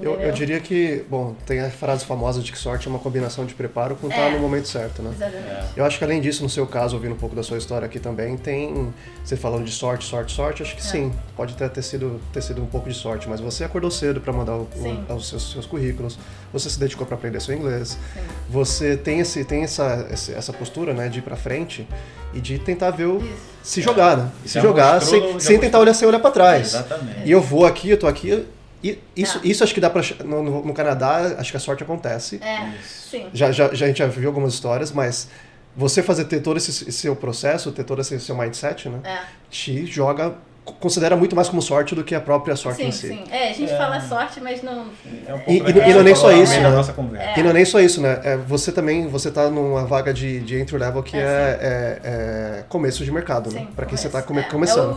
Eu, 0.00 0.20
eu, 0.20 0.32
diria 0.32 0.60
que, 0.60 1.04
bom, 1.08 1.34
tem 1.46 1.60
a 1.60 1.70
frase 1.70 2.04
famosa 2.04 2.40
de 2.42 2.52
que 2.52 2.58
sorte 2.58 2.86
é 2.86 2.90
uma 2.90 2.98
combinação 2.98 3.46
de 3.46 3.54
preparo 3.54 3.96
com 3.96 4.08
estar 4.08 4.28
é, 4.28 4.30
no 4.30 4.40
momento 4.40 4.68
certo, 4.68 5.02
né? 5.02 5.10
Exatamente. 5.14 5.48
É. 5.48 5.64
Eu 5.76 5.84
acho 5.84 5.98
que 5.98 6.04
além 6.04 6.20
disso, 6.20 6.42
no 6.42 6.48
seu 6.48 6.66
caso, 6.66 6.96
ouvindo 6.96 7.14
um 7.14 7.18
pouco 7.18 7.34
da 7.34 7.42
sua 7.42 7.56
história 7.56 7.86
aqui 7.86 7.98
também, 7.98 8.36
tem. 8.36 8.92
Você 9.24 9.36
falando 9.36 9.64
de 9.64 9.72
sorte, 9.72 10.04
sorte, 10.04 10.32
sorte, 10.32 10.62
acho 10.62 10.74
que 10.76 10.82
é. 10.82 10.84
sim, 10.84 11.12
pode 11.34 11.54
ter, 11.54 11.68
ter, 11.70 11.82
sido, 11.82 12.20
ter 12.32 12.42
sido 12.42 12.62
um 12.62 12.66
pouco 12.66 12.88
de 12.88 12.94
sorte, 12.94 13.28
mas 13.28 13.40
você 13.40 13.64
acordou 13.64 13.90
cedo 13.90 14.20
para 14.20 14.32
mandar 14.32 14.54
o, 14.54 14.68
o, 15.08 15.14
os 15.14 15.28
seus, 15.28 15.52
seus 15.52 15.66
currículos, 15.66 16.18
você 16.52 16.68
se 16.68 16.78
dedicou 16.78 17.06
para 17.06 17.16
aprender 17.16 17.40
seu 17.40 17.54
inglês, 17.54 17.98
sim. 18.12 18.20
você 18.48 18.96
tem, 18.96 19.20
esse, 19.20 19.44
tem 19.44 19.62
essa, 19.62 20.06
essa 20.10 20.52
postura, 20.52 20.92
né, 20.92 21.08
de 21.08 21.20
ir 21.20 21.22
para 21.22 21.36
frente 21.36 21.88
e 22.34 22.40
de 22.40 22.58
tentar 22.58 22.90
ver 22.90 23.06
o. 23.06 23.18
Isso. 23.18 23.56
Se 23.62 23.80
jogar, 23.80 24.16
né? 24.16 24.30
Se 24.44 24.60
jogar 24.60 25.00
mostrou, 25.00 25.32
sem, 25.32 25.40
sem 25.40 25.58
tentar 25.58 25.80
olhar 25.80 25.92
sem 25.94 26.06
olhar 26.06 26.20
para 26.20 26.30
trás. 26.30 26.68
Exatamente. 26.68 27.22
E 27.24 27.30
eu 27.32 27.40
vou 27.40 27.66
aqui, 27.66 27.90
eu 27.90 27.98
tô 27.98 28.06
aqui, 28.06 28.46
isso, 28.82 29.38
é. 29.38 29.48
isso 29.48 29.64
acho 29.64 29.74
que 29.74 29.80
dá 29.80 29.90
pra. 29.90 30.02
No, 30.24 30.62
no, 30.62 30.74
Canadá, 30.74 31.36
acho 31.38 31.50
que 31.50 31.56
a 31.56 31.60
sorte 31.60 31.82
acontece. 31.82 32.40
É, 32.42 32.72
sim. 32.82 33.26
Já, 33.32 33.50
já, 33.50 33.72
já, 33.72 33.86
a 33.86 33.88
gente 33.88 33.98
já 33.98 34.06
viu 34.06 34.28
algumas 34.28 34.54
histórias, 34.54 34.92
mas 34.92 35.28
você 35.76 36.02
fazer 36.02 36.24
ter 36.24 36.40
todo 36.40 36.56
esse, 36.56 36.70
esse 36.70 36.92
seu 36.92 37.16
processo, 37.16 37.72
ter 37.72 37.84
todo 37.84 38.00
esse 38.00 38.18
seu 38.20 38.36
mindset, 38.36 38.88
né? 38.88 39.00
É. 39.04 39.18
Te 39.50 39.86
joga. 39.86 40.34
Considera 40.80 41.16
muito 41.16 41.36
mais 41.36 41.48
como 41.48 41.62
sorte 41.62 41.94
do 41.94 42.02
que 42.02 42.12
a 42.12 42.20
própria 42.20 42.56
sorte 42.56 42.78
sim, 42.78 42.88
em 42.88 42.90
si. 42.90 43.06
Sim, 43.06 43.24
é, 43.30 43.50
a 43.50 43.52
gente 43.52 43.70
é. 43.70 43.78
fala 43.78 44.00
sorte, 44.00 44.40
mas 44.40 44.64
não. 44.64 44.86
É 45.24 45.34
um 45.34 45.38
e, 45.46 45.58
e, 45.58 45.90
e, 45.90 45.94
não 45.94 46.00
é 46.00 46.02
nem 46.02 46.14
só 46.14 46.32
isso, 46.32 46.60
né? 46.60 46.70
E 47.36 47.42
não 47.42 47.50
é 47.50 47.52
nem 47.52 47.64
só 47.64 47.80
isso, 47.80 48.00
né? 48.00 48.20
É, 48.24 48.36
você 48.36 48.72
também 48.72 49.06
você 49.06 49.30
tá 49.30 49.48
numa 49.48 49.86
vaga 49.86 50.12
de, 50.12 50.40
de 50.40 50.60
entry 50.60 50.76
level 50.76 51.04
que 51.04 51.16
é, 51.16 51.20
é, 51.22 52.00
é 52.02 52.64
começo 52.68 53.04
de 53.04 53.12
mercado, 53.12 53.52
né? 53.52 53.60
sim, 53.60 53.64
né? 53.66 53.70
Para 53.76 53.86
quem 53.86 53.96
você 53.96 54.08
tá 54.08 54.20
come, 54.22 54.42
começando. 54.42 54.96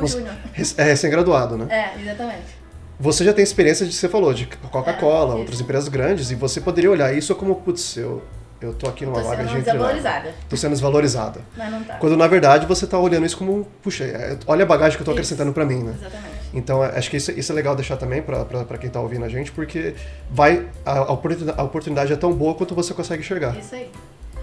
É, 0.76 0.84
recém-graduado, 0.84 1.56
né? 1.56 1.68
É, 1.70 2.02
exatamente 2.02 2.59
você 3.00 3.24
já 3.24 3.34
tem 3.34 3.43
experiência 3.43 3.86
de, 3.86 3.93
você 3.93 4.10
falou, 4.10 4.34
de 4.34 4.45
Coca-Cola, 4.72 5.36
é, 5.36 5.38
outras 5.38 5.62
empresas 5.62 5.88
grandes, 5.88 6.32
e 6.32 6.36
você 6.36 6.60
poderia 6.60 6.91
olhar 6.91 7.16
isso 7.16 7.34
como, 7.36 7.56
putz, 7.56 7.95
eu, 7.95 8.22
eu 8.60 8.74
tô 8.74 8.89
aqui 8.89 9.06
numa 9.06 9.22
tô 9.22 9.28
vaga 9.28 9.45
de 9.45 9.52
entry 9.52 9.72
desvalorizada. 9.72 10.36
Tô 10.50 10.58
sendo 10.58 10.72
desvalorizada. 10.72 11.41
Mas 11.56 11.72
não 11.72 11.82
tá. 11.82 11.95
Quando 11.95 12.18
na 12.18 12.28
verdade 12.28 12.66
você 12.66 12.86
tá 12.86 13.00
olhando 13.00 13.26
isso 13.26 13.38
como, 13.38 13.66
puxa, 13.82 14.04
é, 14.04 14.38
olha 14.45 14.64
a 14.64 14.68
bagagem 14.68 14.97
que 14.97 15.02
eu 15.02 15.06
tô 15.06 15.12
isso. 15.12 15.20
acrescentando 15.20 15.54
para 15.54 15.66
mim, 15.66 15.82
né? 15.82 15.95
Exatamente. 15.97 16.39
Então 16.54 16.84
acho 16.84 17.10
que 17.10 17.18
isso, 17.18 17.32
isso 17.32 17.52
é 17.52 17.56
legal 17.56 17.76
deixar 17.76 17.95
também 17.95 18.22
para 18.22 18.78
quem 18.78 18.89
tá 18.89 19.00
ouvindo 19.00 19.24
a 19.24 19.30
gente, 19.30 19.52
porque 19.52 19.95
vai 20.30 20.68
a, 20.86 20.97
a 20.97 21.64
oportunidade 21.64 22.12
é 22.12 22.18
tão 22.18 22.34
boa 22.34 22.54
quanto 22.56 22.76
você 22.76 22.93
consegue 22.93 23.22
enxergar. 23.22 23.58
Isso 23.58 23.76
aí. 23.76 23.89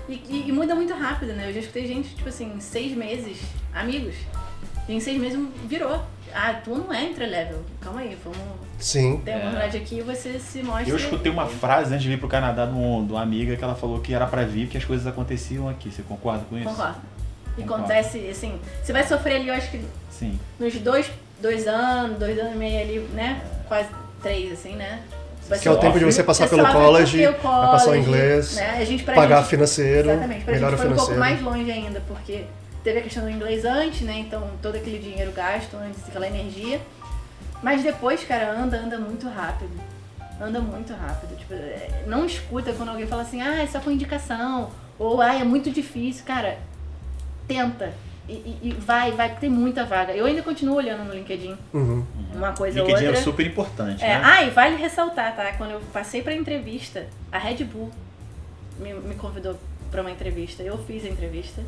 E, 0.08 0.14
e, 0.28 0.48
e, 0.48 0.52
muda 0.52 0.74
muito 0.74 0.94
rápido, 0.94 1.32
né? 1.32 1.48
Eu 1.48 1.52
já 1.52 1.60
escutei 1.60 1.86
gente, 1.86 2.14
tipo 2.14 2.28
assim, 2.28 2.60
seis 2.60 2.96
meses, 2.96 3.38
amigos, 3.74 4.14
e 4.88 4.94
em 4.94 5.00
seis 5.00 5.20
meses 5.20 5.38
virou. 5.66 6.00
Ah, 6.34 6.54
tu 6.54 6.74
não 6.74 6.92
é 6.92 7.04
entre 7.04 7.26
level. 7.26 7.62
Calma 7.80 8.00
aí, 8.00 8.16
vamos. 8.22 8.38
Sim. 8.78 9.20
Tem 9.24 9.34
uma 9.36 9.62
é. 9.62 9.66
aqui 9.66 9.98
e 9.98 10.02
você 10.02 10.38
se 10.38 10.62
mostra. 10.62 10.88
Eu 10.88 10.96
escutei 10.96 11.32
uma 11.32 11.46
frase 11.46 11.92
antes 11.92 12.02
de 12.02 12.08
vir 12.08 12.18
pro 12.18 12.28
Canadá 12.28 12.66
de, 12.66 12.72
uma 12.72 13.22
amiga 13.22 13.56
que 13.56 13.64
ela 13.64 13.74
falou 13.74 14.00
que 14.00 14.12
era 14.12 14.26
para 14.26 14.44
vir 14.44 14.68
que 14.68 14.76
as 14.76 14.84
coisas 14.84 15.06
aconteciam 15.06 15.68
aqui. 15.68 15.90
Você 15.90 16.02
concorda 16.02 16.44
com 16.48 16.56
isso? 16.58 16.68
Concordo. 16.68 17.00
E 17.56 17.62
acontece, 17.62 18.28
assim, 18.28 18.60
você 18.82 18.92
vai 18.92 19.06
sofrer 19.06 19.36
ali, 19.36 19.48
eu 19.48 19.54
acho 19.54 19.70
que. 19.70 19.82
Sim. 20.10 20.38
Nos 20.58 20.74
dois, 20.74 21.10
dois 21.40 21.66
anos, 21.66 22.18
dois 22.18 22.38
anos 22.38 22.54
e 22.54 22.56
meio 22.56 22.80
ali, 22.80 22.98
né? 23.14 23.40
É. 23.42 23.68
Quase 23.68 23.88
três, 24.22 24.52
assim, 24.52 24.74
né? 24.76 25.02
Vai 25.48 25.58
que 25.58 25.68
é 25.68 25.70
o 25.70 25.78
tempo 25.78 25.98
de 25.98 26.04
você 26.04 26.24
passar 26.24 26.48
pelo 26.48 26.66
college, 26.66 27.24
college, 27.24 27.38
passar 27.42 27.90
o 27.92 27.96
inglês, 27.96 28.56
né? 28.56 28.78
a 28.80 28.84
gente, 28.84 29.04
pagar 29.04 29.38
gente, 29.38 29.50
financeiro, 29.50 30.10
exatamente, 30.10 30.44
pra 30.44 30.54
melhor 30.54 30.70
gente 30.70 30.78
foi 30.78 30.88
financeiro. 30.88 31.20
um 31.20 31.24
pouco 31.24 31.42
mais 31.42 31.42
longe 31.42 31.70
ainda, 31.70 32.02
porque 32.08 32.44
teve 32.86 33.00
a 33.00 33.02
questão 33.02 33.24
do 33.24 33.30
inglês 33.30 33.64
antes, 33.64 34.02
né? 34.02 34.20
Então 34.20 34.48
todo 34.62 34.76
aquele 34.76 35.00
dinheiro 35.00 35.32
gasto 35.32 35.76
antes, 35.76 36.06
aquela 36.06 36.28
energia. 36.28 36.80
Mas 37.60 37.82
depois, 37.82 38.22
cara, 38.22 38.52
anda, 38.52 38.76
anda 38.76 38.96
muito 38.96 39.28
rápido. 39.28 39.72
Anda 40.40 40.60
muito 40.60 40.92
rápido. 40.92 41.36
Tipo, 41.36 41.54
é, 41.54 42.04
não 42.06 42.24
escuta 42.24 42.72
quando 42.74 42.90
alguém 42.90 43.06
fala 43.08 43.22
assim, 43.22 43.42
ah, 43.42 43.60
é 43.60 43.66
só 43.66 43.80
com 43.80 43.90
indicação. 43.90 44.70
Ou, 45.00 45.20
ah, 45.20 45.34
é 45.34 45.42
muito 45.42 45.68
difícil. 45.68 46.24
Cara, 46.24 46.58
tenta. 47.48 47.92
E, 48.28 48.32
e, 48.32 48.58
e 48.62 48.72
vai, 48.72 49.10
vai, 49.10 49.30
porque 49.30 49.40
tem 49.40 49.50
muita 49.50 49.84
vaga. 49.84 50.12
Eu 50.12 50.24
ainda 50.24 50.42
continuo 50.42 50.76
olhando 50.76 51.04
no 51.04 51.12
LinkedIn. 51.12 51.56
Uhum. 51.74 52.04
Uma 52.34 52.52
coisa 52.52 52.78
LinkedIn 52.78 53.04
é 53.04 53.06
outra. 53.08 53.20
é 53.20 53.24
super 53.24 53.46
importante, 53.46 54.04
é, 54.04 54.08
né? 54.08 54.22
Ah, 54.22 54.44
e 54.44 54.50
vale 54.50 54.76
ressaltar, 54.76 55.34
tá? 55.34 55.52
Quando 55.54 55.72
eu 55.72 55.80
passei 55.92 56.22
pra 56.22 56.32
entrevista, 56.32 57.06
a 57.32 57.38
Red 57.38 57.64
Bull 57.64 57.90
me, 58.78 58.94
me 58.94 59.16
convidou 59.16 59.58
pra 59.90 60.02
uma 60.02 60.10
entrevista. 60.12 60.62
Eu 60.62 60.78
fiz 60.78 61.04
a 61.04 61.08
entrevista. 61.08 61.62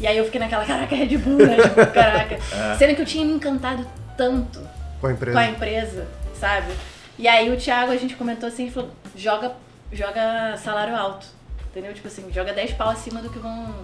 E 0.00 0.06
aí 0.06 0.16
eu 0.16 0.24
fiquei 0.24 0.40
naquela, 0.40 0.64
caraca, 0.64 0.94
Red 0.94 1.16
Bull, 1.18 1.38
né? 1.38 1.56
Tipo, 1.56 1.86
caraca. 1.92 2.34
É. 2.34 2.76
Sendo 2.76 2.94
que 2.94 3.02
eu 3.02 3.06
tinha 3.06 3.24
me 3.24 3.32
encantado 3.32 3.86
tanto 4.16 4.60
com 5.00 5.06
a 5.06 5.12
empresa, 5.12 5.32
com 5.32 5.38
a 5.38 5.48
empresa 5.48 6.06
sabe? 6.38 6.72
E 7.18 7.26
aí 7.26 7.50
o 7.50 7.56
Thiago, 7.56 7.90
a 7.92 7.96
gente 7.96 8.14
comentou 8.14 8.48
assim, 8.48 8.70
falou, 8.70 8.90
joga, 9.16 9.52
joga 9.92 10.56
salário 10.56 10.94
alto. 10.94 11.26
Entendeu? 11.70 11.92
Tipo 11.92 12.08
assim, 12.08 12.24
joga 12.32 12.52
10 12.52 12.72
pau 12.72 12.88
acima 12.88 13.20
do 13.20 13.28
que 13.28 13.38
vão. 13.38 13.74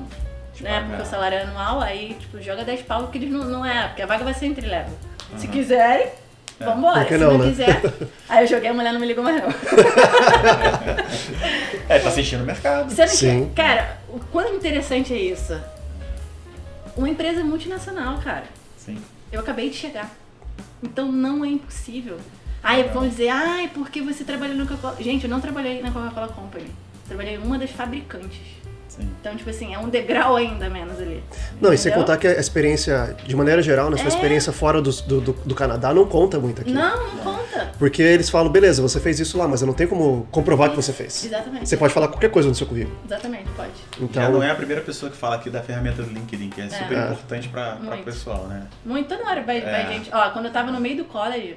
Tipo, 0.54 0.64
né? 0.64 0.84
Porque 0.86 1.02
o 1.02 1.06
salário 1.06 1.38
é 1.38 1.42
anual, 1.42 1.80
aí, 1.80 2.16
tipo, 2.18 2.40
joga 2.40 2.64
10 2.64 2.82
pau 2.82 3.02
porque 3.02 3.18
eles 3.18 3.30
não, 3.30 3.44
não 3.44 3.66
é, 3.66 3.88
porque 3.88 4.02
a 4.02 4.06
vaga 4.06 4.24
vai 4.24 4.34
ser 4.34 4.46
entre 4.46 4.66
level. 4.66 4.92
Uhum. 5.30 5.38
Se 5.38 5.48
quiserem, 5.48 6.08
é. 6.60 6.64
Vambora, 6.64 7.06
se 7.06 7.16
não, 7.16 7.32
não 7.32 7.38
né? 7.38 7.50
quiser. 7.50 7.82
Aí 8.28 8.44
eu 8.44 8.46
joguei, 8.46 8.70
a 8.70 8.74
mulher 8.74 8.92
não 8.92 9.00
me 9.00 9.06
ligou 9.06 9.24
mais 9.24 9.42
não. 9.42 9.48
é, 11.88 11.98
tá 11.98 12.08
assistindo 12.08 12.42
o 12.42 12.46
mercado. 12.46 12.90
Sendo 12.90 13.08
Sim. 13.08 13.48
Que, 13.48 13.54
cara, 13.62 13.98
o 14.08 14.20
quão 14.20 14.54
interessante 14.54 15.12
é 15.12 15.18
isso? 15.18 15.58
Uma 16.96 17.08
empresa 17.08 17.42
multinacional, 17.44 18.18
cara. 18.18 18.46
Sim. 18.76 18.98
Eu 19.30 19.40
acabei 19.40 19.70
de 19.70 19.76
chegar. 19.76 20.10
Então 20.82 21.10
não 21.10 21.44
é 21.44 21.48
impossível. 21.48 22.18
Aí 22.62 22.84
vão 22.84 23.08
dizer, 23.08 23.28
ai, 23.28 23.64
ah, 23.64 23.70
porque 23.74 24.00
você 24.00 24.22
trabalhou 24.24 24.56
na 24.56 24.66
Coca-Cola. 24.66 25.02
Gente, 25.02 25.24
eu 25.24 25.30
não 25.30 25.40
trabalhei 25.40 25.82
na 25.82 25.90
Coca-Cola 25.90 26.28
Company. 26.28 26.70
Trabalhei 27.08 27.34
em 27.34 27.38
uma 27.38 27.58
das 27.58 27.70
fabricantes. 27.70 28.40
Sim. 29.02 29.10
Então, 29.20 29.36
tipo 29.36 29.50
assim, 29.50 29.74
é 29.74 29.78
um 29.78 29.88
degrau 29.88 30.36
ainda 30.36 30.68
menos 30.70 30.98
ali. 30.98 31.22
Não, 31.60 31.72
Entendeu? 31.72 31.72
e 31.74 31.78
sem 31.78 31.92
contar 31.92 32.16
que 32.16 32.26
a 32.26 32.38
experiência, 32.38 33.16
de 33.26 33.36
maneira 33.36 33.62
geral, 33.62 33.90
na 33.90 33.96
sua 33.96 34.06
é. 34.06 34.08
experiência 34.08 34.52
fora 34.52 34.80
do, 34.80 34.90
do, 34.90 35.32
do, 35.32 35.54
Canadá, 35.54 35.92
não 35.92 36.06
conta 36.06 36.38
muito 36.38 36.62
aqui. 36.62 36.72
Não, 36.72 37.14
não 37.14 37.18
conta. 37.18 37.72
Porque 37.78 38.02
eles 38.02 38.30
falam, 38.30 38.50
beleza, 38.50 38.80
você 38.80 39.00
fez 39.00 39.18
isso 39.20 39.36
lá, 39.36 39.48
mas 39.48 39.60
eu 39.60 39.66
não 39.66 39.74
tenho 39.74 39.88
como 39.88 40.26
comprovar 40.30 40.68
isso. 40.68 40.76
que 40.76 40.82
você 40.82 40.92
fez. 40.92 41.24
Exatamente. 41.24 41.68
Você 41.68 41.76
pode 41.76 41.92
falar 41.92 42.08
qualquer 42.08 42.30
coisa 42.30 42.48
no 42.48 42.54
seu 42.54 42.66
currículo. 42.66 42.96
Exatamente, 43.04 43.48
pode. 43.56 43.70
Então, 44.00 44.22
Já 44.22 44.28
não 44.28 44.42
é 44.42 44.50
a 44.50 44.54
primeira 44.54 44.80
pessoa 44.82 45.10
que 45.10 45.16
fala 45.16 45.36
aqui 45.36 45.50
da 45.50 45.62
ferramenta 45.62 46.02
do 46.02 46.10
LinkedIn, 46.10 46.50
que 46.50 46.60
é, 46.60 46.66
é. 46.66 46.68
super 46.70 46.98
importante 46.98 47.48
para 47.48 47.78
o 47.80 48.02
pessoal, 48.04 48.46
né? 48.46 48.66
Muito, 48.84 49.08
toda 49.08 49.28
hora 49.28 49.42
vai, 49.42 49.60
vai 49.60 49.82
é. 49.82 49.86
gente. 49.88 50.10
Ó, 50.12 50.30
quando 50.30 50.46
eu 50.46 50.52
tava 50.52 50.70
no 50.70 50.80
meio 50.80 50.98
do 50.98 51.04
college, 51.04 51.56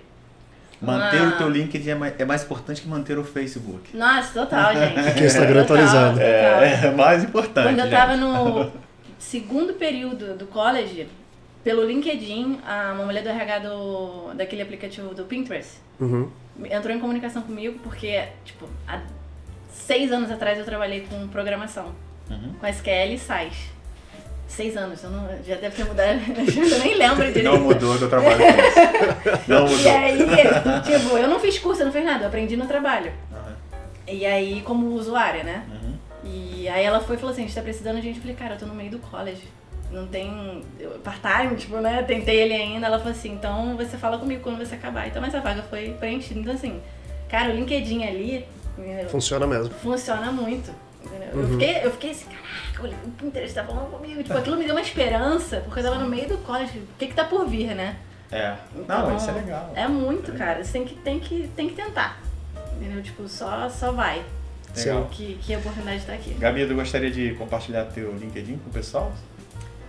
Manter 0.85 1.21
o 1.21 1.37
teu 1.37 1.49
LinkedIn 1.49 1.89
é 1.89 1.95
mais, 1.95 2.19
é 2.19 2.25
mais, 2.25 2.43
importante 2.43 2.81
que 2.81 2.87
manter 2.87 3.17
o 3.17 3.23
Facebook. 3.23 3.95
Nossa, 3.95 4.41
total, 4.41 4.73
gente. 4.75 5.13
Que 5.15 5.23
o 5.23 5.25
Instagram 5.25 5.61
atualizado. 5.61 6.19
É, 6.19 6.85
é 6.85 6.91
mais 6.91 7.23
importante. 7.23 7.67
Quando 7.67 7.79
eu 7.79 7.85
estava 7.85 8.15
no 8.15 8.71
segundo 9.19 9.73
período 9.73 10.37
do 10.37 10.45
college, 10.47 11.07
pelo 11.63 11.83
LinkedIn, 11.83 12.59
uma 12.93 13.05
mulher 13.05 13.23
do 13.23 13.29
RH 13.29 13.59
do, 13.59 14.33
daquele 14.33 14.61
aplicativo 14.61 15.13
do 15.13 15.25
Pinterest 15.25 15.79
uhum. 15.99 16.29
entrou 16.65 16.95
em 16.95 16.99
comunicação 16.99 17.41
comigo 17.41 17.79
porque, 17.83 18.23
tipo, 18.43 18.67
há 18.87 19.01
seis 19.71 20.11
anos 20.11 20.29
atrás 20.31 20.59
eu 20.59 20.65
trabalhei 20.65 21.01
com 21.01 21.27
programação, 21.27 21.93
uhum. 22.29 22.53
com 22.59 22.67
SQL 22.67 23.13
e 23.13 23.17
SAS 23.17 23.74
seis 24.47 24.77
anos, 24.77 25.03
eu 25.03 25.09
não, 25.09 25.27
já 25.45 25.55
deve 25.55 25.75
ter 25.75 25.85
mudado, 25.85 26.19
eu 26.29 26.79
nem 26.79 26.95
lembro 26.95 27.25
direito. 27.27 27.43
Não 27.43 27.59
mudou 27.59 27.97
do 27.97 28.07
trabalho. 28.07 28.39
Não 29.47 29.61
mudou. 29.67 29.79
E 29.79 29.87
aí, 29.87 30.17
tipo, 30.83 31.17
eu 31.17 31.27
não 31.27 31.39
fiz 31.39 31.59
curso, 31.59 31.81
eu 31.81 31.85
não 31.85 31.93
fiz 31.93 32.05
nada, 32.05 32.23
eu 32.23 32.27
aprendi 32.27 32.55
no 32.55 32.65
trabalho. 32.65 33.11
Uhum. 33.31 33.53
E 34.07 34.25
aí, 34.25 34.61
como 34.61 34.87
usuária, 34.93 35.43
né? 35.43 35.63
Uhum. 35.69 35.95
E 36.23 36.67
aí 36.67 36.83
ela 36.83 36.99
foi 36.99 37.15
e 37.15 37.19
falou 37.19 37.31
assim, 37.31 37.43
a 37.43 37.45
gente 37.45 37.55
tá 37.55 37.61
precisando, 37.61 37.97
a 37.97 38.01
gente 38.01 38.19
falei, 38.19 38.35
cara, 38.35 38.55
eu 38.55 38.59
tô 38.59 38.65
no 38.65 38.73
meio 38.73 38.91
do 38.91 38.99
college. 38.99 39.43
Não 39.91 40.07
tem 40.07 40.63
part-time, 41.03 41.55
tipo, 41.55 41.77
né? 41.77 42.03
Tentei 42.03 42.41
ele 42.41 42.53
ainda. 42.53 42.87
Ela 42.87 42.97
falou 42.97 43.13
assim, 43.13 43.31
então 43.31 43.77
você 43.77 43.97
fala 43.97 44.17
comigo 44.17 44.41
quando 44.41 44.57
você 44.57 44.75
acabar. 44.75 45.07
Então 45.07 45.23
essa 45.23 45.39
vaga 45.39 45.61
foi 45.63 45.95
preenchida. 45.99 46.39
Então 46.39 46.53
assim, 46.53 46.81
cara, 47.29 47.51
o 47.51 47.55
LinkedIn 47.55 48.03
ali. 48.03 48.45
Funciona 49.09 49.45
mesmo. 49.45 49.73
Funciona 49.75 50.31
muito. 50.31 50.71
Uhum. 51.33 51.41
Eu, 51.41 51.47
fiquei, 51.49 51.85
eu 51.85 51.91
fiquei 51.91 52.11
assim, 52.11 52.25
caraca, 52.25 52.97
o 53.05 53.11
Pinterest 53.11 53.55
tá 53.55 53.63
falando 53.63 53.91
comigo. 53.91 54.23
Tipo, 54.23 54.37
aquilo 54.37 54.57
me 54.57 54.65
deu 54.65 54.75
uma 54.75 54.81
esperança, 54.81 55.61
porque 55.61 55.79
eu 55.79 55.83
tava 55.83 55.97
no 55.97 56.09
meio 56.09 56.27
do 56.27 56.37
college. 56.39 56.79
O 56.79 56.87
que 56.97 57.07
que 57.07 57.13
tá 57.13 57.25
por 57.25 57.47
vir, 57.47 57.75
né? 57.75 57.97
É. 58.31 58.55
Então, 58.75 59.09
Não, 59.09 59.17
isso 59.17 59.29
é 59.29 59.33
legal. 59.33 59.71
É 59.75 59.87
muito, 59.87 60.31
é 60.31 60.37
cara. 60.37 60.63
Você 60.63 60.73
tem 60.73 60.85
que, 60.85 60.95
tem 60.95 61.19
que, 61.19 61.49
tem 61.55 61.69
que 61.69 61.75
tentar. 61.75 62.19
Entendeu? 62.75 63.01
Tipo, 63.01 63.27
só, 63.27 63.69
só 63.69 63.91
vai. 63.91 64.23
Legal. 64.75 65.07
Que, 65.09 65.39
que 65.41 65.53
a 65.53 65.57
oportunidade 65.57 66.05
tá 66.05 66.13
aqui. 66.13 66.33
Gabi, 66.33 66.67
tu 66.67 66.75
gostaria 66.75 67.09
de 67.09 67.33
compartilhar 67.35 67.85
teu 67.85 68.13
LinkedIn 68.13 68.57
com 68.57 68.69
o 68.69 68.73
pessoal? 68.73 69.13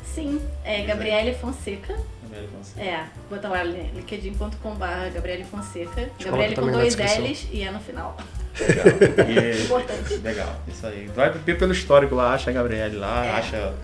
Sim, 0.05 0.41
é 0.65 0.83
Gabriele 0.83 1.35
Fonseca. 1.35 1.95
Gabriele 2.23 2.49
Fonseca. 2.49 2.81
É, 2.81 3.07
bota 3.29 3.49
lá 3.49 3.63
linkedin.com.br 3.63 5.13
Gabriele 5.13 5.45
Fonseca. 5.45 6.09
Gabriele 6.23 6.55
com 6.55 6.71
dois 6.71 6.95
L's 6.95 7.49
e 7.53 7.63
é 7.63 7.71
no 7.71 7.81
final. 7.81 8.17
Legal. 8.61 8.87
E, 9.29 9.63
Importante. 9.65 10.15
Legal, 10.17 10.57
isso 10.69 10.87
aí. 10.87 11.11
Vai 11.15 11.31
pelo 11.31 11.73
histórico 11.73 12.15
lá, 12.15 12.35
acha 12.35 12.51
a 12.51 12.53
Gabriele 12.53 12.97
lá, 12.97 13.25
é. 13.25 13.31
acha. 13.31 13.75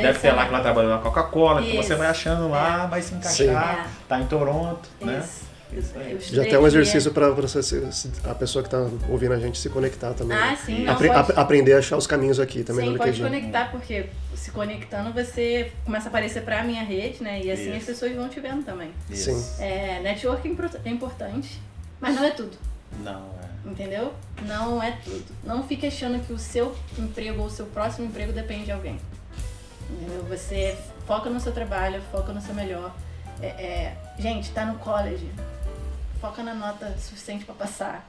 deve 0.00 0.18
ter 0.18 0.32
lá 0.32 0.44
que 0.44 0.54
ela 0.54 0.60
trabalhou 0.60 0.90
na 0.90 0.98
Coca-Cola, 0.98 1.62
então 1.62 1.82
você 1.82 1.94
vai 1.94 2.08
achando 2.08 2.48
lá, 2.48 2.84
é. 2.84 2.88
vai 2.88 3.02
se 3.02 3.14
encaixar, 3.14 3.86
é. 3.86 4.06
tá 4.08 4.20
em 4.20 4.26
Toronto, 4.26 4.88
né? 5.00 5.18
isso. 5.18 5.94
né? 5.94 6.16
Já 6.20 6.42
tem 6.44 6.58
um 6.58 6.66
exercício 6.66 7.10
para 7.12 7.28
a 7.28 8.34
pessoa 8.34 8.62
que 8.62 8.68
está 8.68 8.78
ouvindo 9.08 9.32
a 9.32 9.38
gente 9.38 9.58
se 9.58 9.68
conectar 9.70 10.12
também. 10.12 10.36
Ah, 10.36 10.54
sim. 10.54 10.84
Não, 10.84 10.92
Apre 10.92 11.08
pode... 11.08 11.32
Aprender 11.34 11.74
a 11.74 11.78
achar 11.78 11.96
os 11.96 12.06
caminhos 12.06 12.38
aqui 12.38 12.62
também 12.62 12.90
sim, 12.90 12.98
pode 12.98 13.20
conectar, 13.20 13.70
porque 13.70 14.06
se 14.34 14.50
conectando 14.50 15.12
você 15.12 15.72
começa 15.84 16.08
a 16.08 16.10
aparecer 16.10 16.42
para 16.42 16.60
a 16.60 16.64
minha 16.64 16.82
rede, 16.82 17.22
né? 17.22 17.40
E 17.42 17.50
assim 17.50 17.70
Isso. 17.70 17.78
as 17.78 17.84
pessoas 17.84 18.14
vão 18.14 18.28
te 18.28 18.40
vendo 18.40 18.64
também. 18.64 18.90
Isso. 19.08 19.32
Sim. 19.32 19.62
É, 19.62 20.00
network 20.00 20.46
é 20.84 20.90
importante, 20.90 21.62
mas 22.00 22.14
não 22.14 22.24
é 22.24 22.30
tudo. 22.30 22.56
Não, 23.02 23.20
é. 23.42 23.51
Entendeu? 23.64 24.12
Não 24.46 24.82
é 24.82 24.92
tudo. 25.04 25.24
Não 25.44 25.62
fique 25.62 25.86
achando 25.86 26.24
que 26.24 26.32
o 26.32 26.38
seu 26.38 26.76
emprego 26.98 27.40
ou 27.40 27.46
o 27.46 27.50
seu 27.50 27.66
próximo 27.66 28.06
emprego 28.06 28.32
depende 28.32 28.64
de 28.64 28.72
alguém. 28.72 28.98
Entendeu? 29.88 30.24
Você 30.24 30.76
foca 31.06 31.30
no 31.30 31.38
seu 31.38 31.52
trabalho, 31.52 32.02
foca 32.10 32.32
no 32.32 32.40
seu 32.40 32.54
melhor. 32.54 32.92
É, 33.40 33.46
é, 33.46 33.96
gente, 34.18 34.50
tá 34.50 34.64
no 34.64 34.78
college. 34.78 35.30
Foca 36.20 36.42
na 36.42 36.54
nota 36.54 36.96
suficiente 36.98 37.44
para 37.44 37.54
passar. 37.54 38.08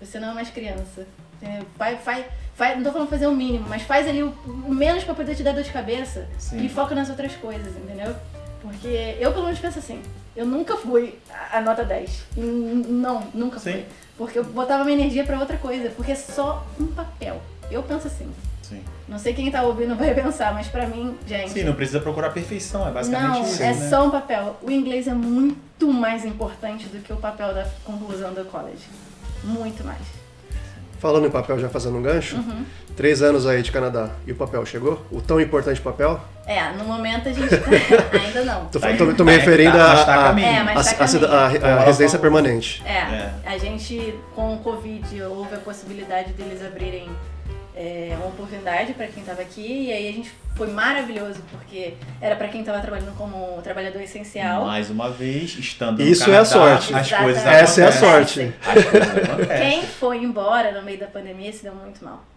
Você 0.00 0.20
não 0.20 0.30
é 0.30 0.34
mais 0.34 0.50
criança. 0.50 1.06
Entendeu? 1.40 1.66
Vai, 1.76 1.96
vai, 1.96 2.28
vai, 2.56 2.76
não 2.76 2.84
tô 2.84 2.92
falando 2.92 3.08
fazer 3.08 3.26
o 3.26 3.34
mínimo, 3.34 3.68
mas 3.68 3.82
faz 3.82 4.06
ali 4.06 4.22
o, 4.22 4.30
o 4.46 4.72
menos 4.72 5.02
para 5.02 5.14
poder 5.14 5.34
te 5.34 5.42
dar 5.42 5.52
dor 5.52 5.64
de 5.64 5.72
cabeça 5.72 6.28
Sim. 6.38 6.64
e 6.64 6.68
foca 6.68 6.94
nas 6.94 7.08
outras 7.08 7.34
coisas, 7.34 7.76
entendeu? 7.76 8.14
Porque 8.60 9.16
eu 9.18 9.32
pelo 9.32 9.46
menos 9.46 9.58
penso 9.58 9.80
assim, 9.80 10.00
eu 10.34 10.46
nunca 10.46 10.76
fui 10.76 11.18
a, 11.52 11.60
nota 11.60 11.84
10. 11.84 12.24
Não, 12.36 13.22
nunca 13.34 13.58
Sim. 13.58 13.72
fui. 13.72 13.84
Porque 14.16 14.38
eu 14.38 14.44
botava 14.44 14.84
minha 14.84 14.96
energia 14.96 15.24
para 15.24 15.38
outra 15.38 15.56
coisa, 15.56 15.90
porque 15.90 16.12
é 16.12 16.14
só 16.14 16.66
um 16.78 16.86
papel. 16.86 17.40
Eu 17.70 17.82
penso 17.82 18.06
assim. 18.06 18.30
Sim. 18.62 18.82
Não 19.08 19.18
sei 19.18 19.34
quem 19.34 19.50
tá 19.50 19.62
ouvindo 19.62 19.94
vai 19.94 20.14
pensar, 20.14 20.54
mas 20.54 20.68
pra 20.68 20.86
mim, 20.86 21.16
gente. 21.26 21.50
Sim, 21.50 21.64
não 21.64 21.74
precisa 21.74 22.00
procurar 22.00 22.30
perfeição, 22.30 22.88
é 22.88 22.90
basicamente 22.90 23.38
não, 23.38 23.42
isso. 23.42 23.60
Não, 23.60 23.66
é 23.66 23.74
né? 23.74 23.88
só 23.88 24.06
um 24.06 24.10
papel. 24.10 24.56
O 24.62 24.70
inglês 24.70 25.06
é 25.06 25.14
muito 25.14 25.92
mais 25.92 26.24
importante 26.24 26.86
do 26.86 26.98
que 27.02 27.12
o 27.12 27.16
papel 27.16 27.54
da 27.54 27.66
conclusão 27.84 28.32
do 28.32 28.44
college. 28.44 28.84
Muito 29.44 29.84
mais. 29.84 30.00
Falando 30.98 31.26
em 31.26 31.30
papel, 31.30 31.58
já 31.58 31.68
fazendo 31.68 31.98
um 31.98 32.02
gancho, 32.02 32.36
uhum. 32.36 32.64
três 32.96 33.22
anos 33.22 33.44
aí 33.44 33.60
de 33.60 33.72
Canadá. 33.72 34.10
E 34.24 34.30
o 34.30 34.36
papel 34.36 34.64
chegou? 34.64 35.04
O 35.10 35.20
tão 35.20 35.40
importante 35.40 35.80
papel? 35.80 36.20
É, 36.46 36.72
no 36.72 36.84
momento 36.84 37.28
a 37.28 37.32
gente 37.32 37.48
tá... 37.48 37.70
ainda 38.18 38.44
não. 38.44 38.66
Tô, 38.66 38.80
tô, 38.80 39.14
tô 39.14 39.24
me 39.24 39.36
referindo 39.36 39.76
a, 39.78 40.30
a, 40.30 40.40
é, 40.40 40.62
mas 40.62 40.92
tá 40.92 41.04
a, 41.04 41.36
a, 41.36 41.80
a, 41.80 41.84
residência 41.84 42.18
permanente. 42.18 42.82
É, 42.84 42.92
é, 42.92 43.32
a 43.44 43.58
gente 43.58 44.14
com 44.34 44.54
o 44.54 44.58
Covid 44.58 45.22
houve 45.22 45.54
a 45.54 45.58
possibilidade 45.58 46.32
deles 46.32 46.64
abrirem 46.64 47.08
é, 47.74 48.14
uma 48.16 48.26
oportunidade 48.26 48.92
para 48.92 49.06
quem 49.06 49.22
estava 49.22 49.40
aqui 49.40 49.86
e 49.86 49.92
aí 49.92 50.08
a 50.08 50.12
gente 50.12 50.32
foi 50.54 50.66
maravilhoso 50.66 51.40
porque 51.50 51.94
era 52.20 52.36
para 52.36 52.48
quem 52.48 52.60
estava 52.60 52.80
trabalhando 52.80 53.16
como 53.16 53.60
trabalhador 53.62 54.02
essencial. 54.02 54.66
Mais 54.66 54.90
uma 54.90 55.10
vez, 55.10 55.56
estando 55.58 56.02
Isso 56.02 56.28
no 56.28 56.34
é 56.34 56.38
a 56.38 56.44
sorte. 56.44 56.92
As 56.92 57.10
coisas 57.10 57.46
Essa 57.46 57.82
é 57.82 57.86
a 57.86 57.92
sorte. 57.92 58.54
As 58.66 58.84
coisas 58.84 59.58
Quem 59.58 59.82
foi 59.82 60.18
embora 60.18 60.72
no 60.72 60.82
meio 60.82 60.98
da 60.98 61.06
pandemia 61.06 61.52
se 61.52 61.62
deu 61.62 61.74
muito 61.74 62.04
mal. 62.04 62.31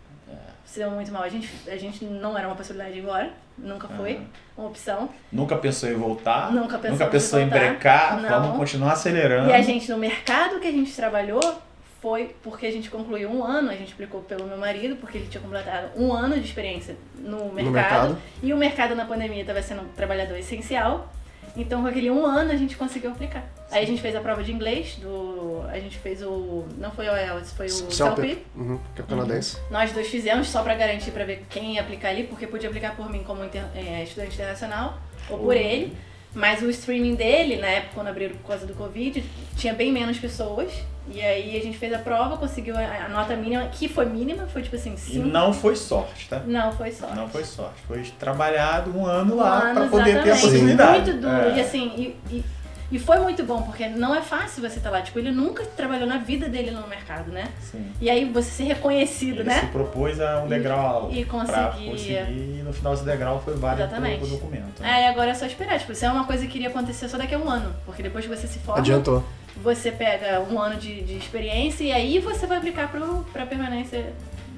Se 0.66 0.80
deu 0.80 0.92
muito 0.92 1.12
mal. 1.12 1.24
A 1.24 1.30
gente, 1.30 1.50
a 1.68 1.78
gente 1.78 2.04
não 2.06 2.38
era 2.38 2.48
uma 2.48 2.56
possibilidade 2.56 2.94
de 2.94 3.00
ir 3.00 3.04
embora, 3.04 3.32
nunca 3.58 3.88
foi 3.88 4.20
uma 4.58 4.68
opção. 4.68 5.10
Nunca 5.32 5.56
pensou 5.56 5.90
em 5.90 5.94
voltar. 5.94 6.52
Nunca 6.52 6.78
pensou, 6.78 6.92
nunca 6.92 7.08
pensou 7.08 7.40
em, 7.40 7.44
em 7.44 7.50
brecar. 7.50 8.22
Não. 8.22 8.30
Vamos 8.30 8.58
continuar 8.58 8.94
acelerando. 8.94 9.50
E 9.50 9.54
a 9.54 9.62
gente, 9.62 9.90
no 9.92 9.98
mercado 9.98 10.60
que 10.60 10.68
a 10.68 10.72
gente 10.72 10.94
trabalhou, 10.94 11.62
foi 12.02 12.36
porque 12.44 12.68
a 12.68 12.72
gente 12.72 12.90
concluiu 12.90 13.30
um 13.30 13.44
ano, 13.44 13.70
a 13.70 13.74
gente 13.74 13.88
explicou 13.88 14.22
pelo 14.22 14.46
meu 14.46 14.58
marido, 14.58 14.96
porque 14.98 15.18
ele 15.18 15.28
tinha 15.28 15.42
completado 15.42 15.90
um 15.96 16.14
ano 16.14 16.36
de 16.36 16.46
experiência 16.46 16.96
no 17.18 17.52
mercado, 17.52 17.66
no 17.66 17.72
mercado. 17.72 18.18
e 18.44 18.54
o 18.54 18.58
mercado 18.58 18.96
na 18.96 19.06
pandemia 19.06 19.42
estava 19.42 19.62
sendo 19.62 19.82
um 19.82 19.88
trabalhador 19.90 20.38
essencial. 20.38 21.12
Então, 21.56 21.82
com 21.82 21.88
aquele 21.88 22.12
um 22.12 22.26
ano, 22.26 22.52
a 22.52 22.56
gente 22.56 22.76
conseguiu 22.76 23.12
aplicar. 23.12 23.42
Sim. 23.68 23.76
Aí 23.76 23.84
a 23.84 23.88
gente 23.88 24.02
fez 24.02 24.16
a 24.16 24.20
prova 24.20 24.44
de 24.44 24.52
inglês, 24.52 24.96
do, 24.96 25.64
a 25.70 25.80
gente 25.80 25.98
fez 25.98 26.22
o. 26.22 26.66
Não 26.78 26.92
foi 26.92 27.08
o 27.08 27.16
IELTS, 27.16 27.54
foi 27.54 27.68
o 27.68 27.92
CELP. 27.92 28.44
Uhum, 28.56 28.80
que 28.94 29.02
é 29.02 29.04
o 29.04 29.08
canadense. 29.08 29.58
Uhum. 29.58 29.64
Nós 29.72 29.92
dois 29.92 30.08
fizemos 30.08 30.50
só 30.50 30.62
para 30.64 30.76
garantir, 30.76 31.12
para 31.12 31.26
ver 31.26 31.46
quem 31.50 31.76
ia 31.76 31.82
aplicar 31.82 32.10
ali, 32.10 32.26
porque 32.26 32.46
podia 32.46 32.70
aplicar 32.70 32.96
por 32.96 33.10
mim 33.10 33.24
como 33.24 33.44
inter, 33.44 33.64
é, 33.74 34.04
estudante 34.04 34.36
internacional, 34.36 35.00
ou 35.30 35.38
por 35.38 35.56
uhum. 35.56 35.62
ele. 35.62 35.98
Mas 36.34 36.62
o 36.62 36.70
streaming 36.70 37.16
dele, 37.16 37.56
na 37.56 37.68
época, 37.68 37.94
quando 37.96 38.08
abriram 38.08 38.36
por 38.36 38.48
causa 38.48 38.66
do 38.66 38.74
Covid, 38.74 39.24
tinha 39.56 39.74
bem 39.74 39.92
menos 39.92 40.20
pessoas. 40.20 40.70
E 41.08 41.22
aí 41.22 41.58
a 41.58 41.62
gente 41.62 41.78
fez 41.78 41.94
a 41.94 42.00
prova, 42.00 42.38
conseguiu 42.38 42.76
a 42.78 43.08
nota 43.10 43.36
mínima, 43.36 43.66
que 43.68 43.88
foi 43.88 44.06
mínima, 44.06 44.48
foi 44.48 44.64
tipo 44.64 44.76
assim, 44.76 44.98
cinco. 44.98 45.28
E 45.28 45.32
não 45.32 45.54
foi 45.54 45.76
sorte, 45.76 46.28
tá? 46.28 46.42
Não 46.46 46.72
foi 46.72 46.92
sorte. 46.92 47.16
Não 47.16 47.30
foi 47.30 47.44
sorte. 47.44 47.82
Foi 47.88 48.02
trabalhado 48.20 48.98
um 48.98 49.06
ano 49.06 49.36
um 49.36 49.38
lá 49.38 49.74
para 49.74 49.88
poder 49.88 50.24
ter 50.24 50.32
a 50.32 50.36
possibilidade. 50.36 51.12
Muito 51.12 51.22
duro. 51.22 51.50
É. 51.50 51.58
E 51.58 51.62
assim, 51.62 51.94
e, 51.96 52.36
e 52.36 52.44
e 52.92 53.00
foi 53.00 53.18
muito 53.20 53.44
bom, 53.44 53.64
porque 53.64 53.88
não 53.88 54.14
é 54.14 54.22
fácil 54.22 54.62
você 54.62 54.78
estar 54.78 54.92
tá 54.92 54.98
lá. 54.98 55.02
Tipo, 55.02 55.18
ele 55.18 55.32
nunca 55.32 55.66
trabalhou 55.66 56.08
na 56.08 56.18
vida 56.18 56.48
dele 56.48 56.70
no 56.70 56.88
mercado, 56.88 57.32
né? 57.32 57.46
Sim. 57.60 57.92
E 58.00 58.10
aí 58.10 58.26
você 58.26 58.50
ser 58.52 58.64
reconhecido, 58.66 59.40
ele 59.40 59.50
né? 59.50 59.62
se 59.62 59.66
propôs 59.68 60.22
a 60.22 60.44
um 60.44 60.48
degrau 60.48 61.10
e, 61.12 61.22
e 61.22 61.26
conseguir. 61.26 61.90
conseguir. 61.90 62.30
E 62.30 62.62
no 62.64 62.72
final 62.72 62.94
esse 62.94 63.04
degrau 63.04 63.42
foi 63.44 63.56
válido 63.56 63.84
Exatamente. 63.84 64.20
pro 64.20 64.28
documento. 64.28 64.82
Né? 64.82 65.02
É, 65.02 65.04
e 65.04 65.08
agora 65.08 65.32
é 65.32 65.34
só 65.34 65.46
esperar. 65.46 65.80
Tipo, 65.80 65.94
isso 65.94 66.06
é 66.06 66.10
uma 66.10 66.26
coisa 66.26 66.46
que 66.46 66.58
iria 66.58 66.70
acontecer 66.70 67.10
só 67.10 67.18
daqui 67.18 67.34
a 67.34 67.40
um 67.40 67.50
ano. 67.50 67.74
Porque 67.86 68.04
depois 68.04 68.26
que 68.26 68.36
você 68.36 68.48
se 68.48 68.60
forma. 68.60 68.80
Adiantou. 68.80 69.24
Você 69.58 69.92
pega 69.92 70.42
um 70.42 70.60
ano 70.60 70.78
de, 70.78 71.02
de 71.02 71.18
experiência 71.18 71.84
e 71.84 71.92
aí 71.92 72.20
você 72.20 72.46
vai 72.46 72.58
aplicar 72.58 72.92
pro, 72.92 73.26
pra 73.32 73.46
permanência 73.46 74.14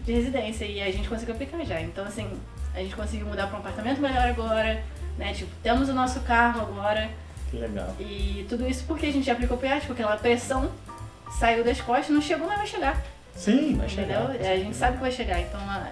de 0.06 0.12
residência. 0.12 0.66
E 0.66 0.82
a 0.82 0.92
gente 0.92 1.08
conseguiu 1.08 1.36
aplicar 1.36 1.64
já. 1.66 1.80
Então, 1.82 2.06
assim, 2.06 2.28
a 2.74 2.80
gente 2.80 2.96
conseguiu 2.96 3.28
mudar 3.28 3.48
para 3.48 3.58
um 3.58 3.60
apartamento 3.60 4.02
melhor 4.02 4.28
agora, 4.28 4.84
né? 5.18 5.34
Tipo, 5.34 5.52
temos 5.62 5.90
o 5.90 5.94
nosso 5.94 6.20
carro 6.22 6.62
agora. 6.62 7.10
Que 7.50 7.58
legal. 7.58 7.96
E 8.00 8.46
tudo 8.50 8.68
isso 8.68 8.84
porque 8.86 9.06
a 9.06 9.12
gente 9.12 9.30
aplicou 9.30 9.58
PA, 9.58 9.80
porque 9.86 10.02
aquela 10.04 10.18
pressão 10.18 10.70
saiu 11.40 11.64
das 11.64 11.80
costas, 11.82 12.10
não 12.10 12.22
chegou, 12.22 12.48
mas 12.48 12.58
vai 12.58 12.68
chegar. 12.68 13.04
Sim, 13.36 13.76
vai 13.76 13.88
chegar. 13.88 14.24
Entendeu? 14.24 14.52
A 14.52 14.58
gente 14.58 14.76
sabe 14.76 14.98
que 14.98 15.02
vai 15.02 15.12
chegar. 15.12 15.40
Então 15.40 15.60
a, 15.60 15.92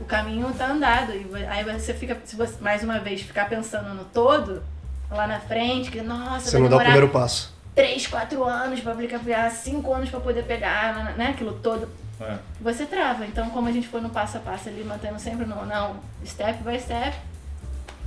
o 0.00 0.04
caminho 0.04 0.52
tá 0.54 0.68
andado. 0.68 1.12
E 1.12 1.44
aí 1.46 1.64
você 1.64 1.92
fica, 1.94 2.16
se 2.24 2.36
você, 2.36 2.54
mais 2.60 2.82
uma 2.82 2.98
vez, 2.98 3.22
ficar 3.22 3.48
pensando 3.48 3.94
no 3.94 4.04
todo, 4.04 4.62
lá 5.10 5.26
na 5.26 5.40
frente, 5.40 5.90
que 5.90 6.02
nossa, 6.02 6.50
você 6.50 6.58
não 6.58 6.68
dá 6.68 6.76
o 6.76 6.80
primeiro 6.80 7.08
passo. 7.08 7.53
Três, 7.74 8.06
quatro 8.06 8.44
anos 8.44 8.80
para 8.80 8.92
aplicar 8.92 9.18
PA, 9.18 9.50
cinco 9.50 9.92
anos 9.92 10.08
para 10.08 10.20
poder 10.20 10.44
pegar, 10.44 11.14
né? 11.16 11.28
Aquilo 11.30 11.54
todo. 11.54 11.88
É. 12.20 12.36
Você 12.60 12.86
trava. 12.86 13.26
Então, 13.26 13.50
como 13.50 13.68
a 13.68 13.72
gente 13.72 13.88
foi 13.88 14.00
no 14.00 14.10
passo 14.10 14.36
a 14.36 14.40
passo 14.40 14.68
ali, 14.68 14.84
mantendo 14.84 15.18
sempre 15.18 15.44
no 15.44 15.66
não, 15.66 15.96
step 16.24 16.62
by 16.62 16.78
step, 16.78 17.16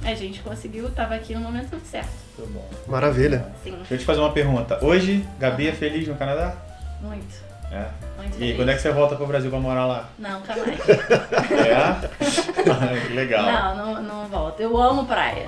a 0.04 0.14
gente 0.16 0.40
conseguiu, 0.42 0.90
tava 0.92 1.16
aqui 1.16 1.34
no 1.36 1.42
momento 1.42 1.78
certo. 1.86 2.10
Muito 2.38 2.54
bom. 2.54 2.70
Maravilha. 2.88 3.52
Sim. 3.64 3.76
Deixa 3.78 3.94
eu 3.96 3.98
te 3.98 4.06
fazer 4.06 4.22
uma 4.22 4.32
pergunta. 4.32 4.84
Hoje, 4.84 5.28
Gabi 5.40 5.68
é 5.68 5.74
feliz 5.74 6.08
no 6.08 6.16
Canadá? 6.16 6.56
Muito. 7.02 7.36
É. 7.70 7.88
Muito 8.18 8.36
e 8.36 8.40
feliz. 8.40 8.56
quando 8.56 8.70
é 8.70 8.76
que 8.76 8.82
você 8.82 8.92
volta 8.92 9.16
pro 9.18 9.28
Brasil 9.28 9.50
pra 9.50 9.60
morar 9.60 9.86
lá? 9.86 10.10
Não, 10.18 10.40
nunca 10.40 10.56
mais. 10.56 10.80
é? 13.10 13.12
Legal. 13.14 13.44
Não, 13.46 13.76
não, 13.76 14.04
não 14.04 14.28
volto. 14.28 14.62
Eu 14.62 14.78
amo 14.78 15.06
praia. 15.06 15.48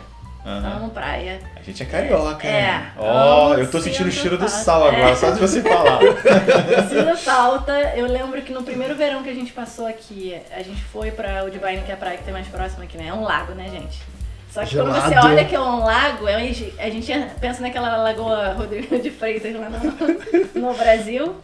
Uhum. 0.49 0.77
Amo 0.77 0.89
praia. 0.89 1.39
A 1.55 1.61
gente 1.61 1.83
é 1.83 1.85
carioca, 1.85 2.47
é. 2.47 2.61
né? 2.61 2.91
Ó, 2.97 3.49
oh, 3.49 3.53
eu 3.53 3.69
tô 3.69 3.79
sentindo 3.79 4.09
o 4.09 4.11
cheiro 4.11 4.35
do 4.35 4.49
sal 4.49 4.87
agora, 4.87 5.11
é. 5.11 5.15
só 5.15 5.29
de 5.29 5.39
você 5.39 5.61
falar. 5.61 5.99
Sinto 6.89 7.17
falta. 7.17 7.71
Eu 7.95 8.07
lembro 8.07 8.41
que 8.41 8.51
no 8.51 8.63
primeiro 8.63 8.95
verão 8.95 9.21
que 9.21 9.29
a 9.29 9.35
gente 9.35 9.51
passou 9.53 9.85
aqui, 9.85 10.35
a 10.51 10.63
gente 10.63 10.81
foi 10.85 11.11
pra 11.11 11.43
Udibine, 11.45 11.83
que 11.83 11.91
é 11.91 11.93
a 11.93 11.97
praia 11.97 12.17
que 12.17 12.23
tem 12.23 12.33
mais 12.33 12.47
próxima 12.47 12.83
aqui, 12.83 12.97
né? 12.97 13.09
É 13.09 13.13
um 13.13 13.21
lago, 13.21 13.53
né, 13.53 13.69
gente? 13.69 14.01
Só 14.49 14.61
que 14.61 14.71
Gelado. 14.71 14.99
quando 14.99 15.03
você 15.03 15.27
olha 15.27 15.45
que 15.45 15.55
é 15.55 15.59
um 15.59 15.83
lago, 15.83 16.27
é 16.27 16.35
a 16.35 16.89
gente 16.89 17.13
pensa 17.39 17.61
naquela 17.61 17.97
lagoa 17.97 18.53
Rodrigo 18.53 18.97
de 18.97 19.11
Freitas 19.11 19.53
lá 19.53 19.69
no, 19.69 19.89
no 20.59 20.73
Brasil. 20.73 21.35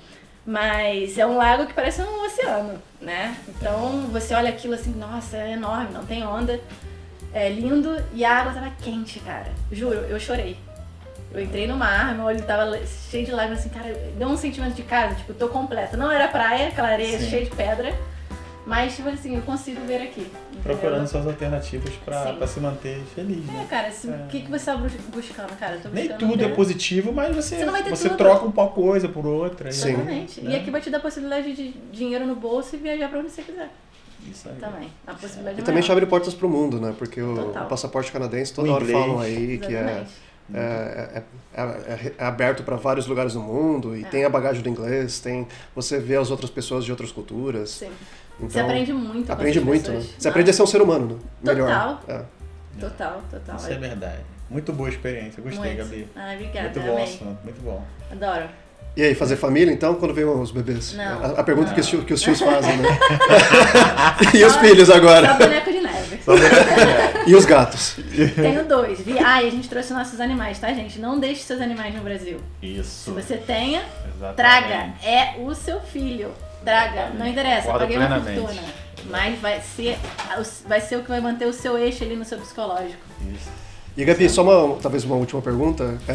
Mas 0.44 1.18
é 1.18 1.26
um 1.26 1.38
lago 1.38 1.66
que 1.68 1.74
parece 1.74 2.02
um 2.02 2.26
oceano, 2.26 2.82
né? 3.02 3.36
Então 3.48 4.08
você 4.12 4.34
olha 4.34 4.50
aquilo 4.50 4.76
assim, 4.76 4.94
nossa, 4.94 5.38
é 5.38 5.54
enorme, 5.54 5.90
não 5.92 6.06
tem 6.06 6.26
onda. 6.26 6.60
É 7.36 7.50
lindo 7.50 8.02
e 8.14 8.24
a 8.24 8.40
água 8.40 8.54
tava 8.54 8.72
quente, 8.82 9.20
cara. 9.20 9.52
Juro, 9.70 9.94
eu 9.94 10.18
chorei. 10.18 10.56
Eu 11.34 11.44
entrei 11.44 11.68
no 11.68 11.76
mar, 11.76 12.16
meu 12.16 12.24
olho 12.24 12.42
tava 12.44 12.80
cheio 13.12 13.26
de 13.26 13.32
lágrimas, 13.34 13.60
assim, 13.60 13.68
cara, 13.68 13.94
deu 14.18 14.30
um 14.30 14.38
sentimento 14.38 14.74
de 14.74 14.84
casa, 14.84 15.16
tipo, 15.16 15.34
tô 15.34 15.50
completa. 15.50 15.98
Não 15.98 16.10
era 16.10 16.30
praia, 16.30 16.70
aquela 16.70 16.88
areia 16.88 17.20
Sim. 17.20 17.30
cheia 17.30 17.44
de 17.44 17.52
pedra, 17.52 17.94
mas, 18.66 18.96
tipo 18.96 19.10
assim, 19.10 19.36
eu 19.36 19.42
consigo 19.42 19.82
ver 19.86 20.04
aqui. 20.04 20.22
Entendeu? 20.22 20.62
Procurando 20.64 21.08
suas 21.08 21.28
alternativas 21.28 21.94
pra, 22.06 22.32
pra 22.32 22.48
se 22.48 22.62
manter 22.62 23.02
feliz, 23.14 23.46
né? 23.46 23.64
É, 23.64 23.68
cara, 23.68 23.90
assim, 23.90 24.12
o 24.12 24.14
é. 24.14 24.28
que, 24.30 24.44
que 24.44 24.50
você 24.50 24.66
tá 24.66 24.78
buscando, 24.78 25.60
cara? 25.60 25.74
Buscando 25.74 25.94
Nem 25.94 26.08
tudo 26.18 26.42
é 26.42 26.48
positivo, 26.48 27.12
mas 27.12 27.36
você, 27.36 27.66
você, 27.66 27.90
você 27.90 28.10
troca 28.12 28.46
uma 28.46 28.70
coisa 28.70 29.10
por 29.10 29.26
outra. 29.26 29.74
Sim. 29.74 29.90
Exatamente. 29.90 30.40
Né? 30.40 30.52
E 30.52 30.56
aqui 30.56 30.72
vai 30.72 30.80
te 30.80 30.90
dar 30.90 31.00
a 31.00 31.02
possibilidade 31.02 31.54
de 31.54 31.74
dinheiro 31.92 32.26
no 32.26 32.36
bolso 32.36 32.78
e 32.78 32.80
viajar 32.80 33.10
pra 33.10 33.20
onde 33.20 33.30
você 33.30 33.42
quiser. 33.42 33.70
Isso 34.30 34.50
aí. 34.50 34.56
Também. 34.56 34.90
A 35.06 35.14
possibilidade 35.14 35.60
E 35.60 35.64
também 35.64 35.82
te 35.82 35.92
abre 35.92 36.06
portas 36.06 36.34
pro 36.34 36.50
mundo, 36.50 36.80
né? 36.80 36.94
Porque 36.98 37.22
o, 37.22 37.52
o 37.52 37.66
passaporte 37.66 38.12
canadense 38.12 38.54
toda 38.54 38.70
o 38.70 38.74
hora 38.74 38.84
inglês. 38.84 39.00
falam 39.00 39.20
aí 39.20 39.58
que 39.58 39.76
é 39.76 40.06
é, 40.54 41.24
é, 41.56 41.62
é, 41.62 42.14
é, 42.18 42.24
aberto 42.24 42.64
para 42.64 42.76
vários 42.76 43.08
lugares 43.08 43.34
do 43.34 43.40
mundo 43.40 43.98
e 43.98 44.04
tem 44.06 44.26
a 44.26 44.30
bagagem 44.30 44.62
do 44.62 44.70
inglês, 44.70 45.20
tem 45.20 45.48
você 45.74 46.00
vê 46.00 46.16
as 46.18 46.30
outras 46.30 46.52
pessoas 46.52 46.86
de 46.86 46.92
outras 46.92 47.12
culturas. 47.12 47.72
Sim. 47.72 47.92
Então, 48.38 48.50
você 48.50 48.60
aprende 48.60 48.94
muito. 48.94 49.32
Aprende 49.32 49.62
muito, 49.62 49.92
né? 49.92 50.06
Você 50.18 50.28
aprende 50.28 50.50
a 50.50 50.54
ser 50.54 50.62
um 50.62 50.68
ser 50.68 50.82
humano 50.82 51.20
melhor. 51.42 51.68
Total. 51.68 52.04
É. 52.08 52.26
Total, 52.80 53.22
total. 53.32 53.56
Isso 53.56 53.72
é 53.72 53.78
verdade. 53.78 54.24
Muito 54.50 54.72
boa 54.74 54.90
experiência. 54.90 55.42
Gostei, 55.42 55.76
muito. 55.76 55.78
Gabi. 55.78 56.08
Ah, 56.16 56.34
obrigada. 56.34 56.70
Muito 56.70 56.80
bom 56.82 57.04
assunto, 57.04 57.44
muito 57.44 57.62
bom. 57.64 57.84
Adoro. 58.12 58.50
E 58.96 59.04
aí, 59.04 59.14
fazer 59.14 59.36
família 59.36 59.74
então 59.74 59.96
quando 59.96 60.14
vem 60.14 60.24
os 60.24 60.52
bebês? 60.52 60.94
Não. 60.94 61.24
A, 61.24 61.28
a 61.40 61.44
pergunta 61.44 61.68
não. 61.68 61.76
Que, 61.76 61.82
os, 61.82 61.90
que 61.90 62.14
os 62.14 62.22
tios 62.22 62.40
fazem, 62.40 62.78
né? 62.78 62.98
e 64.34 64.44
os 64.44 64.56
filhos 64.56 64.90
agora? 64.90 65.28
Só 65.28 65.38
boneco 65.38 65.72
de 65.72 65.82
neve. 65.82 66.20
e 67.28 67.36
os 67.36 67.46
gatos? 67.46 67.98
Tenho 68.36 68.64
dois. 68.66 69.02
Vi... 69.02 69.20
Ah, 69.20 69.44
e 69.44 69.48
a 69.48 69.52
gente 69.52 69.68
trouxe 69.68 69.94
nossos 69.94 70.22
animais, 70.22 70.60
tá, 70.60 70.74
gente? 70.74 70.98
Não 70.98 71.20
deixe 71.20 71.42
seus 71.42 71.60
animais 71.60 71.94
no 71.94 72.02
Brasil. 72.02 72.40
Isso. 72.62 73.06
Se 73.06 73.10
você 73.12 73.36
tenha, 73.36 73.84
Exatamente. 74.16 74.36
traga. 74.36 74.94
É 75.04 75.36
o 75.40 75.54
seu 75.54 75.82
filho. 75.82 76.32
Traga. 76.64 77.10
Não 77.10 77.28
interessa, 77.28 77.68
Concordo 77.68 77.80
paguei 77.86 77.98
uma 77.98 78.22
fortuna. 78.22 78.64
Mas 79.10 79.40
vai 79.40 79.62
ser, 79.62 79.98
vai 80.66 80.82
ser 80.82 80.96
o 80.96 81.04
que 81.04 81.10
vai 81.10 81.20
manter 81.20 81.46
o 81.46 81.54
seu 81.54 81.78
eixo 81.78 82.04
ali 82.04 82.16
no 82.16 82.26
seu 82.26 82.40
psicológico. 82.40 83.04
Isso. 83.22 83.65
E 83.98 84.04
Gabi, 84.04 84.30
só 84.30 84.44
uma, 84.44 84.76
talvez 84.82 85.06
uma 85.06 85.16
última 85.16 85.42
pergunta. 85.42 85.98
É, 86.08 86.12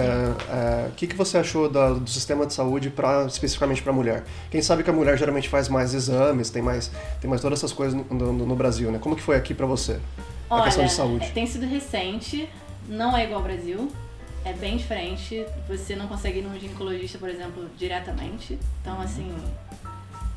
é, 0.87 0.89
o 0.89 0.93
que, 0.93 1.07
que 1.07 1.17
você 1.17 1.39
achou 1.39 1.67
da- 1.69 1.95
do 1.95 2.11
sistema 2.11 2.45
de 2.47 2.53
saúde 2.53 2.91
pra, 2.91 3.25
especificamente 3.25 3.83
para 3.83 3.91
a 3.91 3.95
mulher? 3.95 4.25
Quem 4.51 4.61
sabe 4.61 4.83
que 4.83 4.91
a 4.91 4.93
mulher 4.93 5.17
geralmente 5.17 5.49
faz 5.49 5.67
mais 5.69 5.95
exames, 5.95 6.51
tem 6.51 6.61
mais, 6.61 6.91
tem 7.23 7.29
mais 7.31 7.41
todas 7.41 7.59
essas 7.59 7.73
coisas 7.73 7.99
no, 8.11 8.33
no- 8.33 8.47
no 8.47 8.55
Brasil, 8.55 8.91
né? 8.93 8.99
Como 8.99 9.17
que 9.17 9.23
foi 9.23 9.35
aqui 9.37 9.55
para 9.55 9.65
você? 9.65 9.99
A 10.51 10.57
Olha, 10.57 10.65
questão 10.65 10.85
de 10.85 10.93
saúde. 10.93 11.25
é, 11.25 11.31
tem 11.31 11.47
sido 11.47 11.65
recente, 11.65 12.47
não 12.87 13.17
é 13.17 13.25
igual 13.25 13.39
ao 13.39 13.45
Brasil. 13.45 13.91
É 14.45 14.53
bem 14.53 14.77
diferente. 14.77 15.45
Você 15.69 15.95
não 15.97 16.07
consegue 16.07 16.41
ir 16.41 16.43
num 16.43 16.59
ginecologista, 16.59 17.19
por 17.19 17.29
exemplo, 17.31 17.67
diretamente. 17.79 18.59
Então, 18.83 19.01
assim. 19.01 19.33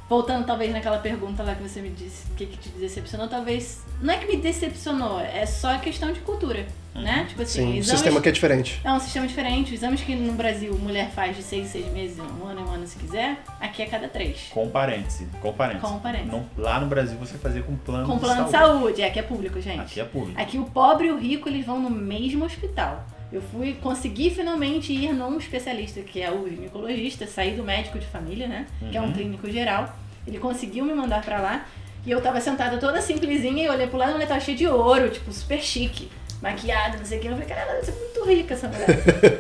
Voltando 0.10 0.46
talvez 0.46 0.72
naquela 0.72 0.98
pergunta 1.00 1.42
lá 1.44 1.56
que 1.56 1.64
você 1.64 1.82
me 1.82 1.90
disse, 1.90 2.28
o 2.32 2.36
que, 2.36 2.46
que 2.46 2.58
te 2.58 2.70
decepcionou, 2.78 3.28
talvez. 3.28 3.82
Não 4.02 4.14
é 4.14 4.18
que 4.18 4.28
me 4.28 4.36
decepcionou, 4.38 5.20
é 5.20 5.46
só 5.46 5.78
questão 5.78 6.12
de 6.12 6.20
cultura, 6.20 6.68
né? 6.94 7.26
Tipo 7.30 7.42
assim, 7.42 7.60
Sim, 7.60 7.66
o 7.66 7.70
exames- 7.78 7.88
sistema 7.88 8.22
que 8.22 8.28
é 8.30 8.32
diferente. 8.32 8.82
É 8.84 8.92
um 8.92 9.00
sistema 9.00 9.26
diferente. 9.26 9.68
Os 9.74 9.80
exames 9.80 10.02
que 10.02 10.14
no 10.14 10.34
Brasil 10.34 10.78
mulher 10.78 11.10
faz 11.12 11.38
de 11.38 11.42
seis 11.42 11.66
em 11.68 11.70
seis 11.70 11.92
meses, 11.94 12.20
um 12.20 12.46
ano 12.46 12.60
em 12.60 12.64
um 12.66 12.70
ano 12.72 12.86
se 12.86 13.00
quiser, 13.00 13.38
aqui 13.62 13.82
é 13.82 13.86
cada 13.86 14.08
três. 14.10 14.50
Com 14.54 14.70
parêntese. 14.70 15.26
Com 15.42 15.54
parêntese. 15.54 15.82
Com 15.94 16.00
parêntese. 16.00 16.32
Não- 16.32 16.46
lá 16.58 16.80
no 16.82 16.88
Brasil 16.88 17.18
você 17.18 17.38
fazia 17.38 17.64
com 17.64 17.76
plano 17.78 18.06
Com 18.06 18.16
de 18.16 18.20
plano 18.20 18.44
de 18.46 18.52
saúde. 18.52 18.78
saúde, 18.82 19.02
é, 19.02 19.08
aqui 19.08 19.20
é 19.20 19.24
público, 19.24 19.62
gente. 19.62 19.80
Aqui 19.80 20.00
é 20.02 20.04
público. 20.06 20.40
Aqui 20.40 20.58
o 20.60 20.66
pobre 20.66 21.08
e 21.08 21.12
o 21.12 21.18
rico, 21.18 21.48
eles 21.48 21.66
vão 21.66 21.80
no 21.80 21.90
mesmo 21.90 22.44
hospital. 22.44 23.06
Eu 23.34 23.42
fui, 23.42 23.74
consegui 23.82 24.30
finalmente 24.30 24.94
ir 24.94 25.12
num 25.12 25.38
especialista, 25.40 26.02
que 26.02 26.22
é 26.22 26.32
o 26.32 26.48
ginecologista, 26.48 27.26
sair 27.26 27.56
do 27.56 27.64
médico 27.64 27.98
de 27.98 28.06
família, 28.06 28.48
né? 28.48 28.68
Que 28.92 28.96
é 28.96 29.02
um 29.02 29.06
Uhum. 29.06 29.14
clínico 29.14 29.50
geral. 29.52 29.94
Ele 30.28 30.38
conseguiu 30.38 30.86
me 30.86 30.94
mandar 30.94 31.24
pra 31.26 31.40
lá. 31.42 31.66
E 32.06 32.12
eu 32.12 32.22
tava 32.22 32.40
sentada 32.40 32.78
toda 32.78 33.02
simplesinha 33.02 33.64
e 33.66 33.70
olhei 33.70 33.88
pro 33.88 33.98
lado 33.98 34.10
e 34.10 34.12
a 34.12 34.14
mulher 34.16 34.28
tava 34.28 34.40
cheia 34.40 34.56
de 34.58 34.68
ouro, 34.68 35.10
tipo, 35.10 35.32
super 35.34 35.60
chique. 35.62 36.12
Maquiada, 36.42 36.98
não 36.98 37.06
sei 37.06 37.18
o 37.18 37.22
que. 37.22 37.28
Eu 37.28 37.32
falei, 37.32 37.48
cara, 37.48 37.62
ela 37.62 37.74
deve 37.76 37.86
ser 37.86 37.92
muito 37.94 38.24
rica 38.26 38.54
essa 38.54 38.68
mulher. 38.68 38.90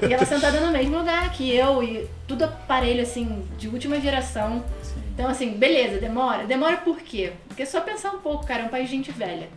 e 0.09 0.13
ela 0.13 0.25
sentada 0.25 0.59
no 0.61 0.71
mesmo 0.71 0.97
lugar 0.97 1.29
que 1.33 1.53
eu, 1.53 1.83
e 1.83 2.07
tudo 2.27 2.45
aparelho, 2.45 3.01
assim, 3.03 3.45
de 3.59 3.67
última 3.67 3.99
geração. 3.99 4.63
Sim. 4.81 4.93
Então, 5.13 5.27
assim, 5.27 5.51
beleza, 5.51 5.99
demora. 5.99 6.45
Demora 6.45 6.77
por 6.77 6.97
quê? 7.01 7.33
Porque 7.47 7.61
é 7.63 7.65
só 7.65 7.81
pensar 7.81 8.11
um 8.11 8.19
pouco, 8.19 8.45
cara, 8.47 8.63
é 8.63 8.65
um 8.65 8.69
país 8.69 8.89
de 8.89 8.95
gente 8.95 9.11
velha 9.11 9.49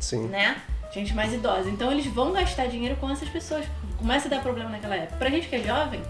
Sim. 0.00 0.26
né? 0.28 0.56
Gente 0.92 1.14
mais 1.14 1.32
idosa. 1.32 1.68
Então 1.68 1.90
eles 1.92 2.06
vão 2.06 2.32
gastar 2.32 2.66
dinheiro 2.66 2.96
com 2.96 3.10
essas 3.10 3.28
pessoas. 3.28 3.64
Começa 3.98 4.28
a 4.28 4.30
dar 4.30 4.40
problema 4.42 4.70
naquela 4.70 4.96
época. 4.96 5.16
Pra 5.16 5.28
gente 5.30 5.48
que 5.48 5.56
é 5.56 5.60
jovem, 5.62 6.00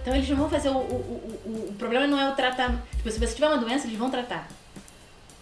então 0.00 0.14
eles 0.14 0.28
não 0.28 0.36
vão 0.36 0.48
fazer 0.50 0.68
o. 0.68 0.76
O, 0.76 1.40
o, 1.44 1.68
o, 1.70 1.74
problema 1.78 2.06
não 2.06 2.20
é 2.20 2.28
o 2.30 2.34
tratamento. 2.34 2.82
Tipo, 2.96 3.10
se 3.10 3.18
você 3.18 3.34
tiver 3.34 3.48
uma 3.48 3.58
doença, 3.58 3.86
eles 3.86 3.98
vão 3.98 4.10
tratar. 4.10 4.46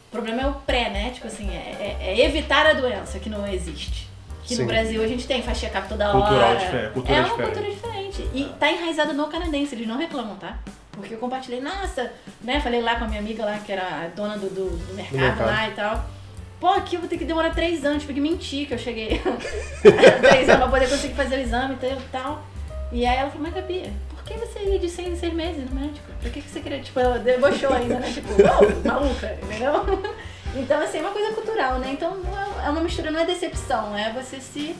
O 0.09 0.11
problema 0.12 0.43
é 0.43 0.47
o 0.47 0.53
pré, 0.55 0.91
né? 0.91 1.11
Tipo 1.11 1.27
assim, 1.27 1.49
é, 1.51 1.99
é- 2.01 2.20
é 2.20 2.27
evitar 2.27 2.66
a 2.66 2.73
doença 2.75 3.18
que 3.18 3.29
não 3.31 3.47
existe. 3.47 4.09
Que 4.45 4.55
Sim. 4.57 4.62
no 4.62 4.68
Brasil 4.68 5.03
a 5.03 5.07
gente 5.07 5.27
tem, 5.27 5.43
faz 5.43 5.59
check-up 5.59 5.89
toda 5.89 6.11
Cultural 6.11 6.51
hora. 6.51 6.59
diferente, 6.59 6.93
cultura 6.93 7.14
é 7.16 7.20
uma 7.20 7.29
diferente. 7.29 7.53
cultura 7.55 7.70
diferente. 7.75 8.31
E 8.35 8.45
tá 8.59 8.70
enraizado 8.70 9.14
no 9.14 9.29
canadense, 9.29 9.75
eles 9.75 9.87
não 9.87 9.97
reclamam, 9.97 10.37
tá? 10.37 10.59
Porque 10.91 11.14
eu 11.14 11.18
compartilhei, 11.18 11.61
nossa, 11.61 12.12
né? 12.43 12.61
Falei 12.61 12.83
lá 12.83 12.97
com 12.97 13.05
a 13.05 13.09
minha 13.09 13.20
amiga 13.20 13.45
lá, 13.45 13.59
que 13.59 13.73
era 13.73 14.05
a 14.05 14.09
dona 14.14 14.37
do, 14.37 14.49
do, 14.51 14.77
do 14.77 14.95
mercado, 14.95 15.16
mercado. 15.18 15.47
lá 15.47 15.68
e 15.68 15.70
tal. 15.73 16.05
Pô, 16.63 16.69
aqui 16.69 16.95
eu 16.95 17.01
vou 17.01 17.09
ter 17.09 17.19
que 17.19 17.25
demorar 17.25 17.51
três 17.51 17.85
anos, 17.85 18.03
tive 18.03 18.15
que 18.15 18.21
mentir 18.21 18.69
que 18.69 18.75
eu 18.75 18.79
cheguei 18.79 19.21
três 19.83 20.49
anos 20.49 20.63
pra 20.63 20.69
poder 20.69 20.89
conseguir 20.89 21.15
fazer 21.15 21.35
o 21.35 21.41
exame 21.41 21.75
e 21.75 22.09
tal. 22.13 22.41
E 22.93 23.05
aí 23.05 23.19
ela 23.19 23.31
falou, 23.31 23.49
mas 23.49 23.55
Gabi, 23.55 23.93
por 24.11 24.23
que 24.23 24.35
você 24.35 24.61
ia 24.61 24.79
de 24.79 24.89
seis 24.89 25.09
em 25.09 25.17
seis 25.17 25.33
meses 25.35 25.69
no 25.69 25.75
médico? 25.81 26.07
Por 26.23 26.31
que, 26.31 26.41
que 26.41 26.49
você 26.49 26.61
queria? 26.61 26.79
Tipo, 26.79 27.01
ela 27.01 27.19
debochou 27.19 27.73
ainda, 27.73 27.99
né? 27.99 28.09
Tipo, 28.13 28.29
uou, 28.29 28.83
maluca, 28.85 29.37
entendeu? 29.43 29.73
Então, 30.55 30.83
assim, 30.83 30.99
é 30.99 31.01
uma 31.01 31.13
coisa 31.13 31.33
cultural, 31.33 31.79
né? 31.79 31.93
Então, 31.93 32.21
é 32.63 32.69
uma 32.69 32.83
mistura, 32.83 33.11
não 33.11 33.21
é 33.21 33.25
decepção, 33.25 33.97
é 33.97 34.13
você 34.13 34.39
se 34.39 34.77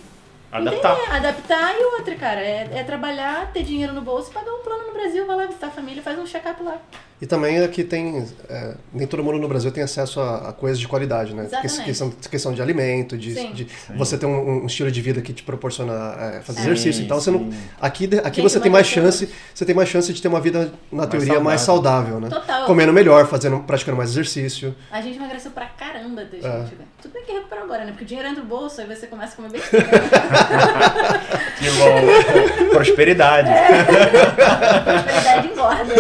Adaptar. 0.53 0.93
entender, 0.99 1.17
adaptar 1.17 1.75
e 1.75 1.85
outra, 1.97 2.15
cara. 2.17 2.41
É, 2.41 2.69
é 2.75 2.85
trabalhar, 2.85 3.51
ter 3.53 3.63
dinheiro 3.63 3.93
no 3.95 4.03
bolso, 4.03 4.31
pagar 4.31 4.53
um 4.53 4.63
plano 4.63 4.87
no 4.89 4.93
Brasil, 4.93 5.27
vai 5.27 5.37
lá 5.37 5.47
visitar 5.47 5.69
a 5.69 5.71
família, 5.71 6.03
faz 6.03 6.19
um 6.19 6.27
check-up 6.27 6.63
lá. 6.63 6.77
E 7.21 7.27
também 7.27 7.63
aqui 7.63 7.85
tem. 7.85 8.27
é, 8.51 8.75
nem 8.93 9.07
todo 9.07 9.23
mundo 9.23 9.39
no 9.39 9.47
Brasil 9.47 9.71
tem 9.71 9.85
acesso 9.85 10.21
a, 10.21 10.49
a 10.49 10.53
coisas 10.53 10.79
de 10.81 10.89
qualidade, 10.89 11.33
né? 11.35 11.45
Exatamente. 11.45 11.85
Questão, 11.85 12.11
questão 12.11 12.53
de 12.53 12.61
alimento, 12.61 13.17
de, 13.17 13.33
Sim. 13.33 13.53
de 13.53 13.69
você 13.97 14.19
ter 14.19 14.27
um, 14.27 14.65
um 14.65 14.67
estilo 14.67 14.91
de 14.91 15.01
vida 15.01 15.21
que 15.23 15.33
te 15.33 15.45
proporciona 15.45 15.93
é, 16.19 16.41
fazer 16.41 16.63
exercício. 16.63 17.05
Então 17.05 17.21
você 17.21 17.31
não. 17.31 17.39
sim. 17.51 17.59
Aqui, 17.81 18.07
aqui 18.25 18.41
Gente, 18.41 18.51
você 18.51 18.59
tem 18.59 18.73
mais 18.73 18.89
chance. 18.89 19.29
Você 19.55 19.65
tem 19.65 19.73
mais 19.73 19.89
chance 19.89 20.13
de 20.13 20.21
ter 20.21 20.27
uma 20.27 20.41
vida, 20.41 20.73
na 20.91 21.07
teoria, 21.07 21.39
mais 21.39 21.61
saudável, 21.61 22.19
né? 22.19 22.29
Total. 22.29 22.67
Comendo 22.67 22.93
melhor, 22.93 23.29
fazendo, 23.29 23.61
praticando 23.61 23.97
mais 23.97 24.11
exercício. 24.11 24.75
A 24.91 25.01
gente 25.01 25.17
emagreceu 25.17 25.53
pra 25.53 25.67
caramba, 25.67 26.25
desde 26.25 26.45
É. 26.49 26.59
gente. 26.63 26.75
Tudo 27.01 27.13
bem 27.13 27.25
que 27.25 27.31
recuperou 27.33 27.65
agora, 27.65 27.85
né? 27.85 27.93
Porque 27.93 28.03
o 28.03 28.07
dinheiro 28.07 28.29
entra 28.29 28.43
no 28.43 28.49
bolso, 28.49 28.81
aí 28.81 28.87
você 28.89 29.07
começa 29.07 29.35
a 29.35 29.37
comer 29.37 29.53
besteira. 29.53 29.87
Que 31.63 31.71
bom. 31.71 32.71
Prosperidade. 32.71 33.49
Prosperidade 33.49 35.47
engorda. 35.49 35.95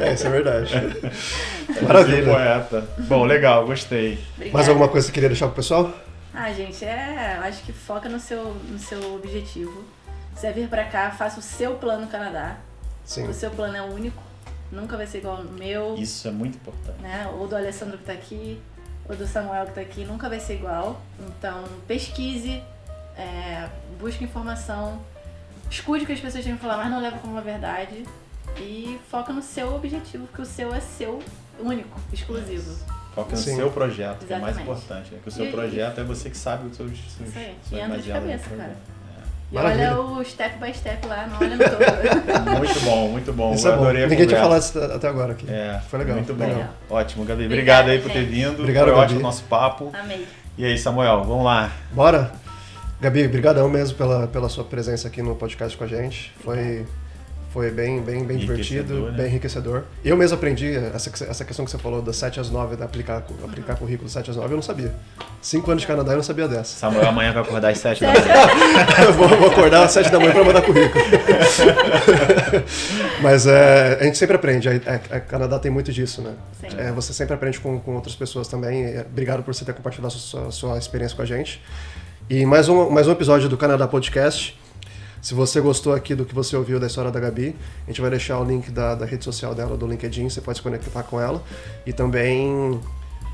É, 0.00 0.14
isso 0.14 0.26
é 0.26 0.30
verdade. 0.30 0.72
Maravilha. 1.82 2.32
poeta. 2.32 2.88
Bom, 3.00 3.24
legal, 3.24 3.66
gostei. 3.66 4.18
Obrigada. 4.34 4.52
Mais 4.56 4.68
alguma 4.68 4.88
coisa 4.88 5.06
que 5.06 5.10
você 5.10 5.14
queria 5.14 5.28
deixar 5.28 5.46
pro 5.46 5.56
pessoal? 5.56 5.92
Ah, 6.32 6.50
gente, 6.52 6.82
é. 6.84 7.34
eu 7.38 7.42
Acho 7.42 7.62
que 7.62 7.72
foca 7.72 8.08
no 8.08 8.18
seu, 8.18 8.54
no 8.70 8.78
seu 8.78 9.14
objetivo. 9.14 9.84
Se 10.34 10.46
é 10.46 10.52
vir 10.52 10.68
pra 10.68 10.84
cá, 10.84 11.10
faça 11.10 11.38
o 11.40 11.42
seu 11.42 11.74
plano 11.74 12.06
Canadá. 12.06 12.56
Sim. 13.04 13.28
O 13.28 13.34
seu 13.34 13.50
plano 13.50 13.76
é 13.76 13.82
único. 13.82 14.22
Nunca 14.70 14.96
vai 14.96 15.06
ser 15.06 15.18
igual 15.18 15.38
ao 15.38 15.44
meu, 15.44 15.96
Isso 15.96 16.28
é 16.28 16.30
muito 16.30 16.56
importante. 16.56 17.00
né? 17.00 17.28
Ou 17.38 17.46
do 17.48 17.56
Alessandro 17.56 17.96
que 17.98 18.04
tá 18.04 18.12
aqui, 18.12 18.60
ou 19.08 19.16
do 19.16 19.26
Samuel 19.26 19.64
que 19.66 19.72
tá 19.72 19.80
aqui. 19.80 20.04
Nunca 20.04 20.28
vai 20.28 20.38
ser 20.40 20.54
igual. 20.54 21.00
Então, 21.20 21.64
pesquise, 21.86 22.62
é, 23.18 23.68
busque 24.00 24.24
informação, 24.24 25.00
escute 25.70 26.04
o 26.04 26.06
que 26.06 26.12
as 26.12 26.20
pessoas 26.20 26.44
têm 26.44 26.54
que 26.54 26.60
falar, 26.62 26.76
mas 26.78 26.90
não 26.90 27.00
leve 27.02 27.18
como 27.18 27.34
uma 27.34 27.42
verdade. 27.42 28.04
E 28.56 28.98
foca 29.10 29.32
no 29.32 29.42
seu 29.42 29.74
objetivo, 29.74 30.26
porque 30.26 30.42
o 30.42 30.46
seu 30.46 30.74
é 30.74 30.80
seu 30.80 31.20
único, 31.60 31.98
exclusivo. 32.12 32.74
Foca 33.14 33.32
no 33.32 33.36
Sim. 33.36 33.56
seu 33.56 33.70
projeto, 33.70 34.24
que 34.26 34.32
é 34.32 34.38
mais 34.38 34.56
Exatamente. 34.56 34.62
importante. 34.84 35.12
Né? 35.14 35.20
Que 35.22 35.28
o 35.28 35.32
seu 35.32 35.46
E- 35.46 35.50
projeto 35.50 36.00
é 36.00 36.04
você 36.04 36.30
que 36.30 36.36
sabe 36.36 36.68
os 36.68 36.76
seus, 36.76 36.90
seus, 36.90 37.28
Isso 37.28 37.38
aí. 37.38 37.56
suas 37.68 37.80
E 37.80 37.84
anda 37.84 37.98
de 37.98 38.10
cabeça, 38.10 38.48
cara. 38.56 38.76
E 39.50 39.56
olha 39.56 39.98
o 40.00 40.22
step 40.24 40.58
by 40.58 40.74
step 40.74 41.06
lá, 41.06 41.26
não 41.26 41.38
olha 41.38 41.56
no 41.56 41.64
todo. 41.64 41.78
Muito 42.58 42.80
bom, 42.80 43.08
muito 43.08 43.32
bom. 43.32 43.54
Isso 43.54 43.66
Eu 43.66 43.72
é 43.72 43.76
bom. 43.76 43.82
adorei 43.84 44.06
Ninguém 44.06 44.26
tinha 44.26 44.40
falado 44.40 44.60
isso 44.60 44.78
até 44.78 45.08
agora 45.08 45.32
aqui. 45.32 45.46
É, 45.48 45.80
Foi 45.88 45.98
legal. 45.98 46.16
Muito 46.16 46.34
bom. 46.34 46.44
Legal. 46.46 46.68
Ótimo, 46.90 47.24
Gabi. 47.24 47.46
Obrigada, 47.46 47.82
Obrigado 47.84 47.88
aí 47.90 47.98
por 48.02 48.12
ter 48.12 48.26
vindo. 48.26 48.60
Obrigado, 48.60 48.84
Foi 48.84 48.92
Gabi. 48.92 49.04
ótimo 49.04 49.20
o 49.20 49.22
nosso 49.22 49.44
papo. 49.44 49.90
Amei. 49.98 50.26
E 50.58 50.64
aí, 50.66 50.76
Samuel, 50.76 51.24
vamos 51.24 51.44
lá. 51.44 51.72
Bora? 51.92 52.30
Gabi, 53.00 53.28
brigadão 53.28 53.68
mesmo 53.68 53.96
pela, 53.96 54.26
pela 54.26 54.48
sua 54.48 54.64
presença 54.64 55.06
aqui 55.06 55.22
no 55.22 55.36
podcast 55.36 55.76
com 55.78 55.84
a 55.84 55.86
gente. 55.86 56.32
Foi, 56.42 56.84
foi 57.52 57.70
bem, 57.70 58.00
bem, 58.02 58.24
bem 58.24 58.36
divertido, 58.36 59.10
né? 59.12 59.18
bem 59.18 59.26
enriquecedor. 59.26 59.84
Eu 60.04 60.16
mesmo 60.16 60.36
aprendi 60.36 60.74
essa, 60.74 61.08
essa 61.24 61.44
questão 61.44 61.64
que 61.64 61.70
você 61.70 61.78
falou 61.78 62.02
das 62.02 62.16
7 62.16 62.40
às 62.40 62.50
9, 62.50 62.74
da 62.74 62.86
aplicar, 62.86 63.22
aplicar 63.44 63.76
currículo 63.76 64.06
das 64.06 64.14
7 64.14 64.30
às 64.32 64.36
9, 64.36 64.52
eu 64.52 64.56
não 64.56 64.62
sabia. 64.62 64.92
Cinco 65.40 65.70
anos 65.70 65.82
de 65.82 65.86
Canadá 65.86 66.10
eu 66.12 66.16
não 66.16 66.24
sabia 66.24 66.48
dessa. 66.48 66.76
Samuel 66.76 67.06
amanhã 67.06 67.32
vai 67.32 67.42
acordar 67.44 67.70
às 67.70 67.78
7 67.78 68.00
da 68.00 68.08
manhã. 68.08 68.24
eu 69.06 69.12
vou, 69.12 69.28
vou 69.28 69.48
acordar 69.48 69.84
às 69.84 69.92
7 69.92 70.10
da 70.10 70.18
manhã 70.18 70.32
para 70.32 70.44
mandar 70.44 70.62
currículo. 70.62 71.04
Mas 73.22 73.46
é, 73.46 73.98
a 74.00 74.04
gente 74.04 74.18
sempre 74.18 74.34
aprende. 74.34 74.68
A, 74.68 74.72
a- 74.72 75.16
a 75.16 75.20
Canadá 75.20 75.58
tem 75.60 75.70
muito 75.70 75.92
disso, 75.92 76.20
né? 76.20 76.32
Sim. 76.60 76.66
É, 76.76 76.90
você 76.92 77.12
sempre 77.12 77.34
aprende 77.34 77.60
com, 77.60 77.78
com 77.78 77.94
outras 77.94 78.16
pessoas 78.16 78.48
também. 78.48 78.84
É, 78.84 79.06
Obrigado 79.08 79.44
por 79.44 79.54
você 79.54 79.64
ter 79.64 79.72
compartilhado 79.72 80.12
a 80.12 80.18
sua, 80.18 80.50
sua 80.50 80.78
experiência 80.78 81.14
com 81.16 81.22
a 81.22 81.26
gente. 81.26 81.62
E 82.28 82.44
mais 82.44 82.68
um, 82.68 82.90
mais 82.90 83.06
um 83.08 83.12
episódio 83.12 83.48
do 83.48 83.56
Canadá 83.56 83.86
Podcast. 83.88 84.58
Se 85.20 85.34
você 85.34 85.60
gostou 85.60 85.94
aqui 85.94 86.14
do 86.14 86.24
que 86.24 86.34
você 86.34 86.56
ouviu 86.56 86.78
da 86.78 86.86
história 86.86 87.10
da 87.10 87.18
Gabi, 87.18 87.56
a 87.86 87.90
gente 87.90 88.00
vai 88.00 88.10
deixar 88.10 88.38
o 88.38 88.44
link 88.44 88.70
da, 88.70 88.94
da 88.94 89.04
rede 89.04 89.24
social 89.24 89.54
dela, 89.54 89.76
do 89.76 89.86
LinkedIn, 89.86 90.28
você 90.28 90.40
pode 90.40 90.58
se 90.58 90.62
conectar 90.62 91.02
com 91.02 91.20
ela. 91.20 91.42
E 91.84 91.92
também 91.92 92.80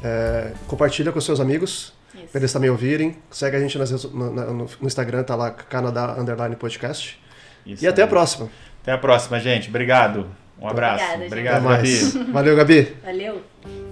é, 0.02 0.52
compartilha 0.66 1.12
com 1.12 1.20
seus 1.20 1.40
amigos, 1.40 1.92
Isso. 2.14 2.26
para 2.32 2.40
eles 2.40 2.52
também 2.52 2.70
ouvirem. 2.70 3.16
Segue 3.30 3.56
a 3.56 3.60
gente 3.60 3.76
nas 3.76 3.90
redes- 3.90 4.04
no, 4.10 4.30
no- 4.32 4.54
no 4.80 4.86
Instagram, 4.86 5.22
tá 5.24 5.34
lá 5.34 5.50
Canadá 5.50 6.16
Underline 6.18 6.56
Podcast. 6.56 7.18
Isso 7.66 7.84
e 7.84 7.86
até 7.86 8.02
a 8.02 8.04
aí. 8.06 8.10
próxima. 8.10 8.48
Até 8.82 8.92
a 8.92 8.98
próxima, 8.98 9.38
gente. 9.40 9.68
Obrigado. 9.68 10.26
Um 10.58 10.68
abraço. 10.68 11.04
Obrigada, 11.04 11.18
gente. 11.22 11.26
Obrigado. 11.32 11.62
Gabi. 11.64 12.32
Valeu, 12.32 12.56
Gabi. 12.56 12.96
Valeu. 13.04 13.83